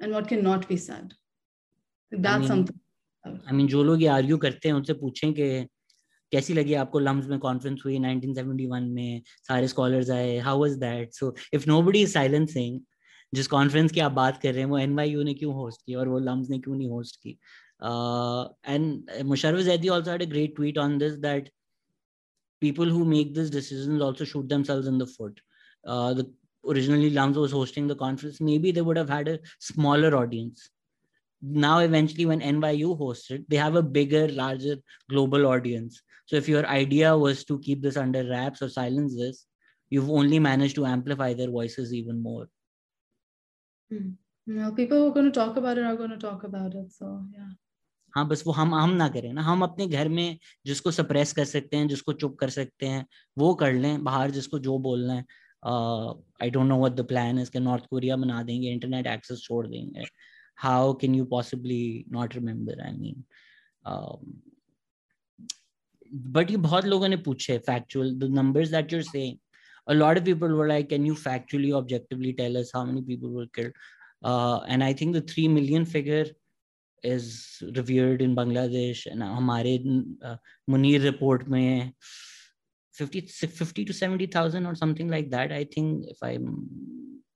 and 0.00 0.12
what 0.12 0.28
cannot 0.28 0.66
be 0.68 0.76
said 0.76 1.14
that's 2.12 2.34
I 2.34 2.38
mean, 2.38 2.48
something 2.48 2.80
I 3.46 3.52
mean 3.52 3.68
जो 3.68 3.82
लोग 3.84 4.02
ये 4.02 4.08
argue 4.08 4.38
करते 4.38 4.68
हैं 4.68 4.74
उनसे 4.74 4.92
पूछें 4.94 5.32
कि 5.34 5.66
कैसी 6.32 6.54
लगी 6.54 6.74
आपको 6.74 6.98
लम्स 6.98 7.26
में 7.28 7.38
कॉन्फ्रेंस 7.38 7.82
हुई 7.84 7.98
1971 7.98 8.88
में 8.94 9.22
सारे 9.48 9.68
स्कॉलर्स 9.68 10.10
आए 10.10 10.36
how 10.46 10.60
was 10.60 10.72
that 10.78 11.12
so 11.14 11.34
if 11.54 11.66
nobody 11.68 12.02
is 12.02 12.12
silencing 12.12 12.80
जिस 13.34 13.46
कॉन्फ्रेंस 13.48 13.92
की 13.92 14.00
आप 14.00 14.12
बात 14.12 14.40
कर 14.42 14.52
रहे 14.52 14.62
हैं 14.62 14.70
वो 14.70 14.78
एनवाईयू 14.78 15.22
ने 15.22 15.34
क्यों 15.34 15.54
होस्ट 15.54 15.82
की 15.86 15.94
और 15.94 16.08
वो 16.08 16.18
लम्स 16.30 16.50
ने 16.50 16.58
क्यों 16.58 16.74
नहीं 16.76 16.88
होस्ट 16.90 17.16
की 17.22 17.38
and 18.68 19.24
Musharraf 19.26 19.64
Zaidi 19.64 19.88
also 19.96 20.10
had 20.10 20.22
a 20.22 20.30
great 20.30 20.54
tweet 20.56 20.78
on 20.78 20.98
this 20.98 21.12
that 21.26 21.50
people 22.61 22.85
who 22.85 23.03
make 23.03 23.33
these 23.33 23.49
decisions 23.49 24.01
also 24.01 24.23
shoot 24.23 24.47
themselves 24.47 24.87
in 24.87 24.97
the 24.97 25.07
foot. 25.07 25.41
Uh, 25.85 26.13
the 26.13 26.31
originally 26.65 27.09
LUMS 27.09 27.37
was 27.37 27.51
hosting 27.51 27.87
the 27.87 27.95
conference. 27.95 28.39
Maybe 28.39 28.71
they 28.71 28.81
would 28.81 28.97
have 28.97 29.09
had 29.09 29.27
a 29.27 29.39
smaller 29.59 30.15
audience. 30.15 30.69
Now, 31.41 31.79
eventually, 31.79 32.27
when 32.27 32.39
NYU 32.39 32.97
hosted, 32.99 33.45
they 33.49 33.55
have 33.57 33.75
a 33.75 33.81
bigger, 33.81 34.27
larger 34.27 34.75
global 35.09 35.47
audience. 35.47 36.01
So, 36.27 36.35
if 36.35 36.47
your 36.47 36.65
idea 36.67 37.17
was 37.17 37.43
to 37.45 37.59
keep 37.59 37.81
this 37.81 37.97
under 37.97 38.23
wraps 38.29 38.61
or 38.61 38.69
silence 38.69 39.17
this, 39.17 39.47
you've 39.89 40.09
only 40.09 40.37
managed 40.37 40.75
to 40.75 40.85
amplify 40.85 41.33
their 41.33 41.49
voices 41.49 41.93
even 41.93 42.21
more. 42.21 42.47
Mm. 43.91 44.75
People 44.75 44.99
who 44.99 45.07
are 45.07 45.13
going 45.13 45.25
to 45.25 45.31
talk 45.31 45.57
about 45.57 45.79
it 45.79 45.83
are 45.83 45.95
going 45.95 46.11
to 46.11 46.17
talk 46.17 46.43
about 46.43 46.75
it. 46.75 46.91
So, 46.91 47.25
yeah. 47.33 47.49
हाँ 48.15 48.27
बस 48.27 48.43
वो 48.47 48.53
हम 48.53 48.73
हम 48.75 48.89
ना 48.89 49.07
करें 49.09 49.31
ना 49.33 49.41
हम 49.41 49.63
अपने 49.63 49.87
घर 49.87 50.09
में 50.09 50.37
जिसको 50.65 50.91
सप्रेस 50.91 51.33
कर 51.33 51.45
सकते 51.45 51.77
हैं 51.77 51.87
जिसको 51.87 52.13
चुप 52.13 52.35
कर 52.39 52.49
सकते 52.49 52.85
हैं 52.85 53.05
वो 53.37 53.53
कर 53.55 53.73
लें 53.73 54.03
बाहर 54.03 54.31
जिसको 54.31 54.59
जो 54.59 54.77
बोलना 54.79 55.13
है। 55.13 55.25
I 56.43 56.49
don't 56.49 56.67
know 56.67 56.77
what 56.79 56.91
the 56.91 57.05
plan 57.07 57.39
is 57.39 57.51
कि 57.51 57.59
नॉर्थ 57.59 57.85
कोरिया 57.89 58.15
बना 58.15 58.41
देंगे 58.43 58.71
इंटरनेट 58.71 59.07
एक्सेस 59.07 59.39
छोड़ 59.39 59.67
देंगे। 59.67 60.05
How 60.57 60.93
can 60.93 61.15
you 61.15 61.25
possibly 61.25 62.05
not 62.11 62.35
remember 62.35 62.81
I 62.81 62.91
mean 62.91 63.23
but 66.31 66.51
ये 66.51 66.57
बहुत 66.57 66.85
लोगों 66.85 67.07
ने 67.07 67.17
पूछे 67.17 67.57
factual 67.57 68.13
the 68.19 68.23
numbers 68.23 68.69
that 68.69 68.93
you're 68.93 69.01
saying 69.03 69.37
a 69.89 69.93
lot 69.93 70.17
of 70.17 70.25
people 70.25 70.51
were 70.57 70.67
like 70.67 70.89
can 70.89 71.05
you 71.05 71.15
factually 71.15 71.71
objectively 71.73 72.33
tell 72.33 72.57
us 72.57 72.71
how 72.73 72.85
many 72.85 73.01
people 73.01 73.29
were 73.29 73.47
killed? 73.47 73.73
Uh, 74.21 74.59
and 74.67 74.83
i 74.83 74.93
think 74.93 75.13
the 75.13 75.21
3 75.21 75.47
million 75.47 75.85
figure 75.85 76.25
is 77.02 77.62
revered 77.76 78.22
in 78.22 78.34
Bangladesh 78.34 79.06
and 79.06 79.22
हमारे 79.22 80.18
uh, 80.24 80.36
Munir 80.68 81.02
report 81.04 81.48
में 81.48 81.92
50, 82.92 83.20
50 83.20 83.84
to 83.84 83.92
70,000 83.92 84.66
or 84.66 84.74
something 84.74 85.08
like 85.08 85.30
that. 85.30 85.52
I 85.52 85.64
think 85.64 86.06
if 86.08 86.16
I'm 86.22 86.66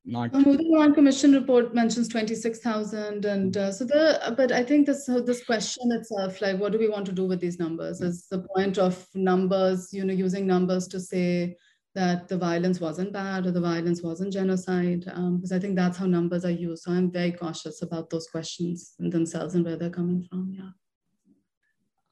not. 0.04 0.32
The 0.32 0.56
One 0.68 0.94
Commission 0.94 1.32
report 1.32 1.74
mentions 1.74 2.08
26,000. 2.08 3.24
And 3.24 3.56
uh, 3.56 3.70
so 3.70 3.84
the, 3.84 4.34
but 4.36 4.52
I 4.52 4.64
think 4.64 4.86
this, 4.86 5.04
this 5.06 5.44
question 5.44 5.92
itself, 5.92 6.40
like 6.40 6.58
what 6.58 6.72
do 6.72 6.78
we 6.78 6.88
want 6.88 7.06
to 7.06 7.12
do 7.12 7.26
with 7.26 7.40
these 7.40 7.58
numbers 7.58 8.00
is 8.00 8.26
the 8.30 8.46
point 8.54 8.78
of 8.78 9.06
numbers, 9.14 9.92
you 9.92 10.04
know, 10.04 10.14
using 10.14 10.46
numbers 10.46 10.88
to 10.88 11.00
say, 11.00 11.56
that 11.94 12.28
the 12.28 12.38
violence 12.38 12.80
wasn't 12.80 13.12
bad 13.12 13.46
or 13.46 13.50
the 13.50 13.60
violence 13.60 14.02
wasn't 14.02 14.32
genocide, 14.32 15.04
um, 15.12 15.36
because 15.36 15.52
I 15.52 15.58
think 15.58 15.74
that's 15.76 15.98
how 15.98 16.06
numbers 16.06 16.44
are 16.44 16.50
used. 16.50 16.84
So 16.84 16.92
I'm 16.92 17.10
very 17.10 17.32
cautious 17.32 17.82
about 17.82 18.10
those 18.10 18.28
questions 18.28 18.94
themselves 18.98 19.54
and 19.54 19.64
where 19.64 19.76
they're 19.76 19.90
coming 19.90 20.22
from. 20.22 20.52
Yeah. 20.56 20.70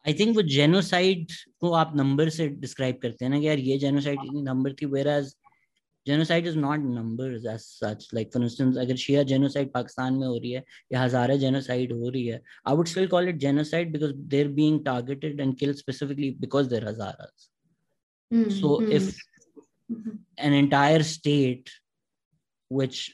I 0.05 0.12
think 0.12 0.37
with 0.37 0.47
genocide 0.47 1.31
को 1.62 1.70
आप 1.70 1.95
number 1.97 2.26
से 2.31 2.49
describe 2.61 3.01
करते 3.03 3.24
हैं 3.24 3.31
ना 3.31 3.39
कि 3.41 3.47
यार 3.49 3.59
ये 3.59 3.79
genocide 3.79 4.18
number 4.47 4.72
थी 4.81 4.87
whereas 4.91 5.35
genocide 6.07 6.47
is 6.47 6.57
not 6.57 6.81
numbers 6.81 7.45
as 7.45 7.66
such 7.66 8.07
like 8.18 8.33
for 8.33 8.41
instance 8.43 8.79
अगर 8.85 8.97
Shia 9.03 9.24
genocide 9.33 9.72
पाकिस्तान 9.74 10.14
में 10.14 10.26
हो 10.26 10.37
रही 10.37 10.53
है 10.53 10.64
या 10.93 11.03
हजारे 11.03 11.39
genocide 11.39 11.93
हो 11.93 12.09
रही 12.09 12.26
है 12.26 12.41
I 12.64 12.74
would 12.74 12.89
still 12.89 13.09
call 13.09 13.29
it 13.33 13.39
genocide 13.39 13.93
because 13.93 14.14
they're 14.16 14.49
being 14.49 14.83
targeted 14.85 15.41
and 15.41 15.59
killed 15.59 15.76
specifically 15.76 16.31
because 16.47 16.68
they're 16.68 16.89
Hazaras 16.91 17.49
mm, 18.33 18.51
so 18.61 18.79
mm. 18.81 18.93
an 20.38 20.54
entire 20.54 21.04
state 21.04 21.70
which 22.70 23.14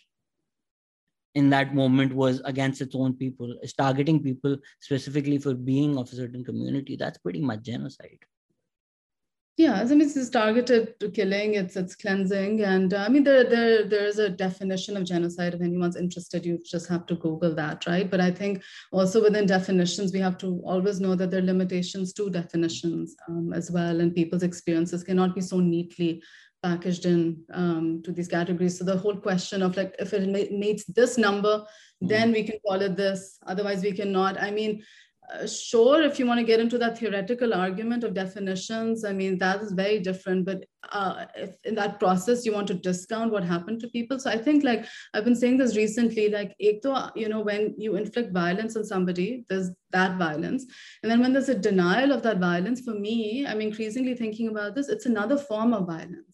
in 1.36 1.50
that 1.50 1.76
moment 1.76 2.14
was 2.14 2.42
against 2.46 2.82
its 2.82 2.96
own 2.96 3.14
people 3.14 3.56
is 3.62 3.74
targeting 3.74 4.22
people 4.22 4.58
specifically 4.80 5.38
for 5.38 5.54
being 5.54 5.98
of 5.98 6.12
a 6.12 6.16
certain 6.16 6.44
community. 6.44 6.96
That's 6.96 7.18
pretty 7.18 7.42
much 7.42 7.62
genocide. 7.62 8.20
Yeah 9.58 9.82
i 9.82 9.84
mean 9.84 10.10
it's 10.10 10.30
targeted 10.30 10.98
to 11.02 11.10
killing 11.12 11.56
it's 11.56 11.76
it's 11.76 11.94
cleansing 11.94 12.62
and 12.64 12.94
uh, 12.94 13.00
i 13.06 13.10
mean 13.10 13.26
there 13.26 13.44
there 13.44 13.84
there's 13.84 14.18
a 14.18 14.30
definition 14.30 14.96
of 14.96 15.04
genocide. 15.04 15.54
If 15.54 15.62
anyone's 15.62 15.98
interested 15.98 16.46
you 16.46 16.60
just 16.66 16.88
have 16.88 17.06
to 17.08 17.16
google 17.16 17.54
that 17.56 17.86
right? 17.86 18.10
But 18.10 18.22
i 18.22 18.32
think 18.32 18.64
also 18.94 19.22
within 19.22 19.46
definitions 19.46 20.14
we 20.14 20.22
have 20.22 20.38
to 20.38 20.62
always 20.66 21.02
know 21.02 21.14
that 21.16 21.30
there 21.30 21.42
are 21.42 21.52
limitations 21.54 22.14
to 22.14 22.30
definitions 22.30 23.18
um, 23.28 23.52
as 23.52 23.70
well 23.70 24.00
and 24.00 24.16
people's 24.16 24.44
experiences 24.44 25.04
cannot 25.04 25.36
be 25.36 25.42
so 25.42 25.60
neatly 25.60 26.24
packaged 26.62 27.06
in 27.06 27.44
um, 27.54 28.02
to 28.04 28.12
these 28.12 28.28
categories. 28.28 28.78
So 28.78 28.86
the 28.86 28.98
whole 28.98 29.16
question 29.16 29.62
of 29.62 29.78
like, 29.78 29.96
if 30.00 30.14
it 30.14 30.52
meets 30.52 30.84
this 30.86 31.18
number, 31.18 31.66
mm. 32.04 32.10
then 32.10 32.32
we 32.32 32.44
can 32.44 32.60
call 32.66 32.82
it 32.82 32.96
this. 32.96 33.38
Otherwise, 33.48 33.84
we 33.84 33.94
cannot. 33.94 34.42
I 34.42 34.52
mean, 34.52 34.84
uh, 35.32 35.46
sure, 35.46 36.02
if 36.02 36.18
you 36.18 36.26
want 36.26 36.40
to 36.40 36.46
get 36.46 36.60
into 36.60 36.78
that 36.80 36.98
theoretical 36.98 37.54
argument 37.54 38.04
of 38.04 38.16
definitions, 38.16 39.06
I 39.06 39.14
mean, 39.14 39.38
that 39.38 39.62
is 39.62 39.72
very 39.72 40.00
different. 40.00 40.46
But 40.46 40.66
uh, 40.92 41.26
if 41.36 41.52
in 41.66 41.76
that 41.76 42.00
process, 42.00 42.46
you 42.46 42.54
want 42.54 42.68
to 42.70 42.74
discount 42.74 43.32
what 43.32 43.44
happened 43.44 43.80
to 43.82 43.90
people. 43.90 44.20
So 44.20 44.32
I 44.32 44.38
think 44.38 44.64
like 44.64 44.86
I've 45.14 45.26
been 45.26 45.36
saying 45.36 45.58
this 45.58 45.78
recently, 45.78 46.30
like, 46.30 46.56
you 46.58 47.30
know, 47.30 47.42
when 47.42 47.76
you 47.78 47.96
inflict 47.96 48.34
violence 48.34 48.76
on 48.76 48.84
somebody, 48.84 49.46
there's 49.50 49.70
that 49.92 50.18
violence. 50.18 50.66
And 51.04 51.12
then 51.12 51.20
when 51.20 51.34
there's 51.34 51.50
a 51.50 51.56
denial 51.56 52.12
of 52.12 52.24
that 52.24 52.40
violence, 52.40 52.82
for 52.82 52.94
me, 52.94 53.46
I'm 53.48 53.62
increasingly 53.62 54.16
thinking 54.16 54.48
about 54.48 54.74
this, 54.74 54.90
it's 54.90 55.06
another 55.06 55.38
form 55.38 55.74
of 55.74 55.86
violence 55.86 56.29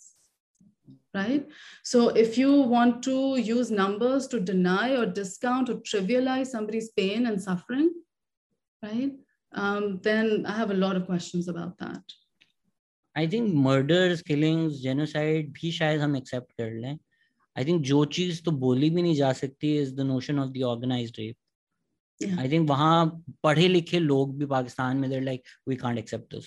right? 1.14 1.46
So 1.82 2.08
if 2.08 2.38
you 2.38 2.52
want 2.52 3.02
to 3.04 3.36
use 3.38 3.70
numbers 3.70 4.26
to 4.28 4.40
deny 4.40 4.96
or 4.96 5.06
discount 5.06 5.68
or 5.68 5.74
trivialize 5.74 6.46
somebody's 6.46 6.90
pain 6.90 7.26
and 7.26 7.40
suffering, 7.42 7.92
right? 8.82 9.12
Um, 9.52 10.00
then 10.02 10.46
I 10.46 10.56
have 10.56 10.70
a 10.70 10.74
lot 10.74 10.96
of 10.96 11.06
questions 11.06 11.48
about 11.48 11.78
that. 11.78 12.02
I 13.16 13.26
think 13.26 13.52
murders, 13.52 14.22
killings, 14.22 14.80
genocide 14.80 15.52
भी 15.52 15.72
शायद 15.72 16.00
हम 16.00 16.16
accept 16.16 16.52
कर 16.60 16.80
लें. 16.80 16.98
I 17.56 17.64
think 17.64 17.82
जो 17.82 18.04
चीज 18.16 18.42
तो 18.44 18.50
बोली 18.50 18.90
भी 18.90 19.02
नहीं 19.02 19.14
जा 19.14 19.32
सकती 19.32 19.76
is 19.82 19.94
the 19.94 20.04
notion 20.04 20.38
of 20.38 20.52
the 20.52 20.64
organized 20.64 21.18
rape. 21.18 21.36
Yeah. 22.20 22.36
I 22.38 22.48
think 22.48 22.68
वहाँ 22.68 23.24
पढ़े 23.42 23.68
लिखे 23.68 23.98
लोग 23.98 24.38
भी 24.38 24.46
पाकिस्तान 24.46 24.96
में 24.96 25.08
they're 25.10 25.24
like 25.24 25.44
we 25.66 25.76
can't 25.76 25.98
accept 25.98 26.30
this. 26.30 26.46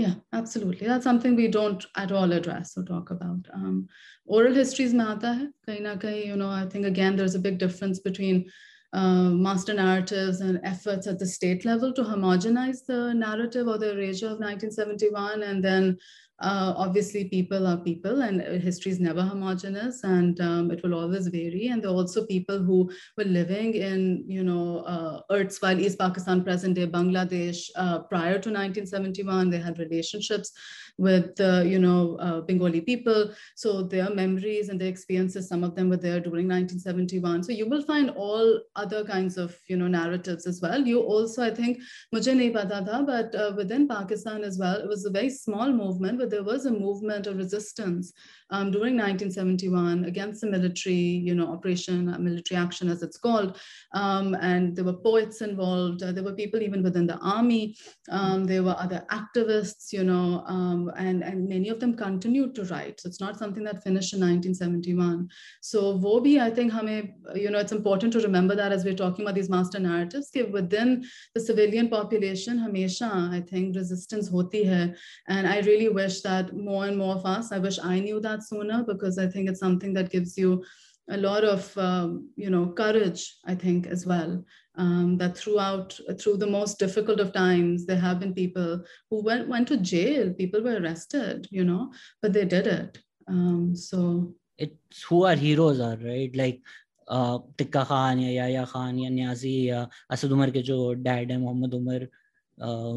Yeah, 0.00 0.14
absolutely. 0.32 0.86
That's 0.86 1.04
something 1.04 1.36
we 1.36 1.48
don't 1.48 1.84
at 1.94 2.10
all 2.10 2.32
address 2.32 2.72
or 2.74 2.84
talk 2.84 3.10
about. 3.10 3.46
Um, 3.52 3.86
oral 4.24 4.54
histories 4.54 4.92
hai, 4.92 5.48
kahin 5.68 6.00
kahin, 6.00 6.26
you 6.26 6.36
know, 6.36 6.48
I 6.48 6.66
think 6.66 6.86
again, 6.86 7.16
there's 7.16 7.34
a 7.34 7.38
big 7.46 7.58
difference 7.58 8.00
between 8.00 8.50
uh, 8.94 9.28
master 9.28 9.74
narratives 9.74 10.40
and 10.40 10.58
efforts 10.64 11.06
at 11.06 11.18
the 11.18 11.26
state 11.26 11.66
level 11.66 11.92
to 11.92 12.02
homogenize 12.02 12.78
the 12.86 13.12
narrative 13.12 13.68
or 13.68 13.76
the 13.76 13.92
erasure 13.92 14.26
of 14.26 14.40
1971 14.40 15.42
and 15.42 15.62
then 15.62 15.98
uh, 16.40 16.72
obviously 16.76 17.24
people 17.24 17.66
are 17.66 17.76
people 17.76 18.22
and 18.22 18.40
history 18.62 18.92
is 18.92 19.00
never 19.00 19.22
homogeneous 19.22 20.02
and 20.04 20.40
um, 20.40 20.70
it 20.70 20.82
will 20.82 20.94
always 20.94 21.26
vary. 21.28 21.68
And 21.68 21.82
there 21.82 21.90
are 21.90 21.94
also 21.94 22.24
people 22.26 22.58
who 22.58 22.90
were 23.16 23.24
living 23.24 23.74
in 23.74 24.24
you 24.26 24.42
know 24.42 24.78
uh, 24.80 25.20
erstwhile 25.30 25.78
east 25.78 25.98
pakistan 25.98 26.42
present 26.42 26.74
day 26.74 26.86
bangladesh 26.86 27.68
uh, 27.76 27.98
prior 28.00 28.38
to 28.38 28.50
1971 28.50 29.50
they 29.50 29.58
had 29.58 29.78
relationships 29.78 30.52
with 30.96 31.40
uh, 31.40 31.62
you 31.64 31.78
know 31.78 32.16
uh, 32.20 32.40
bengali 32.40 32.80
people. 32.80 33.32
So 33.54 33.82
their 33.82 34.10
memories 34.10 34.70
and 34.70 34.80
their 34.80 34.88
experiences 34.88 35.48
some 35.48 35.62
of 35.62 35.74
them 35.74 35.90
were 35.90 35.96
there 35.96 36.20
during 36.20 36.48
1971 36.48 37.42
so 37.42 37.52
you 37.52 37.68
will 37.68 37.82
find 37.82 38.10
all 38.10 38.60
other 38.76 39.04
kinds 39.04 39.36
of 39.36 39.58
you 39.66 39.76
know 39.76 39.88
narratives 39.88 40.46
as 40.46 40.60
well. 40.62 40.80
You 40.80 41.00
also 41.00 41.42
i 41.42 41.50
think 41.50 41.80
mujhe 42.14 42.34
nahi 42.40 43.06
but 43.12 43.34
uh, 43.34 43.52
within 43.56 43.86
pakistan 43.88 44.42
as 44.42 44.58
well 44.58 44.76
it 44.76 44.88
was 44.88 45.04
a 45.04 45.10
very 45.10 45.30
small 45.30 45.72
movement 45.72 46.18
there 46.30 46.42
was 46.42 46.66
a 46.66 46.70
movement 46.70 47.26
of 47.26 47.36
resistance 47.36 48.12
um, 48.50 48.70
during 48.70 48.96
1971 48.96 50.04
against 50.04 50.40
the 50.40 50.46
military, 50.48 50.94
you 50.94 51.34
know, 51.34 51.52
operation, 51.52 52.08
uh, 52.08 52.18
military 52.18 52.60
action 52.60 52.88
as 52.88 53.02
it's 53.02 53.18
called. 53.18 53.58
Um, 53.92 54.34
and 54.40 54.74
there 54.74 54.84
were 54.84 54.94
poets 54.94 55.40
involved. 55.40 56.02
Uh, 56.02 56.12
there 56.12 56.24
were 56.24 56.32
people 56.32 56.60
even 56.62 56.82
within 56.82 57.06
the 57.06 57.18
army. 57.18 57.76
Um, 58.10 58.44
there 58.44 58.62
were 58.62 58.76
other 58.78 59.04
activists, 59.10 59.92
you 59.92 60.04
know, 60.04 60.42
um, 60.46 60.90
and, 60.96 61.22
and 61.22 61.48
many 61.48 61.68
of 61.68 61.80
them 61.80 61.96
continued 61.96 62.54
to 62.56 62.64
write. 62.64 63.00
So 63.00 63.08
it's 63.08 63.20
not 63.20 63.38
something 63.38 63.64
that 63.64 63.82
finished 63.82 64.12
in 64.12 64.20
1971. 64.20 65.28
So 65.60 65.98
Vobi, 65.98 66.40
I 66.40 66.50
think, 66.50 66.72
hame, 66.72 67.14
you 67.34 67.50
know, 67.50 67.58
it's 67.58 67.72
important 67.72 68.12
to 68.14 68.20
remember 68.20 68.56
that 68.56 68.72
as 68.72 68.84
we're 68.84 68.94
talking 68.94 69.24
about 69.24 69.34
these 69.34 69.50
master 69.50 69.78
narratives, 69.78 70.30
within 70.50 71.04
the 71.34 71.40
civilian 71.40 71.88
population, 71.88 72.58
hamesha, 72.58 73.30
I 73.30 73.40
think 73.40 73.76
resistance 73.76 74.28
hoti 74.28 74.64
hai. 74.64 74.94
And 75.28 75.46
I 75.46 75.60
really 75.60 75.88
wish 75.88 76.19
that 76.23 76.55
more 76.55 76.85
and 76.85 76.97
more 76.97 77.15
of 77.15 77.25
us, 77.25 77.51
I 77.51 77.59
wish 77.59 77.79
I 77.79 77.99
knew 77.99 78.19
that 78.21 78.43
sooner 78.43 78.83
because 78.83 79.17
I 79.17 79.27
think 79.27 79.49
it's 79.49 79.59
something 79.59 79.93
that 79.93 80.11
gives 80.11 80.37
you 80.37 80.63
a 81.09 81.17
lot 81.17 81.43
of 81.43 81.77
um, 81.77 82.29
you 82.35 82.49
know 82.49 82.67
courage 82.67 83.37
i 83.45 83.53
think 83.53 83.87
as 83.87 84.05
well 84.05 84.43
um, 84.75 85.17
that 85.17 85.37
throughout 85.37 85.97
through 86.19 86.37
the 86.37 86.47
most 86.47 86.79
difficult 86.79 87.19
of 87.19 87.31
times 87.31 87.85
there 87.85 87.99
have 87.99 88.19
been 88.19 88.33
people 88.33 88.81
who 89.09 89.23
went 89.23 89.47
went 89.47 89.67
to 89.67 89.77
jail 89.77 90.33
people 90.33 90.61
were 90.61 90.79
arrested 90.81 91.47
you 91.51 91.63
know 91.63 91.91
but 92.21 92.33
they 92.33 92.45
did 92.45 92.67
it 92.67 92.97
um, 93.27 93.75
so 93.75 94.33
it's 94.57 95.03
who 95.03 95.23
our 95.25 95.35
heroes 95.35 95.79
are 95.79 95.97
right 95.97 96.35
like 96.35 96.61
tikka 97.07 97.83
Khan 97.85 98.19
या 98.19 98.29
याया 98.33 98.63
खान 98.65 98.99
या 98.99 99.09
न्याजी 99.09 99.53
या 99.67 99.85
असद 100.11 100.31
उमर 100.31 100.51
के 100.51 100.61
जो 100.65 100.77
dad 101.05 101.31
है 101.31 101.37
मोहम्मद 101.37 101.73
उमर 101.73 102.07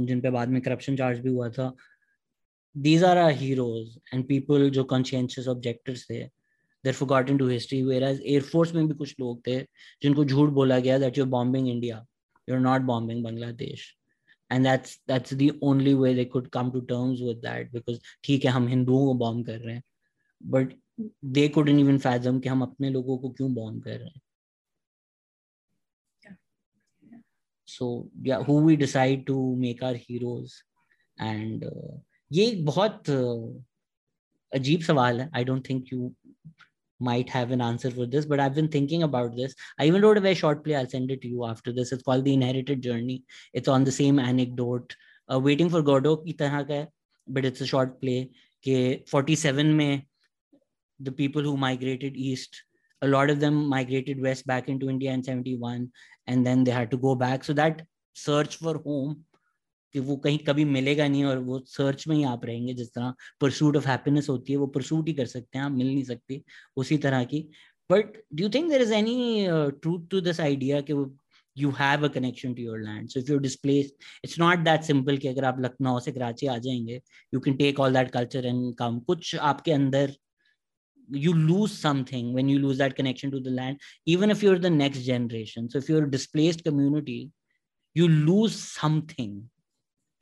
जिन 0.09 0.21
पे 0.21 0.31
बाद 0.31 0.49
में 0.49 0.61
corruption 0.63 0.97
charge 0.97 1.19
भी 1.21 1.29
हुआ 1.29 1.49
था 1.57 1.67
these 2.75 3.03
are 3.03 3.19
our 3.19 3.33
heroes 3.33 3.99
and 4.13 4.29
people 4.29 4.71
जो 4.71 4.85
conscientious 4.89 5.47
objectors 5.47 6.05
थे 6.11 6.29
they're 6.85 6.99
forgotten 6.99 7.39
to 7.39 7.47
history 7.47 7.83
whereas 7.83 8.21
air 8.25 8.41
force 8.41 8.75
में 8.75 8.87
भी 8.89 8.95
कुछ 8.95 9.15
लोग 9.21 9.47
थे 9.47 9.61
जिनको 10.03 10.25
झूठ 10.25 10.51
बोला 10.59 10.79
गया 10.79 10.99
that 11.01 11.17
you're 11.17 11.31
bombing 11.37 11.69
India 11.69 12.05
you're 12.47 12.61
not 12.61 12.87
bombing 12.87 13.23
Bangladesh 13.23 13.87
and 14.51 14.65
that's 14.65 14.99
that's 15.07 15.31
the 15.31 15.51
only 15.63 15.95
way 15.95 16.15
they 16.15 16.25
could 16.25 16.51
come 16.51 16.71
to 16.73 16.83
terms 16.93 17.23
with 17.23 17.43
that 17.43 17.73
because 17.73 17.99
ठीक 18.25 18.45
है 18.45 18.51
हम 18.51 18.69
हिंदुओं 18.69 19.05
को 19.07 19.15
बॉम्ब 19.25 19.47
कर 19.47 19.59
रहे 19.59 19.75
हैं 19.75 19.83
but 20.41 20.73
they 21.37 21.49
couldn't 21.49 21.85
even 21.85 21.99
fathom 22.07 22.41
कि 22.43 22.49
हम 22.49 22.63
अपने 22.63 22.91
लोगों 22.91 23.19
को 23.19 23.31
क्यों 23.31 23.53
बॉम्ब 23.55 23.83
कर 23.85 23.99
रहे 23.99 24.09
हैं 24.09 24.21
so 27.67 28.09
yeah 28.23 28.43
who 28.43 28.55
we 28.67 28.77
decide 28.77 29.27
to 29.27 29.35
make 29.63 29.83
our 29.83 29.97
heroes 30.05 30.53
and 31.19 31.65
uh, 31.65 31.97
ये 32.34 32.46
एक 32.48 32.66
बहुत 32.66 33.10
अजीब 34.56 34.82
सवाल 34.82 35.20
है 35.22 35.30
I 35.36 35.44
don't 35.44 35.70
think 35.70 35.94
you 35.94 36.14
might 37.06 37.32
have 37.36 37.50
an 37.52 37.62
answer 37.62 37.90
for 37.92 38.06
this, 38.12 38.26
but 38.32 38.42
I've 38.42 38.54
been 38.58 38.68
thinking 38.74 39.02
about 39.06 39.34
this. 39.36 39.56
I 39.78 39.88
even 39.88 40.04
wrote 40.04 40.20
a 40.20 40.22
very 40.26 40.38
short 40.42 40.64
play. 40.68 40.76
I'll 40.80 40.90
send 40.92 41.12
it 41.16 41.22
to 41.24 41.32
you 41.32 41.46
after 41.48 41.74
this. 41.80 41.92
It's 41.96 42.06
called 42.10 42.28
The 42.28 42.34
Inherited 42.34 42.82
Journey. 42.86 43.16
It's 43.62 43.72
on 43.74 43.88
the 43.90 43.96
same 43.96 44.22
anecdote. 44.26 44.96
Uh, 45.32 45.40
Waiting 45.48 45.72
for 45.74 45.82
Godot 45.90 46.24
की 46.26 46.34
तरह 46.42 46.64
का 46.70 46.74
है, 46.74 46.88
but 47.28 47.50
it's 47.50 47.66
a 47.66 47.68
short 47.74 48.00
play. 48.04 48.18
के 48.68 48.78
47 49.12 49.74
में 49.82 50.06
the 51.00 51.12
people 51.12 51.50
who 51.50 51.58
migrated 51.66 52.16
east, 52.30 52.62
a 53.02 53.08
lot 53.08 53.30
of 53.36 53.42
them 53.42 53.60
migrated 53.76 54.22
west 54.22 54.48
back 54.54 54.70
into 54.76 54.90
India 54.96 55.12
in 55.12 55.24
71, 55.24 55.92
and 56.28 56.48
then 56.52 56.64
they 56.64 56.78
had 56.80 56.92
to 56.92 57.02
go 57.10 57.16
back. 57.16 57.44
So 57.44 57.60
that 57.62 57.86
search 58.14 58.58
for 58.58 58.78
home 58.88 59.26
कि 59.94 60.00
वो 60.00 60.16
कहीं 60.18 60.38
कभी 60.48 60.66
मिलेगा 60.66 61.08
नहीं 61.08 61.24
और 61.26 61.38
वो 61.40 61.60
सर्च 61.68 62.08
में 62.08 62.16
ही 62.16 62.24
आप 62.24 62.46
रहेंगे, 62.46 62.74
जिस 62.74 62.90
तरह 62.94 63.14
परसूट 63.42 63.78
ऑफ़ 63.78 63.88
हैप्पीनेस 63.88 64.30
होती 64.30 64.54
है, 64.54 64.58
वो 64.60 64.68
प्रसूट 64.68 65.08
ही 65.08 65.14
कर 65.14 65.26
सकते 65.26 65.58
हैं, 65.58 65.66
आप 65.66 65.72
मिल 65.72 65.88
नहीं 65.88 66.04
सकती 66.04 66.44
उसी 66.78 66.98
तरह 66.98 67.24
की। 67.24 67.48
But 67.90 68.18
do 68.34 68.50
think 68.50 68.70
there 68.72 68.82
is 68.82 68.94
any 68.94 69.46
truth 69.82 70.08
to 70.12 70.22
this 70.22 70.40
idea 70.40 70.82
कि 70.82 70.94
वो 70.94 71.14
you 71.58 71.70
have 71.80 72.06
a 72.06 72.08
connection 72.14 72.54
to 72.54 72.62
your 72.64 72.80
land 72.80 73.10
so 73.10 73.20
if 73.20 73.32
you 73.32 73.38
displace 73.40 73.92
it's 74.24 74.40
not 74.40 74.60
that 74.66 74.84
simple 74.84 75.18
कि 75.18 75.28
अगर 75.28 75.46
आप 75.46 75.60
लखनऊ 75.62 76.00
से 76.00 76.12
कराची 76.12 76.48
आ 76.48 76.58
जाएँगे 76.58 77.02
you 77.34 77.40
can 77.40 77.56
take 77.58 77.80
all 77.80 77.94
that 77.94 78.12
culture 78.12 78.46
and 78.46 78.74
come 78.76 79.00
कुछ 79.08 79.36
आपके 79.52 79.72
अंदर 79.72 80.14
you 81.10 81.34
lose 81.34 81.70
something 81.72 82.36
when 82.36 82.50
you 82.50 82.60
lose 82.60 82.78
that 82.78 82.94
connection 82.94 83.32
to 83.32 83.40
the 83.40 83.48
land 83.48 83.78
even 84.08 84.32
if 84.32 84.46
you 84.46 84.52
are 84.52 84.60
the 84.60 84.66
next 84.74 85.02
generation 85.04 85.68
so 85.68 85.80
if 85.80 85.92
you 85.92 86.00
are 86.02 86.08
displaced 86.10 86.62
community 86.62 87.22
you 87.96 88.08
lose 88.08 88.52
something 88.52 89.42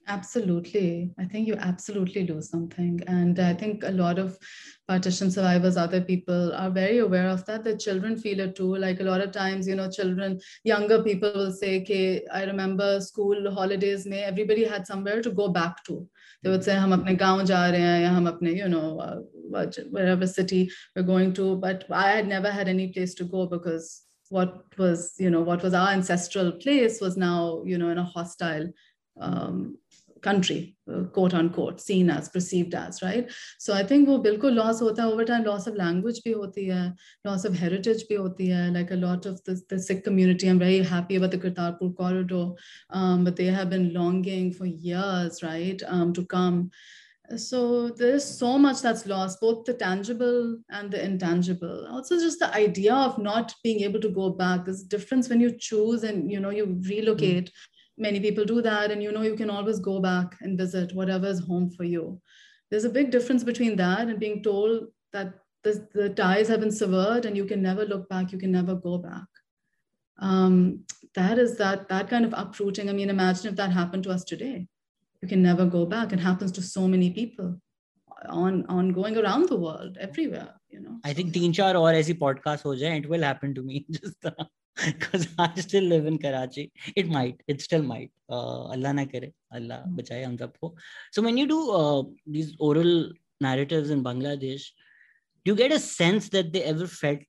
Absolutely. 0.08 1.12
I 1.20 1.26
think 1.26 1.48
you 1.48 1.54
absolutely 1.56 2.28
lose 2.28 2.50
something. 2.50 3.00
And 3.08 3.40
I 3.40 3.54
think 3.54 3.84
a 3.84 3.92
lot 3.92 4.18
of 4.20 4.38
partition 4.88 5.30
survivors, 5.32 5.78
other 5.78 6.02
people 6.02 6.54
are 6.54 6.70
very 6.70 6.98
aware 6.98 7.30
of 7.30 7.46
that. 7.46 7.64
The 7.64 7.78
children 7.78 8.18
feel 8.18 8.40
it 8.42 8.56
too. 8.56 8.76
Like 8.76 9.00
a 9.00 9.04
lot 9.04 9.22
of 9.22 9.32
times, 9.32 9.68
you 9.68 9.76
know, 9.76 9.90
children, 9.90 10.40
younger 10.64 11.02
people 11.04 11.32
will 11.34 11.52
say, 11.54 11.82
okay, 11.82 12.26
I 12.34 12.44
remember 12.46 13.00
school 13.00 13.52
holidays, 13.54 14.06
may 14.06 14.24
everybody 14.24 14.66
had 14.66 14.88
somewhere 14.88 15.22
to 15.22 15.32
go 15.32 15.50
back 15.50 15.84
to. 15.86 16.08
They 16.44 16.50
would 16.50 16.64
say, 16.64 16.76
hum 16.76 16.92
apne 16.92 17.18
ja 17.48 17.56
rahe 17.72 18.02
ya 18.02 18.10
hum 18.10 18.26
apne, 18.26 18.58
you 18.58 18.68
know, 18.68 19.00
uh, 19.00 19.20
wherever 19.92 20.26
city 20.28 20.72
we're 20.96 21.04
going 21.04 21.34
to. 21.36 21.56
But 21.58 21.86
I 21.92 22.10
had 22.12 22.28
never 22.28 22.50
had 22.52 22.68
any 22.68 22.92
place 22.92 23.14
to 23.16 23.24
go 23.24 23.46
because 23.46 24.02
what 24.30 24.64
was, 24.78 25.14
you 25.20 25.30
know, 25.30 25.42
what 25.42 25.62
was 25.62 25.74
our 25.76 25.90
ancestral 25.90 26.52
place 26.54 27.00
was 27.00 27.18
now, 27.18 27.62
you 27.66 27.78
know, 27.78 27.90
in 27.90 28.00
a 28.00 28.04
hostile 28.04 28.68
um, 29.20 29.78
country 30.22 30.76
uh, 30.92 31.04
quote 31.16 31.34
unquote 31.34 31.82
seen 31.82 32.10
as 32.10 32.30
perceived 32.30 32.74
as 32.74 33.02
right? 33.02 33.32
So 33.60 33.74
i 33.74 33.84
think 33.84 34.08
wo 34.08 34.18
bilkul 34.28 34.56
loss 34.56 34.80
hota 34.80 35.04
over 35.04 35.26
time 35.26 35.44
loss 35.52 35.68
of 35.68 35.76
language 35.76 36.22
bhi 36.26 36.36
hoti 36.42 36.70
hai 36.70 36.84
loss 37.26 37.46
of 37.46 37.58
heritage 37.64 38.04
bhi 38.10 38.22
hoti 38.24 38.52
hai 38.52 38.68
like 38.80 38.92
a 38.92 39.02
lot 39.06 39.26
of 39.26 39.44
the, 39.44 39.60
the 39.70 39.80
sikh 39.80 40.04
community 40.04 40.48
i'm 40.48 40.60
very 40.60 40.84
happy 40.96 41.22
about 41.22 41.32
the 41.32 41.44
kartarpur 41.46 41.96
corridor 42.02 42.46
um, 42.90 43.24
but 43.24 43.36
they 43.36 43.46
have 43.46 43.70
been 43.70 43.94
longing 43.94 44.52
for 44.54 44.66
years 44.66 45.44
right 45.44 45.82
um, 45.88 46.14
to 46.14 46.26
come. 46.26 46.72
So 47.38 47.90
there's 47.90 48.26
so 48.26 48.58
much 48.58 48.82
that's 48.82 49.06
lost 49.06 49.40
both 49.40 49.64
the 49.64 49.74
tangible 49.74 50.58
and 50.70 50.92
the 50.92 51.02
intangible. 51.02 51.88
Also 51.90 52.20
just 52.20 52.40
the 52.40 52.54
idea 52.54 52.94
of 52.94 53.18
not 53.18 53.54
being 53.64 53.82
able 53.82 54.02
to 54.02 54.10
go 54.10 54.32
back 54.32 54.66
there's 54.66 54.84
difference 54.84 55.30
when 55.30 55.40
you 55.40 55.58
choose 55.58 56.04
and 56.04 56.30
you 56.30 56.40
know 56.40 56.50
you 56.50 56.80
relocate. 56.90 57.46
Mm-hmm 57.46 57.68
many 58.02 58.20
people 58.20 58.46
do 58.46 58.62
that 58.62 58.92
and 58.92 59.04
you 59.04 59.12
know 59.12 59.22
you 59.22 59.36
can 59.36 59.50
always 59.50 59.80
go 59.80 60.00
back 60.00 60.36
and 60.42 60.58
visit 60.58 60.94
whatever 60.94 61.28
is 61.28 61.40
home 61.40 61.70
for 61.70 61.84
you. 61.84 62.20
There's 62.70 62.86
a 62.86 62.90
big 62.90 63.12
difference 63.12 63.44
between 63.44 63.76
that 63.78 64.08
and 64.08 64.20
being 64.20 64.42
told 64.44 64.88
that 65.14 65.34
the, 65.64 65.88
the 65.94 66.10
ties 66.10 66.48
have 66.48 66.60
been 66.62 66.72
severed 66.72 67.26
and 67.26 67.38
you 67.38 67.46
can 67.46 67.62
never 67.62 67.86
look 67.86 68.10
back 68.10 68.32
you 68.32 68.40
can 68.40 68.52
never 68.52 68.76
go 68.76 68.98
back. 68.98 69.28
Um, 70.20 70.86
that 71.16 71.40
is 71.40 71.58
that 71.58 71.90
that 71.90 72.10
kind 72.10 72.26
of 72.26 72.34
uprooting. 72.36 72.90
I 72.90 72.94
mean 72.94 73.10
imagine 73.10 73.50
if 73.50 73.56
that 73.56 73.72
happened 73.72 74.04
to 74.06 74.12
us 74.12 74.24
today. 74.24 74.68
You 75.22 75.28
can 75.28 75.44
never 75.44 75.66
go 75.66 75.86
back. 75.86 76.14
It 76.14 76.20
happens 76.20 76.52
to 76.54 76.62
so 76.62 76.88
many 76.88 77.12
people 77.12 77.62
on 78.30 78.66
on 78.68 78.92
going 78.94 79.18
around 79.18 79.50
the 79.50 79.58
world 79.58 79.98
everywhere 80.00 80.54
you 80.72 80.80
know? 80.80 80.98
I 81.04 81.14
think 81.14 81.34
teen 81.34 81.54
char 81.54 81.76
or 81.76 81.92
ऐसी 81.94 82.18
podcast 82.24 82.64
ho 82.64 82.76
jaye 82.82 83.00
it 83.04 83.10
will 83.10 83.22
happen 83.30 83.54
to 83.56 83.64
me. 83.64 83.86
Just 83.92 84.32
because 84.85 85.29
I 85.39 85.53
still 85.57 85.85
live 85.85 86.07
in 86.07 86.19
Karachi. 86.19 86.71
It 86.95 87.09
might, 87.09 87.43
it 87.49 87.63
still 87.63 87.83
might. 87.83 88.11
Uh, 88.29 88.65
Allah 88.75 88.93
na 88.93 89.05
kare, 89.05 89.31
Allah 89.53 89.85
hmm. 89.87 89.97
bachaye 89.99 90.25
hum 90.25 90.37
sabko. 90.37 90.75
So 91.13 91.23
when 91.23 91.37
you 91.37 91.47
do 91.47 91.71
uh, 91.71 92.03
these 92.27 92.55
oral 92.59 93.13
narratives 93.41 93.91
in 93.91 94.05
Bangladesh, 94.05 94.63
do 95.45 95.53
you 95.53 95.55
get 95.55 95.73
a 95.73 95.79
sense 95.79 96.29
that 96.31 96.53
they 96.53 96.63
ever 96.63 96.87
felt 96.87 97.21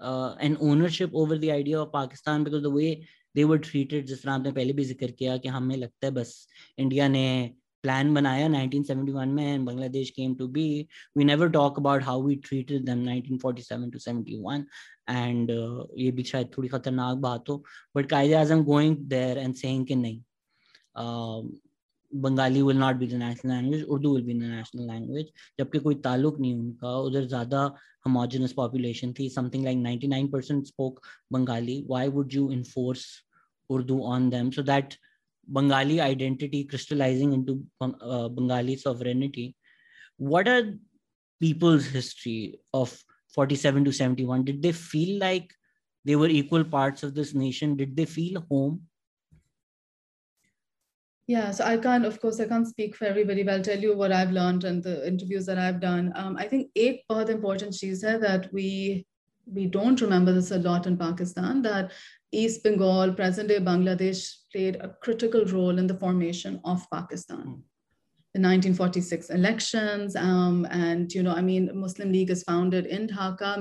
uh, 0.00 0.34
an 0.40 0.58
ownership 0.60 1.10
over 1.14 1.38
the 1.38 1.52
idea 1.52 1.80
of 1.80 1.92
Pakistan 1.92 2.44
because 2.44 2.62
the 2.62 2.70
way 2.70 3.06
they 3.34 3.44
were 3.44 3.58
treated 3.58 4.06
जिस 4.06 4.22
तरह 4.22 4.32
आपने 4.32 4.52
पहले 4.52 4.72
भी 4.72 4.84
जिक्र 4.84 5.10
किया 5.18 5.36
कि 5.42 5.48
हमें 5.48 5.76
लगता 5.76 6.06
है 6.06 6.12
बस 6.14 6.46
इंडिया 6.78 7.08
ने 7.08 7.54
plan 7.84 8.12
banaya 8.16 8.48
1971 8.48 9.34
mein 9.38 9.54
and 9.54 9.68
Bangladesh 9.68 10.14
came 10.18 10.36
to 10.36 10.48
be. 10.48 10.88
We 11.14 11.24
never 11.24 11.48
talk 11.50 11.76
about 11.76 12.02
how 12.02 12.18
we 12.18 12.36
treated 12.36 12.86
them 12.86 13.04
1947 13.04 13.90
to 13.92 14.00
71 14.00 14.66
and 15.08 15.50
uh, 15.50 15.86
ये 15.98 16.10
भी 16.10 16.22
शायद 16.22 16.50
थोड़ी 16.56 16.68
खतरनाक 16.68 17.18
बात 17.26 17.48
हो 17.48 17.62
but 17.98 18.08
कायदे 18.10 18.34
आजम 18.34 18.64
going 18.64 18.96
there 19.08 19.38
and 19.44 19.60
saying 19.62 19.84
कि 19.86 19.94
नहीं 19.96 20.20
uh, 20.96 21.60
Bengali 22.12 22.60
will 22.62 22.76
not 22.78 22.96
be 22.96 23.06
the 23.06 23.14
national 23.20 23.52
language 23.52 23.82
Urdu 23.82 24.14
will 24.14 24.24
be 24.24 24.34
the 24.34 24.50
national 24.50 24.86
language 24.86 25.30
जबकि 25.58 25.78
कोई 25.86 25.94
ताल्लुक 26.04 26.38
नहीं 26.40 26.54
उनका 26.54 26.96
उधर 27.06 27.24
ज़्यादा 27.26 27.62
homogenous 28.06 28.52
population 28.56 29.12
थी 29.18 29.28
something 29.34 29.62
like 29.66 29.78
99% 29.78 30.66
spoke 30.70 31.00
Bengali 31.36 31.76
why 31.92 32.02
would 32.16 32.34
you 32.38 32.44
enforce 32.56 33.04
Urdu 33.70 33.96
on 34.14 34.28
them 34.34 34.52
so 34.52 34.64
that 34.70 34.96
Bengali 35.48 36.00
identity 36.00 36.64
crystallizing 36.64 37.32
into 37.32 37.62
uh, 37.80 38.28
Bengali 38.28 38.76
sovereignty. 38.76 39.56
What 40.16 40.48
are 40.48 40.74
people's 41.40 41.86
history 41.86 42.60
of 42.72 42.96
47 43.33 43.85
to 43.85 43.91
71 43.91 44.43
did 44.45 44.61
they 44.61 44.71
feel 44.71 45.19
like 45.19 45.53
they 46.05 46.15
were 46.15 46.27
equal 46.27 46.63
parts 46.63 47.03
of 47.03 47.13
this 47.13 47.33
nation? 47.33 47.75
Did 47.75 47.95
they 47.95 48.05
feel 48.05 48.41
home? 48.49 48.87
Yeah 51.27 51.51
so 51.51 51.63
i 51.63 51.77
can't 51.77 52.05
of 52.05 52.19
course 52.19 52.39
i 52.39 52.47
can't 52.47 52.67
speak 52.67 52.95
for 52.95 53.05
everybody 53.05 53.43
but 53.43 53.53
i'll 53.53 53.61
tell 53.61 53.79
you 53.79 53.95
what 53.95 54.11
i've 54.11 54.31
learned 54.31 54.63
and 54.63 54.81
the 54.81 55.07
interviews 55.07 55.45
that 55.45 55.59
i've 55.59 55.79
done. 55.79 56.11
Um, 56.15 56.37
i 56.37 56.47
think 56.47 56.71
eight 56.75 57.03
bahut 57.11 57.29
important 57.29 57.75
she 57.75 57.93
said 57.93 58.23
that 58.23 58.51
we 58.51 59.05
we 59.45 59.67
don't 59.67 60.01
remember 60.01 60.33
this 60.33 60.49
a 60.49 60.57
lot 60.57 60.87
in 60.87 60.97
pakistan 60.97 61.61
that 61.61 61.91
east 62.31 62.63
bengal 62.63 63.13
present 63.13 63.49
day 63.49 63.59
bangladesh 63.59 64.23
played 64.51 64.77
a 64.77 64.89
critical 65.03 65.45
role 65.45 65.77
in 65.77 65.85
the 65.85 65.99
formation 66.05 66.59
of 66.65 66.89
pakistan. 66.89 67.45
Mm 67.45 67.61
the 68.33 68.39
1946 68.39 69.31
elections 69.31 70.15
um, 70.15 70.67
and 70.69 71.11
you 71.13 71.23
know 71.23 71.33
i 71.33 71.41
mean 71.41 71.71
muslim 71.73 72.11
league 72.11 72.29
is 72.29 72.43
founded 72.43 72.85
in 72.85 73.07
dhaka. 73.07 73.55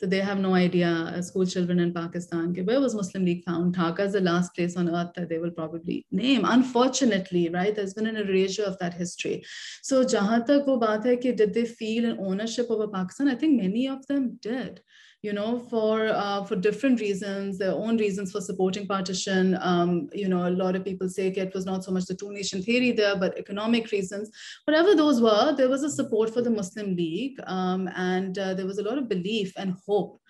so 0.00 0.06
they 0.06 0.20
have 0.20 0.38
no 0.38 0.54
idea 0.54 0.86
uh, 0.88 1.20
school 1.20 1.44
children 1.44 1.80
in 1.80 1.92
pakistan 1.92 2.54
where 2.64 2.80
was 2.80 2.94
muslim 2.94 3.24
league 3.24 3.44
found? 3.44 3.74
Dhaka 3.76 4.06
is 4.06 4.12
the 4.12 4.20
last 4.20 4.54
place 4.54 4.76
on 4.76 4.88
earth 4.88 5.10
that 5.16 5.28
they 5.28 5.38
will 5.38 5.50
probably 5.50 6.06
name 6.10 6.44
unfortunately 6.44 7.48
right? 7.48 7.74
There's 7.74 7.94
been 7.94 8.06
an 8.06 8.16
erasure 8.16 8.64
of 8.64 8.78
that 8.78 8.94
history. 8.94 9.44
So 9.82 10.04
jahan 10.04 10.44
tak 10.46 11.20
ki 11.20 11.32
did 11.32 11.54
they 11.54 11.64
feel 11.64 12.04
an 12.04 12.18
ownership 12.20 12.70
over 12.70 12.86
pakistan? 12.88 13.28
I 13.28 13.34
think 13.34 13.60
many 13.60 13.88
of 13.88 14.06
them 14.06 14.38
did 14.40 14.80
you 15.22 15.32
know, 15.32 15.60
for 15.70 16.08
uh, 16.08 16.44
for 16.44 16.56
different 16.56 17.00
reasons, 17.00 17.56
their 17.56 17.70
own 17.72 17.96
reasons 17.96 18.32
for 18.32 18.40
supporting 18.40 18.88
partition. 18.88 19.56
Um, 19.60 20.08
you 20.12 20.28
know, 20.28 20.48
a 20.48 20.50
lot 20.50 20.74
of 20.74 20.84
people 20.84 21.08
say 21.08 21.28
it 21.28 21.54
was 21.54 21.64
not 21.64 21.84
so 21.84 21.92
much 21.92 22.06
the 22.06 22.14
two 22.16 22.32
nation 22.32 22.60
theory 22.60 22.90
there, 22.90 23.16
but 23.16 23.38
economic 23.38 23.92
reasons. 23.92 24.30
Whatever 24.64 24.96
those 24.96 25.20
were, 25.20 25.54
there 25.56 25.68
was 25.68 25.84
a 25.84 25.90
support 25.90 26.34
for 26.34 26.42
the 26.42 26.50
Muslim 26.50 26.96
League, 26.96 27.38
um, 27.46 27.88
and 27.94 28.36
uh, 28.36 28.54
there 28.54 28.66
was 28.66 28.78
a 28.78 28.82
lot 28.82 28.98
of 28.98 29.08
belief 29.08 29.52
and 29.56 29.76
hope 29.86 30.20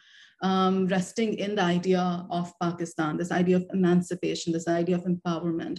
um, 0.42 0.86
resting 0.88 1.34
in 1.34 1.54
the 1.54 1.62
idea 1.62 2.26
of 2.30 2.52
Pakistan, 2.60 3.16
this 3.16 3.32
idea 3.32 3.56
of 3.56 3.66
emancipation, 3.72 4.52
this 4.52 4.68
idea 4.68 4.96
of 4.96 5.04
empowerment. 5.04 5.78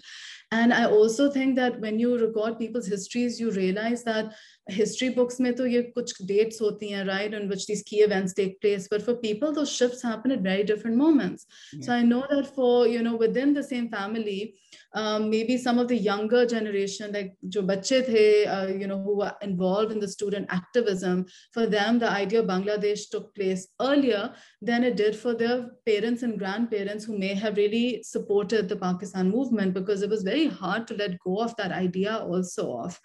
And 0.52 0.74
I 0.74 0.86
also 0.86 1.32
think 1.32 1.56
that 1.56 1.80
when 1.80 2.00
you 2.00 2.18
record 2.18 2.60
people's 2.60 2.88
histories, 2.88 3.40
you 3.40 3.52
realize 3.52 4.04
that 4.04 4.34
history 4.68 5.10
books 5.10 5.40
mein 5.40 5.56
to 5.56 5.70
ye 5.70 5.92
kuch 5.96 6.14
dates 6.26 6.60
hoti 6.60 6.90
hain, 6.90 7.08
right, 7.08 7.34
in 7.34 7.50
which 7.50 7.66
these 7.66 7.84
key 7.84 8.02
events 8.02 8.34
take 8.34 8.62
place. 8.62 8.88
But 8.88 9.02
for 9.02 9.16
people, 9.16 9.52
those 9.52 9.72
shifts 9.72 10.02
happen 10.02 10.32
at 10.32 10.42
very 10.42 10.64
different 10.64 10.98
moments. 10.98 11.46
Yeah. 11.74 11.86
So 11.86 11.94
I 11.94 12.04
know 12.04 12.26
that 12.30 12.54
for, 12.56 12.88
you 12.88 13.02
know, 13.02 13.16
within 13.16 13.54
the 13.54 13.64
same 13.64 13.90
family, 13.90 14.56
um, 14.94 15.30
maybe 15.30 15.58
some 15.58 15.80
of 15.80 15.88
the 15.88 15.98
younger 15.98 16.46
generation, 16.46 17.12
like 17.12 17.34
jo 17.50 17.64
bache 17.64 18.06
the, 18.06 18.48
uh, 18.48 18.68
you 18.68 18.88
know, 18.88 19.02
who 19.02 19.18
were 19.18 19.34
involved 19.42 19.92
in 19.92 20.00
the 20.00 20.08
student 20.08 20.48
activism, 20.50 21.26
for 21.52 21.66
them, 21.66 22.00
the 22.00 22.10
idea 22.10 22.42
of 22.42 22.48
Bangladesh 22.48 23.10
took 23.10 23.34
place 23.36 23.68
earlier 23.82 24.34
than 24.66 24.84
it 24.84 24.96
did 24.96 25.16
for 25.16 25.34
their 25.34 25.72
parents 25.86 26.24
and 26.24 26.40
grandparents 26.40 27.04
who 27.04 27.18
may 27.18 27.34
have 27.34 27.58
really 27.58 28.02
supported 28.04 28.70
the 28.70 28.76
Pakistan 28.76 29.30
movement 29.30 29.74
because 29.74 30.02
it 30.02 30.10
was 30.10 30.24
very 30.24 30.48
hard 30.48 30.88
to 30.88 30.96
let 30.96 31.20
go 31.20 31.40
of 31.40 31.56
that 31.58 31.72
idea 31.72 32.18
also 32.18 32.78
of 32.78 33.00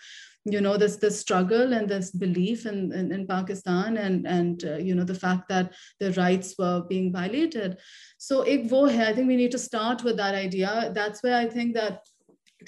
you 0.45 0.61
know 0.61 0.77
this 0.77 0.97
this 0.97 1.21
struggle 1.21 1.73
and 1.73 1.89
this 1.89 2.11
belief 2.11 2.67
in 2.67 2.93
in, 2.93 3.13
in 3.13 3.27
pakistan 3.27 3.97
and 3.99 4.27
and 4.27 4.65
uh, 4.65 4.77
you 4.77 4.95
know 4.95 5.05
the 5.05 5.15
fact 5.15 5.49
that 5.49 5.75
the 6.01 6.13
rights 6.13 6.55
were 6.59 6.83
being 6.89 7.13
violated. 7.13 7.77
So 8.19 8.43
i 8.43 9.13
think 9.13 9.29
we 9.29 9.37
need 9.37 9.53
to 9.53 9.59
start 9.59 10.05
with 10.05 10.17
that 10.17 10.35
idea. 10.35 10.93
That's 10.95 11.23
where 11.23 11.37
i 11.37 11.47
think 11.47 11.75
that 11.75 12.07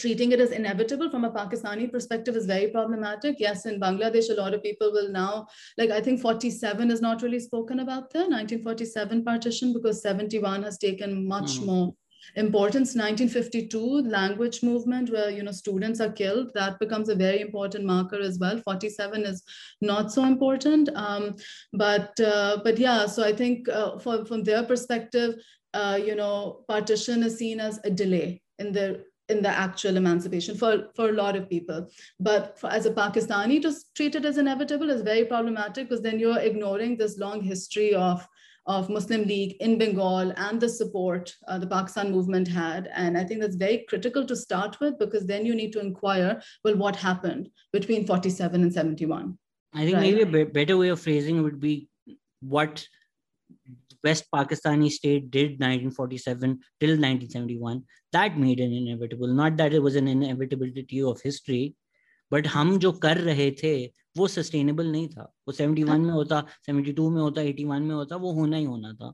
treating 0.00 0.32
it 0.32 0.40
as 0.40 0.50
inevitable 0.50 1.10
from 1.10 1.24
a 1.24 1.30
Pakistani 1.30 1.90
perspective 1.92 2.36
is 2.36 2.46
very 2.46 2.68
problematic. 2.68 3.36
Yes, 3.38 3.66
in 3.66 3.78
Bangladesh, 3.78 4.30
a 4.30 4.40
lot 4.40 4.54
of 4.54 4.62
people 4.62 4.92
will 4.92 5.10
now, 5.10 5.46
like 5.78 5.90
I 5.90 6.00
think 6.00 6.20
47 6.20 6.90
is 6.90 7.00
not 7.00 7.22
really 7.22 7.40
spoken 7.40 7.80
about 7.80 8.10
there, 8.10 8.22
1947 8.22 9.24
partition, 9.24 9.72
because 9.72 10.02
71 10.02 10.62
has 10.62 10.78
taken 10.78 11.26
much 11.28 11.58
mm. 11.58 11.66
more 11.66 11.94
importance 12.36 12.94
1952 12.94 14.08
language 14.08 14.62
movement 14.62 15.10
where 15.10 15.30
you 15.30 15.42
know 15.42 15.50
students 15.50 16.00
are 16.00 16.12
killed 16.12 16.50
that 16.54 16.78
becomes 16.78 17.08
a 17.08 17.14
very 17.14 17.40
important 17.40 17.84
marker 17.84 18.20
as 18.20 18.38
well 18.38 18.58
47 18.58 19.22
is 19.22 19.42
not 19.80 20.12
so 20.12 20.24
important 20.24 20.90
um, 20.94 21.34
but 21.72 22.20
uh, 22.20 22.58
but 22.62 22.78
yeah 22.78 23.06
so 23.06 23.24
i 23.24 23.32
think 23.32 23.68
uh, 23.68 23.98
for, 23.98 24.24
from 24.26 24.44
their 24.44 24.62
perspective 24.62 25.34
uh, 25.74 25.98
you 26.00 26.14
know 26.14 26.62
partition 26.68 27.22
is 27.22 27.38
seen 27.38 27.58
as 27.58 27.80
a 27.84 27.90
delay 27.90 28.40
in 28.58 28.70
the 28.72 29.02
in 29.30 29.42
the 29.42 29.48
actual 29.48 29.96
emancipation 29.96 30.56
for, 30.56 30.88
for 30.94 31.08
a 31.08 31.12
lot 31.12 31.36
of 31.36 31.48
people. 31.48 31.88
But 32.18 32.58
for, 32.58 32.68
as 32.68 32.86
a 32.86 32.90
Pakistani, 32.90 33.62
to 33.62 33.74
treat 33.94 34.14
it 34.14 34.24
as 34.24 34.38
inevitable 34.38 34.90
is 34.90 35.02
very 35.02 35.24
problematic 35.24 35.88
because 35.88 36.02
then 36.02 36.18
you're 36.18 36.38
ignoring 36.38 36.96
this 36.96 37.18
long 37.18 37.40
history 37.40 37.94
of, 37.94 38.26
of 38.66 38.90
Muslim 38.90 39.24
League 39.24 39.56
in 39.60 39.78
Bengal 39.78 40.32
and 40.36 40.60
the 40.60 40.68
support 40.68 41.34
uh, 41.48 41.58
the 41.58 41.66
Pakistan 41.66 42.10
movement 42.10 42.48
had. 42.48 42.90
And 42.94 43.16
I 43.16 43.24
think 43.24 43.40
that's 43.40 43.56
very 43.56 43.84
critical 43.88 44.26
to 44.26 44.36
start 44.36 44.80
with 44.80 44.98
because 44.98 45.26
then 45.26 45.46
you 45.46 45.54
need 45.54 45.72
to 45.74 45.80
inquire, 45.80 46.42
well, 46.64 46.76
what 46.76 46.96
happened 46.96 47.48
between 47.72 48.06
47 48.06 48.62
and 48.62 48.72
71? 48.72 49.38
I 49.72 49.84
think 49.84 49.94
right? 49.94 50.02
maybe 50.02 50.40
a 50.40 50.46
better 50.46 50.76
way 50.76 50.88
of 50.88 51.00
phrasing 51.00 51.42
would 51.44 51.60
be 51.60 51.88
what 52.40 52.86
West 54.04 54.24
Pakistani 54.34 54.90
state 54.90 55.30
did 55.30 55.60
1947 55.60 56.58
till 56.80 56.90
1971, 56.90 57.84
that 58.12 58.38
made 58.38 58.60
an 58.60 58.72
inevitable. 58.72 59.28
Not 59.28 59.56
that 59.56 59.72
it 59.72 59.82
was 59.82 59.96
an 59.96 60.08
inevitability 60.08 61.02
of 61.02 61.20
history, 61.20 61.74
but 62.32 62.46
हम 62.46 62.78
जो 62.78 62.92
कर 62.92 63.16
रहे 63.16 63.50
थे 63.62 63.74
वो 64.16 64.26
sustainable 64.28 64.86
नहीं 64.86 65.08
था 65.08 65.32
वो 65.48 65.52
71 65.52 65.98
में 65.98 66.12
होता 66.12 66.46
72 66.68 67.10
में 67.10 67.20
होता 67.20 67.42
81 67.42 67.80
में 67.80 67.94
होता 67.94 68.16
वो 68.16 68.32
होना 68.32 68.56
ही 68.56 68.64
होना 68.64 68.92
था 68.92 69.12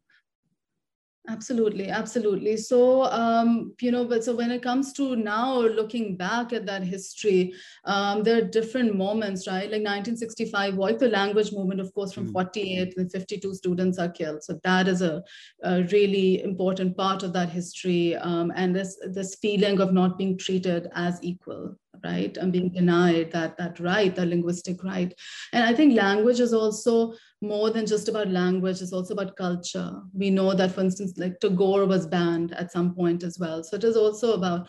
Absolutely, 1.29 1.89
absolutely. 1.89 2.57
So, 2.57 3.05
um, 3.05 3.75
you 3.81 3.91
know, 3.91 4.05
but 4.05 4.23
so 4.23 4.35
when 4.35 4.53
it 4.53 4.63
comes 4.63 4.93
to 4.93 5.17
now 5.17 5.61
looking 5.61 6.17
back 6.17 6.53
at 6.53 6.67
that 6.67 6.85
history, 6.85 7.53
um, 7.85 8.23
there 8.23 8.39
are 8.39 8.47
different 8.47 8.95
moments, 8.95 9.49
right? 9.49 9.65
Like 9.65 9.83
1965, 9.83 10.75
voice 10.75 11.01
the 11.01 11.09
language 11.09 11.53
movement, 11.53 11.81
of 11.81 11.93
course, 11.95 12.13
from 12.13 12.29
mm. 12.29 12.33
48 12.33 12.97
and 12.97 13.11
52 13.11 13.55
students 13.55 13.99
are 13.99 14.09
killed. 14.09 14.45
So 14.45 14.61
that 14.63 14.87
is 14.87 15.03
a, 15.03 15.23
a 15.65 15.83
really 15.85 16.45
important 16.45 16.97
part 16.97 17.25
of 17.25 17.33
that 17.33 17.49
history. 17.49 18.15
Um, 18.17 18.53
and 18.55 18.75
this 18.75 18.97
this 19.11 19.35
feeling 19.37 19.81
of 19.81 19.93
not 19.93 20.19
being 20.19 20.39
treated 20.39 20.89
as 20.95 21.19
equal 21.23 21.77
right 22.05 22.37
and 22.37 22.53
being 22.53 22.69
denied 22.71 23.31
that 23.33 23.57
that 23.57 23.79
right 23.81 24.15
the 24.15 24.25
linguistic 24.27 24.83
right 24.85 25.15
and 25.53 25.65
i 25.65 25.73
think 25.73 25.95
language 25.95 26.41
is 26.41 26.53
also 26.53 27.15
more 27.42 27.70
than 27.70 27.86
just 27.86 28.10
about 28.14 28.30
language 28.38 28.82
it's 28.82 28.94
also 28.94 29.14
about 29.14 29.36
culture 29.36 29.90
we 30.14 30.30
know 30.30 30.54
that 30.54 30.72
for 30.72 30.82
instance 30.82 31.18
like 31.18 31.40
tagore 31.40 31.86
was 31.86 32.08
banned 32.08 32.54
at 32.54 32.72
some 32.72 32.94
point 32.96 33.24
as 33.24 33.38
well 33.40 33.64
so 33.64 33.76
it 33.76 33.84
is 33.84 33.98
also 33.98 34.34
about 34.34 34.68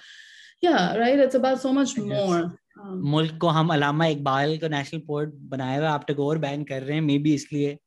yeah 0.62 0.97
right 0.97 1.19
it's 1.19 1.40
about 1.43 1.61
so 1.61 1.73
much 1.73 1.97
more 1.99 2.40
um, 2.81 3.01
मुल्क 3.15 3.39
को 3.40 3.49
हम 3.55 3.73
अलामा 3.73 4.07
इकबाल 4.16 4.57
को 4.59 4.69
national 4.69 5.01
poet 5.07 5.32
बनाया 5.55 5.78
हुआ 5.78 5.90
आप 5.90 6.05
Tagore 6.09 6.39
ban 6.44 6.62
कर 6.65 6.82
रहे 6.82 6.94
हैं 6.94 7.03
मे 7.09 7.19
बी 7.27 7.35
इसलिए 7.35 7.78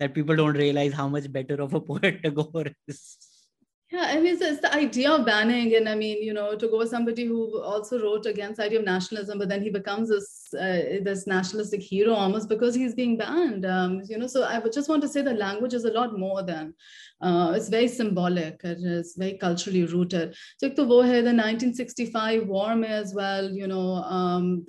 that 0.00 0.14
people 0.14 0.36
don't 0.36 0.56
realize 0.56 0.92
how 0.92 1.08
much 1.08 1.30
better 1.32 1.60
of 1.62 1.74
a 1.74 1.80
poet 1.80 2.22
Tagore 2.22 2.70
is. 2.86 3.18
yeah, 3.91 4.05
I 4.07 4.21
mean, 4.21 4.27
it's, 4.27 4.41
it's, 4.41 4.61
the 4.61 4.73
idea 4.73 5.11
of 5.11 5.25
banning, 5.25 5.75
and 5.75 5.89
I 5.89 5.95
mean, 5.95 6.23
you 6.23 6.33
know, 6.33 6.55
to 6.55 6.67
go 6.69 6.85
somebody 6.85 7.25
who 7.25 7.61
also 7.61 8.01
wrote 8.01 8.25
against 8.25 8.55
the 8.55 8.63
idea 8.63 8.79
of 8.79 8.85
nationalism, 8.85 9.37
but 9.37 9.49
then 9.49 9.61
he 9.61 9.69
becomes 9.69 10.07
this 10.07 10.53
uh, 10.53 11.01
this 11.03 11.27
nationalistic 11.27 11.81
hero 11.81 12.13
almost 12.13 12.47
because 12.47 12.73
he's 12.73 12.95
being 12.95 13.17
banned. 13.17 13.65
Um, 13.65 14.01
you 14.07 14.17
know, 14.17 14.27
so 14.27 14.43
I 14.43 14.59
would 14.59 14.71
just 14.71 14.87
want 14.87 15.01
to 15.01 15.09
say 15.09 15.21
that 15.23 15.37
language 15.37 15.73
is 15.73 15.83
a 15.83 15.91
lot 15.91 16.17
more 16.17 16.41
than 16.41 16.73
uh, 17.19 17.51
it's 17.53 17.67
very 17.67 17.89
symbolic. 17.89 18.61
It 18.63 18.77
is 18.79 19.15
very 19.17 19.37
culturally 19.37 19.83
rooted. 19.83 20.35
So, 20.57 20.69
the 20.69 20.85
1965 20.85 22.47
war 22.47 22.77
may 22.77 22.87
as 22.87 23.13
well, 23.13 23.49
you 23.51 23.67
know, 23.67 23.95
um, 23.95 24.65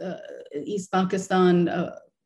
East 0.52 0.90
Pakistan. 0.90 1.68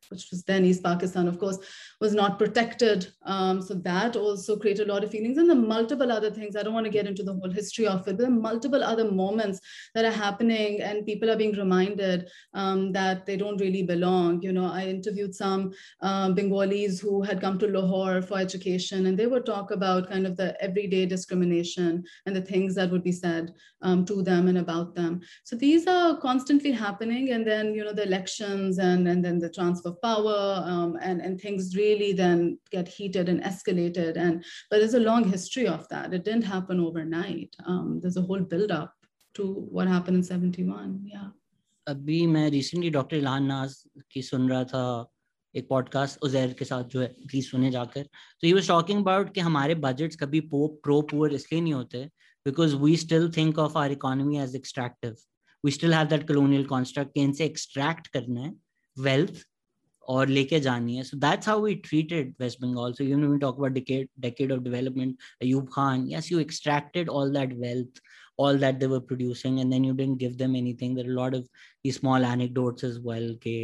Uh, 0.07 0.17
which 0.17 0.29
was 0.31 0.43
then 0.45 0.65
East 0.65 0.83
Pakistan, 0.83 1.29
of 1.29 1.39
course, 1.39 1.59
was 2.01 2.15
not 2.15 2.39
protected. 2.39 3.09
Um, 3.25 3.63
so 3.63 3.75
that 3.75 4.17
also 4.17 4.57
created 4.57 4.89
a 4.89 4.93
lot 4.93 5.05
of 5.05 5.11
feelings 5.11 5.39
and 5.39 5.49
the 5.49 5.55
multiple 5.55 6.13
other 6.13 6.31
things. 6.31 6.57
I 6.57 6.63
don't 6.63 6.75
want 6.75 6.85
to 6.85 6.91
get 6.91 7.07
into 7.07 7.23
the 7.23 7.35
whole 7.35 7.51
history 7.51 7.87
of 7.87 8.07
it, 8.09 8.19
but 8.19 8.31
multiple 8.31 8.83
other 8.83 9.11
moments 9.11 9.61
that 9.95 10.05
are 10.05 10.11
happening 10.11 10.81
and 10.81 11.07
people 11.07 11.31
are 11.31 11.37
being 11.37 11.53
reminded 11.53 12.31
um, 12.55 12.93
that 12.93 13.27
they 13.27 13.37
don't 13.37 13.61
really 13.61 13.83
belong. 13.83 14.43
You 14.43 14.53
know, 14.53 14.67
I 14.67 14.87
interviewed 14.87 15.35
some 15.35 15.73
um, 16.01 16.35
Bengalis 16.35 17.01
who 17.01 17.23
had 17.23 17.41
come 17.41 17.59
to 17.59 17.69
Lahore 17.69 18.23
for 18.23 18.39
education 18.39 19.07
and 19.07 19.19
they 19.19 19.27
would 19.27 19.47
talk 19.47 19.71
about 19.71 20.11
kind 20.11 20.27
of 20.27 20.37
the 20.37 20.61
everyday 20.63 21.07
discrimination 21.07 22.05
and 22.27 22.37
the 22.37 22.43
things 22.43 22.75
that 22.75 22.91
would 22.91 23.03
be 23.03 23.13
said 23.13 23.55
um, 23.83 24.05
to 24.05 24.23
them 24.23 24.49
and 24.49 24.59
about 24.59 24.95
them. 24.95 25.21
So 25.45 25.57
these 25.57 25.87
are 25.87 26.17
constantly 26.19 26.73
happening. 26.73 27.31
And 27.33 27.47
then, 27.47 27.75
you 27.75 27.85
know, 27.85 27.93
the 27.93 28.03
elections 28.03 28.79
and, 28.79 29.09
and 29.09 29.25
then 29.25 29.39
the 29.39 29.51
transfer 29.51 29.93
power 30.04 30.64
um, 30.66 30.98
and, 31.02 31.22
and 31.22 31.40
things 31.40 31.76
really 31.76 32.14
then 32.14 32.58
get 32.72 32.88
heated 32.88 33.30
and 33.30 33.42
escalated. 33.44 34.18
And 34.18 34.44
but 34.70 34.80
there's 34.80 34.94
a 34.94 35.00
long 35.00 35.24
history 35.30 35.68
of 35.68 35.88
that. 35.90 36.14
It 36.14 36.26
didn't 36.26 36.44
happen 36.44 36.80
overnight. 36.80 37.56
Um, 37.66 38.00
there's 38.02 38.18
a 38.18 38.22
whole 38.22 38.40
build 38.40 38.72
up 38.72 38.94
to 39.36 39.44
what 39.72 39.88
happened 39.88 40.18
in 40.18 40.24
71. 40.24 41.06
Yeah. 41.06 41.30
अभी 41.88 42.26
मैं 42.28 42.50
recently 42.52 42.90
doctor 42.90 43.18
इलान 43.18 43.46
नाज 43.46 43.84
की 44.12 44.22
सुन 44.22 44.50
रहा 44.50 44.64
था 44.64 44.84
एक 45.56 45.68
podcast 45.70 46.24
Uzair 46.24 46.54
के 46.60 46.66
साथ 46.66 46.84
जो 46.94 47.02
है 47.02 47.08
प्लीज 47.28 47.50
सुने 47.50 47.72
जाकर 47.72 48.04
तो 48.04 48.48
ही 48.48 48.54
वाज 48.54 48.68
टॉकिंग 48.68 49.00
अबाउट 49.00 49.34
कि 49.34 49.42
हमारे 49.42 49.76
बजट्स 49.86 50.16
कभी 50.16 50.40
प्रो 50.50 51.02
पुअर 51.12 51.34
इसलिए 51.34 51.62
नहीं 51.62 51.74
होते 51.74 52.04
because 52.46 52.74
we 52.84 52.96
still 52.98 53.32
think 53.38 53.60
of 53.60 53.78
our 53.78 53.92
economy 53.92 54.38
as 54.40 54.56
extractive 54.56 55.16
we 55.66 55.72
still 55.72 55.94
have 55.94 56.08
that 56.08 56.28
colonial 56.28 56.66
construct 56.66 57.18
इनसे 57.18 57.46
एक्सट्रैक्ट 57.46 58.08
करना 58.14 58.42
है 58.42 58.54
वेल्थ 58.98 59.46
और 60.09 60.29
लेके 60.29 60.59
जानी 60.61 60.97
है। 60.97 61.03
So 61.05 61.17
that's 61.19 61.49
how 61.49 61.65
we 61.65 61.75
treated 61.85 62.35
west 62.41 62.61
Bengal 62.63 62.93
so 62.93 63.05
you 63.05 63.17
know 63.19 63.31
we 63.33 63.39
talk 63.39 63.57
about 63.57 63.73
decade 63.73 64.09
decade 64.21 64.53
of 64.53 64.61
development 64.63 65.17
Ayub 65.43 65.69
Khan 65.73 66.07
yes 66.11 66.31
you 66.33 66.39
extracted 66.41 67.09
all 67.09 67.33
that 67.35 67.53
wealth 67.61 68.01
all 68.41 68.59
that 68.61 68.79
they 68.79 68.87
were 68.87 69.01
producing 69.09 69.61
and 69.61 69.71
then 69.73 69.85
you 69.85 69.93
didn't 69.95 70.19
give 70.19 70.35
them 70.37 70.57
anything 70.57 70.95
there 70.97 71.09
lot 71.09 71.35
of 71.35 71.45
the 71.85 71.93
small 71.93 72.25
anecdotes 72.25 72.85
as 72.85 72.99
well 73.07 73.35
के 73.43 73.57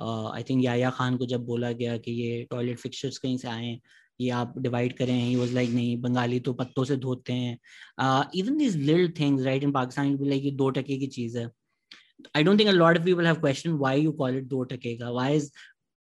I 0.00 0.42
think 0.50 0.64
याया 0.64 0.90
खान 0.90 1.16
को 1.16 1.26
जब 1.26 1.44
बोला 1.46 1.72
गया 1.72 1.96
कि 2.04 2.12
ये 2.12 2.46
toilet 2.50 2.78
fixtures 2.78 3.18
कहीं 3.18 3.36
से 3.38 3.48
आए, 3.48 3.78
ये 4.20 4.30
आप 4.30 4.54
डिवाइड 4.58 4.96
करें 4.96 5.14
ही 5.14 5.34
वॉज़ 5.36 5.54
लाइक 5.54 5.70
नहीं, 5.70 5.96
बंगाली 6.00 6.38
तो 6.40 6.52
पत्तों 6.52 6.84
से 6.84 6.96
धोते 6.96 7.32
हैं। 7.32 7.58
Even 8.36 8.56
these 8.58 8.76
little 8.76 9.12
things 9.20 9.44
right 9.44 9.62
in 9.62 9.72
Pakistan 9.72 10.16
like 10.22 10.44
ये 10.44 10.50
दो 10.62 10.70
टके 10.70 10.98
की 10.98 11.06
चीज़ 11.18 11.38
है। 11.38 11.50
I 12.38 12.40
don't 12.46 12.60
think 12.60 12.70
a 12.70 12.74
lot 12.74 12.98
of 12.98 13.06
people 13.06 13.26
have 13.28 13.38
questioned 13.44 13.80
why 13.84 13.92
you 14.00 14.10
call 14.18 14.36
it 14.40 14.44
do 14.50 14.58
takega. 14.72 15.08
Why 15.14 15.30
is 15.38 15.46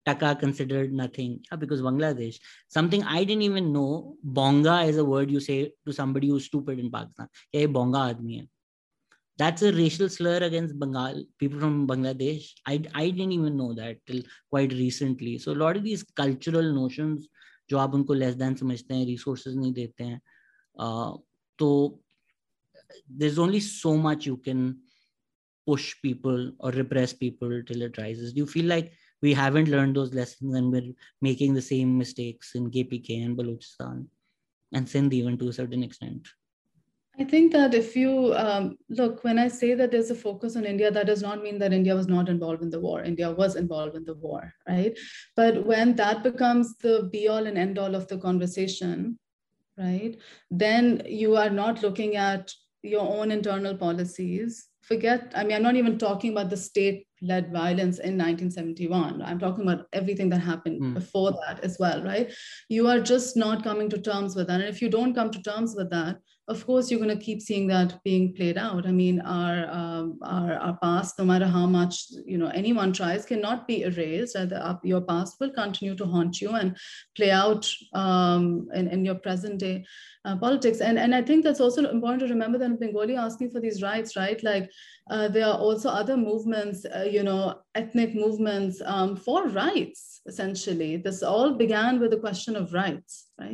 taka 0.05 0.35
considered 0.35 0.93
nothing 0.93 1.39
yeah, 1.51 1.57
because 1.57 1.81
Bangladesh. 1.81 2.39
Something 2.67 3.03
I 3.03 3.23
didn't 3.23 3.43
even 3.43 3.71
know. 3.71 4.15
Bonga 4.23 4.81
is 4.81 4.97
a 4.97 5.05
word 5.05 5.29
you 5.31 5.39
say 5.39 5.73
to 5.85 5.93
somebody 5.93 6.29
who's 6.29 6.45
stupid 6.45 6.79
in 6.79 6.89
Pakistan. 6.91 7.27
Hey, 7.51 7.65
bonga 7.65 7.99
admi 8.13 8.39
hai. 8.39 8.47
That's 9.37 9.61
a 9.61 9.71
racial 9.73 10.09
slur 10.09 10.37
against 10.37 10.77
Bengal 10.79 11.23
people 11.39 11.59
from 11.59 11.87
Bangladesh. 11.87 12.49
I, 12.67 12.81
I 12.93 13.09
didn't 13.09 13.31
even 13.31 13.57
know 13.57 13.73
that 13.73 13.97
till 14.05 14.21
quite 14.49 14.71
recently. 14.73 15.37
So 15.37 15.51
a 15.51 15.59
lot 15.63 15.77
of 15.77 15.83
these 15.83 16.03
cultural 16.03 16.73
notions 16.73 17.27
जो 17.69 17.77
आप 17.77 17.93
उनको 17.95 18.13
less 18.13 18.33
than 18.35 18.55
समझते 18.55 18.93
हैं 18.93 19.05
resources 19.05 19.55
नहीं 19.57 19.73
देते 19.73 20.03
हैं 20.03 20.19
uh, 20.79 21.17
तो 21.59 21.99
there's 23.17 23.39
only 23.39 23.61
so 23.61 23.95
much 23.97 24.25
you 24.25 24.37
can 24.37 24.77
push 25.65 25.95
people 26.01 26.51
or 26.59 26.71
repress 26.71 27.13
people 27.13 27.61
till 27.63 27.81
it 27.83 27.97
rises. 27.97 28.33
Do 28.33 28.39
you 28.39 28.47
feel 28.47 28.65
like 28.65 28.91
We 29.26 29.34
haven't 29.34 29.68
learned 29.74 29.96
those 29.96 30.14
lessons 30.14 30.54
and 30.54 30.72
we're 30.72 30.92
making 31.20 31.54
the 31.54 31.68
same 31.72 31.98
mistakes 31.98 32.54
in 32.54 32.70
KPK 32.70 33.24
and 33.24 33.36
Balochistan 33.36 34.06
and 34.72 34.88
Sindh 34.88 35.14
even 35.14 35.36
to 35.38 35.48
a 35.48 35.52
certain 35.52 35.82
extent. 35.82 36.28
I 37.18 37.24
think 37.24 37.52
that 37.52 37.74
if 37.74 37.96
you 37.96 38.34
um, 38.34 38.76
look, 38.88 39.24
when 39.24 39.38
I 39.44 39.48
say 39.48 39.74
that 39.74 39.90
there's 39.90 40.10
a 40.10 40.14
focus 40.14 40.54
on 40.54 40.66
India, 40.66 40.90
that 40.90 41.06
does 41.06 41.22
not 41.22 41.42
mean 41.42 41.58
that 41.58 41.72
India 41.72 41.96
was 41.96 42.06
not 42.06 42.28
involved 42.28 42.62
in 42.62 42.70
the 42.70 42.78
war. 42.78 43.02
India 43.02 43.30
was 43.30 43.56
involved 43.56 43.96
in 43.96 44.04
the 44.04 44.14
war, 44.14 44.52
right? 44.68 44.96
But 45.34 45.66
when 45.66 45.96
that 45.96 46.22
becomes 46.22 46.76
the 46.76 47.08
be 47.10 47.26
all 47.26 47.46
and 47.46 47.58
end 47.58 47.78
all 47.78 47.94
of 47.94 48.06
the 48.06 48.18
conversation, 48.18 49.18
right? 49.78 50.14
Then 50.50 51.02
you 51.06 51.36
are 51.36 51.50
not 51.50 51.82
looking 51.82 52.16
at 52.16 52.52
your 52.82 53.08
own 53.18 53.30
internal 53.30 53.76
policies. 53.76 54.68
Forget, 54.86 55.32
I 55.34 55.42
mean, 55.42 55.56
I'm 55.56 55.62
not 55.62 55.74
even 55.74 55.98
talking 55.98 56.30
about 56.30 56.48
the 56.48 56.56
state 56.56 57.06
led 57.20 57.52
violence 57.52 57.98
in 57.98 58.16
1971. 58.16 59.20
I'm 59.20 59.38
talking 59.38 59.64
about 59.64 59.86
everything 59.92 60.28
that 60.30 60.38
happened 60.38 60.80
mm. 60.80 60.94
before 60.94 61.32
that 61.32 61.60
as 61.64 61.76
well, 61.80 62.04
right? 62.04 62.32
You 62.68 62.86
are 62.86 63.00
just 63.00 63.36
not 63.36 63.64
coming 63.64 63.90
to 63.90 64.00
terms 64.00 64.36
with 64.36 64.46
that. 64.46 64.60
And 64.60 64.68
if 64.68 64.80
you 64.80 64.88
don't 64.88 65.14
come 65.14 65.30
to 65.30 65.42
terms 65.42 65.74
with 65.76 65.90
that, 65.90 66.18
of 66.48 66.64
course 66.64 66.90
you're 66.90 67.00
going 67.00 67.16
to 67.16 67.24
keep 67.24 67.42
seeing 67.42 67.66
that 67.66 68.02
being 68.04 68.32
played 68.32 68.56
out. 68.56 68.86
I 68.86 68.92
mean 68.92 69.20
our 69.20 69.68
um, 69.68 70.18
our, 70.22 70.54
our 70.54 70.78
past 70.78 71.18
no 71.18 71.24
matter 71.24 71.46
how 71.46 71.66
much 71.66 72.04
you 72.24 72.38
know 72.38 72.48
anyone 72.48 72.92
tries 72.92 73.26
cannot 73.26 73.66
be 73.66 73.82
erased. 73.82 74.36
Your 74.82 75.00
past 75.00 75.36
will 75.40 75.50
continue 75.50 75.96
to 75.96 76.06
haunt 76.06 76.40
you 76.40 76.50
and 76.50 76.76
play 77.16 77.30
out 77.30 77.68
um, 77.94 78.68
in, 78.74 78.88
in 78.88 79.04
your 79.04 79.16
present 79.16 79.58
day 79.58 79.84
uh, 80.24 80.36
politics. 80.36 80.80
And 80.80 80.98
and 80.98 81.14
i 81.14 81.22
think 81.22 81.44
that's 81.44 81.60
also 81.60 81.88
important 81.90 82.20
to 82.20 82.28
remember 82.28 82.58
that 82.58 82.78
bengali 82.78 83.16
asking 83.16 83.50
for 83.50 83.60
these 83.60 83.82
rights 83.82 84.16
right? 84.16 84.42
Like 84.42 84.70
uh, 85.10 85.28
there 85.28 85.46
are 85.46 85.58
also 85.58 85.88
other 85.88 86.16
movements 86.16 86.84
uh, 86.84 87.08
you 87.10 87.22
know 87.24 87.60
ethnic 87.74 88.14
movements 88.14 88.80
um, 88.84 89.16
for 89.16 89.48
rights 89.48 90.20
essentially. 90.26 90.96
This 90.96 91.22
all 91.22 91.54
began 91.54 92.00
with 92.00 92.10
the 92.10 92.18
question 92.18 92.56
of 92.56 92.72
rights 92.72 93.26
right 93.38 93.52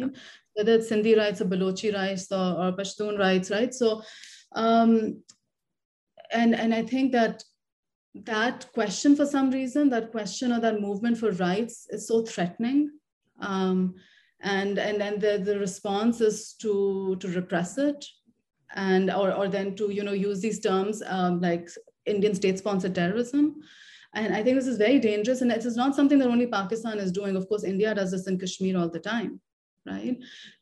whether 0.55 0.75
it's 0.75 0.91
Sindhi 0.91 1.17
rights 1.17 1.41
or 1.41 1.47
Balochi 1.47 1.95
rights 1.95 2.31
or, 2.31 2.37
or 2.37 2.73
Pashtun 2.73 3.19
rights, 3.19 3.51
right? 3.51 3.73
So, 3.73 4.03
um, 4.55 5.23
and 6.33 6.55
and 6.55 6.75
I 6.75 6.83
think 6.83 7.13
that 7.13 7.43
that 8.15 8.71
question, 8.73 9.17
for 9.17 9.27
some 9.27 9.51
reason, 9.51 9.89
that 9.91 10.11
question 10.11 10.53
or 10.53 10.61
that 10.61 10.81
movement 10.81 11.19
for 11.19 11.31
rights 11.33 11.87
is 11.91 12.07
so 12.07 12.23
threatening, 12.23 12.91
um, 13.41 13.95
and 14.41 14.79
and 14.79 15.01
then 15.01 15.19
the 15.19 15.39
the 15.39 15.59
response 15.59 16.21
is 16.21 16.55
to 16.61 17.17
to 17.21 17.29
repress 17.29 17.79
it, 17.79 18.05
and 18.75 19.11
or 19.11 19.33
or 19.33 19.49
then 19.49 19.75
to 19.77 19.91
you 19.91 20.05
know 20.05 20.13
use 20.13 20.41
these 20.41 20.61
terms 20.61 21.03
um, 21.07 21.41
like 21.41 21.69
Indian 22.07 22.35
state-sponsored 22.35 22.95
terrorism. 22.95 23.57
And 24.15 24.35
I 24.35 24.43
think 24.43 24.57
this 24.57 24.67
is 24.67 24.77
very 24.77 24.99
dangerous. 24.99 25.41
And 25.41 25.51
it 25.51 25.65
is 25.65 25.75
not 25.75 25.95
something 25.95 26.19
that 26.19 26.29
only 26.29 26.47
Pakistan 26.47 26.99
is 26.99 27.11
doing. 27.11 27.35
Of 27.35 27.49
course, 27.49 27.65
India 27.65 27.95
does 27.95 28.11
this 28.11 28.27
in 28.27 28.39
Kashmir 28.39 28.77
all 28.77 28.91
the 28.91 29.01
time 29.01 29.41
right? 29.87 30.17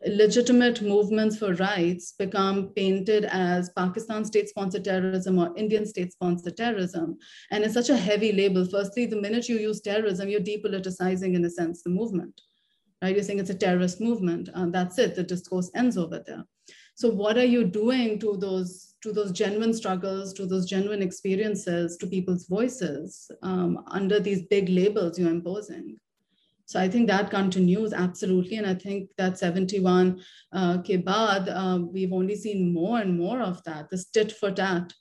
Legitimate 0.06 0.80
movements 0.82 1.36
for 1.38 1.55
rights 1.55 2.12
become 2.18 2.68
painted 2.74 3.26
as 3.26 3.70
Pakistan 3.76 4.24
state 4.24 4.48
sponsored 4.48 4.84
terrorism 4.84 5.38
or 5.38 5.52
Indian 5.56 5.86
state 5.86 6.12
sponsored 6.12 6.56
terrorism. 6.56 7.18
And 7.51 7.64
it's 7.64 7.74
such 7.74 7.90
a 7.90 7.97
heavy 7.97 8.32
label. 8.32 8.64
Firstly, 8.64 9.06
the 9.06 9.20
minute 9.20 9.48
you 9.48 9.59
use 9.59 9.80
terrorism, 9.80 10.28
you're 10.28 10.40
depoliticizing, 10.40 11.34
in 11.34 11.44
a 11.44 11.51
sense, 11.51 11.82
the 11.82 11.90
movement, 11.90 12.40
right? 13.02 13.14
You're 13.14 13.24
saying 13.24 13.40
it's 13.40 13.51
a 13.51 13.55
terrorist 13.55 14.01
movement. 14.01 14.48
and 14.55 14.72
that's 14.72 14.98
it. 14.98 15.14
The 15.14 15.22
discourse 15.22 15.70
ends 15.74 15.98
over 15.98 16.22
there. 16.26 16.44
So 16.94 17.09
what 17.09 17.38
are 17.38 17.44
you 17.44 17.64
doing 17.64 18.18
to 18.20 18.36
those 18.36 18.94
to 19.02 19.12
those 19.12 19.32
genuine 19.32 19.72
struggles, 19.72 20.34
to 20.34 20.44
those 20.44 20.68
genuine 20.68 21.01
experiences, 21.01 21.97
to 21.97 22.06
people's 22.06 22.47
voices 22.47 23.30
um, 23.42 23.82
under 23.86 24.20
these 24.20 24.42
big 24.48 24.68
labels 24.68 25.18
you're 25.18 25.30
imposing? 25.30 25.97
So 26.70 26.78
I 26.78 26.88
think 26.88 27.09
that 27.09 27.30
continues 27.30 27.92
absolutely. 27.92 28.56
And 28.56 28.64
I 28.64 28.74
think 28.74 29.10
that 29.18 29.36
71 29.36 30.22
uh, 30.52 30.78
ke 30.78 31.02
baad, 31.05 31.48
uh, 31.52 31.84
we've 31.84 32.12
only 32.12 32.36
seen 32.36 32.72
more 32.72 33.01
and 33.01 33.18
more 33.18 33.40
of 33.42 33.60
that, 33.64 33.90
this 33.90 34.05
tit 34.05 34.30
for 34.30 34.52
tat, 34.52 34.92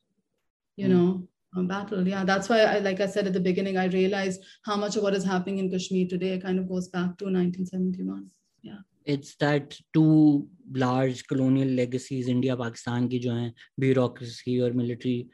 you 0.78 0.88
mm. 0.88 0.90
know, 0.90 1.28
um, 1.56 1.68
battle. 1.68 2.08
Yeah, 2.08 2.24
that's 2.24 2.50
why, 2.50 2.62
I, 2.62 2.80
like 2.80 3.02
I 3.02 3.06
said 3.06 3.28
at 3.28 3.34
the 3.34 3.40
beginning, 3.40 3.78
I 3.78 3.86
realized 3.86 4.44
how 4.66 4.78
much 4.78 4.96
of 4.96 5.04
what 5.04 5.14
is 5.14 5.24
happening 5.24 5.60
in 5.60 5.70
Kashmir 5.70 6.08
today 6.08 6.40
kind 6.40 6.58
of 6.58 6.68
goes 6.68 6.88
back 6.88 7.20
to 7.20 7.26
1971. 7.26 8.26
Yeah. 8.64 8.80
It's 9.06 9.36
that 9.36 9.78
two 9.94 10.48
large 10.74 11.28
colonial 11.28 11.68
legacies, 11.68 12.30
India, 12.30 12.58
Pakistan 12.58 13.08
ki 13.08 13.20
jo 13.20 13.30
hai, 13.30 13.54
bureaucracy 13.78 14.60
or 14.60 14.74
military 14.74 15.28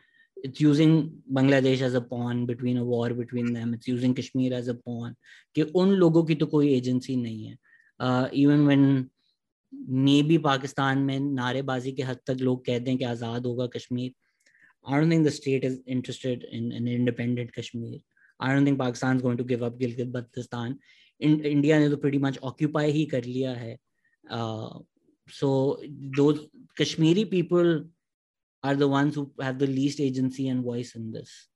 it's 0.45 0.61
using 0.61 0.95
Bangladesh 1.31 1.81
as 1.81 1.95
a 1.95 2.01
pawn 2.01 2.45
between 2.45 2.77
a 2.77 2.85
war 2.85 3.09
between 3.11 3.51
them. 3.53 3.73
It's 3.73 3.87
using 3.87 4.13
Kashmir 4.13 4.53
as 4.53 4.67
a 4.67 4.75
pawn. 4.75 5.15
कि 5.55 5.61
उन 5.81 5.91
लोगों 5.95 6.23
की 6.25 6.35
तो 6.35 6.45
कोई 6.47 6.73
agency 6.75 7.15
नहीं 7.15 7.45
है 7.45 8.31
even 8.41 8.65
when 8.65 9.09
may 10.05 10.21
be 10.23 10.37
Pakistan 10.47 10.97
में 11.07 11.19
नारेबाजी 11.19 11.91
के 11.91 12.03
हद 12.03 12.19
तक 12.27 12.41
लोग 12.41 12.65
कहते 12.65 12.89
हैं 12.89 12.97
कि 12.99 13.05
आज़ाद 13.05 13.45
होगा 13.45 13.67
Kashmir 13.75 14.11
I 14.85 14.99
don't 14.99 15.11
think 15.11 15.25
the 15.27 15.29
state 15.37 15.65
is 15.65 15.79
interested 15.95 16.43
in 16.51 16.71
an 16.71 16.87
independent 16.87 17.51
Kashmir 17.59 17.99
I 18.39 18.55
don't 18.55 18.67
think 18.67 18.79
Pakistan 18.79 19.19
going 19.19 19.37
to 19.37 19.43
give 19.53 19.65
up 19.65 19.77
Gilgit 19.77 20.07
Baltistan 20.17 20.77
India 21.21 21.79
ने 21.79 21.89
तो 21.89 21.97
प्रीटी 21.97 22.17
मच 22.19 22.37
ऑक्यूपाई 22.51 22.91
ही 22.91 23.05
कर 23.15 23.23
लिया 23.25 23.51
है 23.55 23.77
सो 25.27 25.49
दो 26.17 26.31
Kashmiri 26.81 27.23
people 27.25 27.77
are 28.64 28.74
the 28.74 28.88
ones 28.88 29.14
who 29.14 29.30
have 29.40 29.58
the 29.58 29.66
least 29.66 30.00
agency 30.00 30.48
and 30.48 30.64
voice 30.64 30.94
in 30.94 31.10
this 31.12 31.48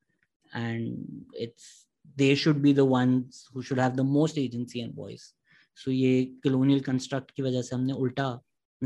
and 0.53 0.97
it's 1.33 1.87
they 2.17 2.35
should 2.35 2.63
be 2.63 2.73
the 2.73 2.85
ones 2.85 3.49
who 3.53 3.63
should 3.63 3.79
have 3.79 3.97
the 3.97 4.05
most 4.05 4.39
agency 4.39 4.81
and 4.81 4.95
voice 4.95 5.33
so 5.75 5.91
ye 5.91 6.33
colonial 6.47 6.81
construct 6.89 7.35
ki 7.37 7.47
wajah 7.47 7.65
se 7.69 7.77
humne 7.77 7.95
ulta 8.07 8.27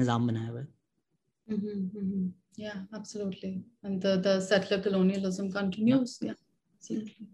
nizam 0.03 0.29
banaya 0.31 0.53
hua 0.53 0.65
hai 0.65 1.57
mm-hmm, 1.57 2.27
yeah 2.67 2.79
absolutely 3.01 3.53
and 3.83 4.07
the 4.07 4.15
the 4.29 4.37
settler 4.51 4.81
colonialism 4.87 5.51
continues 5.59 6.19
yeah, 6.21 6.33
yeah 6.33 6.39
absolutely 6.79 7.29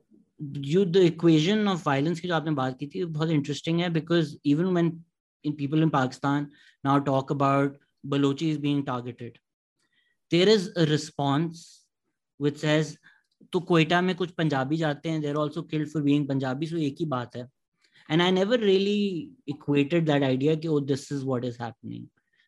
you 0.74 0.84
the 0.84 1.04
equation 1.12 1.68
of 1.68 1.82
violence 1.88 2.20
की 2.20 2.28
जो 2.28 2.34
आपने 2.34 2.54
बात 2.60 2.78
की 2.78 2.86
थी 2.94 3.04
बहुत 3.16 3.30
interesting 3.38 3.80
है 3.80 3.92
because 3.92 4.36
even 4.54 4.74
when 4.78 4.92
in 5.44 5.56
people 5.62 5.82
in 5.82 5.90
Pakistan 5.90 6.50
now 6.84 6.98
talk 6.98 7.30
about 7.30 7.76
Balochi 8.12 8.50
is 8.54 8.58
being 8.58 8.84
targeted 8.84 9.38
there 10.31 10.49
is 10.49 10.69
response 10.89 11.63
which 12.41 12.57
says 12.57 12.97
तो 13.53 13.59
कोयटा 13.69 14.01
में 14.01 14.15
कुछ 14.15 14.31
पंजाबी 14.37 14.77
जाते 14.77 15.09
हैं 15.09 15.21
there 15.21 15.35
also 15.35 15.61
killed 15.71 15.89
for 15.89 16.01
being 16.03 16.27
Punjabi 16.27 16.67
so 16.67 16.77
एक 16.77 16.95
ही 16.99 17.05
बात 17.13 17.35
है. 17.35 17.47
And 18.11 18.21
I 18.21 18.31
never 18.31 18.59
really 18.59 19.35
equated 19.49 20.05
that 20.05 20.23
idea 20.23 20.55
कि 20.55 20.67
ओ 20.67 20.79
this 20.79 21.11
is 21.11 21.25
what 21.25 21.45
is 21.45 21.61
happening 21.61 22.05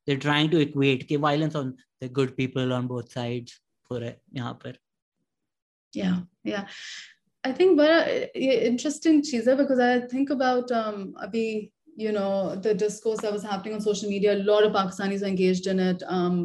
they 0.07 0.15
trying 0.15 0.51
to 0.51 0.59
equate 0.59 1.03
के 1.07 1.17
violence 1.25 1.55
on 1.55 1.73
the 2.03 2.11
good 2.13 2.35
people 2.37 2.71
on 2.73 2.87
both 2.87 3.13
sides 3.13 3.59
for 3.89 4.05
यहाँ 4.35 4.53
पर। 4.63 4.77
या 5.93 6.27
या 6.47 6.65
आई 7.43 7.53
थिंक 7.59 7.77
बड़ा 7.77 8.01
इंटरेस्टिंग 8.05 9.21
चीज़ 9.23 9.49
है 9.49 9.55
बिकॉज़ 9.57 9.81
आई 9.81 9.99
थिंक 10.13 10.31
अबाउट 10.31 10.71
अभी 10.71 11.71
you 11.97 12.11
know 12.15 12.55
the 12.65 12.73
discourse 12.81 13.21
that 13.23 13.33
was 13.33 13.41
happening 13.45 13.73
on 13.77 13.81
social 13.85 14.09
media 14.11 14.33
a 14.33 14.43
lot 14.49 14.65
of 14.67 14.71
pakistanis 14.75 15.23
were 15.23 15.29
engaged 15.29 15.65
in 15.71 15.81
it 15.85 16.03
um, 16.17 16.37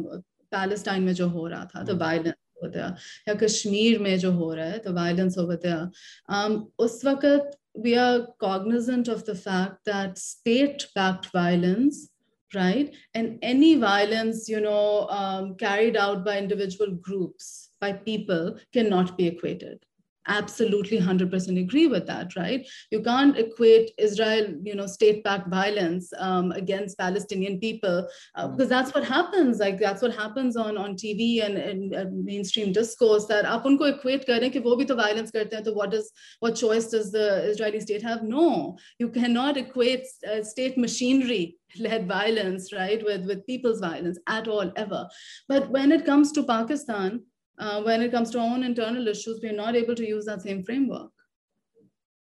Palestine 0.52 1.02
में 1.02 1.12
जो 1.14 1.28
हो 1.28 1.46
रहा 1.46 1.64
था 1.74 1.84
तो 1.84 1.96
वायलेंस 1.96 2.34
over 2.62 2.72
there 2.72 2.92
या 3.28 3.34
कश्मीर 3.34 3.98
में 3.98 4.18
जो 4.18 4.32
हो 4.32 4.52
रहा 4.54 4.66
है 4.66 4.78
तो 4.78 4.92
violence 4.92 5.38
over 5.38 5.56
there 5.56 5.90
um, 6.28 6.66
उस 6.78 7.04
वक्त 7.04 7.58
we 7.74 7.96
are 7.96 8.26
cognizant 8.38 9.08
of 9.08 9.24
the 9.24 9.34
fact 9.34 9.78
that 9.86 10.18
state 10.18 10.86
backed 10.94 11.28
violence 11.32 12.08
right 12.54 12.94
and 13.14 13.38
any 13.42 13.76
violence 13.76 14.48
you 14.48 14.60
know 14.60 15.08
um, 15.08 15.54
carried 15.56 15.96
out 15.96 16.24
by 16.24 16.38
individual 16.38 16.92
groups 17.08 17.70
by 17.80 17.92
people 17.92 18.58
cannot 18.72 19.16
be 19.16 19.26
equated 19.26 19.78
absolutely 20.27 20.99
100% 20.99 21.59
agree 21.59 21.87
with 21.87 22.05
that 22.07 22.35
right? 22.35 22.67
You 22.91 23.01
can't 23.01 23.37
equate 23.37 23.91
israel 23.97 24.53
you 24.63 24.75
know 24.75 24.87
state 24.87 25.23
backed 25.23 25.49
violence 25.49 26.11
um, 26.17 26.51
against 26.51 26.97
palestinian 26.97 27.59
people 27.59 28.07
uh, 28.35 28.47
mm. 28.47 28.51
because 28.51 28.69
that's 28.69 28.93
what 28.93 29.03
happens 29.03 29.59
like 29.59 29.79
that's 29.79 30.01
what 30.01 30.15
happens 30.15 30.55
on 30.55 30.77
on 30.77 30.95
tv 30.95 31.43
and, 31.45 31.57
and, 31.57 31.93
and 31.93 32.25
mainstream 32.25 32.71
discourse 32.71 33.25
that 33.25 33.45
aap 33.45 33.63
unko 33.63 33.89
equate 33.93 34.25
kar 34.27 34.39
rahe 34.39 34.51
ki 34.55 34.63
wo 34.67 34.77
bhi 34.81 34.87
to 34.91 34.95
violence 34.95 35.31
karte 35.37 35.53
hain 35.57 35.63
to 35.69 35.73
what 35.79 35.91
does 35.91 36.11
what 36.39 36.55
choice 36.55 36.89
does 36.95 37.11
the 37.11 37.27
israeli 37.51 37.79
state 37.79 38.01
have? 38.01 38.23
No. 38.23 38.77
You 38.99 39.09
cannot 39.09 39.57
equate 39.57 40.05
uh, 40.29 40.43
state 40.43 40.77
machinery 40.77 41.57
led 41.79 42.07
violence 42.07 42.73
right 42.73 43.03
with 43.03 43.25
with 43.25 43.45
people's 43.45 43.79
violence 43.79 44.19
at 44.27 44.47
all 44.47 44.71
ever. 44.75 45.07
But 45.47 45.69
when 45.69 45.91
it 45.91 46.05
comes 46.05 46.31
to 46.33 46.43
pakistan 46.43 47.21
uh, 47.57 47.81
when 47.81 48.01
it 48.01 48.11
comes 48.11 48.29
to 48.31 48.39
our 48.39 48.45
own 48.45 48.63
internal 48.63 49.07
issues, 49.07 49.39
we're 49.41 49.53
not 49.53 49.75
able 49.75 49.95
to 49.95 50.07
use 50.07 50.25
that 50.25 50.41
same 50.41 50.63
framework. 50.63 51.11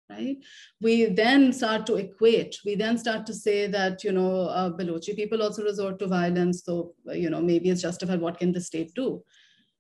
Right? 0.09 0.37
We 0.81 1.05
then 1.05 1.53
start 1.53 1.85
to 1.85 1.97
equate. 1.97 2.57
We 2.65 2.73
then 2.73 2.97
start 2.97 3.27
to 3.27 3.33
say 3.33 3.67
that, 3.67 4.03
you 4.03 4.11
know, 4.11 4.47
uh, 4.47 4.71
Balochi 4.71 5.15
people 5.15 5.43
also 5.43 5.63
resort 5.63 5.99
to 5.99 6.07
violence. 6.07 6.63
So, 6.65 6.95
you 7.05 7.29
know, 7.29 7.41
maybe 7.41 7.69
it's 7.69 7.83
justified. 7.83 8.19
What 8.19 8.39
can 8.39 8.51
the 8.51 8.59
state 8.59 8.91
do? 8.95 9.23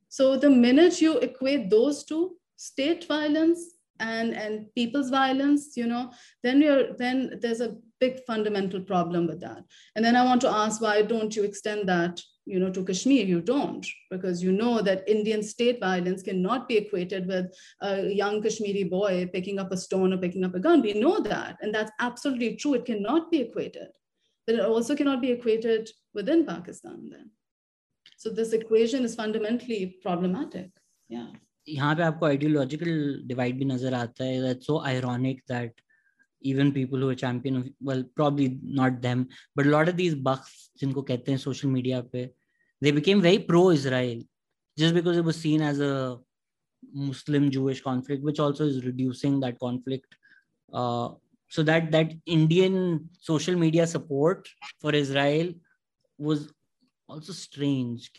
So 0.07 0.37
the 0.37 0.49
minute 0.51 1.01
you 1.01 1.17
equate 1.17 1.71
those 1.71 2.03
two, 2.03 2.35
state 2.57 3.07
violence 3.07 3.59
and, 3.99 4.33
and 4.33 4.67
people's 4.75 5.09
violence, 5.09 5.75
you 5.75 5.87
know, 5.87 6.11
then 6.43 6.61
you're 6.61 6.93
then 6.97 7.39
there's 7.41 7.61
a 7.61 7.77
big 7.99 8.19
fundamental 8.25 8.81
problem 8.81 9.27
with 9.27 9.39
that. 9.41 9.63
And 9.95 10.05
then 10.05 10.15
I 10.15 10.23
want 10.23 10.41
to 10.41 10.49
ask, 10.49 10.81
why 10.81 11.01
don't 11.01 11.35
you 11.35 11.43
extend 11.43 11.89
that 11.89 12.21
you 12.48 12.60
know, 12.60 12.70
to 12.70 12.84
Kashmir, 12.84 13.24
you 13.24 13.40
don't, 13.40 13.86
because 14.10 14.42
you 14.42 14.52
know 14.52 14.82
that 14.82 15.08
Indian 15.08 15.42
state 15.42 15.80
violence 15.80 16.22
cannot 16.22 16.68
be 16.68 16.76
equated 16.76 17.26
with 17.26 17.46
a 17.80 18.08
young 18.08 18.42
Kashmiri 18.42 18.84
boy 18.84 19.30
picking 19.32 19.58
up 19.58 19.72
a 19.72 19.76
stone 19.76 20.12
or 20.12 20.18
picking 20.18 20.44
up 20.44 20.54
a 20.54 20.60
gun. 20.60 20.82
We 20.82 20.92
know 20.92 21.20
that, 21.20 21.56
and 21.62 21.74
that's 21.74 21.92
absolutely 22.00 22.56
true. 22.56 22.74
It 22.74 22.84
cannot 22.84 23.30
be 23.30 23.40
equated. 23.40 23.88
But 24.46 24.56
it 24.56 24.60
also 24.60 24.94
cannot 24.94 25.22
be 25.22 25.30
equated 25.30 25.88
within 26.12 26.44
Pakistan 26.44 27.08
then. 27.10 27.30
So 28.18 28.28
this 28.30 28.52
equation 28.52 29.04
is 29.04 29.14
fundamentally 29.14 29.96
problematic. 30.02 30.70
Yeah. 31.08 31.28
यहाँ 31.68 31.94
पे 31.96 32.02
आपको 32.02 32.26
ideological 32.28 32.92
divide 33.26 33.56
भी 33.58 33.64
नजर 33.64 33.94
आता 33.94 34.24
है 34.24 34.40
that's 34.42 34.66
so 34.66 34.80
ironic 34.84 35.38
that 35.48 35.72
even 36.42 36.72
people 36.72 36.98
who 36.98 37.08
are 37.08 37.14
champion 37.14 37.56
of 37.56 37.68
well 37.80 38.02
probably 38.14 38.58
not 38.62 39.00
them 39.00 39.26
but 39.56 39.66
a 39.66 39.70
lot 39.70 39.88
of 39.88 39.96
these 39.96 40.14
bucks 40.14 40.50
जिनको 40.80 41.02
कहते 41.10 41.32
हैं 41.32 41.38
social 41.38 41.70
media 41.76 42.02
पे 42.12 42.30
they 42.81 42.91
became 42.91 43.21
very 43.21 43.39
pro-israel 43.39 44.21
just 44.77 44.93
because 44.93 45.17
it 45.17 45.23
was 45.23 45.39
seen 45.39 45.61
as 45.61 45.79
a 45.79 46.17
muslim 46.93 47.49
jewish 47.51 47.81
conflict 47.81 48.23
which 48.23 48.39
also 48.39 48.65
is 48.65 48.85
reducing 48.85 49.39
that 49.39 49.59
conflict. 49.59 50.15
Uh, 50.71 51.09
so 51.49 51.63
that 51.63 51.91
that 51.91 52.11
indian 52.25 53.09
social 53.19 53.55
media 53.55 53.85
support 53.87 54.47
for 54.79 54.93
israel 54.93 55.51
was 56.17 56.51
also 57.09 57.33
strange. 57.33 58.11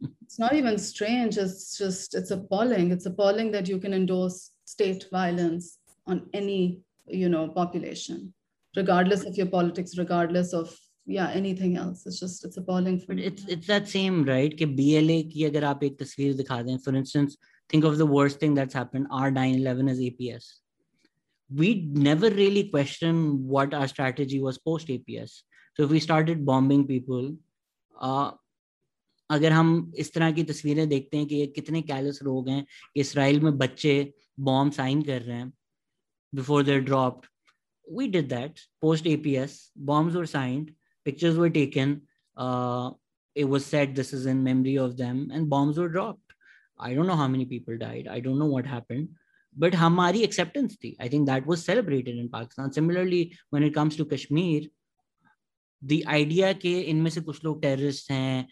It's 0.22 0.38
not 0.38 0.54
even 0.54 0.76
strange. 0.78 1.38
It's 1.38 1.78
just 1.78 2.14
it's 2.14 2.30
appalling. 2.30 2.90
It's 2.90 3.06
appalling 3.06 3.50
that 3.52 3.66
you 3.66 3.78
can 3.78 3.94
endorse 3.94 4.50
state 4.66 5.06
violence 5.10 5.78
on 6.06 6.28
any 6.34 6.80
you 7.06 7.28
know 7.28 7.48
population 7.48 8.34
regardless 8.76 9.24
of 9.24 9.36
your 9.36 9.46
politics 9.46 9.96
regardless 9.96 10.52
of 10.52 10.76
yeah 11.05 11.29
anything 11.31 11.77
else 11.77 12.05
it's 12.05 12.19
just 12.19 12.45
it's 12.45 12.57
appalling 12.57 12.99
for 12.99 13.13
but 13.13 13.19
it's 13.19 13.45
it's 13.47 13.67
that 13.67 13.87
same 13.87 14.23
right 14.23 14.57
कि 14.57 14.65
BLA 14.79 15.21
की 15.31 15.43
अगर 15.45 15.63
आप 15.63 15.83
एक 15.83 15.97
तस्वीर 15.99 16.33
दिखा 16.41 16.61
दें 16.63 16.77
for 16.83 16.95
instance 17.01 17.37
think 17.69 17.87
of 17.91 17.97
the 18.01 18.09
worst 18.15 18.39
thing 18.39 18.53
that's 18.53 18.73
happened 18.73 19.07
our 19.11 19.31
911 19.31 19.89
is 19.89 19.99
APS 20.09 20.49
we 21.49 21.71
never 22.09 22.29
really 22.29 22.63
question 22.75 23.23
what 23.55 23.73
our 23.73 23.87
strategy 23.87 24.41
was 24.41 24.59
post 24.69 24.93
APS 24.97 25.39
so 25.77 25.83
if 25.83 25.89
we 25.89 25.99
started 25.99 26.45
bombing 26.45 26.85
people 26.93 27.33
uh, 27.95 28.31
अगर 29.29 29.51
हम 29.51 29.69
इस 29.99 30.13
तरह 30.13 30.31
की 30.31 30.43
तस्वीरें 30.43 30.87
देखते 30.89 31.17
हैं 31.17 31.25
कि 31.27 31.45
कितने 31.55 31.81
कैलस 31.81 32.19
लोग 32.23 32.49
हैं 32.49 32.63
कि 32.63 33.01
इसराइल 33.01 33.39
में 33.41 33.57
बच्चे 33.57 33.93
बॉम्ब 34.47 34.73
साइन 34.73 35.01
कर 35.01 35.21
रहे 35.21 35.37
हैं 35.37 35.51
before 36.33 36.63
there 36.63 36.81
dropped 36.89 37.27
we 37.87 38.07
did 38.07 38.29
that 38.29 38.59
post 38.81 39.05
APS. 39.05 39.69
Bombs 39.75 40.15
were 40.15 40.25
signed, 40.25 40.73
pictures 41.05 41.37
were 41.37 41.49
taken. 41.49 42.01
Uh, 42.37 42.91
it 43.35 43.45
was 43.45 43.65
said 43.65 43.95
this 43.95 44.13
is 44.13 44.25
in 44.25 44.43
memory 44.43 44.77
of 44.77 44.97
them, 44.97 45.29
and 45.33 45.49
bombs 45.49 45.77
were 45.77 45.89
dropped. 45.89 46.19
I 46.79 46.93
don't 46.93 47.07
know 47.07 47.15
how 47.15 47.27
many 47.27 47.45
people 47.45 47.77
died. 47.77 48.07
I 48.09 48.19
don't 48.19 48.39
know 48.39 48.47
what 48.47 48.65
happened, 48.65 49.09
but 49.55 49.73
hamari 49.73 50.23
acceptance 50.23 50.75
thi. 50.75 50.95
I 50.99 51.07
think 51.07 51.27
that 51.27 51.45
was 51.45 51.63
celebrated 51.63 52.17
in 52.17 52.29
Pakistan. 52.29 52.71
Similarly, 52.71 53.37
when 53.51 53.63
it 53.63 53.73
comes 53.73 53.95
to 53.97 54.05
Kashmir, 54.05 54.63
the 55.81 56.05
idea 56.07 56.53
कि 56.53 56.79
इनमें 56.79 57.09
से 57.11 57.21
कुछ 57.21 57.43
लोग 57.43 57.61
terrorist 57.61 58.11
हैं 58.11 58.47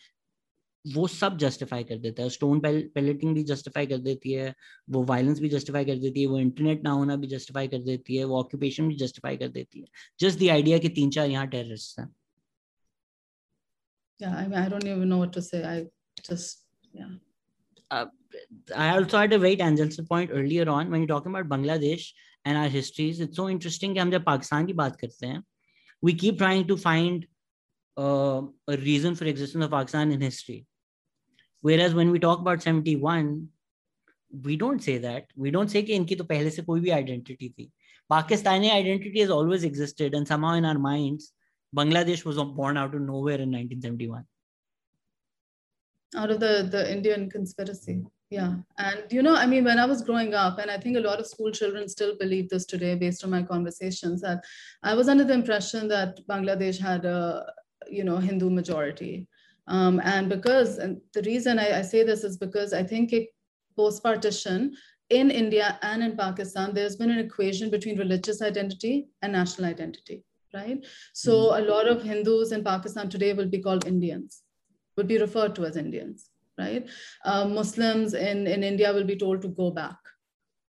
वो 0.86 1.08
सब 1.08 1.38
justify 1.38 1.84
कर 1.84 1.98
देता 1.98 2.24
है 2.24 2.30
स्टोन 2.30 2.60
पेलेटिंग 2.60 3.34
भी 3.36 3.44
जस्टिफाई 3.44 3.88
कर 3.88 3.98
देती 3.98 4.32
है 4.34 4.54
वो 4.90 5.04
वायलेंस 5.06 5.40
भी 5.40 5.50
जस्टिफाई 5.50 5.86
कर 5.86 5.96
देती 6.00 6.22
है 6.22 6.28
वो 6.28 6.40
इंटरनेट 6.40 6.84
ना 6.84 6.92
होना 6.92 7.16
भी 7.16 7.28
जस्टिफाई 7.28 7.68
कर 7.68 7.82
देती 7.84 8.16
है 8.16 8.24
वो 8.24 8.40
ऑक्यूपेशन 8.40 8.88
भी 8.88 8.96
जस्टिफाई 8.96 9.38
कर 9.38 9.48
देती 9.58 9.80
है 9.80 9.86
जस्ट 10.20 10.40
द 10.40 10.50
आइडिया 10.52 10.78
कि 10.86 10.90
तीन 11.00 11.10
चार 11.18 11.30
यहाँ 11.30 11.48
टेररिस्ट 11.48 12.00
हैं 12.00 12.08
yeah 14.19 14.35
I, 14.37 14.47
mean, 14.47 14.59
I 14.59 14.69
don't 14.69 14.87
even 14.87 15.09
know 15.09 15.19
what 15.19 15.33
to 15.35 15.43
say. 15.43 15.65
I 15.65 15.87
just 16.23 16.65
yeah. 16.93 17.09
Uh, 17.91 18.07
i 18.75 18.89
also 18.97 19.19
had 19.19 19.33
a 19.33 19.39
very 19.39 19.57
tangential 19.57 20.05
point 20.07 20.31
earlier 20.33 20.69
on 20.69 20.91
when 20.91 21.01
you're 21.01 21.09
talking 21.09 21.33
about 21.35 21.49
bangladesh 21.49 22.09
and 22.45 22.59
our 22.59 22.69
histories. 22.69 23.21
It's 23.21 23.37
so 23.37 23.49
interesting 23.49 23.95
pakistan 23.95 25.45
we 26.03 26.15
keep 26.15 26.39
trying 26.39 26.67
to 26.67 26.77
find 26.77 27.27
uh, 27.97 28.43
a 28.69 28.77
reason 28.77 29.15
for 29.15 29.25
existence 29.25 29.65
of 29.65 29.71
pakistan 29.71 30.13
in 30.13 30.21
history. 30.21 30.67
Whereas 31.61 31.95
when 31.95 32.11
we 32.11 32.19
talk 32.19 32.41
about 32.41 32.63
71 32.63 33.49
we 34.43 34.57
don't 34.57 34.83
say 34.83 34.99
that. 34.99 35.27
We 35.37 35.51
don't 35.51 35.71
say 35.71 35.83
that 35.83 35.91
inki 35.91 36.93
identity 36.93 37.71
pakistani 38.11 38.71
identity 38.71 39.21
has 39.21 39.31
always 39.31 39.65
existed 39.65 40.15
and 40.15 40.29
somehow 40.29 40.55
in 40.55 40.65
our 40.65 40.79
minds 40.79 41.33
Bangladesh 41.75 42.25
was 42.25 42.37
born 42.37 42.77
out 42.77 42.95
of 42.95 43.01
nowhere 43.01 43.41
in 43.41 43.51
1971. 43.51 44.25
Out 46.17 46.31
of 46.31 46.39
the, 46.39 46.69
the 46.71 46.93
Indian 46.93 47.29
conspiracy. 47.29 48.05
Yeah. 48.31 48.55
And, 48.79 49.05
you 49.11 49.23
know, 49.23 49.35
I 49.35 49.47
mean, 49.47 49.65
when 49.65 49.79
I 49.79 49.87
was 49.87 50.03
growing 50.03 50.35
up, 50.35 50.59
and 50.59 50.71
I 50.71 50.79
think 50.79 50.97
a 50.97 51.01
lot 51.01 51.21
of 51.21 51.27
school 51.27 51.51
children 51.51 51.89
still 51.89 52.17
believe 52.17 52.49
this 52.49 52.67
today 52.67 52.95
based 52.95 53.25
on 53.25 53.31
my 53.31 53.43
conversations, 53.43 54.21
that 54.23 54.45
I 54.83 54.95
was 54.95 55.09
under 55.09 55.25
the 55.25 55.35
impression 55.35 55.89
that 55.89 56.27
Bangladesh 56.29 56.81
had 56.81 57.05
a, 57.05 57.53
you 57.89 58.05
know, 58.05 58.17
Hindu 58.17 58.51
majority. 58.51 59.27
Um, 59.67 60.01
and 60.05 60.29
because, 60.29 60.79
and 60.79 61.01
the 61.13 61.23
reason 61.23 61.59
I, 61.59 61.79
I, 61.79 61.83
say 61.83 62.03
this 62.03 62.23
is 62.23 62.37
because 62.37 62.73
I 62.73 62.83
think 62.83 63.13
it, 63.13 63.29
post-partition 63.77 64.75
in 65.11 65.31
India 65.31 65.79
and 65.83 66.03
in 66.03 66.17
Pakistan, 66.17 66.75
there's 66.75 66.97
been 66.97 67.11
an 67.11 67.19
equation 67.19 67.71
between 67.71 67.99
religious 67.99 68.43
identity 68.43 69.09
and 69.23 69.33
national 69.33 69.69
identity, 69.69 70.23
right? 70.55 70.85
So 71.13 71.33
mm. 71.33 71.59
a 71.59 71.63
lot 71.63 71.89
of 71.89 72.03
Hindus 72.03 72.53
in 72.53 72.65
Pakistan 72.65 73.09
today 73.09 73.33
will 73.33 73.49
be 73.49 73.61
called 73.61 73.87
Indians, 73.87 74.43
would 74.97 75.09
be 75.09 75.19
referred 75.19 75.55
to 75.57 75.65
as 75.65 75.77
Indians, 75.77 76.31
right? 76.59 76.89
Uh, 77.25 77.47
Muslims 77.47 78.15
in, 78.15 78.47
in 78.47 78.63
India 78.63 78.93
will 78.93 79.05
be 79.05 79.17
told 79.17 79.43
to 79.43 79.49
go 79.49 79.71
back, 79.71 79.97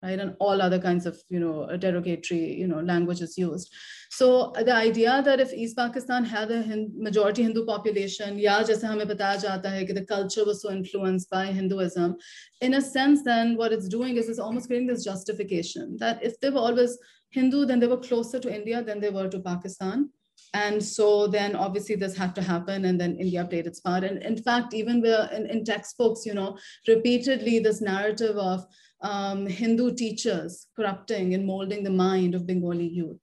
right? 0.03 0.19
And 0.19 0.35
all 0.41 0.63
other 0.63 0.79
kinds 0.79 1.07
of, 1.07 1.19
you 1.29 1.41
know, 1.41 1.77
derogatory, 1.77 2.55
you 2.55 2.67
know, 2.67 2.81
languages 2.81 3.37
used. 3.37 3.73
So 4.11 4.53
the 4.57 4.75
idea 4.75 5.23
that 5.25 5.41
if 5.41 5.53
East 5.53 5.77
Pakistan 5.77 6.25
had 6.25 6.51
a 6.51 6.87
majority 6.97 7.43
Hindu 7.43 7.67
population, 7.67 8.39
yeah, 8.39 8.63
bataya 8.63 9.43
jata 9.45 9.69
hai 9.69 9.85
the 9.85 10.07
culture 10.07 10.45
was 10.45 10.63
so 10.63 10.71
influenced 10.71 11.29
by 11.31 11.47
Hinduism, 11.47 12.17
in 12.61 12.75
a 12.75 12.81
sense, 12.81 13.23
then 13.25 13.57
what 13.57 13.73
it's 13.73 13.89
doing 13.89 14.17
is 14.17 14.29
it's 14.29 14.39
almost 14.39 14.69
creating 14.69 14.89
this 14.89 15.05
justification 15.05 15.97
that 15.99 16.23
if 16.23 16.39
they 16.41 16.51
were 16.51 16.61
always 16.61 16.97
Hindu, 17.34 17.66
then 17.66 17.80
they 17.80 17.88
were 17.88 17.98
closer 17.98 18.40
to 18.40 18.54
India 18.54 18.84
than 18.84 19.00
they 19.00 19.10
were 19.10 19.30
to 19.30 19.40
Pakistan. 19.40 20.10
And 20.54 20.84
so 20.84 21.28
then 21.28 21.56
obviously 21.56 21.96
this 21.96 22.18
had 22.18 22.34
to 22.36 22.42
happen 22.42 22.86
and 22.86 23.00
then 23.00 23.18
India 23.18 23.46
played 23.46 23.68
its 23.68 23.80
part. 23.82 24.04
And 24.04 24.24
in 24.24 24.38
fact, 24.38 24.74
even 24.74 25.06
in, 25.06 25.46
in 25.46 25.64
textbooks, 25.64 26.26
you 26.26 26.34
know, 26.34 26.58
repeatedly 26.88 27.60
this 27.60 27.82
narrative 27.82 28.36
of 28.38 28.66
um, 29.02 29.46
Hindu 29.46 29.94
teachers 29.96 30.68
corrupting 30.76 31.34
and 31.34 31.46
molding 31.46 31.84
the 31.84 31.92
mind 31.92 32.36
of 32.36 32.48
Bengali 32.48 32.88
youth. 32.88 33.22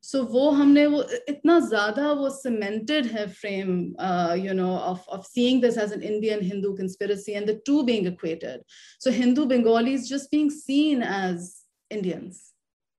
So 0.00 0.26
वो 0.26 0.50
हमने 0.52 0.86
वो 0.92 1.02
इतना 1.28 1.58
ज़्यादा 1.68 2.16
वो 2.18 2.30
cemented 2.30 3.06
है 3.06 3.34
frame, 3.34 3.94
uh, 3.98 4.36
you 4.38 4.52
know, 4.52 4.76
of, 4.76 5.02
of 5.08 5.26
seeing 5.26 5.62
this 5.62 5.78
as 5.78 5.92
an 5.92 6.02
Indian 6.02 6.42
Hindu 6.42 6.76
conspiracy 6.76 7.34
and 7.34 7.48
the 7.48 7.60
two 7.64 7.84
being 7.84 8.06
equated. 8.06 8.60
So 8.98 9.10
Hindu 9.10 9.46
Bengalis 9.46 10.06
just 10.06 10.30
being 10.30 10.50
seen 10.50 11.02
as 11.02 11.62
Indians, 11.88 12.47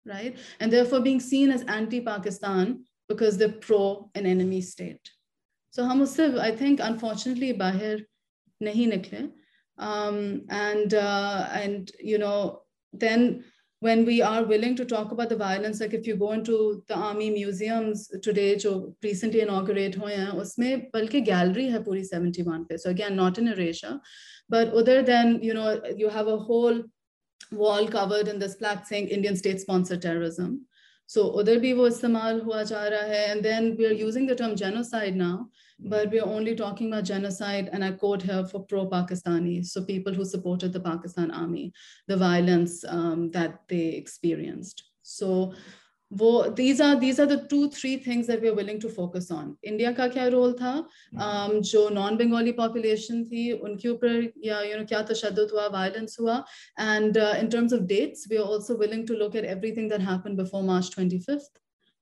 right? 0.07 0.37
And 0.61 0.73
therefore 0.73 1.01
being 1.01 1.21
seen 1.21 1.51
as 1.51 1.63
anti-Pakistan 1.63 2.85
because 3.09 3.39
they're 3.39 3.49
pro 3.49 4.11
an 4.15 4.27
enemy 4.27 4.61
state. 4.61 5.11
So 5.71 5.85
hum 5.85 6.03
I 6.03 6.51
think, 6.51 6.81
unfortunately, 6.81 7.53
bahir 7.55 8.05
nahi 8.63 8.89
nikle. 8.93 9.31
Um, 9.79 10.43
and, 10.51 10.93
uh, 10.95 11.49
and, 11.53 11.91
you 11.99 12.19
know, 12.19 12.63
then 12.93 13.45
when 13.81 14.05
we 14.05 14.21
are 14.21 14.45
willing 14.45 14.77
to 14.77 14.85
talk 14.85 15.11
about 15.11 15.31
the 15.31 15.37
violence, 15.37 15.81
like 15.81 15.95
if 15.95 16.07
you 16.07 16.17
go 16.17 16.33
into 16.33 16.85
the 16.87 16.95
army 16.95 17.31
museums 17.31 18.09
today, 18.23 18.55
which 18.55 18.67
recently 19.03 19.41
inaugurate 19.41 19.95
hoye 19.95 20.17
hain, 20.17 20.37
usme 20.41 20.91
balki 20.93 21.25
gallery 21.25 21.71
hai 21.71 21.79
puri 21.79 22.05
71 22.05 22.67
pe. 22.67 22.77
So 22.77 22.91
again, 22.91 23.17
not 23.17 23.39
in 23.39 23.49
Erasure, 23.49 23.99
but 24.51 24.69
other 24.75 25.03
than, 25.03 25.43
you 25.43 25.55
know, 25.55 25.81
you 25.97 26.11
have 26.11 26.27
a 26.27 26.37
whole 26.37 26.83
wall 27.53 27.89
covered 27.89 28.29
in 28.29 28.39
this 28.39 28.57
plaque 28.57 28.87
saying 28.87 29.09
Indian 29.09 29.37
state 29.37 29.61
sponsored 29.61 30.03
terrorism. 30.03 30.67
So 31.07 31.31
other 31.31 31.59
bhi 31.59 31.77
wo 31.77 31.89
istemal. 31.89 32.41
And 33.33 33.45
then 33.45 33.77
we're 33.77 33.93
using 33.93 34.27
the 34.27 34.37
term 34.37 34.55
genocide 34.55 35.17
now, 35.17 35.49
but 35.81 36.11
we're 36.11 36.25
only 36.25 36.55
talking 36.55 36.87
about 36.87 37.05
genocide, 37.05 37.69
and 37.73 37.85
I 37.85 37.91
quote 37.91 38.23
here 38.23 38.47
for 38.47 38.65
pro-Pakistani, 38.65 39.67
so 39.67 39.83
people 39.83 40.15
who 40.15 40.25
supported 40.25 40.73
the 40.73 40.79
Pakistan 40.79 41.33
army, 41.33 41.73
the 42.07 42.17
violence 42.17 42.85
um, 42.87 43.31
that 43.33 43.63
they 43.69 43.89
experienced. 43.89 44.85
So 45.03 45.55
वो 46.14 46.56
these 46.56 46.80
are 46.80 46.96
these 46.96 47.20
are 47.20 47.26
the 47.26 47.48
two 47.48 47.70
three 47.70 47.98
things 47.98 48.28
that 48.28 48.42
we're 48.42 48.54
willing 48.54 48.80
to 48.80 48.90
focus 48.90 49.32
on. 49.32 49.58
India 49.64 49.94
का 49.94 50.08
क्या 50.14 50.32
role 50.32 50.54
था? 50.54 50.86
Um, 51.18 51.62
जो 51.62 51.90
non-Bengali 51.92 52.54
population 52.54 53.26
थी, 53.26 53.52
उनके 53.60 53.90
ऊपर 53.90 54.32
या 54.46 54.62
you 54.70 54.78
know 54.78 54.86
क्या 54.86 55.02
तशद्दुद 55.08 55.52
हुआ, 55.52 55.72
violence 55.72 56.16
हुआ, 56.16 56.44
and 56.78 57.18
uh, 57.18 57.36
in 57.40 57.50
terms 57.50 57.74
of 57.74 57.88
dates, 57.88 58.28
we 58.30 58.38
are 58.38 58.46
also 58.46 58.78
willing 58.78 59.06
to 59.08 59.14
look 59.14 59.36
at 59.36 59.44
everything 59.44 59.88
that 59.90 60.02
happened 60.02 60.38
before 60.38 60.64
March 60.64 60.92
25th 60.92 61.50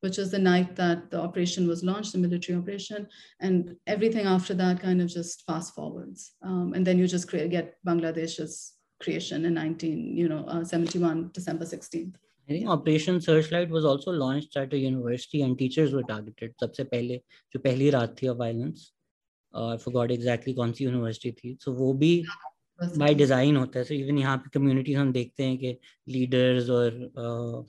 which 0.04 0.20
is 0.20 0.30
the 0.30 0.38
night 0.38 0.76
that 0.76 1.10
the 1.12 1.18
operation 1.18 1.66
was 1.66 1.82
launched, 1.82 2.12
the 2.12 2.18
military 2.18 2.58
operation, 2.58 3.08
and 3.40 3.74
everything 3.88 4.26
after 4.26 4.54
that 4.54 4.82
kind 4.82 5.02
of 5.02 5.08
just 5.08 5.46
fast 5.46 5.74
forwards. 5.74 6.34
Um, 6.42 6.74
and 6.76 6.86
then 6.86 7.00
you 7.00 7.08
just 7.08 7.30
create, 7.30 7.52
get 7.52 7.78
Bangladesh's 7.88 8.74
creation 9.02 9.46
in 9.46 9.54
19, 9.54 10.18
you 10.18 10.28
know, 10.28 10.44
uh, 10.50 10.66
71, 10.66 11.30
December 11.34 11.64
16th. 11.64 12.16
operation 12.49 13.19
searchlight 13.21 13.71
was 13.71 13.85
also 13.87 14.13
launched 14.13 14.57
at 14.59 14.75
university 14.75 15.41
and 15.41 15.57
teachers 15.59 15.93
were 15.93 16.03
targeted 16.09 16.53
सबसे 16.61 16.85
पहले 16.85 17.17
जो 17.55 17.61
पहली 17.61 17.91
रात 17.91 18.15
थी 18.23 18.29
of 18.29 18.39
violence 18.39 18.91
I 19.55 20.15
exactly 20.15 20.55
कौन 20.55 20.73
सी 20.73 20.85
university 20.85 21.33
थी। 21.33 21.57
सो 21.61 21.71
so, 21.71 21.77
वो 21.79 21.93
भी 21.95 22.25
बाय 22.81 23.15
डिज़ाइन 23.15 23.57
होता 23.57 23.79
है। 23.79 23.85
सो 23.85 23.95
इवन 23.95 24.19
यहाँ 24.19 24.37
पे 24.39 24.51
कम्युनिटीज 24.55 24.97
हम 24.97 25.13
देखते 25.13 25.45
हैं 25.45 25.59
कि 25.59 25.77
लीडर्स 26.09 26.71
और 26.71 26.91
uh, 27.19 27.69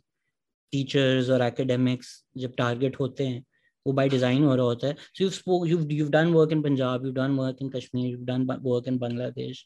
टीचर्स 0.74 1.30
और 1.30 1.42
एकेडमिक्स 1.42 2.08
जब 2.38 2.54
टारगेट 2.58 3.00
होते 3.00 3.28
हैं 3.28 3.44
वो 3.86 3.94
बाई 3.94 4.10
डिज़ाइन 4.10 4.44
हो 4.44 4.56
रहा 4.56 4.66
होता 4.66 4.88
है। 4.88 4.94
So 4.94 5.24
you 5.24 5.30
spoke 5.30 5.68
you 5.68 5.80
you 5.92 6.08
done 6.10 6.34
work 6.34 6.52
in 6.52 6.62
Punjab 6.62 7.06
you 7.06 7.12
done 7.12 7.36
work 7.38 7.58
in 7.62 7.70
Kashmir 7.70 8.06
you 8.08 8.18
done 8.26 8.46
work 8.64 8.88
in 8.88 8.98
Bangladesh 8.98 9.66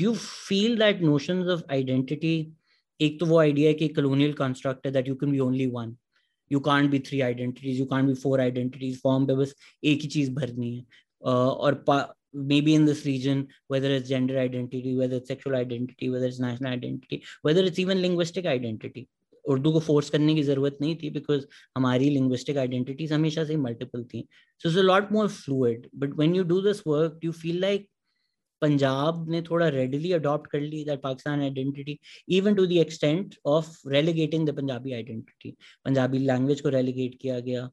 do 0.00 0.04
you 0.04 0.14
feel 0.14 0.78
that 0.78 1.00
notions 1.02 1.48
of 1.48 1.62
identity 1.72 2.36
एक 3.00 3.20
तो 3.20 3.26
वो 3.26 3.38
आइडिया 3.38 3.68
है 3.68 3.74
कि 3.74 3.88
कलोनियल 3.98 4.32
कंस्ट्रक्ट 4.32 4.86
है 4.86 4.92
that 4.92 5.08
you 5.08 5.14
can 5.14 5.30
be 5.32 5.38
only 5.38 5.66
one 5.76 5.96
you 6.52 6.60
can't 6.60 6.90
be 6.90 6.98
three 7.06 7.20
identities 7.20 7.78
you 7.78 7.86
can't 7.86 8.06
be 8.08 8.14
four 8.22 8.40
identities 8.40 9.00
form 9.02 9.26
पे 9.26 9.34
बस 9.36 9.54
एक 9.84 10.02
ही 10.02 10.08
चीज़ 10.08 10.30
भरनी 10.34 10.74
है। 10.76 10.82
uh, 10.82 11.52
और 11.54 11.84
maybe 12.50 12.72
in 12.74 12.86
this 12.86 13.00
region 13.06 13.42
whether 13.72 13.90
it's 13.96 14.08
gender 14.08 14.38
identity 14.44 14.94
whether 15.00 15.18
it's 15.20 15.30
sexual 15.32 15.54
identity 15.58 16.08
whether 16.14 16.30
it's 16.30 16.40
national 16.44 16.72
identity 16.76 17.18
whether 17.42 17.62
it's 17.68 17.82
even 17.82 18.00
linguistic 18.04 18.48
identity. 18.52 19.04
Urdu 19.44 19.72
को 19.72 19.80
force 19.80 20.08
करने 20.10 20.34
की 20.34 20.42
ज़रूरत 20.42 20.78
नहीं 20.80 20.96
थी 20.96 21.10
बिकॉज़ 21.10 21.44
हमारी 21.76 22.08
लिंग्विस्टिक 22.10 22.56
आइडेंटिटीज 22.58 23.12
हमेशा 23.12 23.44
से 23.44 23.56
मल्टीपल 23.56 24.04
थी। 24.04 24.26
So 24.60 24.68
is 24.68 24.78
a 24.78 24.82
lot 24.82 25.12
more 25.12 25.28
fluid 25.28 25.86
but 25.94 26.16
when 26.18 26.34
you 26.36 26.44
do 26.44 26.60
this 26.62 26.82
work 26.86 27.20
you 27.24 27.32
feel 27.32 27.60
like 27.60 27.88
Punjab 28.60 29.26
ne 29.26 29.42
thoda 29.42 29.72
readily 29.72 30.12
adopt 30.12 30.50
kar 30.50 30.60
li 30.60 30.84
that 30.84 31.02
Pakistan 31.02 31.40
identity, 31.40 32.00
even 32.26 32.56
to 32.56 32.66
the 32.66 32.80
extent 32.80 33.36
of 33.44 33.76
relegating 33.84 34.44
the 34.44 34.52
Punjabi 34.52 34.94
identity. 34.94 35.56
Punjabi 35.84 36.20
language 36.20 36.62
ko 36.62 36.70
relegate 36.70 37.20
kiya 37.20 37.44
gaya. 37.44 37.70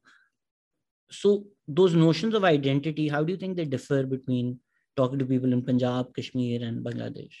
So 1.10 1.44
those 1.68 1.94
notions 1.94 2.34
of 2.34 2.44
identity, 2.44 3.08
how 3.08 3.22
do 3.22 3.32
you 3.32 3.38
think 3.38 3.56
they 3.56 3.64
differ 3.64 4.04
between 4.04 4.60
talking 4.96 5.18
to 5.18 5.26
people 5.26 5.52
in 5.52 5.62
Punjab, 5.62 6.14
Kashmir, 6.14 6.62
and 6.62 6.84
Bangladesh? 6.84 7.36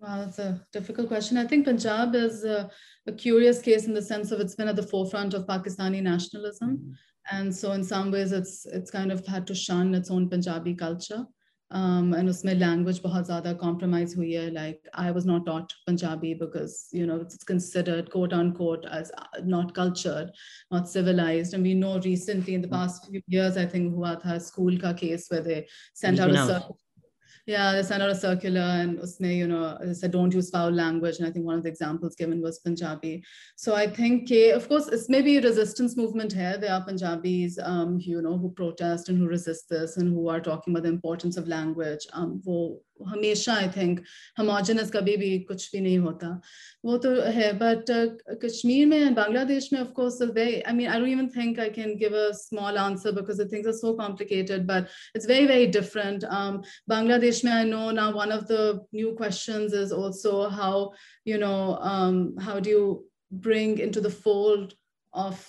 Well, 0.00 0.24
that's 0.24 0.40
a 0.40 0.60
difficult 0.72 1.06
question. 1.08 1.36
I 1.36 1.46
think 1.46 1.64
Punjab 1.64 2.14
is 2.16 2.44
a, 2.44 2.70
curious 3.16 3.60
case 3.60 3.86
in 3.86 3.94
the 3.94 4.02
sense 4.02 4.32
of 4.32 4.40
it's 4.40 4.56
been 4.56 4.68
at 4.68 4.74
the 4.74 4.82
forefront 4.82 5.32
of 5.34 5.46
Pakistani 5.46 6.02
nationalism. 6.02 6.76
Mm-hmm 6.76 6.92
and 7.30 7.54
so 7.54 7.72
in 7.72 7.84
some 7.84 8.10
ways 8.10 8.32
it's 8.32 8.66
it's 8.66 8.90
kind 8.90 9.12
of 9.12 9.26
had 9.26 9.46
to 9.46 9.54
shun 9.54 9.94
its 9.94 10.10
own 10.10 10.28
Punjabi 10.28 10.74
culture. 10.74 11.26
um, 11.72 12.12
and 12.12 12.28
usme 12.28 12.52
language 12.60 13.00
bahut 13.04 13.28
zyada 13.28 13.52
compromise 13.60 14.14
hui 14.18 14.30
hai. 14.38 14.48
Like 14.56 14.88
i 15.02 15.10
was 15.18 15.26
not 15.30 15.46
taught 15.46 15.74
punjabi 15.86 16.34
because 16.42 16.76
you 16.98 17.06
know 17.10 17.18
it's 17.26 17.48
considered 17.52 18.10
quote 18.14 18.36
unquote 18.40 18.84
as 18.98 19.12
not 19.54 19.74
cultured 19.80 20.30
not 20.70 20.88
civilized. 20.88 21.54
And 21.54 21.70
we 21.70 21.74
know 21.74 21.98
recently 22.00 22.54
in 22.54 22.62
the 22.62 22.72
past 22.76 23.08
few 23.08 23.22
years 23.36 23.56
i 23.56 23.66
think 23.74 23.94
hua 23.94 24.14
tha 24.24 24.38
school 24.48 24.78
ka 24.86 24.92
case 25.02 25.28
where 25.34 25.46
they 25.48 25.60
sent 26.04 26.24
out 26.26 26.36
a 26.44 26.48
yeah, 27.46 27.72
they 27.72 27.82
sent 27.82 28.02
out 28.02 28.10
a 28.10 28.14
circular 28.14 28.60
and 28.60 28.98
usme, 28.98 29.36
you 29.36 29.48
know, 29.48 29.76
said 29.92 30.12
don't 30.12 30.32
use 30.32 30.50
foul 30.50 30.70
language. 30.70 31.18
And 31.18 31.26
I 31.26 31.30
think 31.32 31.44
one 31.44 31.56
of 31.56 31.64
the 31.64 31.68
examples 31.68 32.14
given 32.14 32.40
was 32.40 32.60
Punjabi. 32.60 33.22
So 33.56 33.74
I 33.74 33.88
think, 33.88 34.30
of 34.30 34.68
course, 34.68 34.86
it's 34.86 35.08
maybe 35.08 35.36
a 35.36 35.42
resistance 35.42 35.96
movement 35.96 36.32
here. 36.32 36.56
There 36.56 36.72
are 36.72 36.84
Punjabis, 36.84 37.58
um, 37.60 37.98
you 38.00 38.22
know, 38.22 38.38
who 38.38 38.50
protest 38.52 39.08
and 39.08 39.18
who 39.18 39.26
resist 39.26 39.68
this 39.68 39.96
and 39.96 40.12
who 40.12 40.28
are 40.28 40.40
talking 40.40 40.72
about 40.72 40.84
the 40.84 40.90
importance 40.90 41.36
of 41.36 41.48
language. 41.48 42.06
Um, 42.12 42.40
हमेशा 43.07 43.53
I 43.53 43.67
think 43.75 43.99
homogeneous 44.39 44.91
कभी 44.91 45.15
भी 45.17 45.37
कुछ 45.49 45.69
भी 45.71 45.79
नहीं 45.81 45.97
होता 46.05 46.29
वो 46.85 46.97
तो 47.05 47.09
है 47.37 47.51
बट 47.59 47.91
कश्मीर 48.43 48.87
में 48.87 48.97
एंड 48.97 49.15
बांग्लादेश 49.15 49.71
में 49.73 49.79
of 49.79 49.91
course 49.95 50.21
very 50.35 50.59
I 50.61 50.73
mean 50.75 50.87
I 50.87 50.99
don't 50.99 51.09
even 51.09 51.27
think 51.35 51.59
I 51.59 51.69
can 51.79 51.95
give 51.97 52.17
a 52.17 52.29
small 52.39 52.77
answer 52.77 53.11
because 53.19 53.41
the 53.41 53.51
things 53.51 53.67
are 53.67 53.73
so 53.81 53.93
complicated 54.01 54.65
but 54.71 54.87
it's 55.15 55.27
very 55.29 55.45
very 55.53 55.65
different 55.79 56.25
Bangladesh 56.95 57.43
में 57.45 57.51
I 57.51 57.65
no 57.69 57.89
now 58.01 58.17
one 58.19 58.31
of 58.39 58.43
the 58.51 58.87
new 58.95 59.15
questions 59.21 59.73
is 59.83 59.93
also 60.01 60.41
how 60.61 60.89
you 61.27 61.37
know 61.37 61.77
um, 61.81 62.35
how 62.39 62.59
do 62.59 62.69
you 62.69 63.05
bring 63.31 63.79
into 63.79 63.99
the 63.99 64.09
fold 64.09 64.73
of 65.13 65.45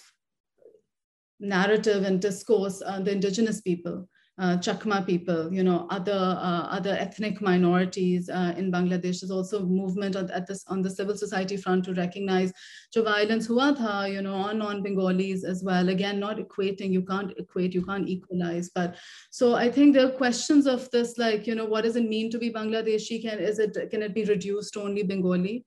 narrative 1.40 2.03
and 2.03 2.20
discourse 2.20 2.82
uh, 2.85 2.99
the 2.99 3.12
indigenous 3.12 3.61
people 3.61 4.09
uh, 4.39 4.57
Chakma 4.57 5.05
people, 5.05 5.53
you 5.53 5.64
know, 5.64 5.85
other 5.91 6.11
uh, 6.11 6.64
other 6.77 6.91
ethnic 6.91 7.39
minorities 7.39 8.30
uh, 8.30 8.53
in 8.57 8.72
Bangladesh. 8.72 9.19
There's 9.19 9.30
also 9.30 9.64
movement 9.64 10.15
on, 10.15 10.31
at 10.31 10.47
this 10.47 10.64
on 10.68 10.81
the 10.81 10.89
civil 10.89 11.15
society 11.15 11.55
front 11.55 11.85
to 11.85 11.93
recognize 11.93 12.51
jo 12.91 13.03
violence 13.03 13.45
hua 13.45 13.73
tha, 13.73 14.10
you 14.10 14.22
know, 14.23 14.34
on 14.34 14.57
non-Bengalis 14.57 15.43
as 15.43 15.64
well. 15.64 15.89
Again, 15.89 16.19
not 16.19 16.38
equating, 16.38 16.91
you 16.91 17.03
can't 17.03 17.31
equate, 17.38 17.73
you 17.73 17.85
can't 17.85 18.10
equalize. 18.10 18.72
But 18.73 18.95
so 19.30 19.53
I 19.53 19.69
think 19.69 19.93
there 19.93 20.07
are 20.07 20.18
questions 20.18 20.65
of 20.65 20.89
this, 20.89 21.18
like, 21.18 21.45
you 21.45 21.53
know, 21.53 21.65
what 21.65 21.84
does 21.84 21.95
it 21.95 22.10
mean 22.10 22.31
to 22.31 22.39
be 22.39 22.51
Bangladeshi? 22.51 23.22
Can 23.22 23.38
is 23.38 23.60
it 23.60 23.77
can 23.91 24.01
it 24.01 24.15
be 24.15 24.23
reduced 24.26 24.73
to 24.73 24.81
only 24.81 25.03
Bengali? 25.03 25.64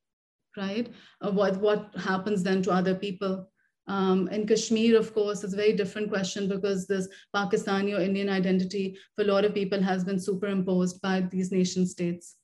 Right? 0.57 0.89
Uh, 1.21 1.31
what 1.31 1.59
what 1.59 1.95
happens 1.97 2.43
then 2.43 2.63
to 2.63 2.73
other 2.73 2.95
people? 2.95 3.49
Um, 3.89 4.29
in 4.29 4.47
Kashmir, 4.47 4.99
of 4.99 5.15
course, 5.15 5.45
it's 5.45 5.53
a 5.53 5.57
very 5.57 5.73
different 5.73 6.11
question 6.11 6.49
because 6.49 6.87
this 6.87 7.09
Pakistani 7.35 7.97
or 7.97 8.01
Indian 8.01 8.29
identity 8.29 8.97
for 9.15 9.23
a 9.23 9.27
lot 9.27 9.45
of 9.45 9.55
people 9.55 9.81
has 9.81 10.05
been 10.05 10.19
superimposed 10.19 11.01
by 11.01 11.21
these 11.21 11.53
nation 11.53 11.87
states 11.87 12.37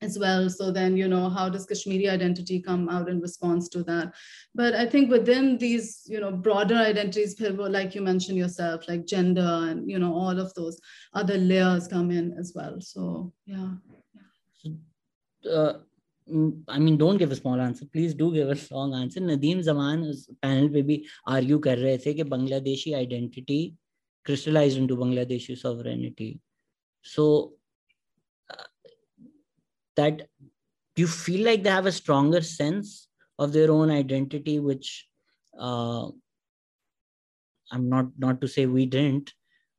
as 0.00 0.18
well. 0.18 0.48
So 0.48 0.70
then, 0.70 0.96
you 0.96 1.08
know, 1.08 1.28
how 1.28 1.48
does 1.48 1.66
Kashmiri 1.66 2.08
identity 2.08 2.60
come 2.60 2.88
out 2.88 3.08
in 3.08 3.20
response 3.20 3.68
to 3.70 3.82
that? 3.84 4.14
But 4.54 4.74
I 4.74 4.86
think 4.86 5.10
within 5.10 5.58
these, 5.58 6.02
you 6.06 6.20
know, 6.20 6.32
broader 6.32 6.76
identities, 6.76 7.40
like 7.40 7.94
you 7.94 8.02
mentioned 8.02 8.38
yourself, 8.38 8.88
like 8.88 9.06
gender 9.06 9.40
and, 9.40 9.90
you 9.90 9.98
know, 9.98 10.14
all 10.14 10.38
of 10.38 10.54
those 10.54 10.80
other 11.14 11.38
layers 11.38 11.88
come 11.88 12.10
in 12.10 12.32
as 12.38 12.52
well. 12.54 12.80
So, 12.80 13.32
yeah. 13.46 13.70
yeah. 14.62 15.50
Uh, 15.50 15.78
I 16.71 16.79
mean 16.79 16.97
don't 16.97 17.19
give 17.19 17.31
a 17.31 17.35
small 17.35 17.59
answer 17.59 17.85
please 17.93 18.17
do 18.17 18.29
give 18.31 18.51
a 18.51 18.55
long 18.71 18.95
answer 18.95 19.21
Nadeem 19.21 19.61
Zaman 19.69 20.03
panel 20.41 20.69
पे 20.73 20.81
भी 20.89 21.03
argue 21.37 21.59
कर 21.69 21.77
रहे 21.77 21.97
थे 22.05 22.13
कि 22.13 22.23
Bangladeshi 22.35 22.93
identity 22.93 23.61
crystallized 24.25 24.77
into 24.77 24.95
Bangladeshi 24.95 25.57
sovereignty. 25.57 26.39
So 27.01 27.53
uh, 28.49 28.63
that 29.95 30.17
do 30.17 31.01
you 31.01 31.07
feel 31.07 31.45
like 31.45 31.63
they 31.63 31.69
have 31.69 31.85
a 31.85 31.91
stronger 31.91 32.41
sense 32.41 33.07
of 33.39 33.51
their 33.51 33.71
own 33.71 33.89
identity, 33.89 34.59
which 34.59 35.07
uh, 35.59 36.07
I'm 37.71 37.89
not 37.89 38.07
not 38.17 38.41
to 38.41 38.47
say 38.47 38.65
we 38.65 38.85
didn't, 38.85 39.33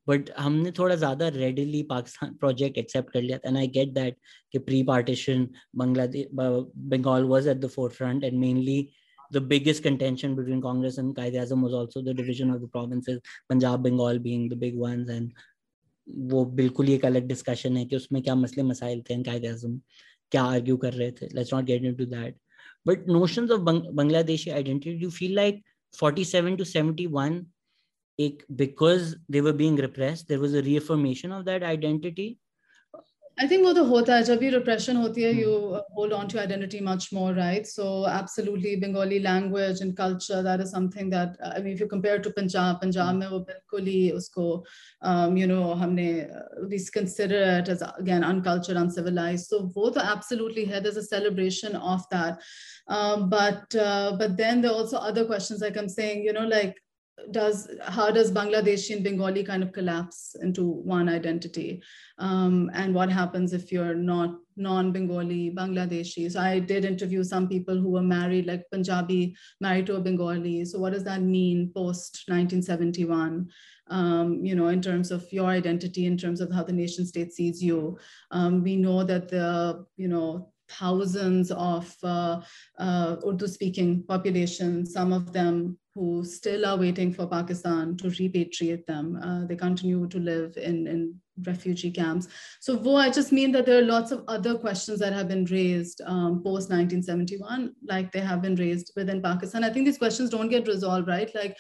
but 0.10 0.30
हमने 0.38 0.72
थोड़ा 0.80 0.96
ज़्यादा 0.96 1.28
readily 1.36 1.82
Pakistan 1.90 2.34
project 2.44 2.78
accept 2.78 3.12
कर 3.14 3.22
लिया 3.22 3.40
and 3.46 3.58
I 3.58 3.68
get 3.78 3.94
that 3.94 4.18
कि 4.52 4.60
pre 4.70 4.82
partition 4.84 5.48
Bangladesh 5.82 6.28
Bengal 6.34 7.24
was 7.34 7.50
at 7.50 7.58
the 7.58 7.68
forefront 7.76 8.24
and 8.24 8.40
mainly 8.40 8.88
the 9.32 9.42
biggest 9.50 9.84
contention 9.84 10.36
between 10.38 10.62
Congress 10.62 10.96
and 10.98 11.16
Qaid 11.18 11.36
Azam 11.40 11.64
was 11.66 11.74
also 11.80 12.02
the 12.06 12.14
division 12.20 12.54
of 12.54 12.62
the 12.62 12.68
provinces, 12.68 13.20
Punjab, 13.52 13.84
Bengal 13.84 14.20
being 14.20 14.48
the 14.50 14.58
big 14.64 14.78
ones. 14.84 15.12
And 15.16 15.32
वो 16.32 16.44
बिल्कुल 16.60 16.86
ही 16.88 16.94
एक 16.94 17.06
अलग 17.06 17.28
discussion 17.28 17.78
है 17.78 17.86
कि 17.86 17.96
उसमें 17.96 18.22
क्या 18.24 18.36
मसले 18.36 18.64
मसाइल 18.64 19.02
थे 19.10 19.22
कायद 19.24 19.46
अजम 19.46 19.80
क्या 20.32 20.44
आर्ग्यू 20.54 20.78
कर 20.86 20.94
रहे 20.94 21.12
थे। 21.20 21.28
Let's 21.36 21.54
not 21.54 21.66
get 21.66 21.84
into 21.84 22.06
that 22.16 22.38
but 22.88 23.08
notions 23.10 23.52
of 23.52 23.62
Bangladeshi 23.62 24.50
identity 24.50 25.04
you 25.04 25.10
feel 25.20 25.36
like 25.36 25.64
47 25.94 26.58
to 26.58 26.66
71 26.66 27.38
because 28.56 29.16
they 29.28 29.42
were 29.42 29.54
being 29.54 29.76
repressed 29.76 30.28
there 30.28 30.40
was 30.40 30.54
a 30.54 30.62
reaffirmation 30.62 31.32
of 31.32 31.46
that 31.46 31.64
identity 31.64 32.38
I 33.42 33.48
think 33.48 33.64
what 33.64 33.76
the 33.76 33.86
hota 33.86 34.12
hai, 34.12 34.24
jab 34.24 34.42
repression 34.42 34.98
hoti 34.98 35.24
hai, 35.24 35.30
you 35.30 35.52
uh, 35.74 35.82
hold 35.94 36.12
on 36.12 36.28
to 36.28 36.42
identity 36.42 36.82
much 36.82 37.14
more, 37.14 37.34
right? 37.34 37.66
So 37.66 38.06
absolutely, 38.06 38.76
Bengali 38.76 39.22
language 39.22 39.80
and 39.80 39.96
culture, 39.96 40.42
that 40.42 40.60
is 40.60 40.72
something 40.72 41.10
that, 41.12 41.38
uh, 41.42 41.54
I 41.56 41.60
mean, 41.60 41.72
if 41.72 41.80
you 41.80 41.88
compare 41.88 42.20
to 42.20 42.32
Punjab, 42.32 42.82
Punjab 42.82 43.16
mein 43.16 43.32
wo 43.32 43.46
bilkul 43.46 43.88
usko, 44.14 44.66
um, 45.04 45.38
you 45.38 45.48
know, 45.48 45.74
humne, 45.74 46.30
uh, 46.30 46.68
we 46.68 46.84
consider 46.92 47.62
it 47.62 47.70
as, 47.70 47.82
again, 47.98 48.26
uncultured, 48.26 48.76
uncivilized. 48.76 49.48
So 49.48 49.68
both 49.68 49.96
are 49.96 50.12
absolutely 50.18 50.66
here. 50.66 50.82
There's 50.82 50.98
a 50.98 51.04
celebration 51.04 51.78
of 51.78 52.04
that. 52.12 52.42
Um, 52.90 53.30
but, 53.30 53.74
uh, 53.74 54.18
but 54.20 54.36
then 54.36 54.60
there 54.60 54.72
are 54.72 54.82
also 54.84 54.98
other 54.98 55.24
questions, 55.24 55.62
like 55.62 55.78
I'm 55.78 55.88
saying, 55.88 56.24
you 56.24 56.34
know, 56.34 56.46
like, 56.46 56.76
does 57.32 57.70
how 57.84 58.12
does 58.12 58.32
Bangladeshi 58.32 58.96
and 58.96 59.04
Bengali 59.04 59.44
kind 59.44 59.64
of 59.64 59.72
collapse 59.72 60.36
into 60.42 60.64
one 60.66 61.10
identity? 61.10 61.82
Um, 62.18 62.70
and 62.74 62.94
what 62.94 63.10
happens 63.12 63.54
if 63.54 63.72
you're 63.72 63.96
not 63.96 64.36
non-Bengali 64.58 65.54
Bangladeshi? 65.56 66.32
So 66.32 66.40
I 66.40 66.60
did 66.60 66.86
interview 66.86 67.24
some 67.24 67.48
people 67.48 67.78
who 67.78 67.90
were 67.90 68.02
married, 68.02 68.46
like 68.46 68.70
Punjabi, 68.72 69.36
married 69.62 69.86
to 69.88 69.96
a 69.96 70.02
Bengali. 70.02 70.66
So 70.66 70.80
what 70.80 70.94
does 70.94 71.04
that 71.06 71.22
mean 71.22 71.72
post 71.74 72.24
1971? 72.28 73.50
Um, 73.88 74.46
you 74.46 74.56
know, 74.56 74.68
in 74.68 74.82
terms 74.82 75.10
of 75.10 75.32
your 75.34 75.48
identity, 75.48 76.06
in 76.06 76.18
terms 76.18 76.42
of 76.42 76.52
how 76.52 76.64
the 76.64 76.74
nation 76.74 77.06
state 77.06 77.34
sees 77.34 77.64
you. 77.64 77.98
Um, 78.32 78.64
we 78.64 78.76
know 78.76 79.04
that 79.04 79.30
the, 79.30 79.86
you 79.98 80.08
know, 80.08 80.52
thousands 80.70 81.52
of 81.52 81.96
uh, 82.04 82.42
uh, 82.78 83.16
Urdu 83.28 83.48
speaking 83.48 84.04
population, 84.04 84.86
some 84.86 85.12
of 85.12 85.34
them 85.34 85.78
who 85.99 86.25
still 86.25 86.67
are 86.67 86.77
waiting 86.77 87.13
for 87.13 87.27
Pakistan 87.27 87.97
to 87.99 88.09
repatriate 88.09 88.85
them. 88.87 89.17
Uh, 89.23 89.47
they 89.47 89.57
continue 89.57 90.09
to 90.09 90.19
live 90.19 90.57
in, 90.57 90.87
in 90.87 91.15
refugee 91.47 91.91
camps. 91.91 92.29
So, 92.61 92.77
wo, 92.77 92.97
I 92.97 93.11
just 93.11 93.33
mean 93.33 93.53
that 93.53 93.67
there 93.67 93.79
are 93.79 93.87
lots 93.87 94.11
of 94.11 94.25
other 94.29 94.57
questions 94.59 94.99
that 95.01 95.13
have 95.13 95.29
been 95.29 95.45
raised 95.47 96.01
um, 96.05 96.43
post 96.43 96.71
1971, 96.71 97.75
like 97.87 98.13
they 98.13 98.21
have 98.21 98.43
been 98.43 98.57
raised 98.57 98.93
within 98.97 99.23
Pakistan. 99.23 99.65
I 99.65 99.71
think 99.71 99.87
these 99.87 99.99
questions 99.99 100.31
don't 100.31 100.49
get 100.49 100.67
resolved, 100.67 101.09
right? 101.09 101.31
Like, 101.35 101.57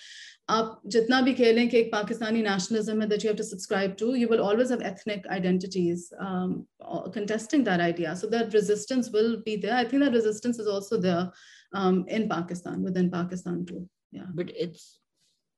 आप 0.51 0.81
जितना 0.93 1.21
भी 1.25 1.33
खेलें 1.35 1.69
कि 1.69 1.77
एक 1.79 1.91
Pakistani 1.93 2.43
nationalism 2.43 2.99
that 3.09 3.23
you 3.23 3.29
have 3.29 3.37
to 3.37 3.45
subscribe 3.45 3.97
to, 3.97 4.15
you 4.15 4.29
will 4.29 4.43
always 4.43 4.69
have 4.69 4.83
ethnic 4.83 5.27
identities 5.27 6.13
um, 6.21 6.67
contesting 7.13 7.65
that 7.65 7.81
idea. 7.81 8.15
So 8.15 8.27
that 8.27 8.53
resistance 8.53 9.11
will 9.11 9.39
be 9.43 9.57
there. 9.57 9.75
I 9.75 9.85
think 9.85 10.03
that 10.03 10.13
resistance 10.13 10.59
is 10.59 10.67
also 10.67 11.01
there 11.01 11.33
um, 11.73 12.05
in 12.09 12.29
Pakistan, 12.29 12.83
within 12.83 13.11
Pakistan 13.11 13.65
too. 13.65 13.89
Yeah. 14.12 14.26
But 14.34 14.52
it's 14.56 15.00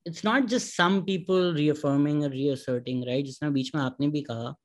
it's 0.06 0.24
not 0.24 0.48
just 0.48 0.76
some 0.76 1.06
people 1.06 1.54
reaffirming 1.54 2.26
or 2.26 2.30
reasserting, 2.30 3.06
right? 3.08 3.26
जिसमें 3.26 3.54
बीच 3.54 3.74
में 3.76 3.82
आपने 3.82 4.08
भी 4.08 4.22
कहा 4.30 4.56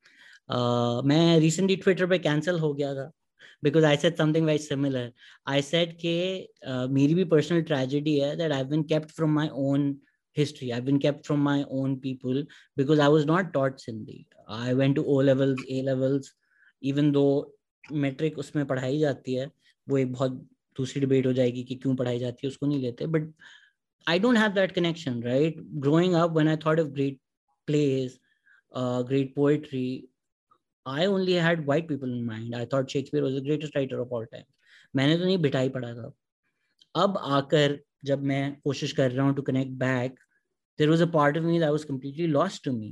uh, 0.50 1.02
मैं 1.06 1.38
recently 1.40 1.76
Twitter 1.76 2.08
पे 2.08 2.18
cancel 2.22 2.60
हो 2.60 2.72
गया 2.74 2.94
था 2.94 3.10
because 3.62 3.84
I 3.84 3.96
said 3.96 4.16
something 4.16 4.46
very 4.46 4.58
similar. 4.58 5.10
I 5.46 5.60
said 5.60 5.96
कि 6.00 6.46
uh, 6.66 6.88
मेरी 6.88 7.14
भी 7.14 7.24
personal 7.28 7.62
tragedy 7.62 8.18
है 8.20 8.36
that 8.38 8.52
I've 8.52 8.70
been 8.70 8.84
kept 8.84 9.12
from 9.12 9.34
my 9.34 9.48
own 9.50 9.96
history. 10.32 10.72
I've 10.72 10.84
been 10.84 10.98
kept 10.98 11.26
from 11.26 11.40
my 11.40 11.64
own 11.70 11.98
people 12.00 12.42
because 12.76 12.98
I 12.98 13.08
was 13.08 13.26
not 13.26 13.52
taught 13.52 13.78
Sindhi. 13.78 14.26
I 14.48 14.74
went 14.74 14.96
to 14.96 15.04
O 15.04 15.14
levels, 15.14 15.62
A 15.70 15.82
levels, 15.82 16.32
even 16.82 17.12
though 17.12 17.46
metric 17.90 18.38
उसमें 18.38 18.66
पढ़ाई 18.66 18.98
जाती 18.98 19.34
है 19.34 19.50
वो 19.88 19.98
एक 19.98 20.12
बहुत 20.12 20.32
दूसरी 20.76 21.00
debate 21.00 21.26
हो 21.26 21.32
जाएगी 21.32 21.62
कि 21.64 21.74
क्यों 21.74 21.94
पढ़ाई 21.96 22.18
जाती 22.18 22.46
है 22.46 22.48
उसको 22.48 22.66
नहीं 22.66 22.80
लेते 22.80 23.06
but 23.06 23.32
I 24.07 24.17
don't 24.17 24.35
have 24.35 24.55
that 24.55 24.73
connection, 24.73 25.21
right? 25.21 25.55
Growing 25.79 26.15
up, 26.15 26.31
when 26.31 26.47
I 26.47 26.55
thought 26.55 26.79
of 26.79 26.93
great 26.93 27.19
plays, 27.67 28.17
uh, 28.73 29.03
great 29.03 29.35
poetry, 29.35 30.09
I 30.85 31.05
only 31.05 31.33
had 31.33 31.65
white 31.65 31.87
people 31.87 32.11
in 32.11 32.25
mind. 32.25 32.55
I 32.55 32.65
thought 32.65 32.89
Shakespeare 32.89 33.21
was 33.21 33.35
the 33.35 33.41
greatest 33.41 33.75
writer 33.75 33.99
of 33.99 34.11
all 34.11 34.25
time. 34.25 34.45
मैंने 34.95 35.17
तो 35.17 35.25
नहीं 35.25 35.37
बिठाई 35.41 35.69
पढ़ा 35.69 35.93
था 35.95 36.11
अब 36.95 37.17
आकर 37.17 37.77
जब 38.05 38.23
मैं 38.31 38.41
कोशिश 38.63 38.91
कर 38.93 39.11
रहा 39.11 39.25
हूँ 39.25 39.35
to 39.35 39.41
connect 39.49 39.71
back 39.83 40.19
there 40.79 40.89
was 40.89 41.01
a 41.01 41.05
part 41.13 41.37
of 41.37 41.43
me 41.43 41.59
that 41.59 41.69
was 41.69 41.83
completely 41.91 42.27
lost 42.27 42.63
to 42.65 42.71
me 42.77 42.91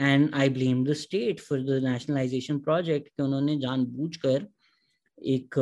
and 0.00 0.34
I 0.34 0.48
blame 0.58 0.84
the 0.84 0.92
state 1.02 1.40
for 1.40 1.60
the 1.60 1.80
nationalisation 1.84 2.58
project 2.68 3.08
कि 3.08 3.22
उन्होंने 3.22 3.56
जानबूझकर 3.60 4.46
एक 5.34 5.58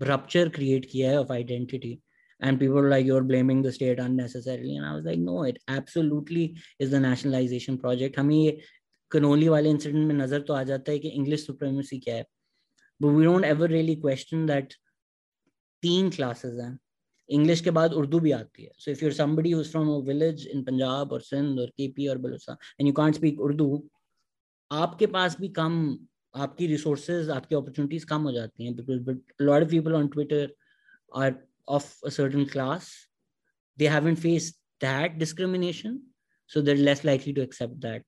रप्चर 0.00 0.48
uh, 0.48 0.54
क्रिएट 0.54 0.86
किया 0.90 1.10
है 1.10 1.20
of 1.20 1.32
identity 1.32 1.98
and 2.41 2.59
people 2.59 2.75
were 2.75 2.89
like, 2.89 3.05
you're 3.05 3.23
blaming 3.23 3.61
the 3.61 3.71
state 3.71 3.99
unnecessarily. 3.99 4.75
And 4.75 4.85
i 4.85 4.93
was 4.95 5.05
like, 5.05 5.19
no, 5.19 5.43
it 5.43 5.57
absolutely 5.67 6.55
is 6.79 6.91
the 6.91 6.99
nationalization 6.99 7.77
project. 7.77 8.19
हमें 8.19 8.35
ये 8.35 8.59
Connolly 9.11 9.47
वाले 9.49 9.69
incident 9.69 10.07
में 10.07 10.15
नज़र 10.15 10.41
तो 10.41 10.53
आ 10.53 10.63
जाता 10.63 10.91
है 10.91 10.99
कि 10.99 11.07
इंग्लिश 11.07 11.45
सुप्रीमेसी 11.45 11.99
क्या 11.99 12.15
है। 12.15 12.25
But 12.99 13.13
we 13.15 13.23
don't 13.23 13.45
ever 13.45 13.67
really 13.67 13.95
question 14.05 14.45
that 14.47 14.73
तीन 15.83 16.09
classes 16.11 16.59
हैं। 16.61 16.77
इंग्लिश 17.29 17.61
के 17.61 17.71
बाद 17.71 17.93
उर्दू 17.93 18.19
भी 18.19 18.31
आती 18.31 18.63
है। 18.63 18.71
So 18.79 18.91
if 18.91 19.03
you're 19.03 19.13
somebody 19.13 19.51
who's 19.51 19.71
from 19.71 19.89
a 19.89 19.97
village 20.05 20.47
in 20.47 20.63
Punjab 20.63 21.11
और 21.13 21.21
सिंध 21.21 21.59
और 21.59 21.67
केपी 21.77 22.07
और 22.07 22.17
Balochistan 22.17 22.57
and 22.79 22.87
you 22.87 22.93
can't 22.93 23.15
speak 23.15 23.41
Urdu 23.41 23.67
आपके 24.71 25.07
पास 25.07 25.37
भी 25.39 25.47
कम, 25.49 25.97
आपकी 26.35 26.67
रिसोर्सेज 26.67 27.29
आपकी 27.29 27.55
अपॉर्चुनिटीज़ 27.55 28.05
कम 28.05 28.21
हो 28.21 28.31
जाती 28.31 28.65
हैं। 28.65 28.75
Because 28.75 28.99
but 29.03 29.41
lot 29.41 29.63
of 29.63 29.69
people 29.69 29.93
on 29.95 30.07
Twitter 30.07 30.53
are 31.15 31.35
of 31.69 31.95
a 32.03 32.11
certain 32.11 32.49
class, 32.49 33.07
they 33.77 33.85
haven't 33.85 34.17
faced 34.17 34.55
that 34.81 35.17
discrimination. 35.17 36.03
So 36.47 36.61
they're 36.61 36.75
less 36.75 37.03
likely 37.03 37.31
to 37.33 37.41
accept 37.41 37.79
that. 37.81 38.03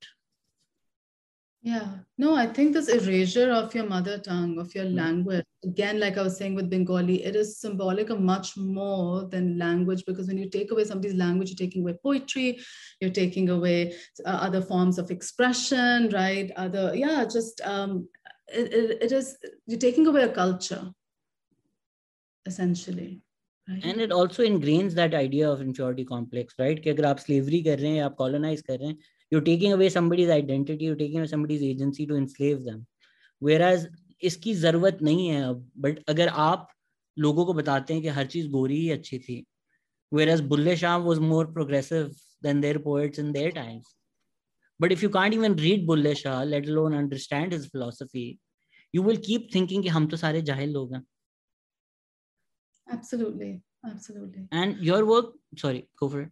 Yeah, 1.64 2.00
no, 2.18 2.36
I 2.36 2.48
think 2.48 2.74
this 2.74 2.88
erasure 2.90 3.52
of 3.52 3.76
your 3.76 3.86
mother 3.86 4.18
tongue, 4.18 4.58
of 4.58 4.74
your 4.74 4.86
mm-hmm. 4.86 4.96
language, 4.96 5.46
again, 5.64 6.00
like 6.00 6.18
I 6.18 6.24
was 6.24 6.36
saying 6.36 6.56
with 6.56 6.72
Bengali, 6.72 7.24
it 7.24 7.36
is 7.36 7.60
symbolic 7.60 8.10
of 8.10 8.20
much 8.20 8.58
more 8.58 9.26
than 9.26 9.60
language 9.60 10.04
because 10.08 10.26
when 10.26 10.40
you 10.40 10.50
take 10.50 10.72
away 10.72 10.86
somebody's 10.86 11.14
language, 11.14 11.50
you're 11.50 11.68
taking 11.68 11.84
away 11.84 11.94
poetry, 12.02 12.60
you're 13.00 13.12
taking 13.12 13.50
away 13.50 13.94
uh, 14.26 14.40
other 14.42 14.64
forms 14.64 14.98
of 14.98 15.12
expression, 15.12 16.10
right? 16.10 16.52
Other, 16.56 16.96
yeah, 16.96 17.26
just 17.26 17.62
um, 17.62 18.10
it, 18.48 18.74
it, 18.74 19.04
it 19.04 19.12
is, 19.12 19.38
you're 19.68 19.78
taking 19.78 20.08
away 20.08 20.24
a 20.24 20.30
culture, 20.30 20.90
essentially. 22.48 23.22
And 23.84 24.02
it 24.02 24.12
also 24.12 24.44
ingrains 24.44 24.94
that 24.94 25.16
idea 25.16 25.50
of 25.52 25.62
inferiority 25.62 26.04
complex 26.04 26.56
right 26.60 26.84
कि 26.84 26.90
अगर 26.90 27.06
आप 27.06 27.20
slavery 27.20 27.62
कर 27.64 27.80
रहे 27.80 27.92
हैं 27.92 28.04
आप 28.04 28.16
colonise 28.16 28.62
कर 28.62 28.80
रहे 28.80 28.88
हैं 28.88 28.98
you 29.32 29.40
taking 29.40 29.74
away 29.74 29.90
somebody's 29.90 30.30
identity 30.30 30.86
you 30.86 30.96
taking 30.96 31.26
somebody's 31.28 31.64
agency 31.64 32.06
to 32.06 32.16
enslave 32.16 32.58
them 32.64 32.84
whereas 33.62 33.88
इसकी 34.24 34.54
ज़रूरत 34.54 34.98
नहीं 35.04 35.28
है 35.28 35.42
अब 35.44 35.70
बट 35.78 36.00
अगर 36.10 36.28
आप 36.50 36.68
लोगों 37.18 37.46
को 37.46 37.54
बताते 37.54 37.94
हैं 37.94 38.04
कि 38.04 38.10
हर 38.10 38.26
चीज़ 38.26 38.50
गोरी 38.50 38.80
ही 38.82 38.90
अच्छी 38.90 39.20
थी 39.20 39.44
whereas 40.30 40.42
Bulleh 40.48 40.76
Shah 40.78 40.98
was 41.08 41.20
more 41.20 41.52
progressive 41.54 42.12
than 42.44 42.62
their 42.62 42.78
poets 42.78 43.20
in 43.20 43.32
their 43.32 43.52
times 43.52 43.96
but 44.80 44.92
if 44.92 45.02
you 45.04 45.10
can't 45.10 45.36
even 45.36 45.56
read 45.56 45.86
bulle 45.86 46.14
shah 46.16 46.44
let 46.44 46.68
alone 46.68 46.94
understand 46.96 47.52
his 47.52 47.66
philosophy, 47.68 48.40
you 48.94 49.04
will 49.04 49.20
keep 49.28 49.52
thinking 49.52 49.84
कि 49.84 49.90
हम 49.90 50.08
तो 50.08 50.18
सारे 50.18 50.42
जाहिल 50.42 50.72
लोग 50.72 50.94
हैं। 50.96 51.04
Absolutely. 52.92 53.62
Absolutely. 53.86 54.48
And 54.52 54.78
your 54.78 55.06
work, 55.06 55.34
sorry, 55.58 55.88
go 56.00 56.10
for 56.10 56.22
it. 56.22 56.32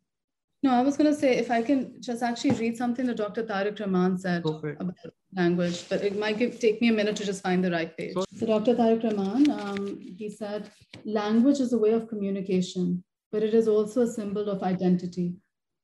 No, 0.62 0.74
I 0.74 0.82
was 0.82 0.98
going 0.98 1.12
to 1.12 1.18
say 1.18 1.38
if 1.38 1.50
I 1.50 1.62
can 1.62 2.02
just 2.02 2.22
actually 2.22 2.52
read 2.52 2.76
something 2.76 3.06
that 3.06 3.16
Dr. 3.16 3.44
Tariq 3.44 3.80
Rahman 3.80 4.18
said 4.18 4.44
about 4.46 4.96
language, 5.34 5.88
but 5.88 6.04
it 6.04 6.20
might 6.20 6.38
give, 6.38 6.60
take 6.60 6.82
me 6.82 6.90
a 6.90 6.94
minute 6.94 7.16
to 7.16 7.26
just 7.26 7.42
find 7.42 7.64
the 7.64 7.72
right 7.72 7.96
page. 7.96 8.14
So, 8.36 8.46
Dr. 8.46 8.76
Tariq 8.76 9.04
Rahman, 9.04 9.50
um, 9.52 10.00
he 10.00 10.30
said, 10.30 10.70
language 11.06 11.62
is 11.62 11.72
a 11.72 11.78
way 11.78 11.92
of 11.92 12.10
communication, 12.10 13.04
but 13.32 13.42
it 13.42 13.54
is 13.54 13.70
also 13.70 14.02
a 14.02 14.08
symbol 14.08 14.50
of 14.50 14.62
identity. 14.62 15.36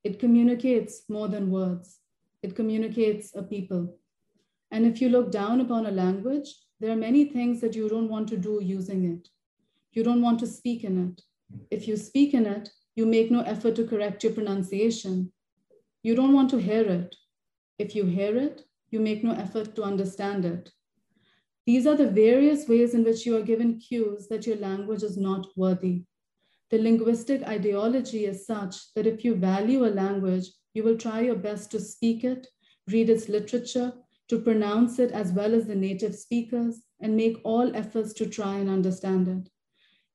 It 0.03 0.19
communicates 0.19 1.03
more 1.10 1.30
than 1.30 1.49
words, 1.49 1.99
it 2.43 2.53
communicates 2.56 3.34
a 3.34 3.43
people. 3.43 3.97
And 4.72 4.85
if 4.85 4.99
you 4.99 5.07
look 5.07 5.31
down 5.31 5.61
upon 5.61 5.85
a 5.85 5.91
language, 5.91 6.49
there 6.81 6.91
are 6.91 6.97
many 6.97 7.26
things 7.26 7.61
that 7.61 7.76
you 7.76 7.88
don't 7.88 8.10
want 8.10 8.27
to 8.30 8.38
do 8.38 8.60
using 8.61 9.06
it. 9.06 9.30
You 9.96 10.04
don't 10.04 10.22
want 10.22 10.40
to 10.40 10.48
speak 10.48 10.84
in 10.84 11.10
it. 11.10 11.22
If 11.72 11.88
you 11.88 11.96
speak 11.96 12.34
in 12.34 12.46
it, 12.46 12.70
you 12.98 13.06
make 13.06 13.32
no 13.32 13.40
effort 13.42 13.76
to 13.78 13.88
correct 13.88 14.24
your 14.26 14.34
pronunciation. 14.34 15.32
You 16.04 16.16
don't 16.16 16.34
want 16.34 16.50
to 16.50 16.58
hear 16.58 16.84
it. 16.84 17.16
If 17.80 17.96
you 17.96 18.06
hear 18.06 18.38
it, 18.38 18.66
you 18.92 19.00
make 19.00 19.24
no 19.24 19.32
effort 19.32 19.74
to 19.76 19.84
understand 19.84 20.44
it. 20.44 20.70
These 21.66 21.88
are 21.88 21.96
the 21.96 22.12
various 22.12 22.68
ways 22.68 22.94
in 22.94 23.06
which 23.06 23.26
you 23.26 23.38
are 23.38 23.42
given 23.42 23.80
cues 23.80 24.28
that 24.28 24.46
your 24.46 24.58
language 24.58 25.02
is 25.02 25.16
not 25.18 25.48
worthy. 25.56 26.04
The 26.72 26.78
linguistic 26.78 27.44
ideology 27.44 28.26
is 28.26 28.46
such 28.46 28.94
that 28.96 29.08
if 29.08 29.24
you 29.24 29.34
value 29.36 29.86
a 29.86 29.96
language, 30.04 30.48
you 30.74 30.84
will 30.84 30.98
try 30.98 31.22
your 31.22 31.36
best 31.36 31.72
to 31.72 31.80
speak 31.80 32.26
it, 32.26 32.48
read 32.92 33.10
its 33.10 33.30
literature, 33.30 33.94
to 34.28 34.42
pronounce 34.42 35.00
it 35.00 35.12
as 35.12 35.32
well 35.32 35.56
as 35.56 35.68
the 35.68 35.76
native 35.76 36.16
speakers, 36.16 36.82
and 37.00 37.16
make 37.16 37.40
all 37.46 37.74
efforts 37.76 38.12
to 38.16 38.26
try 38.26 38.58
and 38.58 38.70
understand 38.70 39.30
it. 39.30 39.50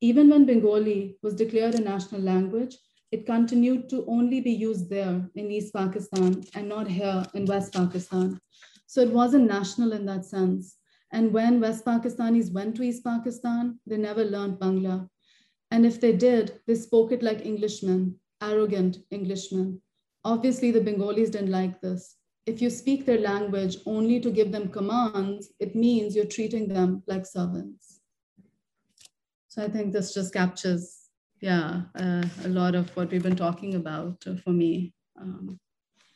Even 0.03 0.31
when 0.31 0.47
Bengali 0.47 1.19
was 1.23 1.35
declared 1.35 1.75
a 1.75 1.81
national 1.81 2.23
language, 2.23 2.77
it 3.13 3.27
continued 3.27 3.89
to 3.91 4.05
only 4.07 4.41
be 4.41 4.53
used 4.53 4.89
there 4.89 5.29
in 5.35 5.51
East 5.51 5.75
Pakistan 5.75 6.43
and 6.55 6.69
not 6.69 6.89
here 6.89 7.25
in 7.35 7.45
West 7.45 7.75
Pakistan. 7.75 8.41
So 8.87 9.03
it 9.03 9.11
wasn't 9.11 9.47
national 9.47 9.93
in 9.93 10.07
that 10.07 10.25
sense. 10.25 10.77
And 11.13 11.33
when 11.33 11.61
West 11.61 11.85
Pakistanis 11.85 12.53
went 12.53 12.77
to 12.77 12.83
East 12.83 13.05
Pakistan, 13.05 13.79
they 13.87 13.97
never 13.97 14.25
learned 14.25 14.59
Bangla. 14.59 15.09
And 15.71 15.85
if 15.85 16.01
they 16.01 16.13
did, 16.13 16.61
they 16.67 16.77
spoke 16.77 17.13
it 17.13 17.23
like 17.23 17.45
Englishmen, 17.45 18.17
arrogant 18.43 18.99
Englishmen. 19.11 19.83
Obviously, 20.25 20.71
the 20.71 20.81
Bengalis 20.81 21.31
didn't 21.31 21.51
like 21.51 21.81
this. 21.81 22.17
If 22.47 22.63
you 22.63 22.71
speak 22.71 23.05
their 23.05 23.19
language 23.19 23.77
only 23.87 24.19
to 24.21 24.31
give 24.31 24.51
them 24.51 24.71
commands, 24.71 25.53
it 25.59 25.75
means 25.77 26.17
you're 26.17 26.25
treating 26.25 26.69
them 26.69 27.03
like 27.07 27.27
servants. 27.27 28.00
So 29.50 29.64
I 29.64 29.70
think 29.70 29.94
this 29.94 30.14
just 30.14 30.34
captures, 30.34 31.10
yeah, 31.42 31.84
uh, 32.00 32.24
a 32.44 32.50
lot 32.50 32.76
of 32.76 32.90
what 32.96 33.12
we've 33.12 33.24
been 33.24 33.36
talking 33.36 33.76
about 33.76 34.24
uh, 34.28 34.36
for 34.44 34.52
me. 34.52 34.94
Um, 35.20 35.60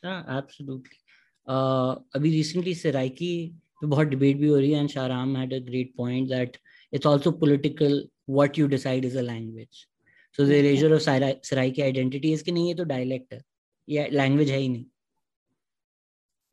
yeah, 0.02 0.22
absolutely. 0.26 0.98
Uh, 1.46 1.96
अभी 2.16 2.30
recently 2.32 2.74
Saraiki 2.74 3.54
पे 3.82 3.86
बहुत 3.86 4.10
debate 4.10 4.36
भी 4.40 4.48
हो 4.48 4.58
रही 4.58 4.72
है 4.72 4.80
and 4.80 4.90
Shahram 4.90 5.36
had 5.36 5.52
a 5.52 5.60
great 5.60 5.96
point 5.96 6.28
that 6.28 6.58
it's 6.92 7.06
also 7.06 7.32
political 7.32 8.02
what 8.26 8.58
you 8.58 8.68
decide 8.68 9.04
is 9.04 9.16
a 9.16 9.22
language. 9.22 9.86
So 10.32 10.44
the 10.44 10.58
erasure 10.58 10.94
of 10.94 11.02
Saraiki 11.02 11.82
identity 11.82 12.32
is 12.32 12.42
कि 12.42 12.52
नहीं 12.52 12.68
ये 12.68 12.74
तो 12.74 12.84
dialect 12.84 13.32
है 13.32 13.42
ये 13.88 14.12
language 14.12 14.50
है 14.50 14.58
ही 14.58 14.68
नहीं. 14.68 14.84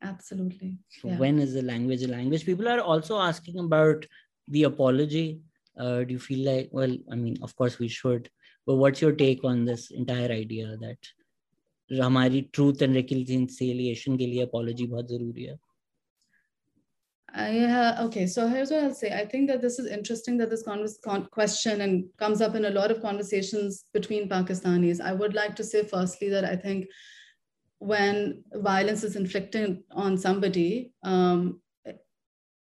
Absolutely. 0.02 0.78
So 0.88 1.08
yeah. 1.08 1.18
when 1.18 1.38
is 1.38 1.54
the 1.54 1.62
language 1.62 2.02
a 2.02 2.08
language? 2.08 2.46
People 2.46 2.68
are 2.68 2.80
also 2.80 3.18
asking 3.18 3.58
about 3.58 4.06
the 4.48 4.64
apology? 4.64 5.40
Uh, 5.78 6.04
do 6.04 6.12
you 6.12 6.18
feel 6.18 6.44
like, 6.44 6.68
well, 6.72 6.96
I 7.12 7.14
mean, 7.14 7.36
of 7.42 7.54
course 7.54 7.78
we 7.78 7.88
should, 7.88 8.28
but 8.66 8.76
what's 8.76 9.00
your 9.00 9.12
take 9.12 9.44
on 9.44 9.64
this 9.64 9.90
entire 9.90 10.32
idea 10.32 10.76
that 10.78 10.98
हमारी 11.92 12.40
truth 12.52 12.82
and 12.82 12.94
reconciliation 12.96 14.16
के 14.16 14.26
लिए 14.26 14.42
apology 14.46 14.86
बहुत 14.86 15.08
जरूरी 15.08 15.44
है 15.44 15.58
uh, 17.34 18.04
okay, 18.06 18.26
so 18.26 18.48
here's 18.48 18.70
what 18.70 18.82
I'll 18.82 18.94
say. 18.94 19.12
I 19.12 19.26
think 19.26 19.48
that 19.48 19.60
this 19.60 19.78
is 19.78 19.86
interesting 19.86 20.38
that 20.38 20.50
this 20.50 20.62
con- 20.62 21.26
question 21.26 21.82
and 21.82 22.04
comes 22.16 22.40
up 22.40 22.54
in 22.54 22.64
a 22.64 22.70
lot 22.70 22.90
of 22.90 23.02
conversations 23.02 23.84
between 23.92 24.28
Pakistanis. 24.30 25.00
I 25.00 25.12
would 25.12 25.34
like 25.34 25.54
to 25.56 25.64
say, 25.64 25.84
firstly, 25.84 26.30
that 26.30 26.44
I 26.44 26.56
think 26.56 26.86
when 27.78 28.44
violence 28.54 29.04
is 29.04 29.14
inflicted 29.14 29.82
on 29.90 30.16
somebody, 30.16 30.92
um, 31.02 31.60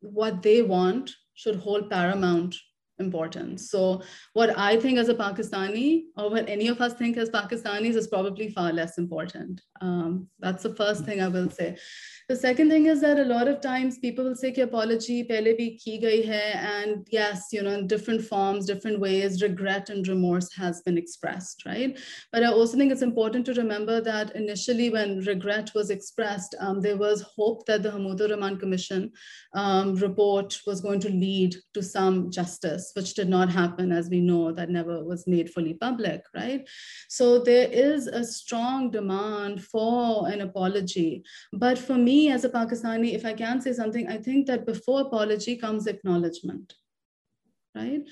what 0.02 0.44
they 0.44 0.62
want 0.62 1.16
should 1.36 1.56
hold 1.56 1.90
paramount 1.90 2.56
importance. 2.99 3.71
So, 3.71 4.03
what 4.33 4.57
I 4.59 4.79
think 4.79 4.99
as 4.99 5.09
a 5.09 5.15
Pakistani, 5.15 6.05
or 6.17 6.31
what 6.31 6.49
any 6.49 6.69
of 6.69 6.81
us 6.81 6.95
think 6.95 7.17
as 7.17 7.31
Pakistanis, 7.31 7.97
is 7.97 8.09
probably 8.09 8.51
far 8.51 8.73
less 8.73 8.99
important. 8.99 9.61
Um, 9.81 10.29
that's 10.39 10.63
the 10.63 10.75
first 10.75 11.05
thing 11.05 11.21
I 11.21 11.29
will 11.29 11.51
say. 11.51 11.77
The 12.27 12.37
second 12.37 12.71
thing 12.71 12.87
is 12.87 13.03
that 13.03 13.19
a 13.19 13.25
lot 13.25 13.49
of 13.49 13.61
times 13.61 13.99
people 13.99 14.25
will 14.25 14.35
say 14.35 14.51
कि 14.51 14.63
apology 14.63 15.25
pehle 15.25 15.51
bhi 15.59 15.79
ki 15.79 16.01
gayi 16.01 16.27
hai 16.27 16.59
and 16.69 17.07
yes, 17.11 17.49
you 17.53 17.63
know, 17.63 17.73
in 17.73 17.87
different 17.87 18.23
forms, 18.23 18.65
different 18.65 18.99
ways, 18.99 19.43
regret 19.43 19.91
and 19.91 20.09
remorse 20.09 20.51
has 20.55 20.81
been 20.81 20.97
expressed, 20.97 21.67
right? 21.67 21.99
But 22.33 22.43
I 22.43 22.47
also 22.47 22.79
think 22.79 22.93
it's 22.93 23.03
important 23.03 23.45
to 23.47 23.53
remember 23.53 24.01
that 24.01 24.35
initially 24.35 24.89
when 24.89 25.21
regret 25.27 25.73
was 25.75 25.91
expressed, 25.91 26.55
um, 26.61 26.81
there 26.81 26.97
was 26.97 27.21
hope 27.37 27.67
that 27.67 27.83
the 27.83 27.91
Hamoodur 27.91 28.31
Rahman 28.31 28.57
Commission 28.57 29.13
um, 29.55 29.95
report 29.97 30.59
was 30.67 30.81
going 30.81 31.01
to 31.01 31.11
lead 31.11 31.57
to 31.75 31.83
some 31.83 32.31
justice, 32.31 32.93
which 32.97 33.13
did 33.13 33.29
not 33.29 33.51
happen, 33.51 33.93
as 33.93 34.09
we 34.09 34.23
know, 34.23 34.51
that 34.51 34.71
never 34.71 35.05
was 35.05 35.27
made 35.27 35.51
fully 35.51 35.75
public, 35.75 36.23
right? 36.35 36.67
So 37.11 37.41
there 37.41 37.69
is 37.71 38.07
a 38.07 38.25
strong 38.25 38.91
demand 38.91 39.63
for 39.63 40.27
an 40.27 40.41
apology. 40.41 41.23
But 41.53 41.79
for 41.79 41.99
me, 41.99 42.14
me 42.15 42.31
as 42.31 42.45
a 42.45 42.51
Pakistani, 42.61 43.13
if 43.15 43.25
I 43.25 43.35
can 43.43 43.61
say 43.61 43.73
something, 43.73 44.09
I 44.09 44.19
think 44.19 44.47
that 44.47 44.67
before 44.73 45.01
apology 45.01 45.57
comes 45.57 45.87
acknowledgement, 45.87 46.75
right? 47.75 48.03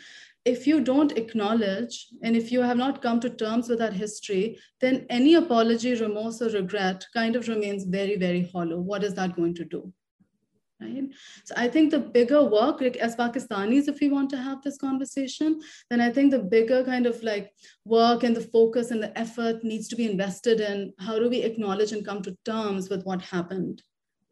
If 0.44 0.66
you 0.66 0.80
don't 0.80 1.16
acknowledge 1.22 1.96
and 2.22 2.36
if 2.36 2.50
you 2.50 2.62
have 2.68 2.76
not 2.84 3.00
come 3.00 3.20
to 3.20 3.30
terms 3.30 3.68
with 3.68 3.78
that 3.78 3.98
history, 4.04 4.58
then 4.80 5.06
any 5.08 5.34
apology, 5.34 5.94
remorse, 5.94 6.42
or 6.42 6.50
regret 6.60 7.06
kind 7.14 7.36
of 7.36 7.48
remains 7.48 7.84
very, 7.98 8.16
very 8.16 8.42
hollow. 8.52 8.80
What 8.80 9.04
is 9.04 9.14
that 9.14 9.36
going 9.36 9.54
to 9.60 9.64
do? 9.64 9.92
Right? 10.80 11.04
So 11.44 11.54
I 11.56 11.68
think 11.68 11.92
the 11.92 12.00
bigger 12.16 12.42
work, 12.56 12.80
like 12.80 12.96
as 12.96 13.14
Pakistanis, 13.14 13.86
if 13.86 14.00
we 14.00 14.08
want 14.08 14.30
to 14.30 14.42
have 14.48 14.62
this 14.62 14.78
conversation, 14.78 15.60
then 15.90 16.00
I 16.00 16.10
think 16.10 16.32
the 16.32 16.42
bigger 16.56 16.82
kind 16.82 17.06
of 17.06 17.22
like 17.22 17.52
work 17.84 18.24
and 18.24 18.34
the 18.34 18.48
focus 18.56 18.90
and 18.90 19.00
the 19.00 19.16
effort 19.16 19.62
needs 19.62 19.86
to 19.88 19.96
be 20.00 20.10
invested 20.10 20.58
in 20.72 20.92
how 20.98 21.20
do 21.20 21.30
we 21.30 21.42
acknowledge 21.50 21.92
and 21.92 22.04
come 22.04 22.20
to 22.22 22.36
terms 22.44 22.90
with 22.90 23.04
what 23.04 23.22
happened 23.22 23.80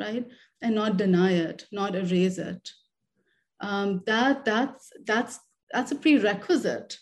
right? 0.00 0.26
And 0.62 0.74
not 0.74 0.96
deny 0.96 1.32
it, 1.32 1.66
not 1.70 1.94
erase 1.94 2.38
it. 2.38 2.68
Um, 3.60 4.02
that 4.06 4.44
that's 4.44 4.90
that's 5.04 5.38
that's 5.72 5.92
a 5.92 5.96
prerequisite 5.96 6.98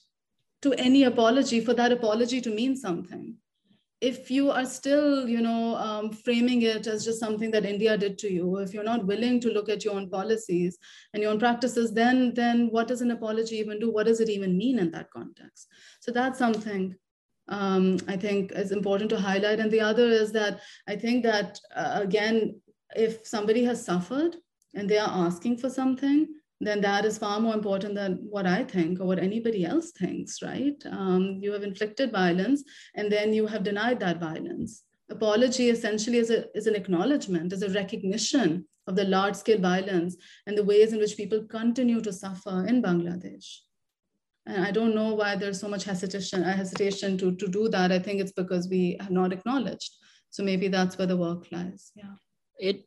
to 0.62 0.72
any 0.74 1.04
apology 1.04 1.60
for 1.60 1.74
that 1.74 1.92
apology 1.92 2.40
to 2.40 2.50
mean 2.50 2.76
something. 2.76 3.36
If 4.00 4.30
you 4.30 4.50
are 4.52 4.64
still, 4.64 5.28
you 5.28 5.40
know, 5.40 5.74
um, 5.76 6.12
framing 6.12 6.62
it 6.62 6.86
as 6.86 7.04
just 7.04 7.18
something 7.18 7.50
that 7.50 7.64
India 7.64 7.96
did 7.98 8.16
to 8.18 8.32
you, 8.32 8.58
if 8.58 8.72
you're 8.72 8.84
not 8.84 9.06
willing 9.06 9.40
to 9.40 9.50
look 9.50 9.68
at 9.68 9.84
your 9.84 9.94
own 9.94 10.08
policies 10.08 10.78
and 11.12 11.22
your 11.22 11.32
own 11.32 11.38
practices, 11.40 11.92
then 11.92 12.32
then 12.34 12.68
what 12.70 12.86
does 12.88 13.00
an 13.00 13.10
apology 13.10 13.56
even 13.56 13.80
do? 13.80 13.90
What 13.90 14.06
does 14.06 14.20
it 14.20 14.28
even 14.28 14.56
mean 14.56 14.78
in 14.78 14.92
that 14.92 15.10
context? 15.10 15.68
So 16.00 16.12
that's 16.12 16.38
something 16.38 16.94
um, 17.48 17.98
I 18.06 18.16
think 18.16 18.52
is 18.52 18.72
important 18.72 19.10
to 19.10 19.20
highlight. 19.20 19.58
And 19.58 19.70
the 19.70 19.80
other 19.80 20.08
is 20.08 20.32
that 20.32 20.60
I 20.86 20.96
think 20.96 21.24
that, 21.24 21.58
uh, 21.74 22.00
again, 22.02 22.60
if 22.96 23.26
somebody 23.26 23.64
has 23.64 23.84
suffered 23.84 24.36
and 24.74 24.88
they 24.88 24.98
are 24.98 25.26
asking 25.26 25.58
for 25.58 25.70
something, 25.70 26.28
then 26.60 26.80
that 26.80 27.04
is 27.04 27.18
far 27.18 27.38
more 27.40 27.54
important 27.54 27.94
than 27.94 28.26
what 28.28 28.46
I 28.46 28.64
think 28.64 29.00
or 29.00 29.06
what 29.06 29.18
anybody 29.18 29.64
else 29.64 29.92
thinks, 29.92 30.42
right? 30.42 30.74
Um, 30.90 31.38
you 31.40 31.52
have 31.52 31.62
inflicted 31.62 32.10
violence 32.10 32.64
and 32.96 33.12
then 33.12 33.32
you 33.32 33.46
have 33.46 33.62
denied 33.62 34.00
that 34.00 34.18
violence. 34.18 34.82
Apology 35.10 35.70
essentially 35.70 36.18
is, 36.18 36.30
a, 36.30 36.44
is 36.56 36.66
an 36.66 36.74
acknowledgement, 36.74 37.52
is 37.52 37.62
a 37.62 37.70
recognition 37.70 38.66
of 38.88 38.96
the 38.96 39.04
large 39.04 39.36
scale 39.36 39.60
violence 39.60 40.16
and 40.46 40.58
the 40.58 40.64
ways 40.64 40.92
in 40.92 40.98
which 40.98 41.16
people 41.16 41.44
continue 41.44 42.00
to 42.00 42.12
suffer 42.12 42.66
in 42.66 42.82
Bangladesh. 42.82 43.58
And 44.46 44.64
I 44.64 44.70
don't 44.70 44.94
know 44.94 45.14
why 45.14 45.36
there's 45.36 45.60
so 45.60 45.68
much 45.68 45.84
hesitation, 45.84 46.42
uh, 46.42 46.56
hesitation 46.56 47.18
to, 47.18 47.36
to 47.36 47.48
do 47.48 47.68
that. 47.68 47.92
I 47.92 47.98
think 47.98 48.20
it's 48.20 48.32
because 48.32 48.68
we 48.68 48.96
have 49.00 49.10
not 49.10 49.32
acknowledged. 49.32 49.92
So 50.30 50.42
maybe 50.42 50.68
that's 50.68 50.98
where 50.98 51.06
the 51.06 51.16
work 51.16 51.52
lies. 51.52 51.92
Yeah. 51.94 52.14
It 52.60 52.84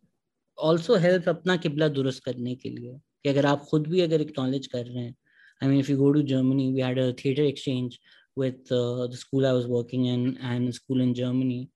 also 0.57 0.95
help 0.97 1.29
अपना 1.29 1.55
किबला 1.57 1.87
दुरुस्त 1.89 2.23
करने 2.23 2.55
के 2.55 2.69
लिए 2.69 2.97
कि 3.23 3.29
अगर 3.29 3.45
आप 3.45 3.65
खुद 3.69 3.87
भी 3.87 4.01
अगर 4.01 4.21
एक्नॉलेज 4.21 4.67
कर 4.67 4.85
रहे 4.85 5.03
हैं 5.03 5.15
I 5.61 5.69
mean 5.69 5.79
if 5.79 5.91
you 5.91 5.97
go 5.97 6.11
to 6.11 6.21
Germany 6.31 6.71
we 6.73 6.81
had 6.81 6.99
theatre 7.19 7.41
exchange 7.43 7.97
with 8.37 8.63
the 8.71 9.15
school 9.15 9.45
I 9.45 9.53
was 9.53 9.65
working 9.69 10.07
in 10.07 10.37
and 10.41 10.71
school 10.73 11.01
in 11.01 11.13
Germany 11.13 11.67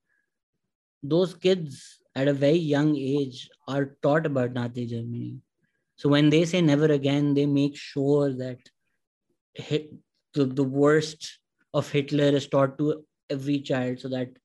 those 1.02 1.34
kids 1.42 1.82
at 2.16 2.28
a 2.28 2.32
very 2.40 2.72
young 2.72 2.98
age 2.98 3.48
are 3.70 3.84
taught 4.02 4.26
about 4.26 4.54
Nazi 4.54 4.86
Germany 4.86 5.40
so 6.00 6.08
when 6.10 6.30
they 6.30 6.44
say 6.46 6.60
never 6.60 6.90
again 6.90 7.32
they 7.34 7.46
make 7.46 7.76
sure 7.78 8.32
that 8.32 8.68
the 10.34 10.72
worst 10.74 11.26
of 11.74 11.96
Hitler 11.96 12.36
is 12.36 12.48
taught 12.52 12.76
to 12.78 12.92
every 13.32 13.58
child 13.68 13.98
so 13.98 14.08
that 14.08 14.38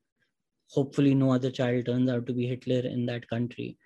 hopefully 0.71 1.15
no 1.15 1.33
other 1.33 1.51
child 1.51 1.87
turns 1.87 2.11
out 2.11 2.27
to 2.27 2.33
be 2.33 2.47
Hitler 2.47 2.81
in 2.81 3.07
that 3.07 3.29
country. 3.29 3.77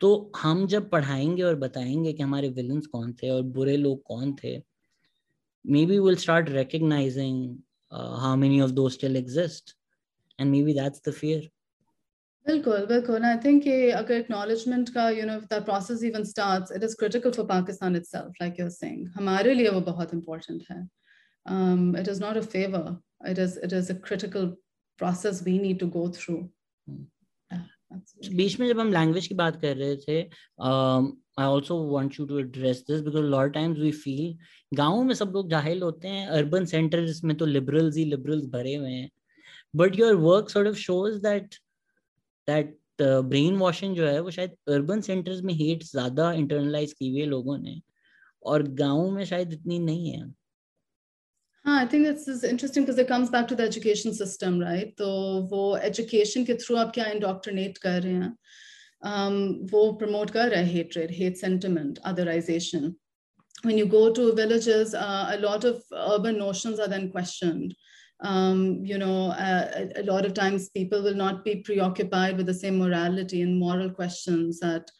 तो 0.00 0.32
हम 0.36 0.66
जब 0.66 0.88
पढ़ाएंगे 0.90 1.42
और 1.42 1.54
बताएंगे 1.56 2.12
कि 2.12 2.22
हमारे 2.22 2.48
villains 2.48 2.86
कौन 2.92 3.12
थे 3.22 3.28
और 3.30 3.42
बुरे 3.56 3.76
लोग 3.76 4.02
कौन 4.02 4.34
थे 4.44 4.62
maybe 5.64 6.00
we'll 6.00 6.16
start 6.16 6.48
recognizing 6.50 7.58
uh, 7.90 8.16
how 8.18 8.34
many 8.36 8.60
of 8.60 8.74
those 8.74 8.94
still 8.94 9.16
exist 9.16 9.74
and 10.38 10.50
maybe 10.50 10.72
that's 10.72 11.00
the 11.00 11.12
fear 11.12 11.42
बिल्कुल 12.46 12.86
बिल्कुल 12.86 13.24
आई 13.24 13.36
थिंक 13.44 13.62
कि 13.62 13.90
अगर 13.96 14.20
acknowledgement 14.22 14.90
का 14.94 15.04
you 15.16 15.26
know 15.26 15.36
if 15.40 15.48
that 15.48 15.64
process 15.66 16.02
even 16.02 16.24
starts 16.24 16.72
it 16.78 16.86
is 16.86 16.96
critical 17.02 17.32
for 17.32 17.44
Pakistan 17.50 17.94
itself 17.94 18.40
like 18.40 18.58
you're 18.58 18.74
saying 18.76 19.06
हमारे 19.16 19.54
लिए 19.54 19.68
वो 19.70 19.80
बहुत 19.90 20.14
important 20.14 20.64
है 20.70 20.80
um, 21.46 21.94
it 22.02 22.08
is 22.08 22.20
not 22.24 22.36
a 22.36 22.42
favor 22.42 22.84
it 23.32 23.38
is 23.38 23.56
it 23.68 23.72
is 23.72 23.90
a 23.90 23.98
critical 24.08 24.50
process 24.99 25.43
we 25.45 25.59
need 25.59 25.79
to 25.79 25.87
go 25.99 26.07
through. 26.17 26.41
Hmm. 26.87 27.05
बीच 28.35 28.59
में 28.59 28.67
जब 28.67 28.79
हम 28.79 28.91
language 28.91 29.27
की 29.27 29.35
बात 29.35 29.59
कर 29.61 29.75
रहे 29.77 29.95
थे 29.97 30.21
I 30.61 31.45
also 31.45 31.75
want 31.89 32.19
you 32.19 32.25
to 32.27 32.39
address 32.39 32.83
this 32.87 33.01
because 33.01 33.23
lot 33.25 33.53
times 33.53 33.77
we 33.79 33.91
feel 33.91 34.75
गाँव 34.77 35.03
में 35.03 35.13
सब 35.15 35.31
लोग 35.35 35.49
जाहिल 35.49 35.81
होते 35.83 36.07
हैं 36.07 36.25
अर्बन 36.27 36.65
सेंटर्स 36.65 37.23
में 37.23 37.35
तो 37.37 37.45
लिबरल्स 37.45 37.97
ही 37.97 38.05
लिबरल्स 38.05 38.45
भरे 38.53 38.75
हुए 38.75 38.91
हैं। 38.91 39.09
But 39.75 39.99
your 39.99 40.15
work 40.15 40.49
sort 40.49 40.67
of 40.67 40.75
shows 40.77 41.17
that 41.23 41.55
that 42.47 42.77
brainwashing 43.57 43.95
जो 43.95 44.07
है 44.07 44.19
वो 44.21 44.31
शायद 44.31 44.55
अर्बन 44.73 45.01
सेंटर्स 45.01 45.41
में 45.41 45.53
हेट 45.53 45.83
ज़्यादा 45.83 46.31
इंटरनलाइज 46.33 46.93
की 46.93 47.09
हुई 47.09 47.19
है 47.19 47.25
लोगों 47.27 47.57
ने। 47.57 47.81
और 48.43 48.63
गाँव 48.75 49.09
में 49.11 49.23
शायद 49.25 49.53
इतनी 49.53 49.79
नहीं 49.79 50.11
है। 50.11 50.33
हाँ 51.66 51.78
I 51.78 51.86
think 51.92 52.06
this 52.06 52.28
is 52.28 52.44
interesting 52.50 52.86
because 52.86 53.00
it 53.00 53.08
comes 53.08 53.30
back 53.30 53.46
to 53.48 53.54
the 53.54 53.60
education 53.60 54.12
system 54.14 54.60
right 54.62 54.94
तो 54.98 55.10
वो 55.50 55.76
एजुकेशन 55.90 56.44
के 56.44 56.54
थ्रू 56.64 56.76
आप 56.76 56.92
क्या 56.94 57.04
इंडोक्ट्रिनेट 57.10 57.78
कर 57.78 58.00
रहे 58.02 58.12
हैं 58.14 58.36
um, 59.10 59.70
वो 59.72 59.92
प्रमोट 60.00 60.30
कर 60.30 60.48
रहे 60.48 60.64
हैं 60.64 60.72
hatred 60.72 61.10
hate 61.20 61.36
sentiment 61.36 61.98
otherisation 62.12 62.92
when 63.62 63.78
you 63.78 63.86
go 63.86 64.12
to 64.12 64.32
villages, 64.34 64.94
uh, 64.94 65.26
a 65.30 65.38
lot 65.38 65.64
of 65.64 65.82
urban 65.92 66.38
notions 66.38 66.80
are 66.80 66.88
then 66.88 67.10
questioned. 67.10 67.74
Um, 68.20 68.84
you 68.84 68.98
know, 68.98 69.30
uh, 69.30 69.68
a, 69.74 70.02
a, 70.02 70.04
lot 70.04 70.24
of 70.24 70.34
times 70.34 70.68
people 70.70 71.02
will 71.02 71.14
not 71.14 71.44
be 71.44 71.56
preoccupied 71.56 72.36
with 72.36 72.46
the 72.46 72.54
same 72.54 72.78
morality 72.78 73.42
and 73.42 73.58
moral 73.58 73.90
questions 73.90 74.60
that 74.60 74.90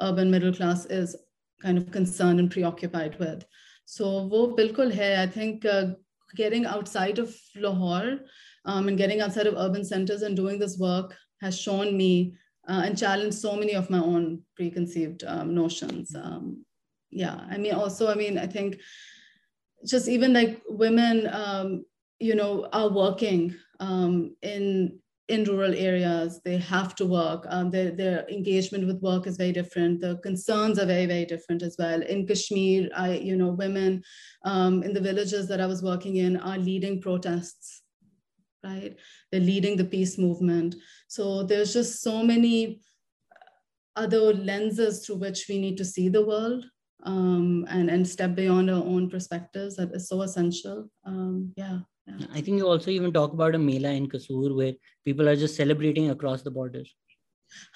urban 0.00 0.30
middle 0.30 0.52
class 0.52 0.84
is 0.86 1.14
kind 1.60 1.78
of 1.78 1.92
concerned 1.92 2.40
and 2.40 2.50
preoccupied 2.50 3.18
with. 3.20 3.44
So, 3.84 4.26
wo 4.26 4.56
bilkul 4.56 4.94
hai. 4.94 5.22
I 5.22 5.26
think 5.28 5.64
uh, 5.64 5.94
getting 6.35 6.65
outside 6.65 7.19
of 7.19 7.35
Lahore 7.55 8.19
um, 8.65 8.87
and 8.87 8.97
getting 8.97 9.21
outside 9.21 9.47
of 9.47 9.55
urban 9.57 9.83
centers 9.83 10.21
and 10.21 10.35
doing 10.35 10.59
this 10.59 10.77
work 10.77 11.15
has 11.41 11.59
shown 11.59 11.95
me 11.95 12.35
uh, 12.67 12.81
and 12.85 12.97
challenged 12.97 13.37
so 13.37 13.55
many 13.55 13.73
of 13.73 13.89
my 13.89 13.99
own 13.99 14.41
preconceived 14.55 15.23
um, 15.25 15.55
notions. 15.55 16.13
Um, 16.15 16.65
yeah, 17.09 17.39
I 17.49 17.57
mean, 17.57 17.73
also, 17.73 18.11
I 18.11 18.15
mean, 18.15 18.37
I 18.37 18.47
think 18.47 18.79
just 19.85 20.07
even 20.07 20.33
like 20.33 20.61
women, 20.67 21.27
um, 21.31 21.85
you 22.19 22.35
know, 22.35 22.67
are 22.73 22.89
working 22.89 23.55
um, 23.79 24.35
in 24.41 24.99
in 25.29 25.43
rural 25.43 25.73
areas 25.75 26.39
they 26.45 26.57
have 26.57 26.95
to 26.95 27.05
work. 27.05 27.45
Um, 27.49 27.69
their, 27.69 27.91
their 27.91 28.27
engagement 28.29 28.87
with 28.87 29.01
work 29.01 29.27
is 29.27 29.37
very 29.37 29.51
different. 29.51 29.99
The 29.99 30.17
concerns 30.17 30.79
are 30.79 30.85
very 30.85 31.05
very 31.05 31.25
different 31.25 31.61
as 31.61 31.75
well. 31.77 32.01
In 32.01 32.25
kashmir 32.27 32.89
i 32.95 33.13
you 33.13 33.35
know 33.35 33.49
women 33.49 34.03
um, 34.45 34.83
in 34.83 34.93
the 34.93 35.01
villages 35.01 35.47
that 35.47 35.61
i 35.61 35.65
was 35.65 35.83
working 35.83 36.17
in 36.17 36.37
are 36.37 36.57
leading 36.57 37.01
protests 37.01 37.81
right? 38.63 38.95
They're 39.31 39.39
leading 39.39 39.77
the 39.77 39.85
peace 39.85 40.17
movement. 40.17 40.75
So 41.07 41.43
there's 41.43 41.73
just 41.73 42.01
so 42.01 42.23
many 42.23 42.81
other 43.95 44.33
lenses 44.33 45.05
through 45.05 45.17
which 45.17 45.45
we 45.49 45.59
need 45.59 45.77
to 45.77 45.85
see 45.85 46.09
the 46.09 46.25
world 46.25 46.65
um, 47.03 47.65
and 47.69 47.89
and 47.89 48.07
step 48.07 48.35
beyond 48.35 48.69
our 48.69 48.83
own 48.83 49.09
perspectives 49.09 49.75
that 49.77 49.91
is 49.93 50.07
so 50.07 50.21
essential. 50.21 50.89
Um, 51.05 51.53
yeah 51.55 51.79
I 52.32 52.40
think 52.40 52.58
you 52.58 52.66
also 52.66 52.90
even 52.90 53.12
talk 53.12 53.32
about 53.32 53.54
a 53.54 53.58
Mela 53.58 53.90
in 53.90 54.08
Kasur 54.08 54.56
where 54.56 54.72
people 55.04 55.28
are 55.28 55.36
just 55.36 55.56
celebrating 55.56 56.10
across 56.10 56.42
the 56.42 56.50
borders. 56.50 56.94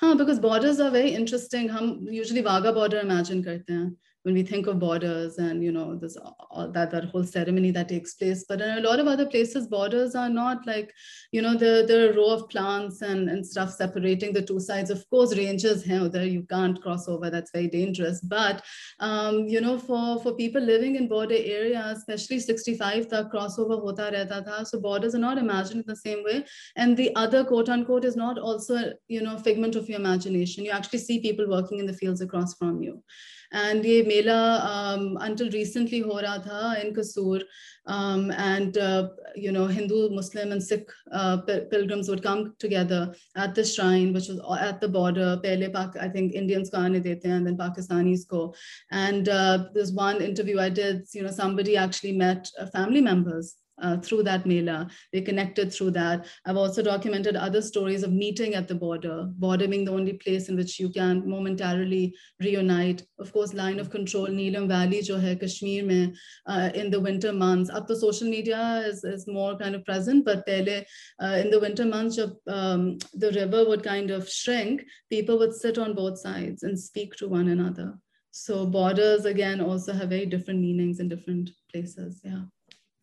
हाँ 0.01 0.17
because 0.19 0.39
borders 0.41 0.81
are 0.81 0.91
very 0.91 1.11
interesting 1.15 1.69
हम 1.69 1.89
usually 2.11 2.43
Wagah 2.43 2.75
border 2.75 3.01
imagine 3.01 3.45
करते 3.45 3.73
हैं 3.73 3.97
when 4.24 4.36
we 4.36 4.44
think 4.44 4.68
of 4.68 4.80
borders 4.80 5.38
and 5.38 5.64
you 5.64 5.72
know 5.72 5.96
this 5.96 6.16
all 6.52 6.70
that 6.72 6.92
that 6.92 7.06
whole 7.06 7.24
ceremony 7.24 7.72
that 7.72 7.90
takes 7.90 8.14
place. 8.14 8.46
But 8.48 8.62
in 8.62 8.78
a 8.78 8.82
lot 8.82 9.00
of 9.00 9.08
other 9.08 9.26
places 9.26 9.68
borders 9.68 10.16
are 10.16 10.30
not 10.30 10.68
like 10.68 10.94
you 11.32 11.42
know 11.42 11.54
the 11.56 11.86
the 11.88 12.14
row 12.16 12.30
of 12.30 12.50
plants 12.50 13.02
and 13.02 13.30
and 13.30 13.46
stuff 13.46 13.72
separating 13.72 14.34
the 14.34 14.42
two 14.42 14.60
sides. 14.60 14.90
Of 14.90 15.10
course 15.10 15.36
ranges 15.36 15.84
here 15.84 16.08
there 16.08 16.26
you 16.26 16.44
can't 16.44 16.82
cross 16.82 17.08
over. 17.08 17.30
That's 17.30 17.52
very 17.52 17.68
dangerous. 17.68 18.22
But 18.22 18.64
um, 19.00 19.48
you 19.48 19.62
know 19.62 19.78
for 19.80 20.20
for 20.22 20.36
people 20.36 20.62
living 20.62 20.96
in 20.96 21.08
border 21.08 21.36
areas 21.36 21.98
especially 21.98 22.40
65 22.40 23.10
the 23.10 23.26
crossover 23.34 23.80
hota 23.82 24.12
rehta 24.14 24.44
tha 24.46 24.66
so 24.66 24.80
borders 24.80 25.16
are 25.16 25.26
not 25.26 25.38
imagined 25.38 25.82
in 25.82 25.88
the 25.88 25.96
same 25.96 26.24
way. 26.24 26.46
And 26.76 26.96
the 26.96 27.16
other 27.16 27.44
quote 27.44 27.70
unquote 27.70 28.06
is 28.06 28.16
not 28.16 28.38
also 28.38 28.94
you 29.08 29.22
know 29.22 29.38
figment 29.38 29.76
of 29.76 29.90
your 29.90 30.00
imagination. 30.00 30.64
You 30.64 30.72
actually 30.72 31.00
see 31.00 31.20
people 31.20 31.50
working 31.50 31.80
in 31.80 31.86
the 31.88 32.00
fields 32.02 32.22
across 32.22 32.54
from 32.54 32.82
you 32.84 33.04
and 33.52 33.84
ye 33.84 34.02
mela 34.04 34.60
um, 34.72 35.18
until 35.22 35.50
recently 35.52 36.00
ho 36.00 36.22
raha 36.26 36.44
tha 36.46 36.86
in 36.86 36.94
Kasur 36.94 37.42
um, 37.88 38.32
and 38.32 38.78
uh, 38.78 39.10
you 39.36 39.52
know 39.52 39.68
Hindu, 39.68 40.10
Muslim 40.10 40.52
and 40.52 40.64
Sikh 40.64 40.90
uh, 41.12 41.38
pilgrims 41.38 42.10
would 42.10 42.24
come 42.24 42.54
together 42.60 43.14
at 43.36 43.56
the 43.56 43.66
shrine 43.66 44.14
which 44.14 44.28
was 44.28 44.40
at 44.60 44.80
the 44.82 44.88
border. 44.88 45.40
Pehle 45.44 45.72
Pak, 45.74 45.96
I 46.00 46.08
think 46.08 46.34
Indians 46.34 46.70
ko 46.70 46.78
aane 46.78 47.02
dete 47.04 47.26
and 47.26 47.48
then 47.48 47.58
Pakistanis 47.58 48.28
go. 48.28 48.54
And 48.92 49.30
uh, 49.30 49.66
there's 49.74 49.92
one 49.92 50.22
interview 50.22 50.60
I 50.60 50.70
did, 50.70 51.08
you 51.14 51.24
know, 51.24 51.32
somebody 51.32 51.76
actually 51.78 52.14
met 52.14 52.50
uh, 52.60 52.68
family 52.68 53.02
members 53.02 53.56
uh, 53.82 53.98
through 53.98 54.24
that 54.24 54.46
mela. 54.46 54.90
They 55.12 55.22
connected 55.22 55.74
through 55.74 55.92
that. 55.92 56.26
I've 56.46 56.58
also 56.58 56.82
documented 56.82 57.36
other 57.36 57.62
stories 57.62 58.04
of 58.04 58.12
meeting 58.12 58.56
at 58.56 58.68
the 58.68 58.76
border, 58.76 59.28
border 59.38 59.68
being 59.68 59.86
the 59.86 59.92
only 59.92 60.14
place 60.14 60.50
in 60.50 60.56
which 60.56 60.80
you 60.80 60.90
can 60.90 61.28
momentarily 61.28 62.16
reunite. 62.40 63.04
Of 63.20 63.34
course, 63.34 63.54
line 63.54 63.80
of 63.80 63.90
control, 63.90 64.28
Neelam 64.28 64.68
Valley, 64.68 65.02
jo 65.02 65.20
hai 65.20 65.36
Kashmir 65.36 65.84
mein, 65.84 66.16
uh, 66.48 66.70
in 66.74 66.90
the 66.90 67.00
winter 67.00 67.34
months. 67.34 67.70
Up 67.70 67.88
to 67.88 67.96
social 67.96 68.30
media 68.30 68.84
is, 68.86 69.04
is 69.04 69.28
more 69.28 69.58
kind 69.58 69.76
of 69.76 69.84
present, 69.86 70.26
but 70.26 70.46
pehle, 70.46 70.86
uh, 71.22 71.38
in 71.44 71.50
the 71.50 71.60
winter 71.60 71.86
months, 71.86 72.16
jab, 72.16 72.32
um, 72.48 72.98
the 73.14 73.32
river 73.32 73.66
would 73.68 73.84
kind 73.84 74.12
of 74.12 74.30
shrink, 74.30 74.84
people 75.10 75.38
would 75.40 75.54
sit 75.54 75.78
on 75.78 75.94
both 75.94 76.20
sides 76.20 76.64
and 76.64 76.80
speak 76.80 77.16
to 77.16 77.28
one 77.28 77.48
another. 77.48 77.98
So 78.32 78.66
borders, 78.66 79.26
again, 79.26 79.60
also 79.60 79.92
have 79.94 80.10
very 80.10 80.26
different 80.26 80.62
meanings 80.62 81.00
in 81.00 81.10
different 81.10 81.50
places. 81.70 82.22
Yeah. 82.24 82.44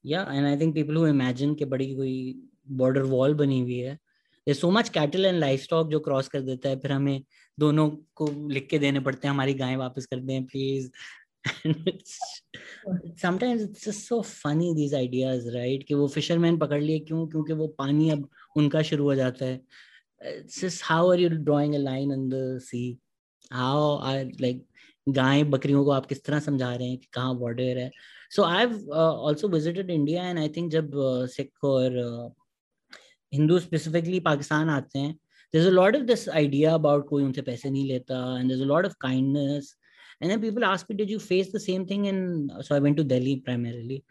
या 0.04 0.22
and 0.32 0.46
I 0.46 0.56
think 0.60 0.74
people 0.74 0.96
who 0.96 1.06
imagine 1.06 1.54
कि 1.54 1.64
बड़ी 1.64 1.94
कोई 1.94 2.14
border 2.80 3.02
wall 3.14 3.34
बनी 3.34 3.60
हुई 3.60 3.78
है 3.78 3.98
so 4.46 4.70
much 4.70 4.88
cattle 4.88 5.24
and 5.26 5.38
livestock 5.62 5.88
जो 5.90 5.98
cross 6.00 6.28
कर 6.28 6.40
देता 6.40 6.68
है, 6.68 6.78
फिर 6.80 6.92
हमें 6.92 7.22
दोनों 7.58 7.88
को 8.16 8.28
लिख 8.50 8.66
के 8.70 8.78
देने 8.78 9.00
पड़ते 9.00 9.28
हैं, 9.28 9.34
हमारी 9.34 9.54
गाय 9.54 9.76
वापस 9.76 10.06
कर 10.06 10.20
दें 10.20 10.44
please 10.46 10.90
sometimes 13.22 13.62
it's 13.62 14.08
so 14.08 14.20
funny 14.22 14.72
these 14.74 14.94
ideas 14.94 15.48
right 15.50 15.84
कि 15.88 15.94
वो 15.94 16.06
फिशरमैन 16.08 16.58
पकड़ 16.58 16.80
लिए 16.82 16.98
क्यों? 17.00 17.26
क्योंकि 17.26 17.52
वो 17.52 17.66
पानी 17.78 18.10
अब 18.10 18.28
उनका 18.56 18.82
शुरू 18.82 19.04
हो 19.04 19.14
जाता 19.14 19.44
है. 19.44 19.60
It's 20.22 20.80
how 20.84 21.10
are 21.12 21.20
you 21.20 21.28
drawing 21.30 21.74
a 21.74 21.78
line 21.78 22.12
in 22.12 22.28
the 22.28 22.58
sea 22.62 22.98
how 23.52 23.96
are 23.98 24.24
like 24.40 24.66
गाय 25.08 25.44
बकरियों 25.44 25.84
को 25.84 25.90
आप 25.90 26.06
किस 26.06 26.24
तरह 26.24 26.40
समझा 26.40 26.74
रहे 26.74 26.88
हैं 26.88 26.98
कि 26.98 27.08
कहाँ 27.12 27.36
बॉर्डर 27.38 27.78
है? 27.78 27.90
So 28.35 28.43
I 28.43 28.65
have 28.65 28.93
also 29.27 29.47
visited 29.47 29.89
India 29.91 30.29
and 30.29 30.39
I 30.39 30.49
think 30.57 30.71
जब 30.71 30.91
सिख 31.35 31.63
और 31.73 31.99
हिंदू 33.33 33.59
स्पेसिफिकली 33.59 34.19
पाकिस्तान 34.31 34.69
आते 34.69 34.99
हैं 34.99 35.17
there's 35.53 35.67
a 35.67 35.71
lot 35.71 35.95
of 35.95 36.05
this 36.09 36.27
idea 36.41 36.73
about 36.75 37.07
कोई 37.07 37.23
उनसे 37.23 37.41
पैसे 37.47 37.69
नहीं 37.69 37.85
लेता 37.87 38.19
and 38.37 38.49
there's 38.49 38.63
a 38.67 38.69
lot 38.73 38.85
of 38.89 38.97
kindness 39.05 39.75
and 40.19 40.31
then 40.31 40.41
people 40.41 40.65
ask 40.65 40.89
me 40.89 40.95
did 40.95 41.11
you 41.13 41.19
face 41.19 41.51
the 41.51 41.59
same 41.59 41.85
thing 41.85 42.05
in 42.11 42.21
so 42.61 42.75
I 42.75 42.79
went 42.79 42.97
to 42.97 43.03
Delhi 43.03 43.35
primarily 43.49 44.03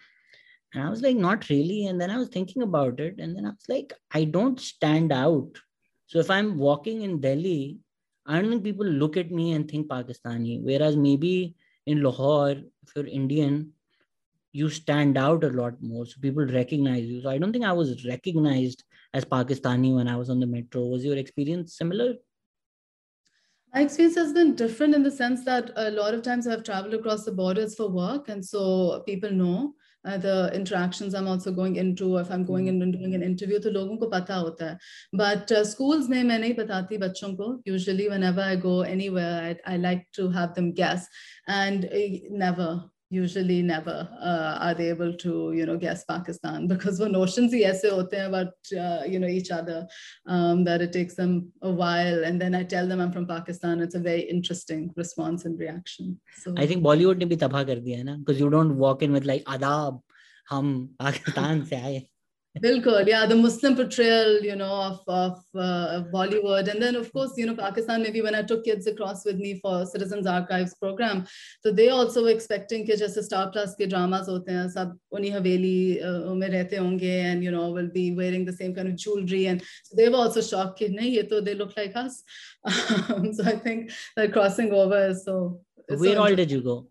and 0.75 0.85
I 0.85 0.89
was 0.89 1.03
like 1.03 1.17
not 1.17 1.49
really 1.49 1.87
and 1.87 2.01
then 2.01 2.11
I 2.11 2.19
was 2.19 2.29
thinking 2.29 2.63
about 2.63 3.01
it 3.01 3.19
and 3.19 3.37
then 3.37 3.47
I 3.47 3.51
was 3.51 3.69
like 3.69 3.93
I 4.21 4.25
don't 4.37 4.61
stand 4.61 5.13
out 5.13 5.59
so 6.07 6.21
if 6.21 6.31
I'm 6.31 6.57
walking 6.59 7.03
in 7.03 7.21
Delhi 7.21 7.79
I 8.27 8.41
don't 8.41 8.51
think 8.51 8.65
people 8.65 8.87
look 8.87 9.17
at 9.17 9.33
me 9.33 9.53
and 9.53 9.69
think 9.69 9.89
Pakistani 9.89 10.63
whereas 10.63 10.97
maybe 10.97 11.57
in 11.87 12.03
Lahore 12.03 12.51
if 12.53 12.95
you're 12.95 13.07
Indian 13.07 13.73
you 14.57 14.69
stand 14.69 15.17
out 15.17 15.45
a 15.45 15.49
lot 15.49 15.75
more 15.83 16.05
so 16.07 16.21
people 16.21 16.45
recognize 16.47 17.05
you 17.05 17.23
so 17.23 17.31
i 17.31 17.39
don't 17.39 17.53
think 17.53 17.65
i 17.65 17.73
was 17.73 18.05
recognized 18.07 18.85
as 19.15 19.25
pakistani 19.25 19.95
when 19.95 20.09
i 20.09 20.17
was 20.17 20.31
on 20.31 20.41
the 20.41 20.47
metro 20.47 20.85
was 20.87 21.05
your 21.05 21.17
experience 21.17 21.77
similar 21.77 22.15
my 23.75 23.81
experience 23.81 24.17
has 24.17 24.33
been 24.35 24.55
different 24.55 24.95
in 24.95 25.03
the 25.03 25.11
sense 25.11 25.45
that 25.45 25.71
a 25.77 25.91
lot 25.91 26.15
of 26.15 26.23
times 26.23 26.47
i've 26.47 26.63
traveled 26.63 26.95
across 26.95 27.25
the 27.25 27.33
borders 27.33 27.75
for 27.75 27.89
work 27.89 28.29
and 28.29 28.45
so 28.45 29.03
people 29.07 29.31
know 29.31 29.73
uh, 30.05 30.17
the 30.19 30.51
interactions 30.53 31.15
I'm 31.15 31.29
also 31.29 31.53
going 31.53 31.77
into 31.77 32.17
if 32.19 32.31
I'm 32.31 32.45
going 32.45 32.67
in 32.67 32.83
and 32.83 32.93
doing 32.93 33.15
an 33.15 33.23
interview 33.23 33.61
तो 33.61 33.71
लोगों 33.71 33.97
को 33.99 34.11
पता 34.11 34.35
होता 34.35 34.71
है 34.71 34.79
but 35.15 35.53
uh, 35.53 35.65
schools 35.65 36.09
में 36.09 36.23
मैं 36.25 36.39
नहीं 36.39 36.55
बताती 36.55 36.99
बच्चों 36.99 37.35
को 37.37 37.63
usually 37.65 38.09
whenever 38.09 38.41
I 38.41 38.57
go 38.57 38.81
anywhere 38.81 39.57
I, 39.67 39.75
I 39.75 39.77
like 39.77 40.07
to 40.15 40.29
have 40.31 40.55
them 40.55 40.73
guess 40.73 41.07
and 41.47 41.85
uh, 41.85 42.19
never 42.31 42.91
usually 43.13 43.61
never 43.63 44.09
uh, 44.21 44.57
are 44.67 44.75
they 44.75 44.89
able 44.89 45.13
to 45.23 45.53
you 45.53 45.65
know 45.67 45.77
guess 45.77 46.05
pakistan 46.11 46.67
because 46.67 47.01
वो 47.01 47.09
notions 47.15 47.55
ही 47.55 47.61
ऐसे 47.71 47.89
होते 47.91 48.17
हैं 48.17 48.27
about 48.27 48.71
uh, 48.85 49.03
you 49.15 49.19
know 49.25 49.33
each 49.39 49.51
other 49.57 49.81
um, 50.27 50.63
that 50.69 50.85
it 50.87 50.93
takes 50.93 51.15
them 51.15 51.35
a 51.63 51.73
while 51.81 52.25
and 52.29 52.41
then 52.45 52.55
i 52.55 52.63
tell 52.75 52.89
them 52.93 53.03
i'm 53.05 53.13
from 53.17 53.27
pakistan 53.27 53.85
it's 53.87 53.99
a 54.01 54.03
very 54.07 54.23
interesting 54.37 54.89
response 55.03 55.45
and 55.51 55.61
reaction 55.65 56.17
so 56.45 56.55
i 56.65 56.67
think 56.71 56.87
bollywood 56.89 57.19
ने 57.19 57.29
भी 57.35 57.37
तबाह 57.45 57.65
कर 57.73 57.85
दिया 57.89 57.99
है 57.99 58.05
ना 58.05 58.17
because 58.23 58.41
you 58.45 58.51
don't 58.57 58.79
walk 58.87 59.07
in 59.09 59.19
with 59.19 59.29
like 59.33 59.45
adab 59.57 60.01
हम 60.51 60.73
पाकिस्तान 61.01 61.65
से 61.65 61.77
आए 61.77 62.01
Bilkul, 62.62 63.08
yeah, 63.08 63.26
the 63.26 63.36
Muslim 63.36 63.76
portrayal, 63.76 64.42
you 64.42 64.56
know, 64.56 64.72
of, 64.72 65.02
of, 65.08 65.44
uh, 65.56 66.04
Bollywood. 66.14 66.68
And 66.70 66.82
then, 66.82 66.96
of 66.96 67.12
course, 67.14 67.34
you 67.38 67.46
know, 67.46 67.56
Pakistan, 67.56 68.02
maybe 68.02 68.22
when 68.22 68.36
I 68.36 68.42
took 68.42 68.64
kids 68.66 68.88
across 68.88 69.26
with 69.26 69.38
me 69.38 69.60
for 69.60 69.86
Citizens 69.86 70.26
Archives 70.28 70.74
program, 70.76 71.26
so 71.62 71.72
they 71.72 71.90
also 71.90 72.24
were 72.24 72.30
expecting 72.30 72.86
that 72.88 73.00
just 73.00 73.22
Star 73.24 73.52
Plus 73.52 73.76
ke 73.76 73.90
dramas 73.90 74.28
hote 74.28 74.50
hain, 74.50 74.70
sab 74.70 74.98
unhi 75.14 75.32
haveli 75.32 76.04
uh, 76.04 76.34
rehte 76.56 76.78
honge 76.78 77.04
and, 77.04 77.44
you 77.44 77.52
know, 77.52 77.70
will 77.72 77.90
be 77.90 78.12
wearing 78.12 78.46
the 78.46 78.54
same 78.54 78.74
kind 78.74 78.88
of 78.88 78.96
jewelry. 78.96 79.48
And 79.48 79.62
so 79.84 79.96
they 79.96 80.10
were 80.10 80.18
also 80.18 80.42
shocked, 80.42 80.80
that 80.80 80.92
nahi, 80.92 81.12
ye 81.12 81.42
they 81.42 81.56
look 81.56 81.76
like 81.78 81.96
us. 81.96 82.24
Um, 83.10 83.34
so 83.34 83.44
I 83.46 83.56
think 83.56 83.92
that 84.16 84.34
crossing 84.34 84.72
over 84.74 85.08
is 85.08 85.24
so... 85.24 85.62
Where 85.88 86.16
so 86.16 86.24
all 86.24 86.36
did 86.36 86.52
you 86.52 86.62
go? 86.62 86.88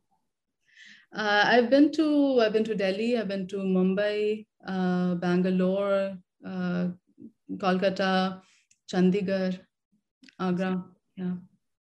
Uh, 1.16 1.44
I've 1.46 1.70
been 1.70 1.92
to 1.92 2.40
I've 2.40 2.52
been 2.52 2.64
to 2.64 2.74
Delhi, 2.74 3.16
I've 3.18 3.28
been 3.28 3.46
to 3.48 3.56
Mumbai, 3.56 4.44
Bangalore, 4.65 6.17
uh, 6.45 6.87
Kolkata, 7.57 8.41
Chandigarh, 8.91 9.59
Agra. 10.39 10.83
Yeah. 11.15 11.33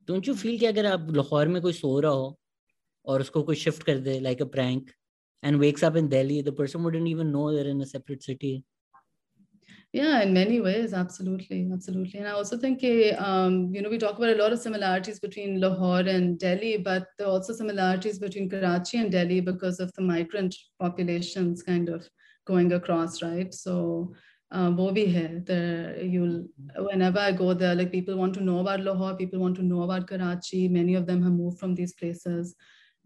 Don't 0.05 0.25
you 0.25 0.35
feel 0.35 0.59
कि 0.59 0.65
अगर 0.65 0.85
आप 0.85 1.07
लाहौर 1.15 1.47
में 1.47 1.61
कोई 1.61 1.73
सो 1.73 1.99
रहा 1.99 2.11
हो 2.11 2.39
और 3.05 3.21
उसको 3.21 3.43
कोई 3.43 3.55
शिफ्ट 3.55 3.83
कर 3.83 3.99
दे 4.07 4.19
like 4.21 4.41
a 4.41 4.45
prank 4.45 4.91
and 5.43 5.59
wakes 5.59 5.83
up 5.83 5.95
in 5.95 6.09
Delhi, 6.09 6.41
the 6.41 6.51
person 6.51 6.83
wouldn't 6.83 7.07
even 7.07 7.31
know 7.31 7.51
they're 7.53 7.67
in 7.67 7.81
a 7.81 7.85
separate 7.85 8.23
city. 8.23 8.63
Yeah, 9.91 10.21
in 10.21 10.33
many 10.33 10.61
ways, 10.61 10.93
absolutely, 10.93 11.67
absolutely. 11.73 12.19
And 12.19 12.27
I 12.27 12.31
also 12.31 12.57
think, 12.57 12.83
um, 13.17 13.71
you 13.73 13.81
know, 13.81 13.89
we 13.89 13.97
talk 13.97 14.17
about 14.19 14.35
a 14.35 14.35
lot 14.35 14.53
of 14.53 14.59
similarities 14.59 15.19
between 15.19 15.59
Lahore 15.59 16.01
and 16.01 16.37
Delhi, 16.37 16.77
but 16.77 17.07
there 17.17 17.25
are 17.25 17.31
also 17.31 17.53
similarities 17.53 18.19
between 18.19 18.49
Karachi 18.49 18.99
and 18.99 19.11
Delhi 19.11 19.39
because 19.39 19.79
of 19.79 19.91
the 19.93 20.03
migrant 20.03 20.55
populations 20.79 21.63
kind 21.63 21.89
of 21.89 22.07
going 22.45 22.73
across, 22.73 23.21
right? 23.21 23.53
So, 23.53 24.13
uh, 24.51 24.71
wo 24.71 24.91
bhi 24.91 25.05
hai. 25.13 25.41
There, 25.45 26.01
you'll 26.03 26.45
whenever 26.77 27.19
I 27.19 27.31
go 27.31 27.53
there, 27.53 27.75
like 27.75 27.91
people 27.91 28.17
want 28.17 28.33
to 28.35 28.41
know 28.41 28.59
about 28.59 28.81
Lahore, 28.81 29.15
people 29.15 29.39
want 29.39 29.55
to 29.57 29.63
know 29.63 29.83
about 29.83 30.07
Karachi. 30.07 30.67
Many 30.67 30.95
of 30.95 31.05
them 31.05 31.23
have 31.23 31.33
moved 31.33 31.59
from 31.59 31.75
these 31.75 31.93
places. 31.93 32.55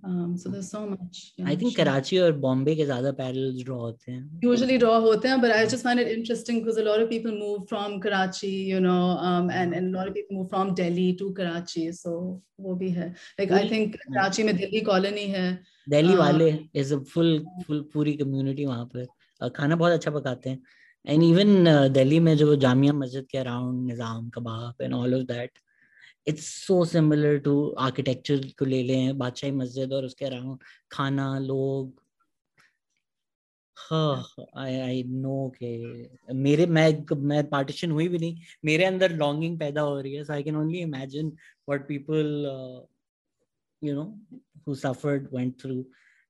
Um, 0.05 0.37
so 0.37 0.49
there's 0.49 0.69
so 0.69 0.85
much. 0.85 1.31
I 1.45 1.55
think 1.55 1.75
sure. 1.75 1.85
Karachi 1.85 2.19
or 2.19 2.33
Bombay 2.33 2.75
के 2.75 2.85
ज़्यादा 2.85 3.15
parallels 3.17 3.63
draw 3.63 3.77
होते 3.79 4.11
हैं. 4.11 4.41
Usually 4.43 4.77
draw 4.77 4.99
होते 5.01 5.27
हैं, 5.27 5.39
but 5.41 5.51
I 5.51 5.65
just 5.65 5.83
find 5.83 5.99
it 5.99 6.07
interesting 6.07 6.59
because 6.59 6.77
a 6.77 6.83
lot 6.83 6.99
of 6.99 7.09
people 7.09 7.31
move 7.31 7.69
from 7.69 8.01
Karachi, 8.01 8.51
you 8.71 8.81
know, 8.81 9.17
um, 9.29 9.49
and 9.49 9.73
and 9.73 9.95
a 9.95 9.97
lot 9.97 10.09
of 10.09 10.13
people 10.13 10.37
move 10.39 10.49
from 10.49 10.73
Delhi 10.73 11.13
to 11.21 11.31
Karachi, 11.33 11.91
so 11.93 12.41
वो 12.59 12.75
भी 12.79 12.89
है. 12.97 13.13
Like 13.39 13.51
I 13.51 13.69
think 13.69 13.97
Karachi 14.13 14.43
में 14.43 14.57
Delhi 14.57 14.81
colony 14.81 15.27
है. 15.29 15.59
Delhi 15.89 16.13
um, 16.13 16.19
वाले 16.19 16.69
is 16.73 16.91
a 16.91 16.99
full 16.99 17.39
full 17.65 17.83
पूरी 17.95 18.17
community 18.19 18.65
वहाँ 18.65 18.85
पर. 18.93 19.07
खाना 19.40 19.76
बहुत 19.76 19.92
अच्छा 19.92 20.10
पकाते 20.10 20.50
हैं. 20.50 20.62
Even 21.04 21.66
uh, 21.66 21.88
Delhi 21.88 22.20
में 22.20 22.36
जो 22.36 22.54
जामिया 22.56 22.92
मस्जिद 22.92 23.26
के 23.30 23.38
around 23.38 23.86
Nizam 23.86 24.28
Kabab 24.30 24.84
and 24.84 24.94
all 24.94 25.20
of 25.20 25.26
that. 25.28 25.50
It's 26.28 26.46
so 26.66 26.84
similar 26.84 27.38
to 27.44 27.52
architecture 27.80 28.40
को 28.58 28.64
ले 28.64 28.82
लें 28.82 29.18
बादशाही 29.18 29.52
मस्जिद 29.52 29.92
और 29.92 30.04
उसके 30.04 30.24
अराउंड 30.24 30.58
खाना 30.92 31.38
लोग 31.38 32.00
आई 33.92 35.02
नो 35.08 35.36
के 35.62 36.34
मेरे 36.34 36.66
मैं 36.66 37.16
मैं 37.28 37.42
पार्टीशन 37.48 37.90
हुई 37.90 38.08
भी 38.08 38.18
नहीं 38.18 38.40
मेरे 38.64 38.84
अंदर 38.84 39.12
लॉन्गिंग 39.16 39.58
पैदा 39.58 39.80
हो 39.80 40.00
रही 40.00 40.14
है 40.14 40.24
so 40.24 40.32
I 40.32 40.42
can 40.42 40.56
only 40.56 40.78
imagine 40.78 41.28
what 41.68 41.86
people 41.88 42.26
you 43.82 43.94
know 43.94 44.04
who 44.66 44.74
suffered 44.74 45.28
went 45.32 45.58
through 45.60 45.82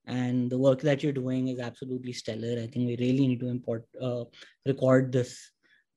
and 0.07 0.49
the 0.51 0.57
work 0.61 0.81
that 0.81 1.03
you're 1.03 1.17
doing 1.17 1.47
is 1.49 1.59
absolutely 1.65 2.13
stellar 2.15 2.55
i 2.61 2.67
think 2.71 2.87
we 2.87 2.95
really 3.01 3.27
need 3.27 3.39
to 3.43 3.51
import 3.51 3.85
uh, 4.07 4.23
record 4.71 5.11
this 5.17 5.35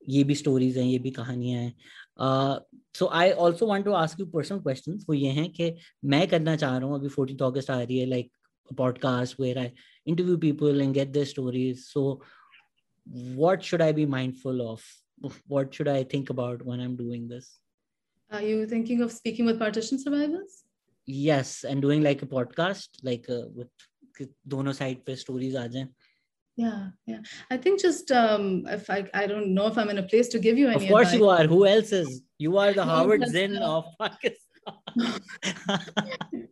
ये 0.08 0.22
भी 0.24 0.34
stories 0.34 0.76
हैं 0.78 0.84
ये 0.84 0.98
भी 1.04 1.10
कहानियां 1.10 1.62
हैं 1.62 2.58
so 2.98 3.06
I 3.20 3.30
also 3.44 3.66
want 3.66 3.84
to 3.84 3.92
ask 4.00 4.20
you 4.20 4.26
personal 4.34 4.58
question 4.66 4.98
वो 5.08 5.14
ये 5.14 5.30
हैं 5.38 5.48
कि 5.52 5.72
मैं 6.12 6.26
करना 6.28 6.54
चाह 6.56 6.76
रहा 6.76 6.88
हूँ 6.88 6.98
अभी 6.98 7.08
फोर्टीन 7.14 7.38
अगस्त 7.46 7.70
आ 7.70 7.80
रही 7.82 7.98
है 7.98 8.06
like 8.06 8.30
podcast 8.74 9.38
where 9.38 9.58
I 9.58 9.72
interview 10.04 10.36
people 10.36 10.80
and 10.80 10.94
get 10.94 11.12
their 11.12 11.24
stories. 11.24 11.88
So, 11.88 12.22
what 13.34 13.62
should 13.62 13.80
I 13.80 13.92
be 13.92 14.06
mindful 14.06 14.68
of? 14.68 14.84
What 15.46 15.74
should 15.74 15.88
I 15.88 16.04
think 16.04 16.30
about 16.30 16.64
when 16.64 16.80
I'm 16.80 16.96
doing 16.96 17.28
this? 17.28 17.58
Are 18.30 18.42
you 18.42 18.66
thinking 18.66 19.02
of 19.02 19.12
speaking 19.12 19.46
with 19.46 19.58
partition 19.58 19.98
survivors? 19.98 20.64
Yes, 21.06 21.64
and 21.64 21.80
doing 21.80 22.02
like 22.02 22.22
a 22.22 22.26
podcast, 22.26 22.88
like 23.02 23.26
uh, 23.30 23.42
with 23.54 23.68
dono 24.53 24.71
side 24.79 25.01
pe 25.05 25.15
stories 25.15 25.55
aa 25.55 25.67
jaye 25.75 25.87
yeah 26.61 26.79
yeah. 27.11 27.21
I 27.49 27.57
think 27.63 27.81
just 27.81 28.11
um 28.11 28.45
if 28.77 28.89
i 28.89 28.99
i 29.21 29.27
don't 29.31 29.49
know 29.57 29.67
if 29.71 29.77
i'm 29.77 29.91
in 29.93 29.99
a 30.03 30.07
place 30.13 30.27
to 30.33 30.39
give 30.45 30.57
you 30.61 30.67
any 30.67 30.85
of 30.85 30.91
course 30.93 31.13
advice. 31.13 31.19
you 31.19 31.29
are. 31.35 31.45
Who 31.53 31.65
else 31.73 31.91
is? 32.01 32.09
You 32.37 32.57
are 32.63 32.73
the 32.79 32.85
Howard 32.93 33.23
Zinn 33.35 33.55
of 33.57 33.85
pakistan 33.99 34.50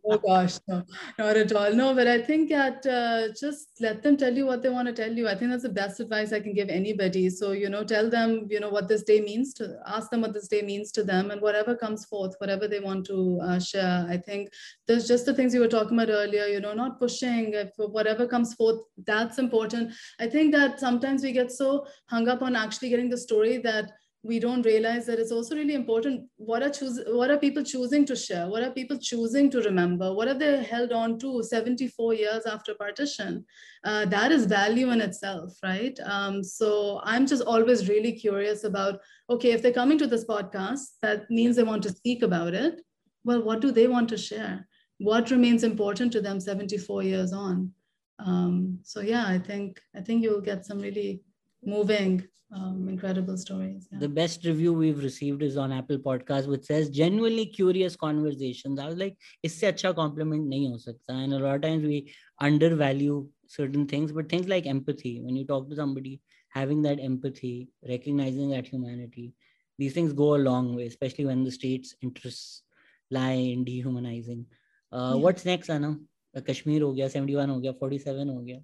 oh 0.04 0.18
gosh, 0.26 0.58
no, 0.66 0.82
not 1.18 1.36
at 1.36 1.52
all. 1.52 1.72
No, 1.72 1.94
but 1.94 2.06
I 2.06 2.20
think 2.20 2.48
that 2.50 2.84
uh, 2.86 3.32
just 3.38 3.68
let 3.80 4.02
them 4.02 4.16
tell 4.16 4.34
you 4.34 4.46
what 4.46 4.62
they 4.62 4.68
want 4.68 4.88
to 4.88 4.94
tell 4.94 5.12
you. 5.12 5.28
I 5.28 5.34
think 5.34 5.50
that's 5.50 5.62
the 5.62 5.68
best 5.68 6.00
advice 6.00 6.32
I 6.32 6.40
can 6.40 6.54
give 6.54 6.68
anybody. 6.68 7.30
So, 7.30 7.52
you 7.52 7.68
know, 7.68 7.84
tell 7.84 8.10
them, 8.10 8.46
you 8.50 8.60
know, 8.60 8.70
what 8.70 8.88
this 8.88 9.02
day 9.02 9.20
means 9.20 9.54
to, 9.54 9.78
ask 9.86 10.10
them 10.10 10.22
what 10.22 10.32
this 10.32 10.48
day 10.48 10.62
means 10.62 10.90
to 10.92 11.04
them 11.04 11.30
and 11.30 11.40
whatever 11.40 11.76
comes 11.76 12.04
forth, 12.06 12.34
whatever 12.38 12.66
they 12.66 12.80
want 12.80 13.06
to 13.06 13.40
uh, 13.42 13.58
share. 13.60 14.06
I 14.08 14.16
think 14.16 14.50
there's 14.86 15.06
just 15.06 15.26
the 15.26 15.34
things 15.34 15.54
you 15.54 15.60
were 15.60 15.68
talking 15.68 15.98
about 15.98 16.12
earlier, 16.12 16.46
you 16.46 16.60
know, 16.60 16.74
not 16.74 16.98
pushing, 16.98 17.54
if 17.54 17.70
whatever 17.76 18.26
comes 18.26 18.54
forth, 18.54 18.80
that's 19.06 19.38
important. 19.38 19.92
I 20.18 20.26
think 20.26 20.52
that 20.52 20.80
sometimes 20.80 21.22
we 21.22 21.32
get 21.32 21.52
so 21.52 21.86
hung 22.06 22.28
up 22.28 22.42
on 22.42 22.56
actually 22.56 22.88
getting 22.88 23.10
the 23.10 23.18
story 23.18 23.58
that 23.58 23.92
we 24.22 24.38
don't 24.38 24.66
realize 24.66 25.06
that 25.06 25.18
it's 25.18 25.32
also 25.32 25.56
really 25.56 25.74
important 25.74 26.28
what 26.36 26.62
are 26.62 26.68
choose 26.68 27.00
what 27.06 27.30
are 27.30 27.38
people 27.38 27.62
choosing 27.62 28.04
to 28.04 28.14
share? 28.14 28.48
What 28.48 28.62
are 28.62 28.70
people 28.70 28.98
choosing 28.98 29.50
to 29.50 29.62
remember? 29.62 30.12
What 30.12 30.28
have 30.28 30.38
they 30.38 30.62
held 30.62 30.92
on 30.92 31.18
to 31.20 31.42
74 31.42 32.14
years 32.14 32.44
after 32.44 32.74
partition? 32.74 33.46
Uh, 33.82 34.04
that 34.06 34.30
is 34.30 34.44
value 34.44 34.90
in 34.90 35.00
itself 35.00 35.54
right? 35.62 35.98
Um, 36.04 36.44
so 36.44 37.00
i'm 37.04 37.26
just 37.26 37.42
always 37.42 37.88
really 37.88 38.12
curious 38.12 38.64
about 38.64 39.00
okay 39.30 39.52
if 39.52 39.62
they're 39.62 39.80
coming 39.80 39.98
to 39.98 40.06
this 40.06 40.26
podcast 40.26 40.84
that 41.00 41.30
means 41.30 41.56
they 41.56 41.62
want 41.62 41.82
to 41.84 41.90
speak 41.90 42.22
about 42.22 42.52
it. 42.52 42.82
Well 43.24 43.42
what 43.42 43.60
do 43.60 43.72
they 43.72 43.86
want 43.86 44.10
to 44.10 44.18
share? 44.18 44.66
What 44.98 45.30
remains 45.30 45.64
important 45.64 46.12
to 46.12 46.20
them 46.20 46.40
74 46.40 47.02
years 47.04 47.32
on? 47.32 47.72
Um, 48.18 48.80
so 48.82 49.00
yeah 49.00 49.26
i 49.26 49.38
think 49.38 49.80
i 49.96 50.02
think 50.02 50.22
you'll 50.22 50.42
get 50.42 50.66
some 50.66 50.78
really 50.78 51.22
moving 51.63 52.27
um, 52.55 52.87
incredible 52.87 53.37
stories. 53.37 53.87
Yeah. 53.91 53.99
The 53.99 54.09
best 54.09 54.45
review 54.45 54.73
we've 54.73 55.03
received 55.03 55.41
is 55.41 55.57
on 55.57 55.71
Apple 55.71 55.97
Podcast, 55.97 56.47
which 56.47 56.63
says 56.63 56.89
genuinely 56.89 57.45
curious 57.45 57.95
conversations. 57.95 58.79
I 58.79 58.87
was 58.87 58.97
like, 58.97 59.17
इससे 59.43 59.67
अच्छा 59.67 59.95
compliment 59.95 60.47
नहीं 60.47 60.69
हो 60.69 60.77
सकता. 60.77 61.23
And 61.23 61.33
a 61.33 61.39
lot 61.39 61.55
of 61.55 61.61
times 61.61 61.83
we 61.83 62.13
undervalue 62.39 63.27
certain 63.47 63.87
things, 63.87 64.11
but 64.11 64.29
things 64.29 64.47
like 64.47 64.65
empathy, 64.65 65.21
when 65.21 65.35
you 65.35 65.45
talk 65.45 65.69
to 65.69 65.75
somebody, 65.75 66.21
having 66.49 66.81
that 66.83 66.99
empathy, 66.99 67.69
recognizing 67.87 68.49
that 68.51 68.67
humanity, 68.67 69.33
these 69.77 69.93
things 69.93 70.13
go 70.13 70.35
a 70.35 70.37
long 70.37 70.75
way, 70.75 70.87
especially 70.87 71.25
when 71.25 71.43
the 71.43 71.51
state's 71.51 71.95
interests 72.01 72.63
lie 73.11 73.31
in 73.31 73.63
dehumanizing. 73.65 74.45
Uh, 74.91 75.13
yeah. 75.15 75.21
What's 75.21 75.45
next, 75.45 75.69
Anna? 75.69 75.97
Kashmir 76.35 76.81
हो 76.81 76.93
गया, 76.93 77.07
71 77.07 77.49
हो 77.49 77.59
गया, 77.61 77.71
47 77.79 78.29
हो 78.29 78.39
गया. 78.41 78.59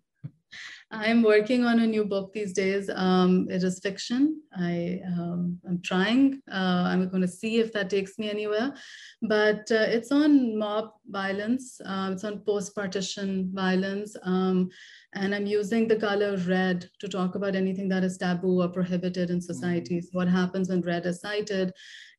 I'm 0.90 1.22
working 1.22 1.64
on 1.64 1.80
a 1.80 1.86
new 1.86 2.04
book 2.04 2.32
these 2.32 2.52
days. 2.52 2.88
Um, 2.94 3.48
it 3.50 3.62
is 3.64 3.80
fiction. 3.80 4.40
I 4.56 5.00
um, 5.06 5.58
I'm 5.66 5.82
trying. 5.82 6.40
Uh, 6.50 6.84
I'm 6.86 7.08
going 7.08 7.22
to 7.22 7.28
see 7.28 7.58
if 7.58 7.72
that 7.72 7.90
takes 7.90 8.18
me 8.18 8.30
anywhere, 8.30 8.74
but 9.22 9.70
uh, 9.70 9.86
it's 9.88 10.12
on 10.12 10.56
mob 10.56 10.90
violence. 11.08 11.80
Uh, 11.84 12.10
it's 12.12 12.24
on 12.24 12.40
post-partition 12.40 13.50
violence, 13.52 14.16
um, 14.22 14.68
and 15.14 15.34
I'm 15.34 15.46
using 15.46 15.88
the 15.88 15.96
color 15.96 16.36
red 16.46 16.88
to 17.00 17.08
talk 17.08 17.34
about 17.34 17.56
anything 17.56 17.88
that 17.88 18.04
is 18.04 18.16
taboo 18.16 18.62
or 18.62 18.68
prohibited 18.68 19.30
in 19.30 19.40
society. 19.40 20.00
So 20.00 20.10
what 20.12 20.28
happens 20.28 20.68
when 20.68 20.82
red 20.82 21.06
is 21.06 21.20
cited, 21.20 21.72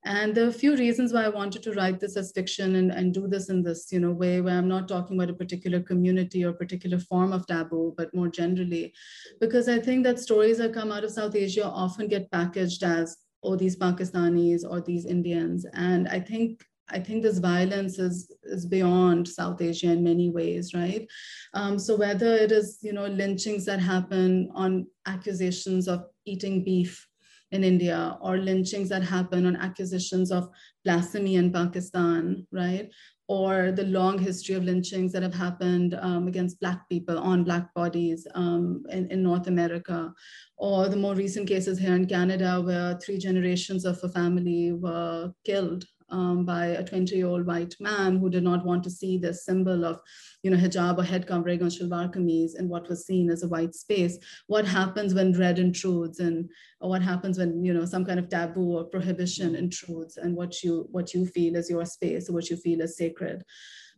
and 0.06 0.34
there 0.34 0.45
are 0.45 0.49
a 0.49 0.53
few 0.53 0.76
reasons 0.76 1.11
why 1.11 1.26
I 1.26 1.30
wanted 1.30 1.64
to 1.64 1.74
write 1.74 1.99
this 1.99 2.15
as 2.15 2.32
fiction 2.32 2.76
and, 2.76 2.91
and 2.91 3.14
do 3.14 3.28
this 3.28 3.49
in 3.49 3.64
this 3.64 3.91
you 3.91 3.99
know, 3.99 4.11
way 4.11 4.41
where 4.41 4.57
I'm 4.57 4.68
not 4.68 4.88
talking 4.88 5.18
about 5.18 5.30
a 5.30 5.34
particular 5.34 5.82
community 5.82 6.45
or 6.45 6.53
particular 6.53 6.99
form 6.99 7.34
of 7.34 7.48
taboo, 7.48 7.94
but 7.98 8.14
more 8.14 8.30
generally. 8.30 8.94
Because 9.41 9.68
I 9.68 9.80
think 9.80 10.03
that 10.03 10.19
stories 10.19 10.60
that 10.60 10.74
come 10.74 10.91
out 10.91 11.03
of 11.03 11.11
South 11.11 11.36
Asia 11.36 11.65
often 11.65 12.07
get 12.07 12.32
packaged 12.32 12.84
as, 12.84 13.18
oh, 13.44 13.56
these 13.56 13.76
Pakistanis 13.76 14.64
or 14.64 14.82
these 14.82 15.06
Indians. 15.06 15.65
And 15.74 16.07
I 16.07 16.19
think 16.19 16.64
I 16.90 16.99
think 16.99 17.22
this 17.22 17.40
violence 17.40 17.99
is, 17.99 18.32
is 18.44 18.65
beyond 18.65 19.28
South 19.28 19.61
Asia 19.61 19.91
in 19.91 20.06
many 20.06 20.30
ways, 20.30 20.74
right? 20.74 21.06
Um, 21.53 21.78
so 21.78 21.98
whether 21.98 22.34
it 22.34 22.52
is, 22.52 22.80
you 22.82 22.94
know, 22.94 23.07
lynchings 23.07 23.65
that 23.65 23.82
happen 23.82 24.49
on 24.53 24.88
accusations 25.06 25.90
of 25.90 26.06
eating 26.26 26.64
beef 26.64 27.07
in 27.52 27.64
India 27.64 28.18
or 28.22 28.38
lynchings 28.38 28.90
that 28.90 29.03
happen 29.03 29.45
on 29.45 29.56
accusations 29.56 30.32
of 30.32 30.49
blasphemy 30.84 31.36
in 31.36 31.52
Pakistan, 31.52 32.45
right? 32.52 32.90
Or 33.28 33.72
the 33.72 33.84
long 33.84 34.18
history 34.18 34.56
of 34.56 34.64
lynchings 34.64 35.11
that 35.11 35.24
have 35.24 35.34
happened 35.34 35.98
um, 36.02 36.28
against 36.28 36.60
Black 36.60 36.88
people 36.90 37.18
on 37.19 37.44
Black 37.44 37.74
bodies 37.74 38.26
um, 38.36 38.84
in, 38.90 39.10
in 39.11 39.24
North 39.24 39.48
America, 39.48 40.14
or 40.57 40.88
the 40.88 40.95
more 40.95 41.15
recent 41.15 41.48
cases 41.48 41.78
here 41.78 41.95
in 41.95 42.06
Canada 42.06 42.61
where 42.61 42.98
three 42.99 43.18
generations 43.18 43.86
of 43.86 43.99
a 44.03 44.10
family 44.10 44.72
were 44.72 45.32
killed 45.45 45.86
um, 46.12 46.45
by 46.45 46.66
a 46.66 46.85
20 46.85 47.16
year 47.16 47.27
old 47.27 47.47
white 47.47 47.74
man 47.81 48.19
who 48.19 48.29
did 48.29 48.45
not 48.45 48.65
want 48.65 48.85
to 48.85 48.91
see 48.91 49.16
this 49.16 49.45
symbol 49.45 49.85
of 49.85 50.01
you 50.43 50.51
know 50.51 50.57
hijab 50.57 50.99
or 50.99 51.03
head 51.03 51.27
covering 51.27 51.62
on 51.62 51.70
shalwar 51.70 52.12
kameez 52.15 52.59
in 52.59 52.69
what 52.69 52.89
was 52.89 53.07
seen 53.07 53.31
as 53.31 53.43
a 53.43 53.49
white 53.49 53.74
space 53.74 54.19
what 54.47 54.66
happens 54.66 55.15
when 55.15 55.33
red 55.39 55.59
intrudes 55.59 56.20
and 56.20 56.51
what 56.81 57.03
happens 57.03 57.39
when 57.39 57.65
you 57.65 57.73
know 57.73 57.85
some 57.85 58.05
kind 58.05 58.20
of 58.20 58.29
taboo 58.29 58.77
or 58.79 58.85
prohibition 58.85 59.55
intrudes 59.55 60.19
and 60.19 60.37
what 60.37 60.62
you 60.62 60.87
what 60.91 61.15
you 61.15 61.27
feel 61.27 61.57
is 61.57 61.70
your 61.70 61.85
space 61.85 62.29
or 62.29 62.35
what 62.35 62.51
you 62.51 62.57
feel 62.57 62.81
is 62.83 62.97
sacred 62.97 63.43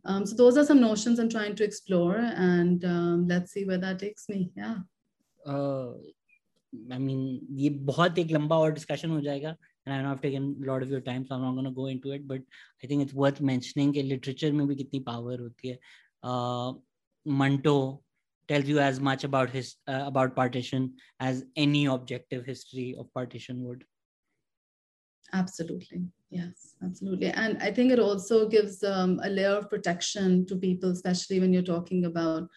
um, 0.06 0.26
so 0.26 0.36
those 0.36 0.56
are 0.56 0.64
some 0.64 0.80
notions 0.80 1.18
i'm 1.18 1.28
trying 1.28 1.54
to 1.56 1.64
explore 1.64 2.16
and 2.36 2.84
um, 2.84 3.26
let's 3.26 3.52
see 3.52 3.64
where 3.64 3.78
that 3.78 3.98
takes 3.98 4.28
me 4.28 4.50
yeah 4.56 4.76
uh, 5.46 5.92
I 6.90 6.98
mean, 6.98 7.40
ये 7.56 7.68
बहुत 7.88 8.18
एक 8.18 8.30
लंबा 8.32 8.56
और 8.58 8.72
discussion 8.72 9.10
हो 9.10 9.20
जाएगा 9.20 9.54
and 9.88 9.94
I 9.94 10.02
know 10.02 10.12
I've 10.12 10.22
taken 10.22 10.56
a 10.62 10.66
lot 10.66 10.82
of 10.82 10.88
your 10.88 11.00
time, 11.00 11.26
so 11.26 11.34
I'm 11.34 11.42
not 11.42 11.52
going 11.52 11.64
to 11.64 11.70
go 11.70 11.86
into 11.86 12.12
it. 12.12 12.26
But 12.26 12.40
I 12.82 12.86
think 12.86 13.02
it's 13.02 13.12
worth 13.12 13.40
mentioning 13.40 13.92
कि 13.92 14.08
literature 14.08 14.52
में 14.52 14.66
भी 14.66 14.76
कितनी 14.76 15.04
power 15.04 15.38
होती 15.38 15.68
है. 15.68 15.78
Uh, 16.22 16.72
Manto 17.26 18.02
tells 18.48 18.66
you 18.66 18.78
as 18.78 19.00
much 19.00 19.24
about 19.24 19.50
his 19.50 19.76
uh, 19.88 20.04
about 20.06 20.34
partition 20.34 20.94
as 21.20 21.44
any 21.56 21.86
objective 21.86 22.44
history 22.44 22.94
of 22.98 23.12
partition 23.12 23.62
would. 23.64 23.84
Absolutely, 25.32 26.04
yes, 26.30 26.76
absolutely, 26.82 27.28
and 27.28 27.58
I 27.62 27.72
think 27.72 27.92
it 27.92 27.98
also 27.98 28.48
gives 28.48 28.82
um, 28.84 29.20
a 29.22 29.28
layer 29.28 29.56
of 29.56 29.68
protection 29.68 30.46
to 30.46 30.56
people, 30.56 30.90
especially 30.90 31.40
when 31.40 31.52
you're 31.52 31.62
talking 31.62 32.04
about 32.04 32.48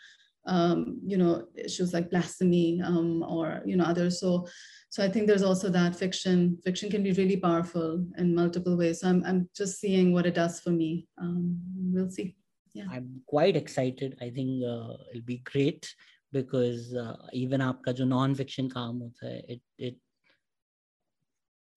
um, 0.45 0.99
you 1.05 1.17
know 1.17 1.47
issues 1.55 1.93
like 1.93 2.09
blasphemy 2.09 2.81
um, 2.81 3.23
or 3.23 3.61
you 3.65 3.75
know 3.75 3.83
others. 3.83 4.19
So 4.19 4.47
so 4.91 5.03
I 5.03 5.09
think 5.09 5.27
there's 5.27 5.43
also 5.43 5.69
that 5.69 5.95
fiction. 5.95 6.57
Fiction 6.63 6.89
can 6.89 7.03
be 7.03 7.11
really 7.13 7.37
powerful 7.37 8.05
in 8.17 8.33
multiple 8.33 8.77
ways. 8.77 9.01
So 9.01 9.09
I'm, 9.09 9.23
I'm 9.25 9.49
just 9.55 9.79
seeing 9.79 10.13
what 10.13 10.25
it 10.25 10.33
does 10.33 10.59
for 10.59 10.71
me. 10.71 11.07
Um, 11.21 11.59
we'll 11.91 12.09
see. 12.09 12.35
yeah. 12.77 12.85
I'm 12.91 13.21
quite 13.25 13.55
excited. 13.55 14.17
I 14.21 14.29
think 14.29 14.63
uh, 14.63 14.93
it'll 15.11 15.25
be 15.25 15.41
great 15.51 15.93
because 16.31 16.93
uh, 16.93 17.15
even 17.33 17.61
आपका 17.61 17.91
जो 17.99 18.05
non-fiction 18.05 18.69
काम 18.69 18.99
होता 19.01 19.27
है, 19.27 19.41
it 19.49 19.61
it 19.77 19.95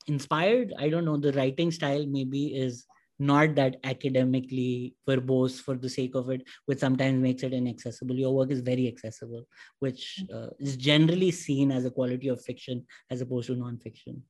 inspired. 0.06 0.74
I 0.78 0.88
don't 0.90 1.04
know 1.04 1.16
the 1.16 1.32
writing 1.32 1.70
style 1.70 2.06
maybe 2.06 2.46
is 2.54 2.86
not 3.18 3.54
that 3.54 3.76
academically 3.84 4.96
verbose 5.06 5.60
for 5.60 5.76
the 5.76 5.88
sake 5.88 6.14
of 6.14 6.30
it, 6.30 6.42
which 6.64 6.78
sometimes 6.78 7.20
makes 7.20 7.42
it 7.42 7.52
inaccessible. 7.52 8.16
Your 8.16 8.34
work 8.34 8.50
is 8.50 8.60
very 8.60 8.88
accessible, 8.88 9.46
which 9.78 10.24
uh, 10.34 10.48
is 10.58 10.76
generally 10.76 11.30
seen 11.30 11.70
as 11.70 11.84
a 11.84 11.90
quality 11.90 12.28
of 12.28 12.42
fiction 12.42 12.86
as 13.10 13.20
opposed 13.20 13.48
to 13.48 13.56
non-fiction. 13.56 14.22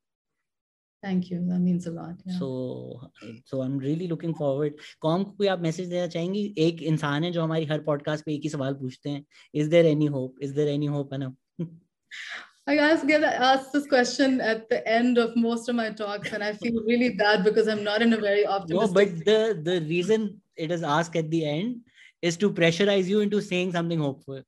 Thank 1.03 1.31
you. 1.31 1.47
That 1.47 1.61
means 1.61 1.87
a 1.87 1.93
lot. 1.93 2.17
Yeah. 2.25 2.39
So, 2.39 3.11
so 3.47 3.63
I'm 3.63 3.79
really 3.79 4.07
looking 4.09 4.35
forward. 4.35 4.75
Com 5.01 5.25
को 5.25 5.31
कोई 5.31 5.47
आप 5.47 5.61
message 5.61 5.89
देना 5.89 6.07
चाहेंगी 6.07 6.55
एक 6.59 6.83
इंसान 6.83 7.25
है 7.25 7.31
जो 7.33 7.43
हमारी 7.43 7.65
हर 7.65 7.81
पॉडकास्ट 7.83 8.25
पे 8.25 8.35
एक 8.35 8.43
ही 8.43 8.49
सवाल 8.49 8.75
पूछते 8.75 9.11
हैं 9.11 9.25
Is 9.55 9.71
there 9.71 9.87
any 9.87 10.11
hope? 10.17 10.35
Is 10.43 10.53
there 10.53 10.69
any 10.69 10.89
hope? 10.97 11.15
है 11.15 11.19
I 12.68 12.78
ask, 12.78 13.06
get 13.06 13.24
asked 13.24 13.74
this 13.74 13.86
question 13.86 14.42
at 14.42 14.70
the 14.70 14.88
end 14.88 15.20
of 15.20 15.36
most 15.36 15.70
of 15.70 15.76
my 15.76 15.92
talks, 15.92 16.32
and 16.34 16.44
I 16.44 16.54
feel 16.54 16.84
really 16.84 17.10
bad 17.10 17.44
because 17.44 17.68
I'm 17.68 17.84
not 17.84 18.02
in 18.02 18.14
a 18.14 18.18
very 18.18 18.46
optimistic. 18.46 18.90
No, 18.90 18.94
but 18.94 19.26
the 19.26 19.62
the 19.62 19.82
reason 19.82 20.42
it 20.56 20.72
is 20.72 20.82
asked 20.82 21.16
at 21.16 21.30
the 21.30 21.46
end 21.46 21.82
is 22.24 22.38
to 22.38 22.50
pressurize 22.52 23.06
you 23.06 23.20
into 23.20 23.40
saying 23.42 23.74
something 23.74 24.00
hopeful. 24.00 24.42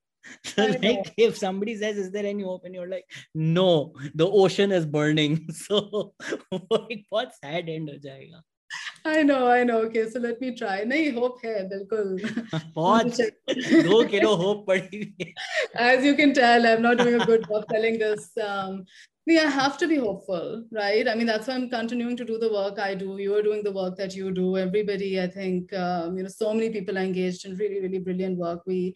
Like 0.57 1.14
if 1.15 1.38
somebody 1.38 1.77
says, 1.77 1.98
"Is 1.98 2.11
there 2.11 2.26
any 2.26 2.44
hope?" 2.44 2.65
and 2.65 2.73
you're 2.76 2.89
like, 2.89 3.06
"No, 3.34 3.94
the 4.15 4.27
ocean 4.27 4.72
is 4.72 4.85
burning." 4.85 5.48
So, 5.53 6.14
what 7.10 7.35
sad 7.35 7.69
end 7.69 7.89
ho. 7.89 8.41
I 9.06 9.23
know, 9.23 9.48
I 9.48 9.64
know. 9.64 9.78
Okay, 9.82 10.09
so 10.09 10.20
let 10.20 10.40
me 10.40 10.55
try. 10.56 10.85
नहीं 10.85 11.12
hope 11.14 11.44
है 11.44 11.69
बिल्कुल. 11.69 12.19
बहुत 12.74 13.16
दो 13.86 14.02
kilo 14.10 14.35
hope 14.43 14.66
पड़ी 14.66 15.14
As 15.74 16.05
you 16.05 16.14
can 16.14 16.35
tell, 16.35 16.66
I'm 16.66 16.82
not 16.82 16.98
doing 16.98 17.20
a 17.20 17.27
good 17.27 17.48
job 17.48 17.66
telling 17.69 17.98
this. 17.98 18.31
Um, 18.39 18.85
yeah, 19.27 19.47
I 19.47 19.51
have 19.51 19.78
to 19.78 19.86
be 19.86 19.97
hopeful, 19.97 20.64
right? 20.73 21.09
I 21.09 21.14
mean, 21.14 21.27
that's 21.27 21.47
why 21.47 21.55
I'm 21.55 21.70
continuing 21.70 22.16
to 22.16 22.24
do 22.24 22.39
the 22.39 22.52
work 22.52 22.78
I 22.78 22.94
do. 22.94 23.19
You 23.19 23.35
are 23.36 23.43
doing 23.43 23.62
the 23.62 23.73
work 23.73 23.97
that 23.97 24.16
you 24.16 24.32
do. 24.32 24.56
Everybody, 24.56 25.20
I 25.20 25.28
think, 25.28 25.73
um, 25.73 26.16
you 26.16 26.24
know, 26.24 26.28
so 26.28 26.52
many 26.52 26.70
people 26.70 26.98
are 26.98 27.02
engaged 27.02 27.44
in 27.44 27.56
really, 27.56 27.81
really 27.81 27.98
brilliant 27.98 28.36
work. 28.36 28.62
We 28.66 28.94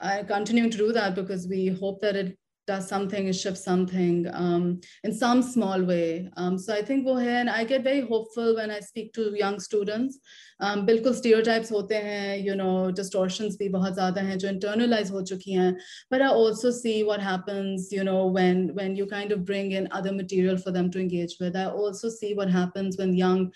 are 0.00 0.24
continuing 0.24 0.70
to 0.70 0.78
do 0.78 0.92
that 0.92 1.14
because 1.14 1.46
we 1.46 1.66
hope 1.68 2.00
that 2.00 2.16
it 2.16 2.38
does 2.66 2.88
something, 2.88 3.32
shift 3.32 3.58
something 3.58 4.28
um, 4.32 4.80
in 5.02 5.12
some 5.12 5.42
small 5.42 5.82
way. 5.82 6.28
Um, 6.36 6.56
so 6.56 6.72
I 6.72 6.82
think 6.82 7.04
Wohen, 7.06 7.48
I 7.48 7.64
get 7.64 7.82
very 7.82 8.02
hopeful 8.02 8.54
when 8.56 8.70
I 8.70 8.80
speak 8.80 9.12
to 9.14 9.36
young 9.36 9.58
students 9.58 10.18
um, 10.60 10.84
बिल्कुल 10.86 11.14
stereotypes 11.14 11.72
होते 11.72 11.94
हैं 12.04 12.46
you 12.46 12.54
know 12.60 12.72
distortions 12.96 13.56
भी 13.58 13.68
बहुत 13.76 13.94
ज़्यादा 13.94 14.20
हैं 14.22 14.36
जो 14.38 14.48
internalize 14.48 15.10
हो 15.12 15.22
चुकी 15.30 15.52
हैं 15.52 15.74
but 16.10 16.22
I 16.22 16.28
also 16.40 16.70
see 16.78 16.96
what 17.10 17.20
happens 17.26 17.86
you 17.92 18.04
know 18.08 18.26
when 18.36 18.60
when 18.80 18.96
you 19.00 19.06
kind 19.12 19.32
of 19.36 19.44
bring 19.50 19.72
in 19.78 19.88
other 20.00 20.12
material 20.12 20.58
for 20.64 20.74
them 20.76 20.90
to 20.96 21.00
engage 21.04 21.36
with 21.40 21.56
I 21.56 21.64
also 21.66 22.10
see 22.16 22.34
what 22.40 22.50
happens 22.56 22.98
when 23.02 23.14
young 23.20 23.46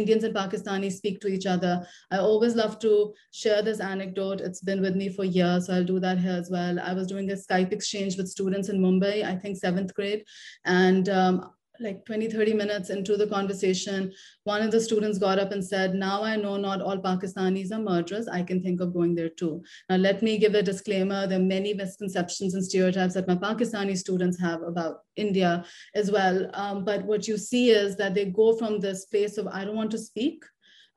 Indians 0.00 0.24
and 0.24 0.34
Pakistanis 0.34 0.98
speak 1.02 1.20
to 1.24 1.32
each 1.38 1.46
other 1.56 1.74
I 2.10 2.18
always 2.30 2.56
love 2.62 2.78
to 2.86 2.94
share 3.42 3.60
this 3.62 3.80
anecdote 3.90 4.40
it's 4.40 4.64
been 4.70 4.80
with 4.80 4.96
me 5.02 5.10
for 5.18 5.24
years 5.24 5.66
so 5.66 5.74
I'll 5.74 5.90
do 5.92 6.00
that 6.06 6.18
here 6.18 6.38
as 6.44 6.50
well 6.50 6.80
I 6.80 6.94
was 6.94 7.06
doing 7.14 7.30
a 7.30 7.38
Skype 7.44 7.72
exchange 7.72 8.16
with 8.16 8.28
students 8.28 8.57
in 8.67 8.81
Mumbai 8.81 9.23
I 9.23 9.35
think 9.37 9.55
seventh 9.55 9.93
grade 9.93 10.25
and 10.65 11.07
um, 11.07 11.51
like 11.79 12.05
20, 12.05 12.29
30 12.29 12.53
minutes 12.53 12.89
into 12.89 13.15
the 13.15 13.27
conversation, 13.27 14.11
one 14.43 14.61
of 14.61 14.71
the 14.71 14.81
students 14.81 15.17
got 15.17 15.39
up 15.39 15.51
and 15.51 15.63
said, 15.63 15.93
now 15.93 16.23
I 16.23 16.35
know 16.35 16.57
not 16.57 16.81
all 16.81 16.97
Pakistanis 16.97 17.71
are 17.71 17.79
murderers. 17.79 18.27
I 18.27 18.43
can 18.43 18.61
think 18.61 18.81
of 18.81 18.93
going 18.93 19.15
there 19.15 19.29
too. 19.29 19.63
Now, 19.89 19.95
let 19.95 20.21
me 20.21 20.37
give 20.37 20.55
a 20.55 20.63
disclaimer. 20.63 21.25
There 21.25 21.39
are 21.39 21.43
many 21.43 21.73
misconceptions 21.73 22.53
and 22.53 22.65
stereotypes 22.65 23.13
that 23.13 23.27
my 23.27 23.35
Pakistani 23.35 23.97
students 23.97 24.39
have 24.41 24.61
about 24.61 24.99
India 25.15 25.63
as 25.95 26.11
well. 26.11 26.49
Um, 26.53 26.83
but 26.83 27.05
what 27.05 27.27
you 27.27 27.37
see 27.37 27.69
is 27.69 27.95
that 27.97 28.13
they 28.13 28.25
go 28.25 28.57
from 28.57 28.79
this 28.79 29.05
place 29.05 29.37
of, 29.37 29.47
I 29.47 29.63
don't 29.63 29.75
want 29.75 29.91
to 29.91 29.97
speak 29.97 30.43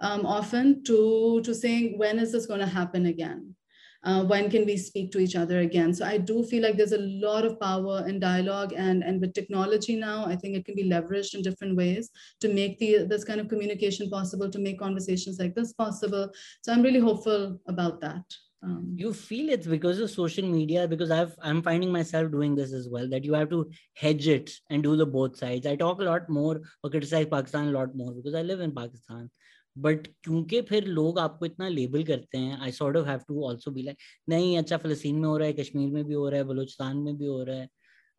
um, 0.00 0.26
often 0.26 0.82
to, 0.84 1.40
to 1.44 1.54
saying, 1.54 1.96
when 1.96 2.18
is 2.18 2.32
this 2.32 2.46
going 2.46 2.60
to 2.60 2.66
happen 2.66 3.06
again? 3.06 3.54
Uh, 4.04 4.24
when 4.24 4.50
can 4.50 4.64
we 4.66 4.76
speak 4.76 5.12
to 5.12 5.18
each 5.18 5.36
other 5.36 5.60
again? 5.60 5.94
So 5.94 6.04
i 6.04 6.18
do 6.18 6.42
feel 6.44 6.62
like 6.62 6.76
there's 6.76 6.92
a 6.92 7.06
lot 7.26 7.44
of 7.44 7.58
power 7.60 8.04
in 8.08 8.20
dialogue 8.20 8.72
and 8.76 9.02
and 9.02 9.20
with 9.20 9.34
technology 9.34 9.96
now 9.96 10.26
i 10.26 10.36
think 10.36 10.56
it 10.56 10.64
can 10.64 10.74
be 10.74 10.88
leveraged 10.88 11.34
in 11.34 11.42
different 11.42 11.76
ways 11.76 12.10
to 12.40 12.52
make 12.52 12.78
the 12.78 13.04
this 13.08 13.24
kind 13.24 13.40
of 13.40 13.48
communication 13.48 14.10
possible 14.10 14.50
to 14.50 14.58
make 14.58 14.78
conversations 14.78 15.38
like 15.38 15.54
this 15.54 15.72
possible. 15.72 16.30
So 16.62 16.72
i'm 16.72 16.82
really 16.82 17.00
hopeful 17.00 17.60
about 17.66 18.00
that. 18.00 18.24
Um, 18.64 18.94
you 18.96 19.12
feel 19.12 19.48
it's 19.48 19.66
because 19.66 19.98
of 19.98 20.08
social 20.10 20.46
media 20.48 20.86
because 20.86 21.10
i've 21.10 21.34
i'm 21.42 21.62
finding 21.62 21.90
myself 21.90 22.30
doing 22.30 22.54
this 22.54 22.72
as 22.72 22.88
well 22.88 23.08
that 23.08 23.24
you 23.24 23.34
have 23.34 23.50
to 23.50 23.68
hedge 23.94 24.28
it 24.28 24.52
and 24.70 24.84
do 24.84 24.96
the 24.96 25.06
both 25.06 25.36
sides. 25.36 25.66
I 25.66 25.74
talk 25.76 26.00
a 26.00 26.04
lot 26.04 26.28
more 26.28 26.60
or 26.82 26.90
criticize 26.90 27.26
pakistan 27.26 27.68
a 27.68 27.72
lot 27.78 27.96
more 27.96 28.12
because 28.12 28.36
i 28.36 28.42
live 28.42 28.60
in 28.60 28.72
pakistan 28.72 29.30
but 29.75 30.07
क्योंकि 30.23 30.61
फिर 30.69 30.85
लोग 30.85 31.19
आपको 31.19 31.45
इतना 31.45 31.67
label 31.67 32.03
करते 32.03 32.37
हैं 32.37 32.59
I 32.59 32.71
sort 32.71 32.97
of 32.97 33.07
have 33.07 33.19
to 33.27 33.47
also 33.49 33.71
be 33.71 33.81
like 33.83 33.97
नहीं 34.29 34.57
अच्छा 34.57 34.77
फलस्तीन 34.77 35.15
में 35.15 35.27
हो 35.29 35.37
रहा 35.37 35.47
है 35.47 35.53
कश्मीर 35.53 35.89
में 35.93 36.03
भी 36.05 36.13
हो 36.13 36.29
रहा 36.29 36.39
है 36.39 36.45
बलूचिस्तान 36.45 36.97
में 36.97 37.17
भी 37.17 37.25
हो 37.25 37.43
रहा 37.43 37.57
है 37.57 37.69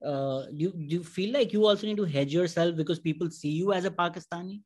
uh, 0.02 0.46
do, 0.46 0.72
do 0.72 0.96
you 0.96 1.04
feel 1.04 1.32
like 1.32 1.52
you 1.52 1.66
also 1.66 1.86
need 1.86 1.96
to 1.96 2.04
hedge 2.04 2.32
yourself 2.32 2.76
because 2.76 2.98
people 2.98 3.30
see 3.30 3.50
you 3.50 3.72
as 3.72 3.84
a 3.84 3.90
Pakistani? 3.90 4.62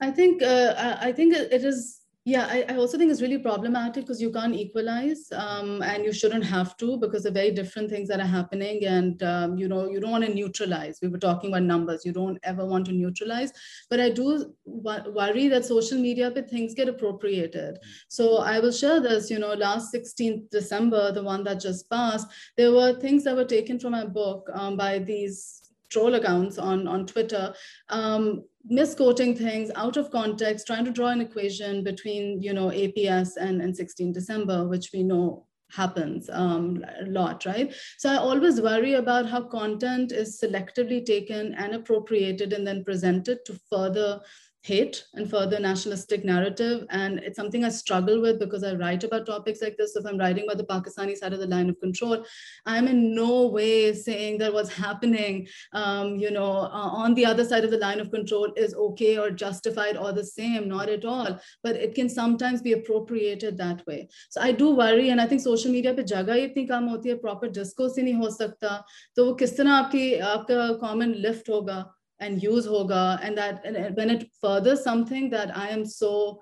I 0.00 0.10
think 0.10 0.42
uh, 0.42 0.96
I 1.00 1.12
think 1.12 1.34
it 1.34 1.64
is 1.64 2.00
yeah, 2.27 2.45
I, 2.45 2.65
I, 2.67 2.75
also 2.75 2.97
think 2.97 3.09
it's 3.09 3.21
really 3.21 3.37
problematic 3.37 4.03
because 4.03 4.21
you 4.21 4.29
can't 4.33 4.53
equalize 4.53 5.31
um, 5.31 5.81
and 5.81 6.03
you 6.03 6.11
shouldn't 6.11 6.43
have 6.43 6.75
to 6.75 6.97
because 6.97 7.25
of 7.25 7.35
very 7.35 7.51
different 7.51 7.89
things 7.89 8.09
that 8.09 8.19
are 8.19 8.27
happening. 8.27 8.83
And, 8.83 9.23
um, 9.23 9.57
you 9.57 9.69
know, 9.69 9.89
you 9.89 10.01
don't 10.01 10.11
want 10.11 10.25
to 10.25 10.33
neutralize. 10.33 10.99
We 11.01 11.07
were 11.07 11.19
talking 11.19 11.51
about 11.51 11.63
numbers. 11.63 12.05
You 12.05 12.11
don't 12.11 12.37
ever 12.43 12.65
want 12.65 12.85
to 12.87 12.91
neutralize. 12.91 13.53
But 13.89 14.01
I 14.01 14.09
do 14.09 14.53
worry 14.65 15.47
that 15.47 15.63
social 15.63 15.99
media, 15.99 16.29
but 16.29 16.49
things 16.49 16.73
get 16.73 16.89
appropriated. 16.89 17.79
So 18.09 18.39
I 18.39 18.59
will 18.59 18.73
share 18.73 18.99
this, 18.99 19.31
you 19.31 19.39
know, 19.39 19.53
last 19.53 19.93
16th 19.93 20.49
December, 20.49 21.13
the 21.13 21.23
one 21.23 21.45
that 21.45 21.61
just 21.61 21.89
passed, 21.89 22.27
there 22.57 22.73
were 22.73 22.99
things 22.99 23.23
that 23.23 23.37
were 23.37 23.45
taken 23.45 23.79
from 23.79 23.93
my 23.93 24.05
book 24.05 24.49
um, 24.53 24.75
by 24.75 24.99
these 24.99 25.61
troll 25.89 26.15
accounts 26.15 26.57
on, 26.57 26.87
on 26.87 27.05
Twitter, 27.05 27.53
um, 27.89 28.43
misquoting 28.69 29.35
things 29.35 29.71
out 29.75 29.97
of 29.97 30.11
context, 30.11 30.67
trying 30.67 30.85
to 30.85 30.91
draw 30.91 31.07
an 31.07 31.21
equation 31.21 31.83
between, 31.83 32.41
you 32.41 32.53
know, 32.53 32.67
APS 32.67 33.37
and, 33.39 33.61
and 33.61 33.75
16 33.75 34.11
December, 34.11 34.67
which 34.67 34.91
we 34.93 35.03
know 35.03 35.45
happens 35.69 36.29
um, 36.31 36.83
a 37.01 37.05
lot, 37.05 37.45
right? 37.45 37.73
So 37.97 38.09
I 38.09 38.17
always 38.17 38.61
worry 38.61 38.93
about 38.93 39.27
how 39.27 39.41
content 39.41 40.11
is 40.11 40.39
selectively 40.41 41.05
taken 41.05 41.53
and 41.55 41.75
appropriated 41.75 42.53
and 42.53 42.65
then 42.65 42.83
presented 42.83 43.39
to 43.45 43.59
further 43.69 44.21
hate 44.62 45.04
and 45.14 45.28
further 45.28 45.58
nationalistic 45.58 46.24
narrative. 46.24 46.86
And 46.90 47.18
it's 47.18 47.36
something 47.36 47.64
I 47.64 47.68
struggle 47.68 48.20
with 48.20 48.38
because 48.38 48.62
I 48.62 48.74
write 48.74 49.02
about 49.02 49.26
topics 49.26 49.60
like 49.60 49.76
this. 49.76 49.96
If 49.96 50.06
I'm 50.06 50.18
writing 50.18 50.44
about 50.44 50.58
the 50.58 50.64
Pakistani 50.64 51.16
side 51.16 51.32
of 51.32 51.40
the 51.40 51.48
line 51.48 51.68
of 51.68 51.80
control, 51.80 52.24
I'm 52.64 52.86
in 52.86 53.14
no 53.14 53.48
way 53.48 53.92
saying 53.92 54.38
that 54.38 54.52
what's 54.52 54.72
happening, 54.72 55.48
um, 55.72 56.16
you 56.16 56.30
know, 56.30 56.52
uh, 56.52 56.90
on 57.02 57.14
the 57.14 57.26
other 57.26 57.44
side 57.44 57.64
of 57.64 57.72
the 57.72 57.78
line 57.78 57.98
of 57.98 58.12
control 58.12 58.52
is 58.56 58.74
okay 58.74 59.18
or 59.18 59.30
justified 59.30 59.96
or 59.96 60.12
the 60.12 60.24
same, 60.24 60.68
not 60.68 60.88
at 60.88 61.04
all. 61.04 61.40
But 61.64 61.76
it 61.76 61.94
can 61.96 62.08
sometimes 62.08 62.62
be 62.62 62.72
appropriated 62.72 63.58
that 63.58 63.84
way. 63.86 64.08
So 64.30 64.40
I 64.40 64.52
do 64.52 64.74
worry, 64.74 65.08
and 65.10 65.20
I 65.20 65.26
think 65.26 65.40
social 65.40 65.72
media 65.72 65.92
पे 65.94 66.02
जगह 66.04 66.34
इतनी 66.44 66.66
कम 66.68 66.84
होती 66.88 67.08
है 67.08 67.20
proper 67.20 67.48
discourse 67.48 67.98
ही 67.98 68.02
नहीं 68.02 68.14
हो 68.14 68.30
सकता 68.30 68.84
तो 69.16 69.26
वो 69.26 69.34
किस 69.34 69.56
तरह 69.56 69.72
आपकी 69.72 70.14
आपका 70.14 70.80
common 70.80 71.14
lift 71.26 71.48
होगा 71.48 71.82
and 72.19 72.41
use 72.41 72.65
hoga 72.67 73.19
and 73.21 73.37
that 73.37 73.63
and 73.65 73.95
when 73.95 74.09
it 74.09 74.29
furthers 74.41 74.83
something 74.83 75.29
that 75.29 75.55
i 75.55 75.67
am 75.69 75.85
so 75.85 76.41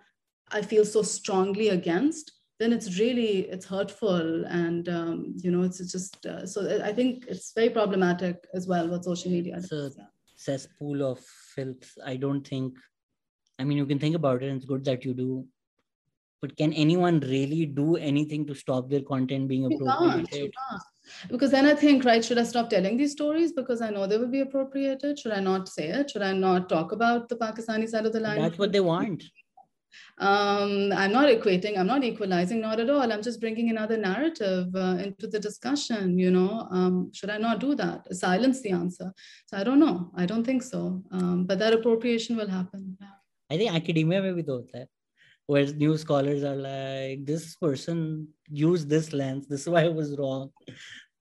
i 0.52 0.62
feel 0.62 0.86
so 0.86 1.02
strongly 1.02 1.70
against 1.70 2.32
then 2.60 2.72
it's 2.72 2.98
really 3.00 3.40
it's 3.50 3.66
hurtful 3.66 4.46
and 4.46 4.88
um, 4.88 5.34
you 5.38 5.52
know 5.52 5.64
it's, 5.64 5.80
just 5.92 6.26
uh, 6.26 6.46
so 6.46 6.82
i 6.84 6.94
think 6.94 7.26
it's 7.28 7.52
very 7.54 7.70
problematic 7.70 8.46
as 8.54 8.66
well 8.66 8.88
with 8.88 9.04
social 9.04 9.30
media. 9.30 9.58
It's 9.58 9.72
a 9.72 9.92
cesspool 10.38 11.04
of 11.04 11.20
filth 11.56 11.92
i 12.06 12.16
don't 12.16 12.46
think 12.46 12.74
i 13.58 13.64
mean 13.64 13.78
you 13.78 13.86
can 13.86 14.00
think 14.00 14.16
about 14.16 14.44
it 14.44 14.48
and 14.48 14.58
it's 14.58 14.66
good 14.66 14.84
that 14.84 15.06
you 15.06 15.14
do 15.14 15.46
but 16.42 16.56
can 16.58 16.74
anyone 16.74 17.20
really 17.22 17.66
do 17.66 17.96
anything 17.96 18.46
to 18.46 18.54
stop 18.54 18.90
their 18.90 19.02
content 19.02 19.48
being 19.48 19.66
appropriated 19.66 20.54
because 21.30 21.52
then 21.52 21.66
i 21.66 21.74
think 21.74 22.06
right 22.06 22.24
should 22.26 22.38
i 22.38 22.44
stop 22.44 22.70
telling 22.70 22.98
these 22.98 23.12
stories 23.12 23.52
because 23.52 23.82
i 23.82 23.90
know 23.90 24.08
they 24.08 24.18
will 24.18 24.36
be 24.36 24.42
appropriated? 24.42 25.20
Should 25.20 25.32
i 25.32 25.40
not 25.40 25.70
say 25.70 25.88
it? 25.90 26.12
Should 26.12 26.22
i 26.22 26.34
not 26.34 26.70
talk 26.70 26.92
about 26.92 27.30
the 27.30 27.36
pakistani 27.36 27.88
side 27.88 28.06
of 28.06 28.14
the 28.14 28.20
line? 28.20 28.42
That's 28.42 28.58
what 28.58 28.72
they 28.72 28.80
want. 28.80 29.24
Um, 30.18 30.92
i'm 31.02 31.12
not 31.12 31.28
equating 31.34 31.78
i'm 31.78 31.88
not 31.88 32.04
equalizing 32.04 32.60
not 32.62 32.80
at 32.80 32.90
all. 32.90 33.12
I'm 33.14 33.22
just 33.22 33.40
bringing 33.40 33.70
another 33.70 33.98
narrative 33.98 34.76
uh, 34.76 34.98
into 35.06 35.28
the 35.28 35.40
discussion 35.40 36.18
you 36.20 36.32
know? 36.32 36.68
Um, 36.72 37.12
should 37.14 37.30
i 37.30 37.38
not 37.38 37.60
do 37.60 37.76
that? 37.76 38.14
Silence 38.16 38.62
the 38.62 38.72
answer. 38.72 39.14
So 39.48 39.58
i 39.58 39.64
don't 39.64 39.80
know. 39.80 40.12
I 40.16 40.26
don't 40.26 40.46
think 40.50 40.64
so. 40.64 40.82
Um, 41.12 41.46
but 41.46 41.60
that 41.60 41.74
appropriation 41.74 42.36
will 42.38 42.50
happen. 42.50 42.98
I 43.50 43.58
think 43.58 43.74
academia 43.74 44.22
may 44.22 44.34
be 44.42 44.46
hota 44.52 44.80
hai 44.80 44.88
where 45.47 45.67
new 45.67 45.97
scholars 45.99 46.45
are 46.45 46.57
like, 46.57 47.25
this 47.25 47.57
person 47.57 48.29
used 48.49 48.89
this 48.89 49.13
lens. 49.13 49.47
This 49.47 49.63
is 49.63 49.69
why 49.69 49.83
it 49.85 49.95
was 49.95 50.17
wrong, 50.19 50.51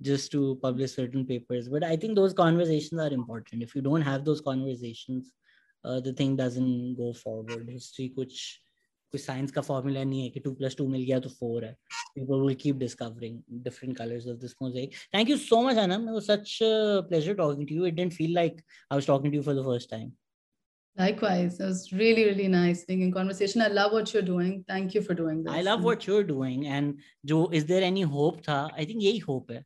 just 0.01 0.31
to 0.33 0.59
publish 0.61 0.93
certain 0.93 1.25
papers. 1.25 1.67
But 1.67 1.83
I 1.83 1.95
think 1.95 2.15
those 2.15 2.33
conversations 2.33 3.01
are 3.01 3.11
important. 3.11 3.63
If 3.63 3.75
you 3.75 3.81
don't 3.81 4.01
have 4.01 4.25
those 4.25 4.41
conversations, 4.41 5.33
uh, 5.83 5.99
the 5.99 6.13
thing 6.13 6.35
doesn't 6.35 6.95
go 6.95 7.13
forward. 7.13 7.69
History, 7.69 8.11
which 8.15 8.61
कोई 9.11 9.19
science 9.19 9.51
का 9.51 9.61
formula 9.61 10.03
नहीं 10.03 10.23
है 10.23 10.29
कि 10.29 10.39
two 10.39 10.51
plus 10.55 10.75
two 10.77 10.87
मिल 10.87 11.03
गया 11.03 11.19
तो 11.19 11.29
four 11.29 11.65
है 11.65 11.75
people 12.17 12.41
will 12.43 12.55
keep 12.61 12.79
discovering 12.81 13.35
different 13.65 13.97
colors 13.97 14.25
of 14.31 14.39
this 14.43 14.55
mosaic 14.61 14.95
thank 15.15 15.29
you 15.31 15.37
so 15.43 15.59
much 15.67 15.77
anam 15.83 16.07
it 16.11 16.15
was 16.17 16.25
such 16.29 16.53
a 16.67 16.71
pleasure 17.11 17.35
talking 17.41 17.67
to 17.69 17.77
you 17.77 17.85
it 17.89 17.95
didn't 17.99 18.15
feel 18.15 18.33
like 18.37 18.57
i 18.91 18.97
was 18.99 19.09
talking 19.09 19.33
to 19.35 19.39
you 19.39 19.45
for 19.47 19.55
the 19.59 19.63
first 19.67 19.91
time 19.93 20.09
Likewise, 20.96 21.58
it 21.60 21.64
was 21.64 21.92
really, 21.92 22.24
really 22.24 22.46
nice 22.48 22.84
being 22.84 23.00
in 23.02 23.12
conversation. 23.12 23.60
I 23.60 23.68
love 23.68 23.92
what 23.92 24.12
you're 24.12 24.22
doing. 24.22 24.64
Thank 24.68 24.94
you 24.94 25.02
for 25.02 25.14
doing 25.14 25.42
this. 25.42 25.52
I 25.52 25.62
love 25.62 25.82
what 25.82 26.06
you're 26.06 26.22
doing. 26.22 26.66
And 26.68 27.00
Joe, 27.24 27.48
is 27.52 27.64
there 27.66 27.82
any 27.82 28.02
hope? 28.02 28.42
Tha? 28.44 28.70
I 28.76 28.84
think 28.84 29.02
yay 29.02 29.18
hope 29.18 29.50
hai. 29.50 29.62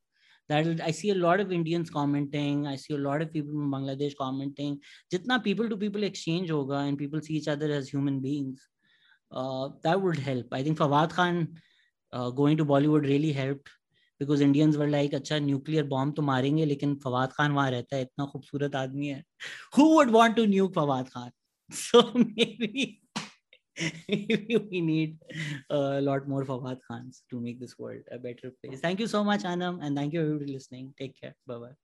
That 0.48 0.80
I 0.80 0.90
see 0.92 1.10
a 1.10 1.14
lot 1.14 1.40
of 1.40 1.52
Indians 1.52 1.90
commenting. 1.90 2.66
I 2.66 2.76
see 2.76 2.94
a 2.94 2.98
lot 2.98 3.20
of 3.20 3.30
people 3.32 3.52
from 3.52 3.70
Bangladesh 3.70 4.14
commenting. 4.16 4.80
Jitna 5.12 5.44
people 5.44 5.68
to 5.68 5.76
people 5.76 6.02
exchange 6.02 6.48
hoga 6.50 6.88
and 6.88 6.96
people 6.96 7.20
see 7.20 7.34
each 7.34 7.48
other 7.48 7.70
as 7.70 7.88
human 7.90 8.20
beings. 8.20 8.66
uh, 9.30 9.68
that 9.82 10.00
would 10.00 10.18
help. 10.18 10.46
I 10.52 10.62
think 10.62 10.78
Fawad 10.78 11.10
Khan 11.10 11.48
uh, 12.12 12.30
going 12.30 12.56
to 12.56 12.64
Bollywood 12.64 13.02
really 13.02 13.32
helped 13.32 13.68
because 14.22 14.40
Indians 14.42 14.76
were 14.76 14.88
like 14.88 15.14
अच्छा 15.14 15.38
nuclear 15.38 15.84
bomb 15.94 16.14
तो 16.14 16.22
मारेंगे 16.22 16.64
लेकिन 16.64 16.94
फवाद 17.04 17.32
खान 17.32 17.52
वहाँ 17.52 17.70
रहता 17.70 17.96
है 17.96 18.02
इतना 18.02 18.26
खूबसूरत 18.32 18.74
आदमी 18.76 19.06
है 19.08 19.22
Who 19.76 19.88
would 19.96 20.10
want 20.18 20.36
to 20.36 20.46
nuke 20.54 20.72
Fawad 20.80 21.12
Khan? 21.16 21.30
So 21.70 22.00
maybe 22.14 23.02
maybe 24.08 24.56
we 24.70 24.80
need 24.80 25.18
a 25.70 26.00
lot 26.00 26.28
more 26.28 26.44
Fawad 26.44 26.80
Khans 26.88 27.22
to 27.30 27.40
make 27.40 27.60
this 27.60 27.78
world 27.78 28.02
a 28.10 28.18
better 28.18 28.52
place. 28.60 28.80
Thank 28.80 29.00
you 29.00 29.06
so 29.06 29.24
much, 29.32 29.44
Anam, 29.44 29.80
and 29.82 29.96
thank 29.96 30.12
you 30.12 30.22
everybody 30.22 30.52
listening. 30.52 30.94
Take 30.98 31.20
care. 31.20 31.34
Bye 31.46 31.58
bye. 31.66 31.76